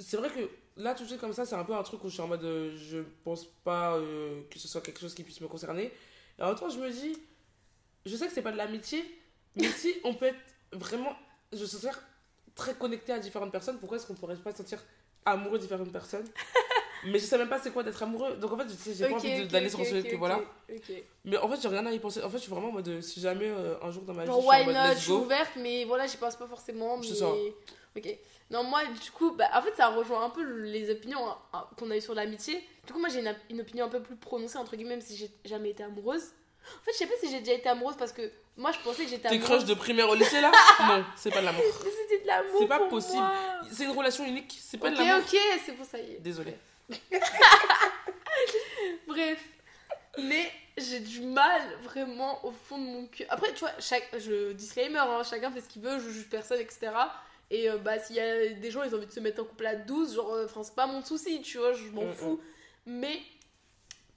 c'est 0.00 0.16
vrai 0.16 0.30
que 0.30 0.50
là, 0.76 0.94
tout 0.94 1.04
de 1.04 1.08
suite 1.08 1.20
comme 1.20 1.32
ça, 1.32 1.44
c'est 1.44 1.54
un 1.54 1.64
peu 1.64 1.74
un 1.74 1.82
truc 1.82 2.02
où 2.04 2.08
je 2.08 2.14
suis 2.14 2.22
en 2.22 2.26
mode. 2.28 2.42
euh, 2.44 2.76
je 2.76 2.98
pense 3.22 3.44
pas 3.64 3.94
euh, 3.96 4.42
que 4.50 4.58
ce 4.58 4.66
soit 4.66 4.80
quelque 4.80 5.00
chose 5.00 5.14
qui 5.14 5.22
puisse 5.22 5.40
me 5.40 5.48
concerner. 5.48 5.92
Et 6.38 6.42
en 6.42 6.48
même 6.48 6.56
temps, 6.56 6.68
je 6.70 6.78
me 6.78 6.90
dis. 6.90 7.16
Je 8.04 8.14
sais 8.16 8.26
que 8.26 8.32
c'est 8.32 8.42
pas 8.42 8.52
de 8.52 8.56
l'amitié, 8.56 9.04
mais 9.56 9.68
si 9.68 9.94
on 10.04 10.14
peut 10.14 10.26
être 10.26 10.38
vraiment. 10.72 11.14
Je 11.52 11.58
se 11.58 11.66
sentir 11.76 12.00
très 12.56 12.74
connecté 12.74 13.12
à 13.12 13.18
différentes 13.18 13.52
personnes, 13.52 13.78
pourquoi 13.78 13.98
est-ce 13.98 14.06
qu'on 14.06 14.14
pourrait 14.14 14.36
pas 14.36 14.50
se 14.52 14.58
sentir 14.58 14.82
amoureux 15.24 15.58
de 15.58 15.62
différentes 15.62 15.92
personnes? 15.92 16.26
Mais 17.04 17.18
je 17.18 17.24
sais 17.24 17.38
même 17.38 17.48
pas 17.48 17.58
c'est 17.60 17.70
quoi 17.70 17.82
d'être 17.82 18.02
amoureux. 18.02 18.36
Donc 18.36 18.52
en 18.52 18.56
fait, 18.58 18.64
j'ai 18.94 19.04
pas 19.04 19.10
Ok, 19.12 19.16
envie 19.18 19.42
ok, 19.42 19.48
d'aller 19.48 19.66
ok, 19.74 19.84
sur 19.84 19.84
ce 19.94 20.00
ok, 20.00 20.08
que 20.10 20.16
voilà. 20.16 20.40
ok. 20.68 20.92
Mais 21.24 21.36
en 21.36 21.48
fait, 21.48 21.60
j'ai 21.60 21.68
rien 21.68 21.84
à 21.86 21.92
y 21.92 21.98
penser. 21.98 22.22
En 22.22 22.30
fait, 22.30 22.38
je 22.38 22.42
suis 22.42 22.50
vraiment 22.50 22.68
en 22.68 22.72
mode. 22.72 22.88
euh, 22.88 23.00
Si 23.00 23.20
jamais 23.20 23.48
euh, 23.48 23.74
un 23.82 23.90
jour 23.90 24.02
dans 24.02 24.14
ma 24.14 24.22
vie. 24.22 24.26
Genre, 24.28 24.40
je 24.40 24.46
suis 24.58 24.62
en 24.62 24.66
mode, 24.84 24.94
Je 24.96 25.00
suis 25.02 25.12
ouverte, 25.12 25.52
mais 25.56 25.84
voilà, 25.84 26.06
j'y 26.06 26.16
pense 26.16 26.36
pas 26.36 26.46
forcément. 26.46 26.96
Mais... 26.98 27.06
Ok. 27.96 28.18
Non, 28.50 28.62
moi, 28.62 28.82
du 28.84 29.10
coup, 29.10 29.32
bah, 29.32 29.48
en 29.54 29.62
fait, 29.62 29.74
ça 29.76 29.88
rejoint 29.88 30.24
un 30.24 30.30
peu 30.30 30.42
les 30.42 30.90
opinions 30.90 31.26
hein, 31.28 31.36
hein, 31.52 31.66
qu'on 31.76 31.90
a 31.90 31.96
eues 31.96 32.00
sur 32.00 32.14
l'amitié. 32.14 32.62
Du 32.86 32.92
coup, 32.92 32.98
moi, 33.00 33.08
j'ai 33.08 33.18
une, 33.20 33.34
une 33.50 33.60
opinion 33.60 33.86
un 33.86 33.88
peu 33.88 34.00
plus 34.00 34.14
prononcée, 34.16 34.56
entre 34.58 34.76
guillemets, 34.76 34.90
même 34.96 35.00
si 35.00 35.16
j'ai 35.16 35.30
jamais 35.44 35.70
été 35.70 35.82
amoureuse. 35.82 36.22
En 36.80 36.84
fait, 36.84 36.92
je 36.92 36.98
sais 36.98 37.06
pas 37.06 37.14
si 37.20 37.30
j'ai 37.30 37.40
déjà 37.40 37.54
été 37.54 37.68
amoureuse 37.68 37.96
parce 37.96 38.12
que 38.12 38.22
moi, 38.56 38.70
je 38.72 38.78
pensais 38.84 39.04
que 39.04 39.10
j'étais 39.10 39.28
Tes 39.28 39.34
amoureuse. 39.36 39.48
crushs 39.58 39.64
de 39.68 39.74
primaire 39.74 40.08
au 40.08 40.14
lycée 40.14 40.40
là? 40.40 40.50
Non, 40.88 41.04
c'est 41.16 41.30
pas 41.30 41.40
de 41.40 41.46
l'amour. 41.46 41.62
Mais 41.84 41.90
C'était 41.90 42.22
de 42.22 42.26
l'amour. 42.28 42.56
C'est 42.58 42.66
pas 42.68 42.78
pour 42.78 42.88
possible. 42.88 43.22
C'est 43.72 43.84
une 43.84 43.90
relation 43.96 44.24
unique, 44.24 44.56
c'est 44.60 44.78
pas 44.78 44.88
Ok, 44.88 44.94
de 44.94 44.98
l'amour. 44.98 45.24
ok, 45.32 45.38
c'est 45.64 45.72
bon, 45.72 45.84
ça 45.84 45.98
y 45.98 46.12
est. 46.12 46.18
Désolé. 46.20 46.54
Bref. 49.06 49.42
Mais 50.18 50.50
j'ai 50.78 51.00
du 51.00 51.20
mal 51.22 51.62
vraiment 51.82 52.44
au 52.44 52.52
fond 52.52 52.78
de 52.78 52.84
mon 52.84 53.06
cœur. 53.06 53.26
Après, 53.30 53.52
tu 53.52 53.60
vois, 53.60 53.72
chaque, 53.80 54.08
je, 54.18 54.52
disclaimer, 54.52 54.98
hein, 54.98 55.22
chacun 55.22 55.50
fait 55.50 55.60
ce 55.60 55.68
qu'il 55.68 55.82
veut, 55.82 55.98
je 55.98 56.10
juge 56.10 56.28
personne, 56.28 56.60
etc. 56.60 56.90
Et 57.50 57.70
euh, 57.70 57.78
bah, 57.78 57.98
s'il 57.98 58.16
y 58.16 58.20
a 58.20 58.48
des 58.48 58.70
gens, 58.70 58.82
ils 58.82 58.94
ont 58.94 58.98
envie 58.98 59.06
de 59.06 59.12
se 59.12 59.20
mettre 59.20 59.42
en 59.42 59.44
couple 59.44 59.66
à 59.66 59.76
12, 59.76 60.14
genre, 60.14 60.32
euh, 60.32 60.46
enfin, 60.46 60.62
c'est 60.62 60.74
pas 60.74 60.86
mon 60.86 61.04
souci, 61.04 61.42
tu 61.42 61.58
vois, 61.58 61.72
je 61.72 61.88
m'en 61.90 62.04
Mm, 62.04 62.12
fous. 62.14 62.40
Mais 62.86 63.20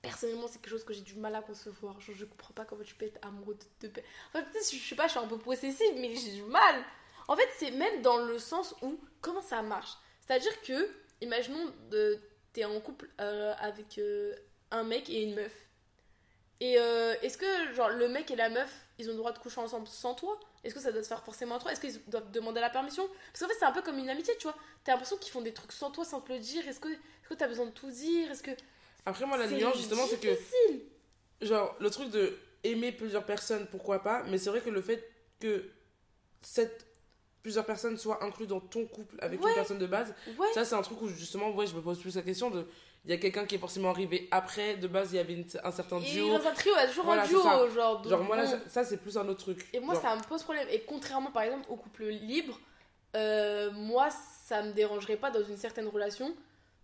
personnellement, 0.02 0.48
c'est 0.48 0.60
quelque 0.62 0.72
chose 0.72 0.84
que 0.84 0.94
j'ai 0.94 1.02
du 1.02 1.16
mal 1.16 1.36
à 1.36 1.42
concevoir. 1.42 2.00
Genre, 2.00 2.16
je 2.16 2.26
comprends 2.26 2.54
pas 2.54 2.66
comment 2.66 2.84
tu 2.84 2.96
peux 2.96 3.06
être 3.06 3.20
amoureux 3.26 3.58
de 3.82 3.88
deux. 3.88 4.02
Enfin, 4.34 4.46
je 4.54 4.78
sais 4.78 4.96
pas, 4.96 5.06
je 5.08 5.12
suis 5.12 5.20
un 5.20 5.28
peu 5.28 5.38
possessive, 5.38 5.94
mais 5.98 6.16
j'ai 6.16 6.32
du 6.32 6.44
mal. 6.44 6.84
En 7.28 7.36
fait, 7.36 7.48
c'est 7.58 7.72
même 7.72 8.02
dans 8.02 8.18
le 8.18 8.40
sens 8.40 8.74
où, 8.82 9.00
comment 9.22 9.42
ça 9.42 9.62
marche? 9.62 9.92
C'est-à-dire 10.26 10.62
que, 10.62 10.90
imaginons, 11.22 11.72
de, 11.92 12.20
t'es 12.60 12.66
en 12.66 12.80
couple 12.82 13.08
euh, 13.22 13.54
avec 13.60 13.98
euh, 13.98 14.36
un 14.72 14.84
mec 14.84 15.10
et 15.10 15.24
une 15.24 15.34
meuf. 15.34 15.54
Et 16.60 16.78
euh, 16.78 17.16
est-ce 17.22 17.38
que, 17.38 17.74
genre, 17.74 17.90
le 17.90 18.10
mec 18.10 18.30
et 18.32 18.36
la 18.36 18.50
meuf, 18.50 18.88
ils 18.98 19.08
ont 19.08 19.14
le 19.14 19.18
droit 19.18 19.32
de 19.32 19.40
coucher 19.40 19.62
ensemble 19.62 19.88
sans 19.88 20.14
toi? 20.14 20.38
Est-ce 20.66 20.76
que 20.76 20.82
ça 20.82 20.92
doit 20.92 21.02
se 21.02 21.08
faire 21.08 21.24
forcément 21.24 21.56
à 21.56 21.60
toi? 21.60 21.72
Est-ce 21.72 21.80
qu'ils 21.80 22.04
doivent 22.08 22.30
demander 22.32 22.60
la 22.60 22.70
permission? 22.70 23.08
Parce 23.32 23.40
qu'en 23.40 23.48
fait, 23.48 23.58
c'est 23.58 23.66
un 23.66 23.72
peu 23.72 23.82
comme 23.82 23.98
une 23.98 24.10
amitié, 24.10 24.36
tu 24.38 24.44
vois. 24.44 24.58
T'as 24.84 24.92
l'impression 24.92 25.16
qu'ils 25.16 25.32
font 25.32 25.42
des 25.42 25.54
trucs 25.54 25.72
sans 25.72 25.90
toi, 25.90 26.04
sans 26.04 26.20
te 26.20 26.34
le 26.34 26.40
dire. 26.40 26.68
Est-ce 26.68 26.82
que 26.82 26.90
est-ce 26.90 27.30
que 27.30 27.34
t'as 27.34 27.48
besoin 27.48 27.68
de 27.68 27.72
tout 27.72 27.90
dire? 27.90 28.30
Est-ce 28.30 28.44
que. 28.44 28.52
Après, 29.06 29.26
moi, 29.26 29.38
la 29.38 29.48
nuance, 29.48 29.78
justement, 29.78 30.06
c'est 30.06 30.20
que, 30.20 30.38
genre, 31.46 31.78
le 31.80 31.90
truc 31.90 32.10
de 32.10 32.38
aimer 32.66 32.92
plusieurs 32.92 33.26
personnes, 33.26 33.66
pourquoi 33.68 34.04
pas, 34.04 34.24
mais 34.24 34.38
c'est 34.38 34.50
vrai 34.50 34.60
que 34.60 34.70
le 34.70 34.82
fait 34.82 35.10
que 35.40 35.72
cette 36.42 36.89
plusieurs 37.42 37.66
personnes 37.66 37.98
soient 37.98 38.24
incluses 38.24 38.48
dans 38.48 38.60
ton 38.60 38.86
couple 38.86 39.16
avec 39.20 39.42
Ouais. 39.44 39.50
une 39.50 39.56
personne 39.56 39.78
de 39.80 39.86
base, 39.88 40.14
Ouais. 40.38 40.48
ça, 40.54 40.66
c'est 40.66 40.76
un 40.76 40.82
truc 40.82 41.02
où, 41.02 41.08
justement, 41.08 41.50
ouais, 41.52 41.68
je 41.68 41.76
me 41.76 41.82
pose 41.82 42.00
plus 42.00 42.16
la 42.16 42.22
question 42.22 42.50
de. 42.50 42.66
Il 43.06 43.12
y 43.12 43.14
a 43.14 43.18
quelqu'un 43.18 43.46
qui 43.46 43.56
est 43.56 43.60
forcément 43.60 43.90
arrivé 43.92 44.28
après, 44.30 44.76
de 44.76 44.88
base, 44.88 45.14
il 45.14 45.16
y 45.16 45.20
avait 45.20 45.34
une- 45.34 45.46
un 45.64 45.72
certain 45.72 46.00
Et 46.00 46.12
duo. 46.12 46.38
dans 46.38 46.46
un 46.46 46.52
trio, 46.54 46.74
il 46.76 46.82
y 46.82 46.84
a 46.84 46.88
toujours 46.88 47.06
Voilà, 47.06 47.24
un 47.24 47.28
duo, 47.28 47.42
ça. 47.42 47.70
genre. 47.70 48.02
donc 48.02 48.10
Genre, 48.10 48.24
moi, 48.24 48.36
là, 48.36 48.46
ça, 48.46 48.60
ça, 48.68 48.84
c'est 48.84 48.98
plus 48.98 49.18
un 49.18 49.28
autre 49.30 49.40
truc. 49.42 49.68
Et 49.74 49.80
moi, 49.80 49.94
Genre, 49.94 50.04
ça 50.04 50.16
me 50.18 50.22
pose 50.24 50.44
problème. 50.44 50.68
Et 50.70 50.82
contrairement, 50.82 51.32
par 51.32 51.44
exemple, 51.44 51.66
au 51.70 51.78
couple 51.78 52.06
libre, 52.08 52.60
euh, 53.16 53.72
moi, 53.72 54.10
ça 54.46 54.62
me 54.64 54.74
dérangerait 54.74 55.16
pas 55.16 55.32
dans 55.32 55.44
une 55.44 55.58
certaine 55.58 55.88
relation 55.88 56.36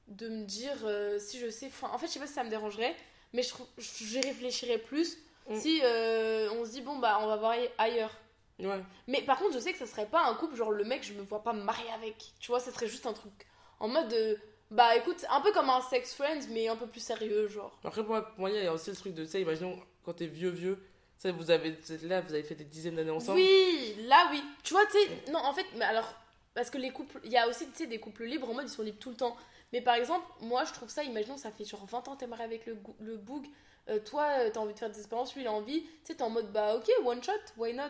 de 0.08 0.30
me 0.30 0.44
dire 0.46 0.78
euh, 0.86 1.20
si 1.20 1.38
je 1.40 1.50
sais. 1.50 1.70
En 1.82 1.98
fait, 1.98 2.08
je 2.08 2.14
sais 2.14 2.20
pas 2.20 2.28
si 2.28 2.34
ça 2.34 2.44
me 2.46 2.50
dérangerait, 2.50 2.96
mais 3.34 3.42
je 3.44 3.54
j'y 3.78 4.22
réfléchirais 4.22 4.78
plus 4.78 5.18
Mm. 5.50 5.56
si 5.60 5.80
euh, 5.84 6.50
on 6.60 6.66
se 6.66 6.72
dit, 6.72 6.82
bon, 6.82 6.98
bah, 6.98 7.20
on 7.22 7.28
va 7.28 7.36
voir 7.36 7.54
ailleurs. 7.78 8.12
Ouais. 8.60 8.82
Mais 9.08 9.22
par 9.22 9.38
contre, 9.38 9.54
je 9.54 9.60
sais 9.60 9.72
que 9.74 9.78
ça 9.78 9.86
serait 9.86 10.06
pas 10.06 10.26
un 10.28 10.34
couple, 10.36 10.56
genre 10.56 10.72
le 10.72 10.84
mec, 10.84 11.04
je 11.04 11.14
me 11.14 11.22
vois 11.22 11.44
pas 11.44 11.54
me 11.54 11.62
marier 11.64 11.90
avec. 11.92 12.16
Tu 12.40 12.48
vois, 12.48 12.60
ça 12.60 12.72
serait 12.72 12.88
juste 12.88 13.06
un 13.06 13.14
truc 13.14 13.34
en 13.80 13.88
mode. 13.88 14.12
euh, 14.14 14.36
bah 14.72 14.96
écoute, 14.96 15.26
un 15.30 15.42
peu 15.42 15.52
comme 15.52 15.70
un 15.70 15.82
sex 15.82 16.16
friend, 16.16 16.44
mais 16.50 16.68
un 16.68 16.76
peu 16.76 16.88
plus 16.88 17.00
sérieux, 17.02 17.48
genre. 17.48 17.78
Après, 17.84 18.04
pour 18.04 18.16
moi, 18.38 18.50
il 18.50 18.64
y 18.64 18.66
a 18.68 18.74
aussi 18.74 18.90
le 18.90 18.96
truc 18.96 19.14
de, 19.14 19.24
tu 19.26 19.32
sais, 19.32 19.42
imaginons 19.42 19.78
quand 20.04 20.14
t'es 20.14 20.26
vieux, 20.26 20.50
vieux, 20.50 20.78
tu 20.78 21.22
sais, 21.22 21.32
vous, 21.32 21.52
avez, 21.52 21.72
vous 21.72 21.92
êtes 21.92 22.02
là, 22.04 22.22
vous 22.22 22.34
avez 22.34 22.44
fait 22.44 22.56
des 22.56 22.64
dizaines 22.64 22.96
d'années 22.96 23.12
ensemble. 23.12 23.38
Oui, 23.40 23.96
là 24.08 24.28
oui. 24.32 24.42
Tu 24.64 24.74
vois, 24.74 24.86
tu 24.88 24.94
sais, 24.94 25.32
non, 25.32 25.40
en 25.40 25.54
fait, 25.54 25.66
mais 25.76 25.86
alors, 25.86 26.12
parce 26.54 26.70
que 26.70 26.78
les 26.78 26.90
couples, 26.92 27.20
il 27.24 27.32
y 27.32 27.38
a 27.38 27.48
aussi, 27.48 27.68
tu 27.68 27.76
sais, 27.76 27.88
des 27.88 28.00
couples 28.00 28.24
libres 28.24 28.50
en 28.50 28.54
mode 28.54 28.66
ils 28.66 28.70
sont 28.72 28.82
libres 28.84 29.00
tout 29.00 29.10
le 29.12 29.18
temps. 29.18 29.36
Mais 29.74 29.82
par 29.82 29.96
exemple, 29.96 30.26
moi 30.42 30.64
je 30.64 30.72
trouve 30.74 30.90
ça, 30.90 31.04
imaginons, 31.04 31.38
ça 31.38 31.52
fait 31.52 31.66
genre 31.66 31.86
20 31.86 32.08
ans 32.08 32.16
t'es 32.16 32.28
marié 32.28 32.46
avec 32.46 32.66
le, 32.66 32.78
le 33.02 33.18
boug, 33.18 33.46
euh, 33.90 34.00
toi 34.00 34.28
euh, 34.40 34.50
t'as 34.54 34.60
envie 34.62 34.74
de 34.74 34.80
faire 34.80 34.90
des 34.90 35.00
expériences, 35.00 35.36
lui 35.36 35.42
il 35.42 35.48
a 35.48 35.52
envie, 35.52 35.82
tu 35.84 35.90
sais, 36.04 36.16
t'es 36.16 36.24
en 36.24 36.30
mode 36.30 36.52
bah 36.54 36.76
ok, 36.76 36.90
one 37.04 37.22
shot, 37.22 37.32
why 37.58 37.74
not? 37.74 37.90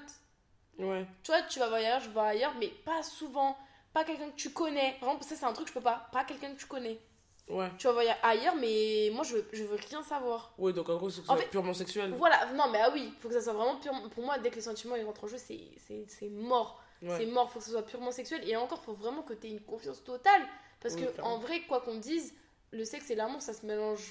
Ouais. 0.80 1.06
Tu 1.24 1.32
vois, 1.32 1.42
tu 1.44 1.60
vas 1.60 1.68
voir 1.68 1.80
ailleurs, 1.80 2.00
je 2.02 2.10
vais 2.10 2.20
ailleurs, 2.20 2.54
mais 2.60 2.68
pas 2.68 3.02
souvent, 3.04 3.58
pas 3.94 4.04
quelqu'un 4.04 4.30
que 4.30 4.36
tu 4.36 4.52
connais. 4.52 4.96
Par 5.00 5.10
exemple, 5.10 5.24
ça 5.26 5.36
c'est 5.36 5.46
un 5.46 5.54
truc 5.54 5.66
que 5.68 5.74
je 5.74 5.78
peux 5.78 5.84
pas, 5.84 6.08
pas 6.12 6.24
quelqu'un 6.24 6.54
que 6.54 6.60
tu 6.60 6.66
connais. 6.68 7.00
Ouais. 7.48 7.70
Tu 7.78 7.86
vas 7.88 7.94
voir 7.94 8.06
ailleurs, 8.24 8.56
mais 8.56 9.10
moi 9.14 9.24
je 9.24 9.36
veux, 9.36 9.48
je 9.54 9.64
veux 9.64 9.78
rien 9.90 10.02
savoir. 10.04 10.52
Ouais, 10.58 10.74
donc 10.74 10.90
en 10.90 10.96
gros, 10.98 11.10
c'est 11.10 11.22
purement 11.52 11.74
sexuel. 11.74 12.12
Voilà, 12.14 12.52
non 12.54 12.70
mais 12.72 12.80
ah 12.82 12.90
oui, 12.92 13.14
faut 13.20 13.28
que 13.30 13.36
ça 13.36 13.42
soit 13.42 13.54
vraiment 13.54 13.78
pure. 13.78 13.94
Pour 14.10 14.24
moi, 14.26 14.38
dès 14.40 14.50
que 14.50 14.56
les 14.56 14.62
sentiments 14.62 14.96
ils 14.96 15.06
rentrent 15.06 15.24
en 15.26 15.28
jeu, 15.28 15.38
c'est- 15.38 15.72
c'est 15.88 16.06
c'est 16.10 16.30
mort. 16.30 16.82
Ouais. 17.02 17.16
C'est 17.18 17.26
mort, 17.28 17.52
faut 17.52 17.60
que 17.60 17.66
ce 17.66 17.72
soit 17.72 17.86
purement 17.86 18.12
sexuel. 18.12 18.42
Et 18.50 18.56
encore, 18.56 18.82
faut 18.82 18.94
vraiment 18.94 19.22
que 19.22 19.34
tu 19.34 19.48
aies 19.48 19.52
une 19.52 19.60
confiance 19.62 20.04
totale. 20.04 20.42
Parce 20.82 20.96
Oui, 20.96 21.02
que 21.06 21.12
clairement. 21.12 21.34
en 21.36 21.38
vrai, 21.38 21.62
quoi 21.68 21.82
qu'on 21.82 21.96
dise, 21.98 22.34
le 22.72 22.84
sexe 22.84 23.10
et 23.12 23.16
l'amour, 23.16 23.42
ça 23.42 23.54
se 23.54 23.66
mélange 23.66 24.02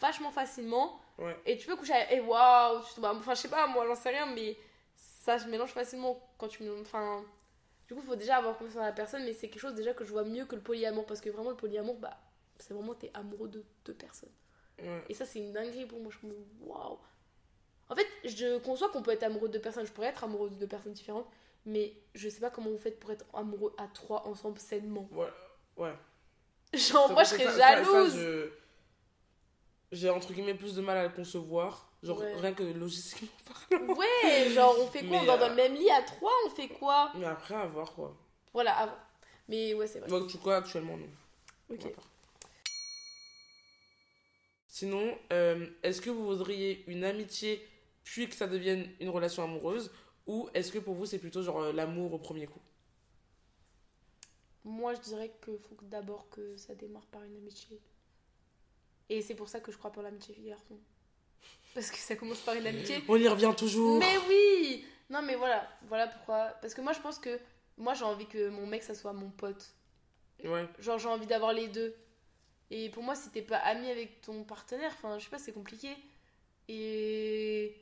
vachement 0.00 0.30
facilement. 0.30 0.98
Ouais. 1.18 1.36
Et 1.46 1.58
tu 1.58 1.66
peux 1.66 1.76
coucher 1.76 1.92
avec. 1.92 2.12
Et 2.12 2.20
waouh, 2.20 2.80
tu 2.94 3.00
bah, 3.00 3.12
enfin, 3.14 3.34
je 3.34 3.40
sais 3.40 3.48
pas, 3.48 3.66
moi, 3.66 3.86
j'en 3.86 3.94
sais 3.96 4.10
rien, 4.10 4.26
mais 4.26 4.56
ça 5.36 5.44
se 5.44 5.48
mélange 5.48 5.70
facilement 5.72 6.20
quand 6.38 6.48
tu 6.48 6.62
me. 6.62 6.80
Enfin. 6.80 7.24
Du 7.86 7.94
coup, 7.94 8.00
il 8.02 8.06
faut 8.06 8.16
déjà 8.16 8.36
avoir 8.36 8.56
confiance 8.58 8.76
en 8.76 8.84
la 8.84 8.92
personne, 8.92 9.24
mais 9.24 9.32
c'est 9.32 9.48
quelque 9.48 9.62
chose 9.62 9.74
déjà 9.74 9.94
que 9.94 10.04
je 10.04 10.10
vois 10.10 10.24
mieux 10.24 10.44
que 10.44 10.54
le 10.54 10.60
polyamour. 10.60 11.06
Parce 11.06 11.20
que 11.22 11.30
vraiment, 11.30 11.50
le 11.50 11.56
polyamour, 11.56 11.96
bah, 11.96 12.18
c'est 12.58 12.74
vraiment 12.74 12.94
t'es 12.94 13.10
amoureux 13.14 13.48
de 13.48 13.64
deux 13.84 13.94
personnes. 13.94 14.28
Ouais. 14.78 15.02
Et 15.08 15.14
ça, 15.14 15.24
c'est 15.24 15.38
une 15.38 15.52
dinguerie 15.52 15.86
pour 15.86 15.98
moi. 16.00 16.12
Je 16.20 16.26
me 16.26 16.34
waouh. 16.60 16.98
En 17.88 17.94
fait, 17.94 18.06
je 18.24 18.58
conçois 18.58 18.90
qu'on 18.90 19.00
peut 19.02 19.12
être 19.12 19.22
amoureux 19.22 19.48
de 19.48 19.54
deux 19.54 19.60
personnes. 19.62 19.86
Je 19.86 19.92
pourrais 19.92 20.08
être 20.08 20.22
amoureux 20.22 20.50
de 20.50 20.54
deux 20.56 20.66
personnes 20.66 20.92
différentes. 20.92 21.26
Mais 21.64 21.94
je 22.14 22.28
sais 22.28 22.40
pas 22.40 22.50
comment 22.50 22.70
vous 22.70 22.78
faites 22.78 23.00
pour 23.00 23.10
être 23.10 23.24
amoureux 23.34 23.74
à 23.78 23.86
trois 23.88 24.26
ensemble 24.26 24.58
sainement. 24.58 25.08
Ouais. 25.10 25.28
Ouais. 25.78 25.94
Genre, 26.74 27.10
moi, 27.12 27.24
je 27.24 27.30
serais 27.30 27.44
ça- 27.44 27.52
ça- 27.52 27.58
ça, 27.58 27.84
jalouse. 27.84 28.14
je- 28.16 28.50
J'ai 29.92 30.10
entre 30.10 30.32
guillemets 30.34 30.54
plus 30.54 30.74
de 30.74 30.82
mal 30.82 30.98
à 30.98 31.04
le 31.04 31.08
concevoir. 31.08 31.87
Genre, 32.02 32.18
Ouais. 32.20 32.34
rien 32.36 32.54
que 32.54 32.62
logistiquement 32.62 33.28
parlant. 33.70 33.94
Ouais, 33.94 34.50
genre, 34.50 34.76
on 34.78 34.86
fait 34.86 35.00
quoi? 35.00 35.10
Mais, 35.10 35.18
On 35.22 35.26
dort 35.26 35.38
dans 35.38 35.46
euh, 35.46 35.48
le 35.50 35.54
même 35.56 35.74
lit 35.74 35.90
à 35.90 36.02
trois 36.02 36.32
On 36.46 36.50
fait 36.50 36.68
quoi? 36.68 37.10
Mais 37.16 37.26
après, 37.26 37.54
à 37.54 37.66
voir 37.66 37.92
quoi. 37.92 38.16
Voilà, 38.52 38.76
avant. 38.76 38.96
Mais 39.48 39.74
ouais, 39.74 39.86
c'est 39.86 39.98
vrai. 40.00 40.12
En 40.12 40.26
tout 40.26 40.38
cas, 40.38 40.58
actuellement, 40.58 40.96
non? 40.96 41.08
Ok. 41.70 41.92
Sinon, 44.68 45.18
euh, 45.32 45.66
est-ce 45.82 46.00
que 46.00 46.10
vous 46.10 46.24
voudriez 46.24 46.84
une 46.88 47.02
amitié 47.04 47.66
puis 48.04 48.28
que 48.28 48.34
ça 48.34 48.46
devienne 48.46 48.88
une 49.00 49.08
relation 49.08 49.42
amoureuse? 49.42 49.90
Ou 50.26 50.48
est-ce 50.54 50.70
que 50.70 50.78
pour 50.78 50.94
vous 50.94 51.06
c'est 51.06 51.18
plutôt 51.18 51.42
genre 51.42 51.60
euh, 51.62 51.72
l'amour 51.72 52.12
au 52.12 52.18
premier 52.18 52.46
coup? 52.46 52.60
Moi, 54.64 54.94
je 54.94 55.00
dirais 55.00 55.32
qu'il 55.42 55.58
faut 55.58 55.74
que 55.74 55.84
d'abord 55.86 56.28
que 56.28 56.56
ça 56.56 56.74
démarre 56.74 57.06
par 57.06 57.24
une 57.24 57.36
amitié. 57.36 57.80
Et 59.08 59.22
c'est 59.22 59.34
pour 59.34 59.48
ça 59.48 59.60
que 59.60 59.72
je 59.72 59.78
crois 59.78 59.90
en 59.96 60.02
l'amitié 60.02 60.34
fille-garçon. 60.34 60.78
Parce 61.74 61.90
que 61.90 61.98
ça 61.98 62.16
commence 62.16 62.40
par 62.40 62.54
une 62.54 62.66
amitié. 62.66 63.02
On 63.08 63.16
y 63.16 63.28
revient 63.28 63.52
toujours. 63.56 63.98
Mais 63.98 64.16
oui 64.28 64.84
Non, 65.10 65.22
mais 65.22 65.34
voilà. 65.34 65.68
Voilà 65.88 66.06
pourquoi. 66.06 66.54
Parce 66.60 66.74
que 66.74 66.80
moi, 66.80 66.92
je 66.92 67.00
pense 67.00 67.18
que. 67.18 67.38
Moi, 67.76 67.94
j'ai 67.94 68.04
envie 68.04 68.26
que 68.26 68.48
mon 68.48 68.66
mec, 68.66 68.82
ça 68.82 68.94
soit 68.94 69.12
mon 69.12 69.30
pote. 69.30 69.72
Ouais. 70.44 70.66
Genre, 70.80 70.98
j'ai 70.98 71.08
envie 71.08 71.26
d'avoir 71.26 71.52
les 71.52 71.68
deux. 71.68 71.94
Et 72.70 72.90
pour 72.90 73.02
moi, 73.02 73.14
si 73.14 73.30
t'es 73.30 73.42
pas 73.42 73.58
ami 73.58 73.88
avec 73.88 74.20
ton 74.20 74.42
partenaire, 74.44 74.92
enfin, 74.96 75.18
je 75.18 75.24
sais 75.24 75.30
pas, 75.30 75.38
c'est 75.38 75.52
compliqué. 75.52 75.96
Et. 76.68 77.76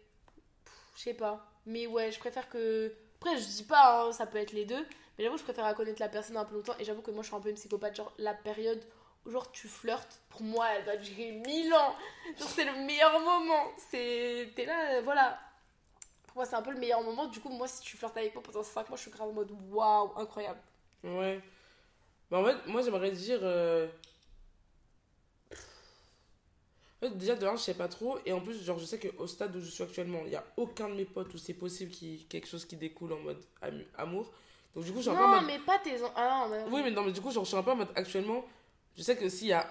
Je 0.97 1.01
sais 1.01 1.15
pas. 1.15 1.51
Mais 1.65 1.87
ouais, 1.87 2.13
je 2.13 2.19
préfère 2.19 2.49
que. 2.49 2.93
Après, 3.21 3.39
je 3.39 3.47
dis 3.47 3.65
pas, 3.65 4.05
hein, 4.05 4.13
ça 4.13 4.27
peut 4.27 4.39
être 4.39 4.53
les 4.53 4.65
deux. 4.65 4.87
Mais 5.17 5.25
j'avoue, 5.25 5.39
je 5.39 5.43
préfère 5.43 5.75
connaître 5.75 6.01
la 6.01 6.09
personne 6.09 6.37
un 6.37 6.45
peu 6.45 6.55
longtemps. 6.55 6.75
Et 6.79 6.85
j'avoue 6.85 7.01
que 7.01 7.11
moi, 7.11 7.23
je 7.23 7.29
suis 7.29 7.37
un 7.37 7.41
peu 7.41 7.49
une 7.49 7.57
psychopathe. 7.57 7.97
Genre, 7.97 8.13
la 8.19 8.35
période 8.35 8.83
genre, 9.31 9.51
tu 9.53 9.69
flirtes, 9.69 10.21
pour 10.31 10.43
moi, 10.43 10.67
elle 10.75 10.85
doit 10.85 10.97
durer 10.97 11.33
mille 11.33 11.73
ans. 11.75 11.95
Genre, 12.39 12.49
c'est 12.49 12.65
le 12.65 12.73
meilleur 12.85 13.19
moment. 13.21 13.67
C'est. 13.91 14.53
T'es 14.57 14.65
là, 14.67 14.97
euh, 14.97 15.01
voilà. 15.03 15.39
Pour 16.27 16.37
moi, 16.37 16.45
c'est 16.45 16.57
un 16.57 16.63
peu 16.63 16.71
le 16.73 16.79
meilleur 16.79 17.03
moment. 17.03 17.27
Du 17.27 17.41
coup, 17.41 17.49
moi, 17.49 17.67
si 17.69 17.81
tu 17.83 17.97
flirtes 17.97 18.17
avec 18.17 18.35
moi 18.35 18.43
pendant 18.43 18.63
5 18.63 18.89
mois, 18.89 18.97
je 18.97 19.03
suis 19.03 19.11
grave 19.11 19.29
en 19.29 19.33
mode 19.33 19.51
waouh, 19.71 20.13
incroyable. 20.17 20.61
Ouais. 21.05 21.41
Bah 22.31 22.39
en 22.39 22.45
fait, 22.45 22.57
moi 22.67 22.83
j'aimerais 22.83 23.13
dire. 23.13 23.39
euh, 23.43 23.87
En 27.03 27.07
fait, 27.09 27.17
déjà 27.19 27.37
de 27.37 27.47
un, 27.47 27.57
je 27.57 27.63
sais 27.63 27.75
pas 27.75 27.89
trop. 27.89 28.19
Et 28.25 28.33
en 28.33 28.41
plus, 28.41 28.65
genre, 28.65 28.79
je 28.79 28.85
sais 28.85 28.99
qu'au 28.99 29.27
stade 29.27 29.55
où 29.55 29.61
je 29.61 29.69
suis 29.71 29.85
actuellement, 29.85 30.21
il 30.25 30.33
y 30.33 30.37
a 30.37 30.45
aucun 30.57 30.89
de 30.89 30.95
mes 30.95 31.05
potes 31.05 31.33
où 31.35 31.39
c'est 31.39 31.55
possible 31.55 31.91
qu'il 31.93 32.09
y 32.09 32.15
ait 32.15 32.25
quelque 32.25 32.49
chose 32.49 32.65
qui 32.65 32.75
découle 32.77 33.13
en 33.13 33.19
mode 33.21 33.45
amour. 33.97 34.33
Donc 34.75 34.85
du 34.85 34.91
coup, 34.93 34.99
je 34.99 35.03
suis 35.03 35.11
un 35.11 35.15
peu 35.15 35.23
en 35.23 35.29
Non, 35.29 35.37
mode. 35.37 35.47
mais 35.47 35.59
pas 35.61 35.79
tes. 35.79 35.97
Ah 36.17 36.47
non, 36.49 36.49
mais. 36.49 36.65
Oui, 36.71 36.81
mais 36.83 36.91
non, 36.91 37.03
mais 37.05 37.13
du 37.13 37.21
coup, 37.21 37.31
genre, 37.31 37.45
je 37.45 37.49
suis 37.49 37.57
un 37.57 37.63
peu 37.63 37.71
en 37.71 37.77
mode 37.77 37.93
actuellement. 37.95 38.45
Je 38.97 39.03
sais 39.03 39.17
que 39.17 39.29
s'il 39.29 39.49
y 39.49 39.53
a 39.53 39.67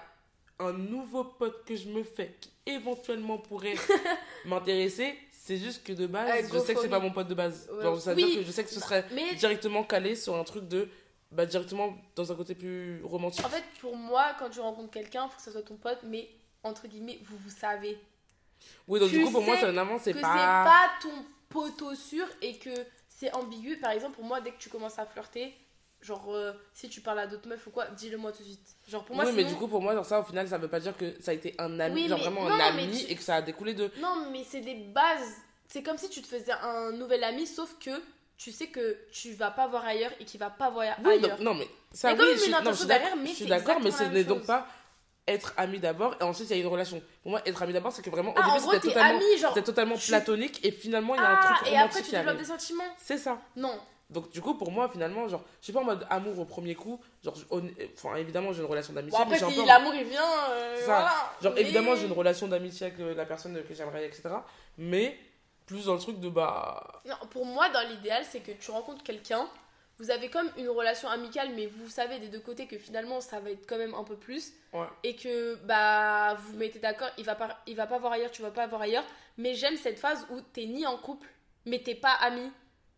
un 0.58 0.72
nouveau 0.72 1.24
pote 1.24 1.64
que 1.64 1.76
je 1.76 1.88
me 1.88 2.02
fais 2.02 2.36
qui 2.40 2.50
éventuellement 2.64 3.38
pourrait 3.38 3.74
m'intéresser, 4.44 5.18
c'est 5.30 5.58
juste 5.58 5.84
que 5.84 5.92
de 5.92 6.06
base, 6.06 6.50
je 6.52 6.58
sais 6.58 6.74
que 6.74 6.80
c'est 6.80 6.88
pas 6.88 6.98
mon 6.98 7.10
pote 7.12 7.28
de 7.28 7.34
base. 7.34 7.68
Ouais. 7.72 7.82
Genre, 7.82 8.00
ça 8.00 8.14
veut 8.14 8.22
Oui. 8.22 8.26
dire 8.30 8.40
que 8.40 8.46
je 8.46 8.50
sais 8.52 8.64
que 8.64 8.70
ce 8.70 8.80
serait 8.80 9.04
Mais 9.12 9.34
directement 9.34 9.84
calé 9.84 10.16
sur 10.16 10.36
un 10.36 10.44
truc 10.44 10.66
de. 10.68 10.88
Bah, 11.32 11.44
directement 11.44 11.96
dans 12.14 12.30
un 12.30 12.34
côté 12.36 12.54
plus 12.54 13.02
romantique. 13.02 13.44
En 13.44 13.48
fait, 13.48 13.64
pour 13.80 13.96
moi, 13.96 14.34
quand 14.38 14.48
tu 14.48 14.60
rencontres 14.60 14.92
quelqu'un, 14.92 15.28
faut 15.28 15.36
que 15.36 15.42
ça 15.42 15.50
soit 15.50 15.62
ton 15.62 15.76
pote, 15.76 15.98
mais 16.04 16.28
entre 16.62 16.86
guillemets, 16.86 17.18
vous 17.24 17.36
vous 17.36 17.50
savez 17.50 17.98
oui, 18.88 18.98
donc 19.00 19.10
tu 19.10 19.18
du 19.18 19.24
coup, 19.24 19.32
pour 19.32 19.42
moi, 19.42 19.56
c'est 19.58 19.66
un 19.66 19.76
avant, 19.76 19.98
c'est 19.98 20.12
que 20.14 20.20
pas. 20.20 20.32
c'est 20.32 20.70
pas 20.70 20.90
ton 21.02 21.24
poteau 21.50 21.94
sûr 21.94 22.26
et 22.40 22.56
que 22.56 22.70
c'est 23.08 23.32
ambigu. 23.34 23.76
Par 23.76 23.90
exemple, 23.90 24.14
pour 24.16 24.24
moi, 24.24 24.40
dès 24.40 24.50
que 24.50 24.58
tu 24.58 24.70
commences 24.70 24.98
à 24.98 25.04
flirter, 25.04 25.54
genre 26.06 26.32
euh, 26.34 26.52
si 26.72 26.88
tu 26.88 27.00
parles 27.00 27.18
à 27.18 27.26
d'autres 27.26 27.48
meufs 27.48 27.66
ou 27.66 27.70
quoi, 27.70 27.86
dis-le 27.88 28.16
moi 28.16 28.30
tout 28.32 28.38
de 28.42 28.48
suite. 28.48 28.76
Genre 28.88 29.04
pour 29.04 29.16
moi, 29.16 29.24
oui, 29.26 29.32
mais 29.34 29.44
du 29.44 29.54
coup, 29.54 29.66
pour 29.68 29.82
moi, 29.82 29.92
genre 29.94 30.06
ça, 30.06 30.20
au 30.20 30.22
final, 30.22 30.46
ça 30.48 30.56
veut 30.58 30.68
pas 30.68 30.80
dire 30.80 30.96
que 30.96 31.14
ça 31.20 31.32
a 31.32 31.34
été 31.34 31.54
un 31.58 31.80
ami, 31.80 32.02
Oui, 32.02 32.08
genre 32.08 32.18
vraiment 32.20 32.44
non, 32.44 32.54
un 32.54 32.60
ami 32.60 33.04
tu- 33.04 33.12
et 33.12 33.16
que 33.16 33.22
ça 33.22 33.36
a 33.36 33.42
découlé 33.42 33.74
de. 33.74 33.90
Non, 34.00 34.28
mais 34.30 34.44
c'est 34.44 34.60
des 34.60 34.74
bases. 34.74 35.34
C'est 35.68 35.82
comme 35.82 35.98
si 35.98 36.08
tu 36.08 36.22
te 36.22 36.28
faisais 36.28 36.52
un 36.52 36.92
nouvel 36.92 37.24
ami, 37.24 37.46
sauf 37.46 37.74
que 37.80 37.90
tu 38.38 38.52
sais 38.52 38.68
que 38.68 38.96
tu 39.10 39.32
vas 39.32 39.50
pas 39.50 39.66
voir 39.66 39.84
ailleurs 39.84 40.12
et 40.20 40.24
qu'il 40.24 40.38
va 40.38 40.50
pas 40.50 40.70
voir 40.70 40.84
Oui, 41.04 41.14
ailleurs. 41.14 41.36
donc, 41.36 41.40
non, 41.40 41.54
mais 41.54 41.66
ça, 41.92 42.14
oui, 42.14 42.24
je 42.34 42.38
suis, 42.38 42.50
non, 42.52 42.58
je 42.64 42.72
suis 42.72 42.86
d'accord, 42.86 42.86
derrière, 42.86 43.16
mais 43.16 43.30
je 43.30 43.34
suis 43.34 43.46
d'accord, 43.46 43.80
mais 43.82 43.90
ce 43.90 44.04
n'est 44.04 44.24
donc 44.24 44.46
pas 44.46 44.66
être 45.28 45.54
ami 45.56 45.80
d'abord 45.80 46.14
et 46.20 46.22
ensuite 46.22 46.48
il 46.50 46.56
y 46.56 46.60
a 46.60 46.62
une 46.62 46.68
relation. 46.70 47.02
Pour 47.22 47.32
moi, 47.32 47.42
être 47.44 47.60
ami 47.60 47.72
d'abord, 47.72 47.90
c'est 47.90 48.02
que 48.02 48.10
vraiment 48.10 48.32
Ah, 48.36 48.52
début 48.52 48.64
c'était 48.70 48.88
totalement, 48.88 49.18
ami, 49.18 49.38
genre. 49.38 49.54
totalement 49.54 49.96
platonique 49.96 50.64
et 50.64 50.70
finalement 50.70 51.16
il 51.16 51.20
y 51.20 51.24
a 51.24 51.30
un 51.30 51.34
Ah, 51.42 51.54
truc 51.56 51.72
et 51.72 51.76
après 51.76 52.02
tu 52.02 52.10
développes 52.12 52.36
des 52.38 52.44
sentiments 52.44 52.84
C'est 52.96 53.18
ça. 53.18 53.40
Non. 53.56 53.76
Donc 54.08 54.30
du 54.30 54.40
coup, 54.40 54.54
pour 54.54 54.70
moi, 54.70 54.88
finalement, 54.88 55.26
genre, 55.28 55.42
je 55.60 55.64
suis 55.64 55.72
pas 55.72 55.80
en 55.80 55.84
mode 55.84 56.06
amour 56.10 56.38
au 56.38 56.44
premier 56.44 56.74
coup. 56.76 57.00
Genre, 57.24 57.34
hon- 57.50 57.68
enfin, 57.94 58.14
évidemment, 58.16 58.52
j'ai 58.52 58.60
une 58.60 58.68
relation 58.68 58.92
d'amitié. 58.92 59.18
Bon, 59.18 59.24
après, 59.24 59.38
si 59.38 59.64
l'amour 59.64 59.94
il 59.94 60.04
vient, 60.04 60.22
euh, 60.50 60.76
Ça. 60.78 60.84
voilà. 60.84 61.12
Genre, 61.42 61.52
Mais- 61.54 61.60
évidemment, 61.62 61.96
j'ai 61.96 62.06
une 62.06 62.12
relation 62.12 62.46
d'amitié 62.46 62.86
avec 62.86 63.00
euh, 63.00 63.14
la 63.14 63.26
personne 63.26 63.60
que 63.64 63.74
j'aimerais, 63.74 64.06
etc. 64.06 64.28
Mais 64.78 65.18
plus 65.66 65.86
dans 65.86 65.94
le 65.94 65.98
truc 66.00 66.20
de 66.20 66.28
bah. 66.28 67.02
Non, 67.04 67.16
pour 67.30 67.44
moi, 67.44 67.68
dans 67.70 67.86
l'idéal, 67.88 68.24
c'est 68.30 68.38
que 68.40 68.52
tu 68.52 68.70
rencontres 68.70 69.02
quelqu'un, 69.02 69.48
vous 69.98 70.10
avez 70.12 70.28
comme 70.30 70.48
une 70.56 70.68
relation 70.68 71.08
amicale, 71.08 71.48
mais 71.56 71.66
vous 71.66 71.88
savez 71.88 72.20
des 72.20 72.28
deux 72.28 72.38
côtés 72.38 72.66
que 72.66 72.78
finalement 72.78 73.20
ça 73.20 73.40
va 73.40 73.50
être 73.50 73.66
quand 73.66 73.78
même 73.78 73.94
un 73.94 74.04
peu 74.04 74.14
plus. 74.14 74.52
Ouais. 74.72 74.86
Et 75.02 75.16
que 75.16 75.56
bah 75.64 76.34
vous 76.34 76.52
vous 76.52 76.58
mettez 76.58 76.78
d'accord, 76.78 77.08
il 77.18 77.24
va 77.24 77.34
pas, 77.34 77.58
il 77.66 77.74
va 77.74 77.86
pas 77.88 77.98
voir 77.98 78.12
ailleurs, 78.12 78.30
tu 78.30 78.42
vas 78.42 78.50
pas 78.52 78.66
voir 78.68 78.82
ailleurs. 78.82 79.04
Mais 79.38 79.54
j'aime 79.54 79.76
cette 79.76 79.98
phase 79.98 80.24
où 80.30 80.40
t'es 80.40 80.66
ni 80.66 80.86
en 80.86 80.98
couple, 80.98 81.26
mais 81.64 81.80
t'es 81.82 81.94
pas 81.96 82.12
amis. 82.12 82.52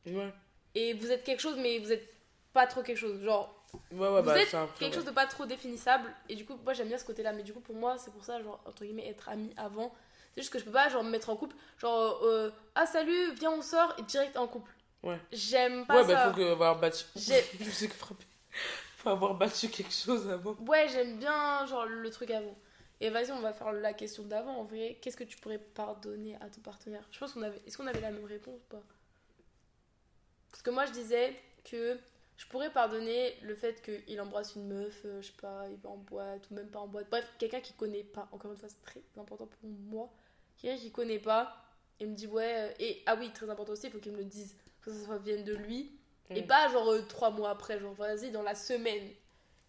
Ouais. 0.07 0.33
Et 0.79 0.93
vous 0.95 1.11
êtes 1.11 1.25
quelque 1.25 1.41
chose, 1.41 1.57
mais 1.59 1.79
vous 1.81 1.93
êtes 1.93 2.09
pas 2.53 2.67
trop 2.67 2.83
quelque 2.83 2.97
chose. 2.99 3.21
Genre, 3.23 3.55
Ouais, 3.93 4.09
ouais, 4.09 4.21
vous 4.23 4.27
bah, 4.27 4.41
êtes 4.41 4.55
un 4.55 4.67
quelque 4.79 4.91
ouais. 4.93 4.95
chose 4.95 5.05
de 5.05 5.11
pas 5.11 5.27
trop 5.27 5.45
définissable. 5.45 6.09
Et 6.29 6.35
du 6.37 6.45
coup, 6.47 6.57
moi 6.65 6.73
j'aime 6.73 6.89
bien 6.89 6.99
ce 6.99 7.05
côté-là. 7.05 7.33
Mais 7.33 7.43
du 7.43 7.53
coup, 7.53 7.61
pour 7.61 7.75
moi, 7.75 7.99
c'est 7.99 8.11
pour 8.13 8.25
ça, 8.25 8.41
genre, 8.43 8.61
entre 8.65 8.85
guillemets, 8.85 9.07
être 9.09 9.29
ami 9.29 9.53
avant. 9.57 9.93
C'est 10.35 10.43
juste 10.43 10.53
que 10.53 10.59
je 10.59 10.65
peux 10.65 10.71
pas, 10.71 10.89
genre, 10.89 11.03
me 11.05 11.11
mettre 11.11 11.31
en 11.31 11.37
couple. 11.37 11.57
Genre, 11.79 12.21
euh, 12.23 12.51
ah 12.75 12.87
salut, 12.87 13.33
viens, 13.35 13.51
on 13.51 13.61
sort, 13.63 13.95
et 13.99 14.03
direct 14.03 14.37
en 14.37 14.47
couple. 14.47 14.71
Ouais. 15.03 15.19
J'aime 15.33 15.85
pas 15.87 15.97
Ouais, 15.97 16.07
ça. 16.09 16.15
bah, 16.15 16.31
faut 16.31 16.37
que, 16.37 16.53
avoir 16.53 16.79
battu. 16.79 17.05
Je 17.17 17.71
sais 17.71 17.89
que 17.89 17.95
frapper. 17.95 18.25
Faut 18.99 19.11
avoir 19.11 19.35
battu 19.35 19.69
quelque 19.69 19.93
chose 19.93 20.29
avant. 20.31 20.55
Ouais, 20.67 20.89
j'aime 20.89 21.19
bien 21.19 21.67
genre 21.67 21.87
le 21.87 22.11
truc 22.11 22.31
avant. 22.31 22.57
Et 23.01 23.11
vas-y, 23.11 23.31
on 23.33 23.41
va 23.41 23.53
faire 23.53 23.71
la 23.73 23.93
question 23.93 24.23
d'avant. 24.25 24.57
En 24.59 24.65
vrai, 24.65 24.99
qu'est-ce 25.01 25.17
que 25.17 25.25
tu 25.25 25.37
pourrais 25.39 25.59
pardonner 25.59 26.37
à 26.41 26.49
ton 26.51 26.61
partenaire? 26.63 27.03
Je 27.13 27.19
pense 27.19 27.33
qu'on 27.33 27.43
avait. 27.43 27.61
Est-ce 27.67 27.77
qu'on 27.77 27.87
avait 27.87 28.01
la 28.01 28.11
même 28.11 28.25
réponse 28.25 28.57
ou 28.57 28.69
pas? 28.71 28.83
Parce 30.59 30.65
que 30.65 30.71
moi, 30.71 30.87
je 30.87 30.91
disais 30.93 31.37
que 31.63 31.97
je 32.37 32.47
pourrais 32.49 32.73
pardonner 32.73 33.33
le 33.43 33.55
fait 33.55 33.81
qu'il 33.81 34.21
embrasse 34.21 34.57
une 34.57 34.67
meuf, 34.67 35.03
euh, 35.05 35.23
je 35.23 35.29
sais 35.29 35.33
pas, 35.41 35.67
il 35.71 35.77
va 35.77 35.91
en 35.91 35.99
boîte 35.99 36.51
ou 36.51 36.55
même 36.55 36.69
pas 36.69 36.81
en 36.81 36.89
boîte. 36.89 37.07
Bref, 37.11 37.33
quelqu'un 37.39 37.61
qui 37.61 37.75
connaît 37.75 38.03
pas. 38.03 38.29
Encore 38.33 38.51
une 38.51 38.59
fois, 38.59 38.69
c'est 38.69 38.83
très 38.83 39.01
important 39.17 39.47
pour 39.47 39.69
moi. 39.71 40.13
Quelqu'un 40.57 40.81
qui 40.83 40.91
connaît 40.91 41.21
pas 41.21 41.55
et 42.01 42.07
me 42.07 42.13
dit 42.17 42.27
ouais. 42.27 42.55
euh, 42.57 42.73
Et 42.81 43.05
ah 43.07 43.15
oui, 43.17 43.31
très 43.33 43.49
important 43.49 43.73
aussi, 43.73 43.87
il 43.87 43.93
faut 43.93 44.01
qu'il 44.01 44.11
me 44.11 44.19
le 44.19 44.25
dise. 44.25 44.57
Que 44.81 44.91
ça 44.91 45.05
soit 45.05 45.19
vienne 45.19 45.45
de 45.45 45.55
lui. 45.55 45.97
Et 46.31 46.43
Mm. 46.43 46.47
pas 46.49 46.69
genre 46.71 46.89
euh, 46.91 47.03
trois 47.03 47.31
mois 47.31 47.51
après, 47.51 47.79
genre 47.79 47.95
vas-y, 47.95 48.33
dans 48.33 48.43
la 48.43 48.57
semaine. 48.57 49.11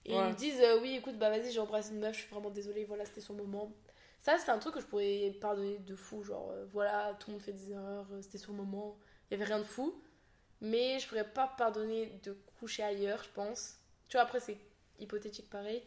Et 0.06 0.14
ils 0.14 0.16
Ouais. 0.16 0.30
me 0.32 0.36
disent 0.36 0.60
euh, 0.60 0.80
oui, 0.82 0.96
écoute, 0.96 1.20
bah 1.20 1.30
vas-y, 1.30 1.52
j'ai 1.52 1.60
embrassé 1.60 1.92
une 1.94 2.00
meuf, 2.00 2.16
je 2.16 2.22
suis 2.22 2.30
vraiment 2.34 2.50
désolée, 2.50 2.86
voilà, 2.86 3.06
c'était 3.06 3.22
son 3.22 3.36
moment. 3.36 3.72
Ça, 4.20 4.40
c'est 4.40 4.50
un 4.50 4.58
truc 4.58 4.74
que 4.74 4.82
je 4.82 4.88
pourrais 4.88 5.38
pardonner 5.40 5.78
de 5.78 5.96
fou, 5.96 6.24
genre 6.24 6.50
euh, 6.50 6.66
voilà, 6.74 7.16
tout 7.20 7.30
le 7.30 7.34
monde 7.34 7.44
fait 7.44 7.54
des 7.54 7.74
erreurs, 7.74 8.08
c'était 8.22 8.40
son 8.40 8.54
moment, 8.54 8.98
il 9.30 9.34
y 9.38 9.42
avait 9.42 9.46
rien 9.46 9.60
de 9.60 9.64
fou. 9.64 9.94
Mais 10.62 11.00
je 11.00 11.08
pourrais 11.08 11.30
pas 11.32 11.48
pardonner 11.48 12.20
de 12.24 12.34
coucher 12.60 12.84
ailleurs, 12.84 13.24
je 13.24 13.30
pense. 13.30 13.78
Tu 14.08 14.18
vois, 14.18 14.24
après, 14.24 14.40
c'est 14.40 14.58
hypothétique 15.00 15.50
pareil. 15.50 15.84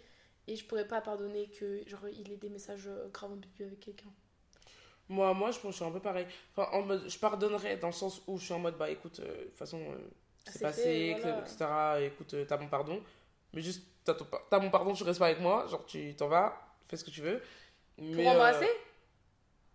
Et 0.48 0.56
je 0.56 0.64
pourrais 0.66 0.88
pas 0.88 1.00
pardonner 1.00 1.48
que 1.50 1.82
genre 1.88 2.08
il 2.08 2.32
ait 2.32 2.36
des 2.36 2.48
messages 2.48 2.88
euh, 2.88 3.08
grave 3.10 3.32
ambigus 3.32 3.66
avec 3.66 3.80
quelqu'un. 3.80 4.12
Moi, 5.08 5.34
moi, 5.34 5.50
je 5.50 5.58
pense 5.58 5.62
que 5.64 5.70
je 5.72 5.76
suis 5.76 5.84
un 5.84 5.90
peu 5.90 6.00
pareil. 6.00 6.26
Enfin, 6.56 6.68
en 6.72 6.82
mode, 6.82 7.08
je 7.08 7.18
pardonnerais 7.18 7.76
dans 7.76 7.88
le 7.88 7.92
sens 7.92 8.22
où 8.26 8.38
je 8.38 8.44
suis 8.44 8.54
en 8.54 8.58
mode, 8.58 8.76
bah 8.78 8.88
écoute, 8.90 9.20
euh, 9.20 9.44
de 9.44 9.48
toute 9.48 9.58
façon, 9.58 9.78
euh, 9.80 9.98
c'est 10.44 10.58
C'est 10.58 10.60
passé, 10.60 11.10
fait, 11.20 11.20
voilà. 11.20 11.44
etc. 11.44 12.00
Écoute, 12.02 12.34
euh, 12.34 12.44
t'as 12.46 12.56
mon 12.56 12.68
pardon. 12.68 13.00
Mais 13.52 13.60
juste, 13.62 13.82
t'as 14.04 14.14
ton 14.14 14.24
par- 14.24 14.42
t'as 14.50 14.58
mon 14.60 14.70
pardon, 14.70 14.94
tu 14.94 15.02
restes 15.04 15.18
pas 15.18 15.26
avec 15.26 15.40
moi. 15.40 15.66
Genre, 15.68 15.84
tu 15.86 16.14
t'en 16.16 16.28
vas, 16.28 16.56
fais 16.86 16.96
ce 16.96 17.04
que 17.04 17.10
tu 17.10 17.20
veux. 17.20 17.42
Pour 18.12 18.26
Mais, 18.26 18.28
embrasser 18.28 18.68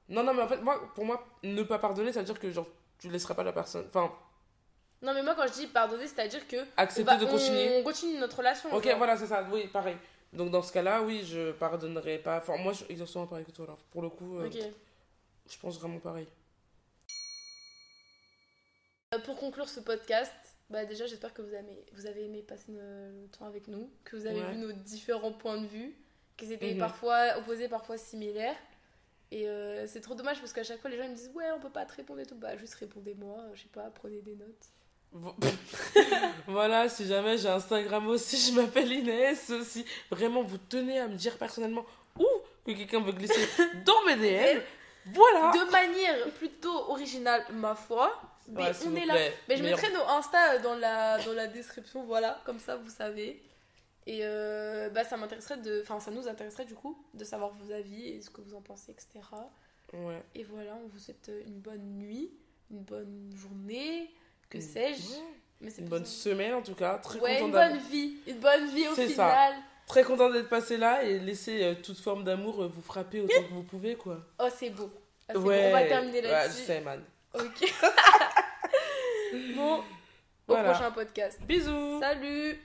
Non, 0.10 0.24
non, 0.24 0.34
mais 0.34 0.41
en 0.41 0.48
fait, 0.48 0.62
moi, 0.62 0.80
pour 0.95 1.06
moi, 1.06 1.26
ne 1.43 1.64
pas 1.64 1.80
pardonner, 1.80 2.14
ça 2.14 2.20
veut 2.22 2.26
dire 2.26 2.39
que 2.39 2.52
genre, 2.52 2.68
tu 2.98 3.10
laisseras 3.10 3.34
pas 3.36 3.43
la 3.43 3.52
personne. 3.54 3.86
Enfin, 3.89 4.12
Non, 5.02 5.14
mais 5.14 5.22
moi, 5.22 5.36
quand 5.36 5.45
je 5.48 5.54
dis 5.54 5.68
pardonner, 5.68 6.08
c'est-à-dire 6.08 6.48
que. 6.48 6.58
on 6.58 6.66
accepter 6.78 7.04
va- 7.04 7.18
de 7.18 7.26
continuer. 7.26 7.78
On 7.80 7.84
continue 7.84 8.18
notre 8.20 8.38
relation. 8.38 8.74
Ok, 8.74 8.84
genre. 8.86 8.98
voilà, 8.98 9.16
c'est 9.18 9.28
ça. 9.28 9.48
Oui, 9.52 9.68
pareil. 9.68 9.95
Donc 10.34 10.52
dans 10.52 10.62
ce 10.62 10.74
cas-là, 10.74 11.04
oui, 11.04 11.24
je 11.24 11.52
pardonnerai 11.54 12.18
pas. 12.20 12.38
Enfin, 12.38 12.58
moi, 12.58 12.74
je 12.74 12.84
suis 12.84 12.91
exactement 12.91 13.28
pareil 13.28 13.45
que 13.45 13.52
toi. 13.52 13.66
Alors, 13.66 13.78
pour 13.91 14.02
le 14.02 14.10
coup, 14.10 14.39
euh, 14.39 14.50
je 15.50 15.58
pense 15.60 15.80
vraiment 15.80 16.00
pareil. 16.00 16.28
Euh, 19.14 19.20
Pour 19.20 19.38
conclure 19.38 19.70
ce 19.70 19.80
podcast, 19.80 20.34
bah 20.70 20.84
déjà 20.86 21.06
j'espère 21.06 21.34
que 21.34 21.41
vous 21.41 21.54
avez, 21.54 21.86
vous 21.93 22.06
avez 22.08 22.26
aimé 22.26 22.41
passer 22.41 22.74
le, 22.74 23.28
temps 23.30 23.45
avec 23.45 23.68
nous, 23.70 23.89
que 24.04 24.18
vous 24.18 24.26
avez 24.26 24.41
Ouais. 24.41 24.52
vu 24.52 24.58
nos 24.58 24.72
différents 24.74 25.32
points 25.32 25.62
de 25.62 25.68
vue, 25.68 25.95
qu'ils 26.36 26.52
étaient 26.52 26.74
Mhm. 26.74 26.80
parfois 26.80 27.38
opposés, 27.38 27.70
parfois 27.70 27.98
similaires. 27.98 28.58
Et 29.32 29.48
euh, 29.48 29.88
c'est 29.88 30.02
trop 30.02 30.14
dommage 30.16 30.39
parce 30.39 30.52
qu'à 30.54 30.64
chaque 30.64 30.80
fois 30.82 30.89
les 30.89 30.98
gens 30.98 31.04
ils 31.04 31.12
me 31.12 31.16
disent 31.16 31.32
ouais 31.36 31.52
on 31.52 31.60
peut 31.60 31.70
pas 31.70 31.86
te 31.86 31.93
répondre 31.95 32.20
et 32.20 32.26
tout, 32.26 32.36
bah 32.36 32.58
juste 32.58 32.76
répondez-moi, 32.76 33.38
je 33.54 33.62
sais 33.64 33.70
pas, 33.70 33.89
prenez 33.91 34.22
des 34.22 34.36
notes. 34.36 34.66
Vo- 35.12 35.36
voilà, 36.47 36.89
si 36.89 37.05
jamais 37.08 37.38
j'ai 37.38 37.49
Instagram 37.49 38.08
aussi, 38.08 38.38
je 38.38 38.60
m'appelle 38.60 38.91
Inès 38.91 39.49
aussi. 39.49 39.86
Vraiment, 40.12 40.43
vous 40.43 40.58
tenez 40.58 40.99
à 40.99 41.08
me 41.08 41.16
dire 41.16 41.38
personnellement 41.38 41.86
où 42.20 42.26
que 42.66 42.72
quelqu'un 42.72 43.01
veut 43.01 43.12
glisser 43.14 43.47
dans 43.86 44.03
mes 44.05 44.16
DM. 44.16 44.60
Voilà. 45.14 45.51
De 45.53 45.72
manière 45.72 46.30
plutôt 46.34 46.89
originale 46.89 47.41
ma 47.53 47.76
foi, 47.76 48.22
mais 48.49 48.64
Ouais, 48.66 48.72
on 48.86 48.93
est 48.97 49.05
là. 49.05 49.14
plaît. 49.14 49.34
Mais 49.47 49.55
je 49.55 49.64
mettrai 49.64 49.89
nos 49.93 50.01
Insta 50.01 50.58
dans 50.58 50.76
la, 50.76 51.18
dans 51.24 51.32
la 51.32 51.47
description, 51.47 52.03
voilà, 52.03 52.41
comme 52.43 52.60
ça 52.60 52.76
vous 52.76 52.89
savez. 52.89 53.41
Et 54.05 54.20
euh, 54.24 54.89
bah, 54.89 55.05
ça 55.05 55.16
m'intéresserait 55.16 55.60
de. 55.60 55.80
Enfin, 55.82 56.01
ça 56.01 56.12
nous 56.12 56.28
intéresserait 56.28 56.66
du 56.66 56.76
coup 56.76 57.01
de 57.14 57.24
savoir 57.24 57.51
vos 57.53 57.72
avis 57.72 58.05
et 58.05 58.22
ce 58.22 58.30
que 58.30 58.41
vous 58.41 58.53
en 58.53 58.62
pensez, 58.62 58.91
etc. 58.91 59.08
Ouais. 59.93 60.22
Et 60.36 60.43
voilà, 60.43 60.78
on 60.84 60.89
vous 60.89 60.99
souhaite 60.99 61.32
une 61.45 61.62
bonne 61.62 61.97
nuit, 61.99 62.30
une 62.70 62.82
bonne 62.84 63.32
journée, 63.34 64.12
que 64.50 64.58
Une- 64.58 64.64
sais-je. 64.64 65.10
ouais. 65.10 65.24
Mais 65.62 65.70
c'est 65.72 65.82
Une 65.82 65.88
bonne 65.88 66.06
semaine 66.06 66.54
en 66.54 66.62
tout 66.62 66.76
cas. 66.76 66.98
Très 67.00 67.20
Ouais, 67.20 67.41
une 67.41 67.52
bonne 67.52 67.78
vie. 67.89 68.18
Une 68.28 68.38
bonne 68.39 68.68
vie 68.70 68.88
au 68.88 68.93
C'est 68.95 69.08
ça. 69.10 69.28
final. 69.30 69.54
Très 69.88 70.04
content 70.04 70.30
d'être 70.30 70.50
passé 70.50 70.78
là 70.78 71.04
et 71.04 71.18
laisser 71.18 71.64
euh, 71.64 71.74
toute 71.82 71.98
forme 72.00 72.24
d'amour 72.24 72.62
euh, 72.62 72.68
vous 72.68 72.82
frapper 72.82 73.22
autant 73.22 73.41
que 73.41 73.54
vous 73.54 73.64
pouvez 73.64 73.95
quoi. 73.95 74.20
Oh, 74.39 74.48
c'est 74.56 74.70
beau. 74.70 74.91
Ah, 75.28 75.34
c'est 75.34 75.38
ouais. 75.39 75.62
beau. 75.62 75.68
On 75.70 75.72
va 75.80 75.86
terminer 75.86 76.22
Ouais, 76.22 76.28
là-dessus. 76.32 76.60
je 76.62 76.66
sais 76.66 76.82
man. 76.82 77.02
ok. 77.34 77.74
bon, 79.56 79.84
au 80.48 80.54
prochain 80.56 80.91
podcast. 80.91 81.39
Bisous. 81.41 82.00
Salut 82.00 82.60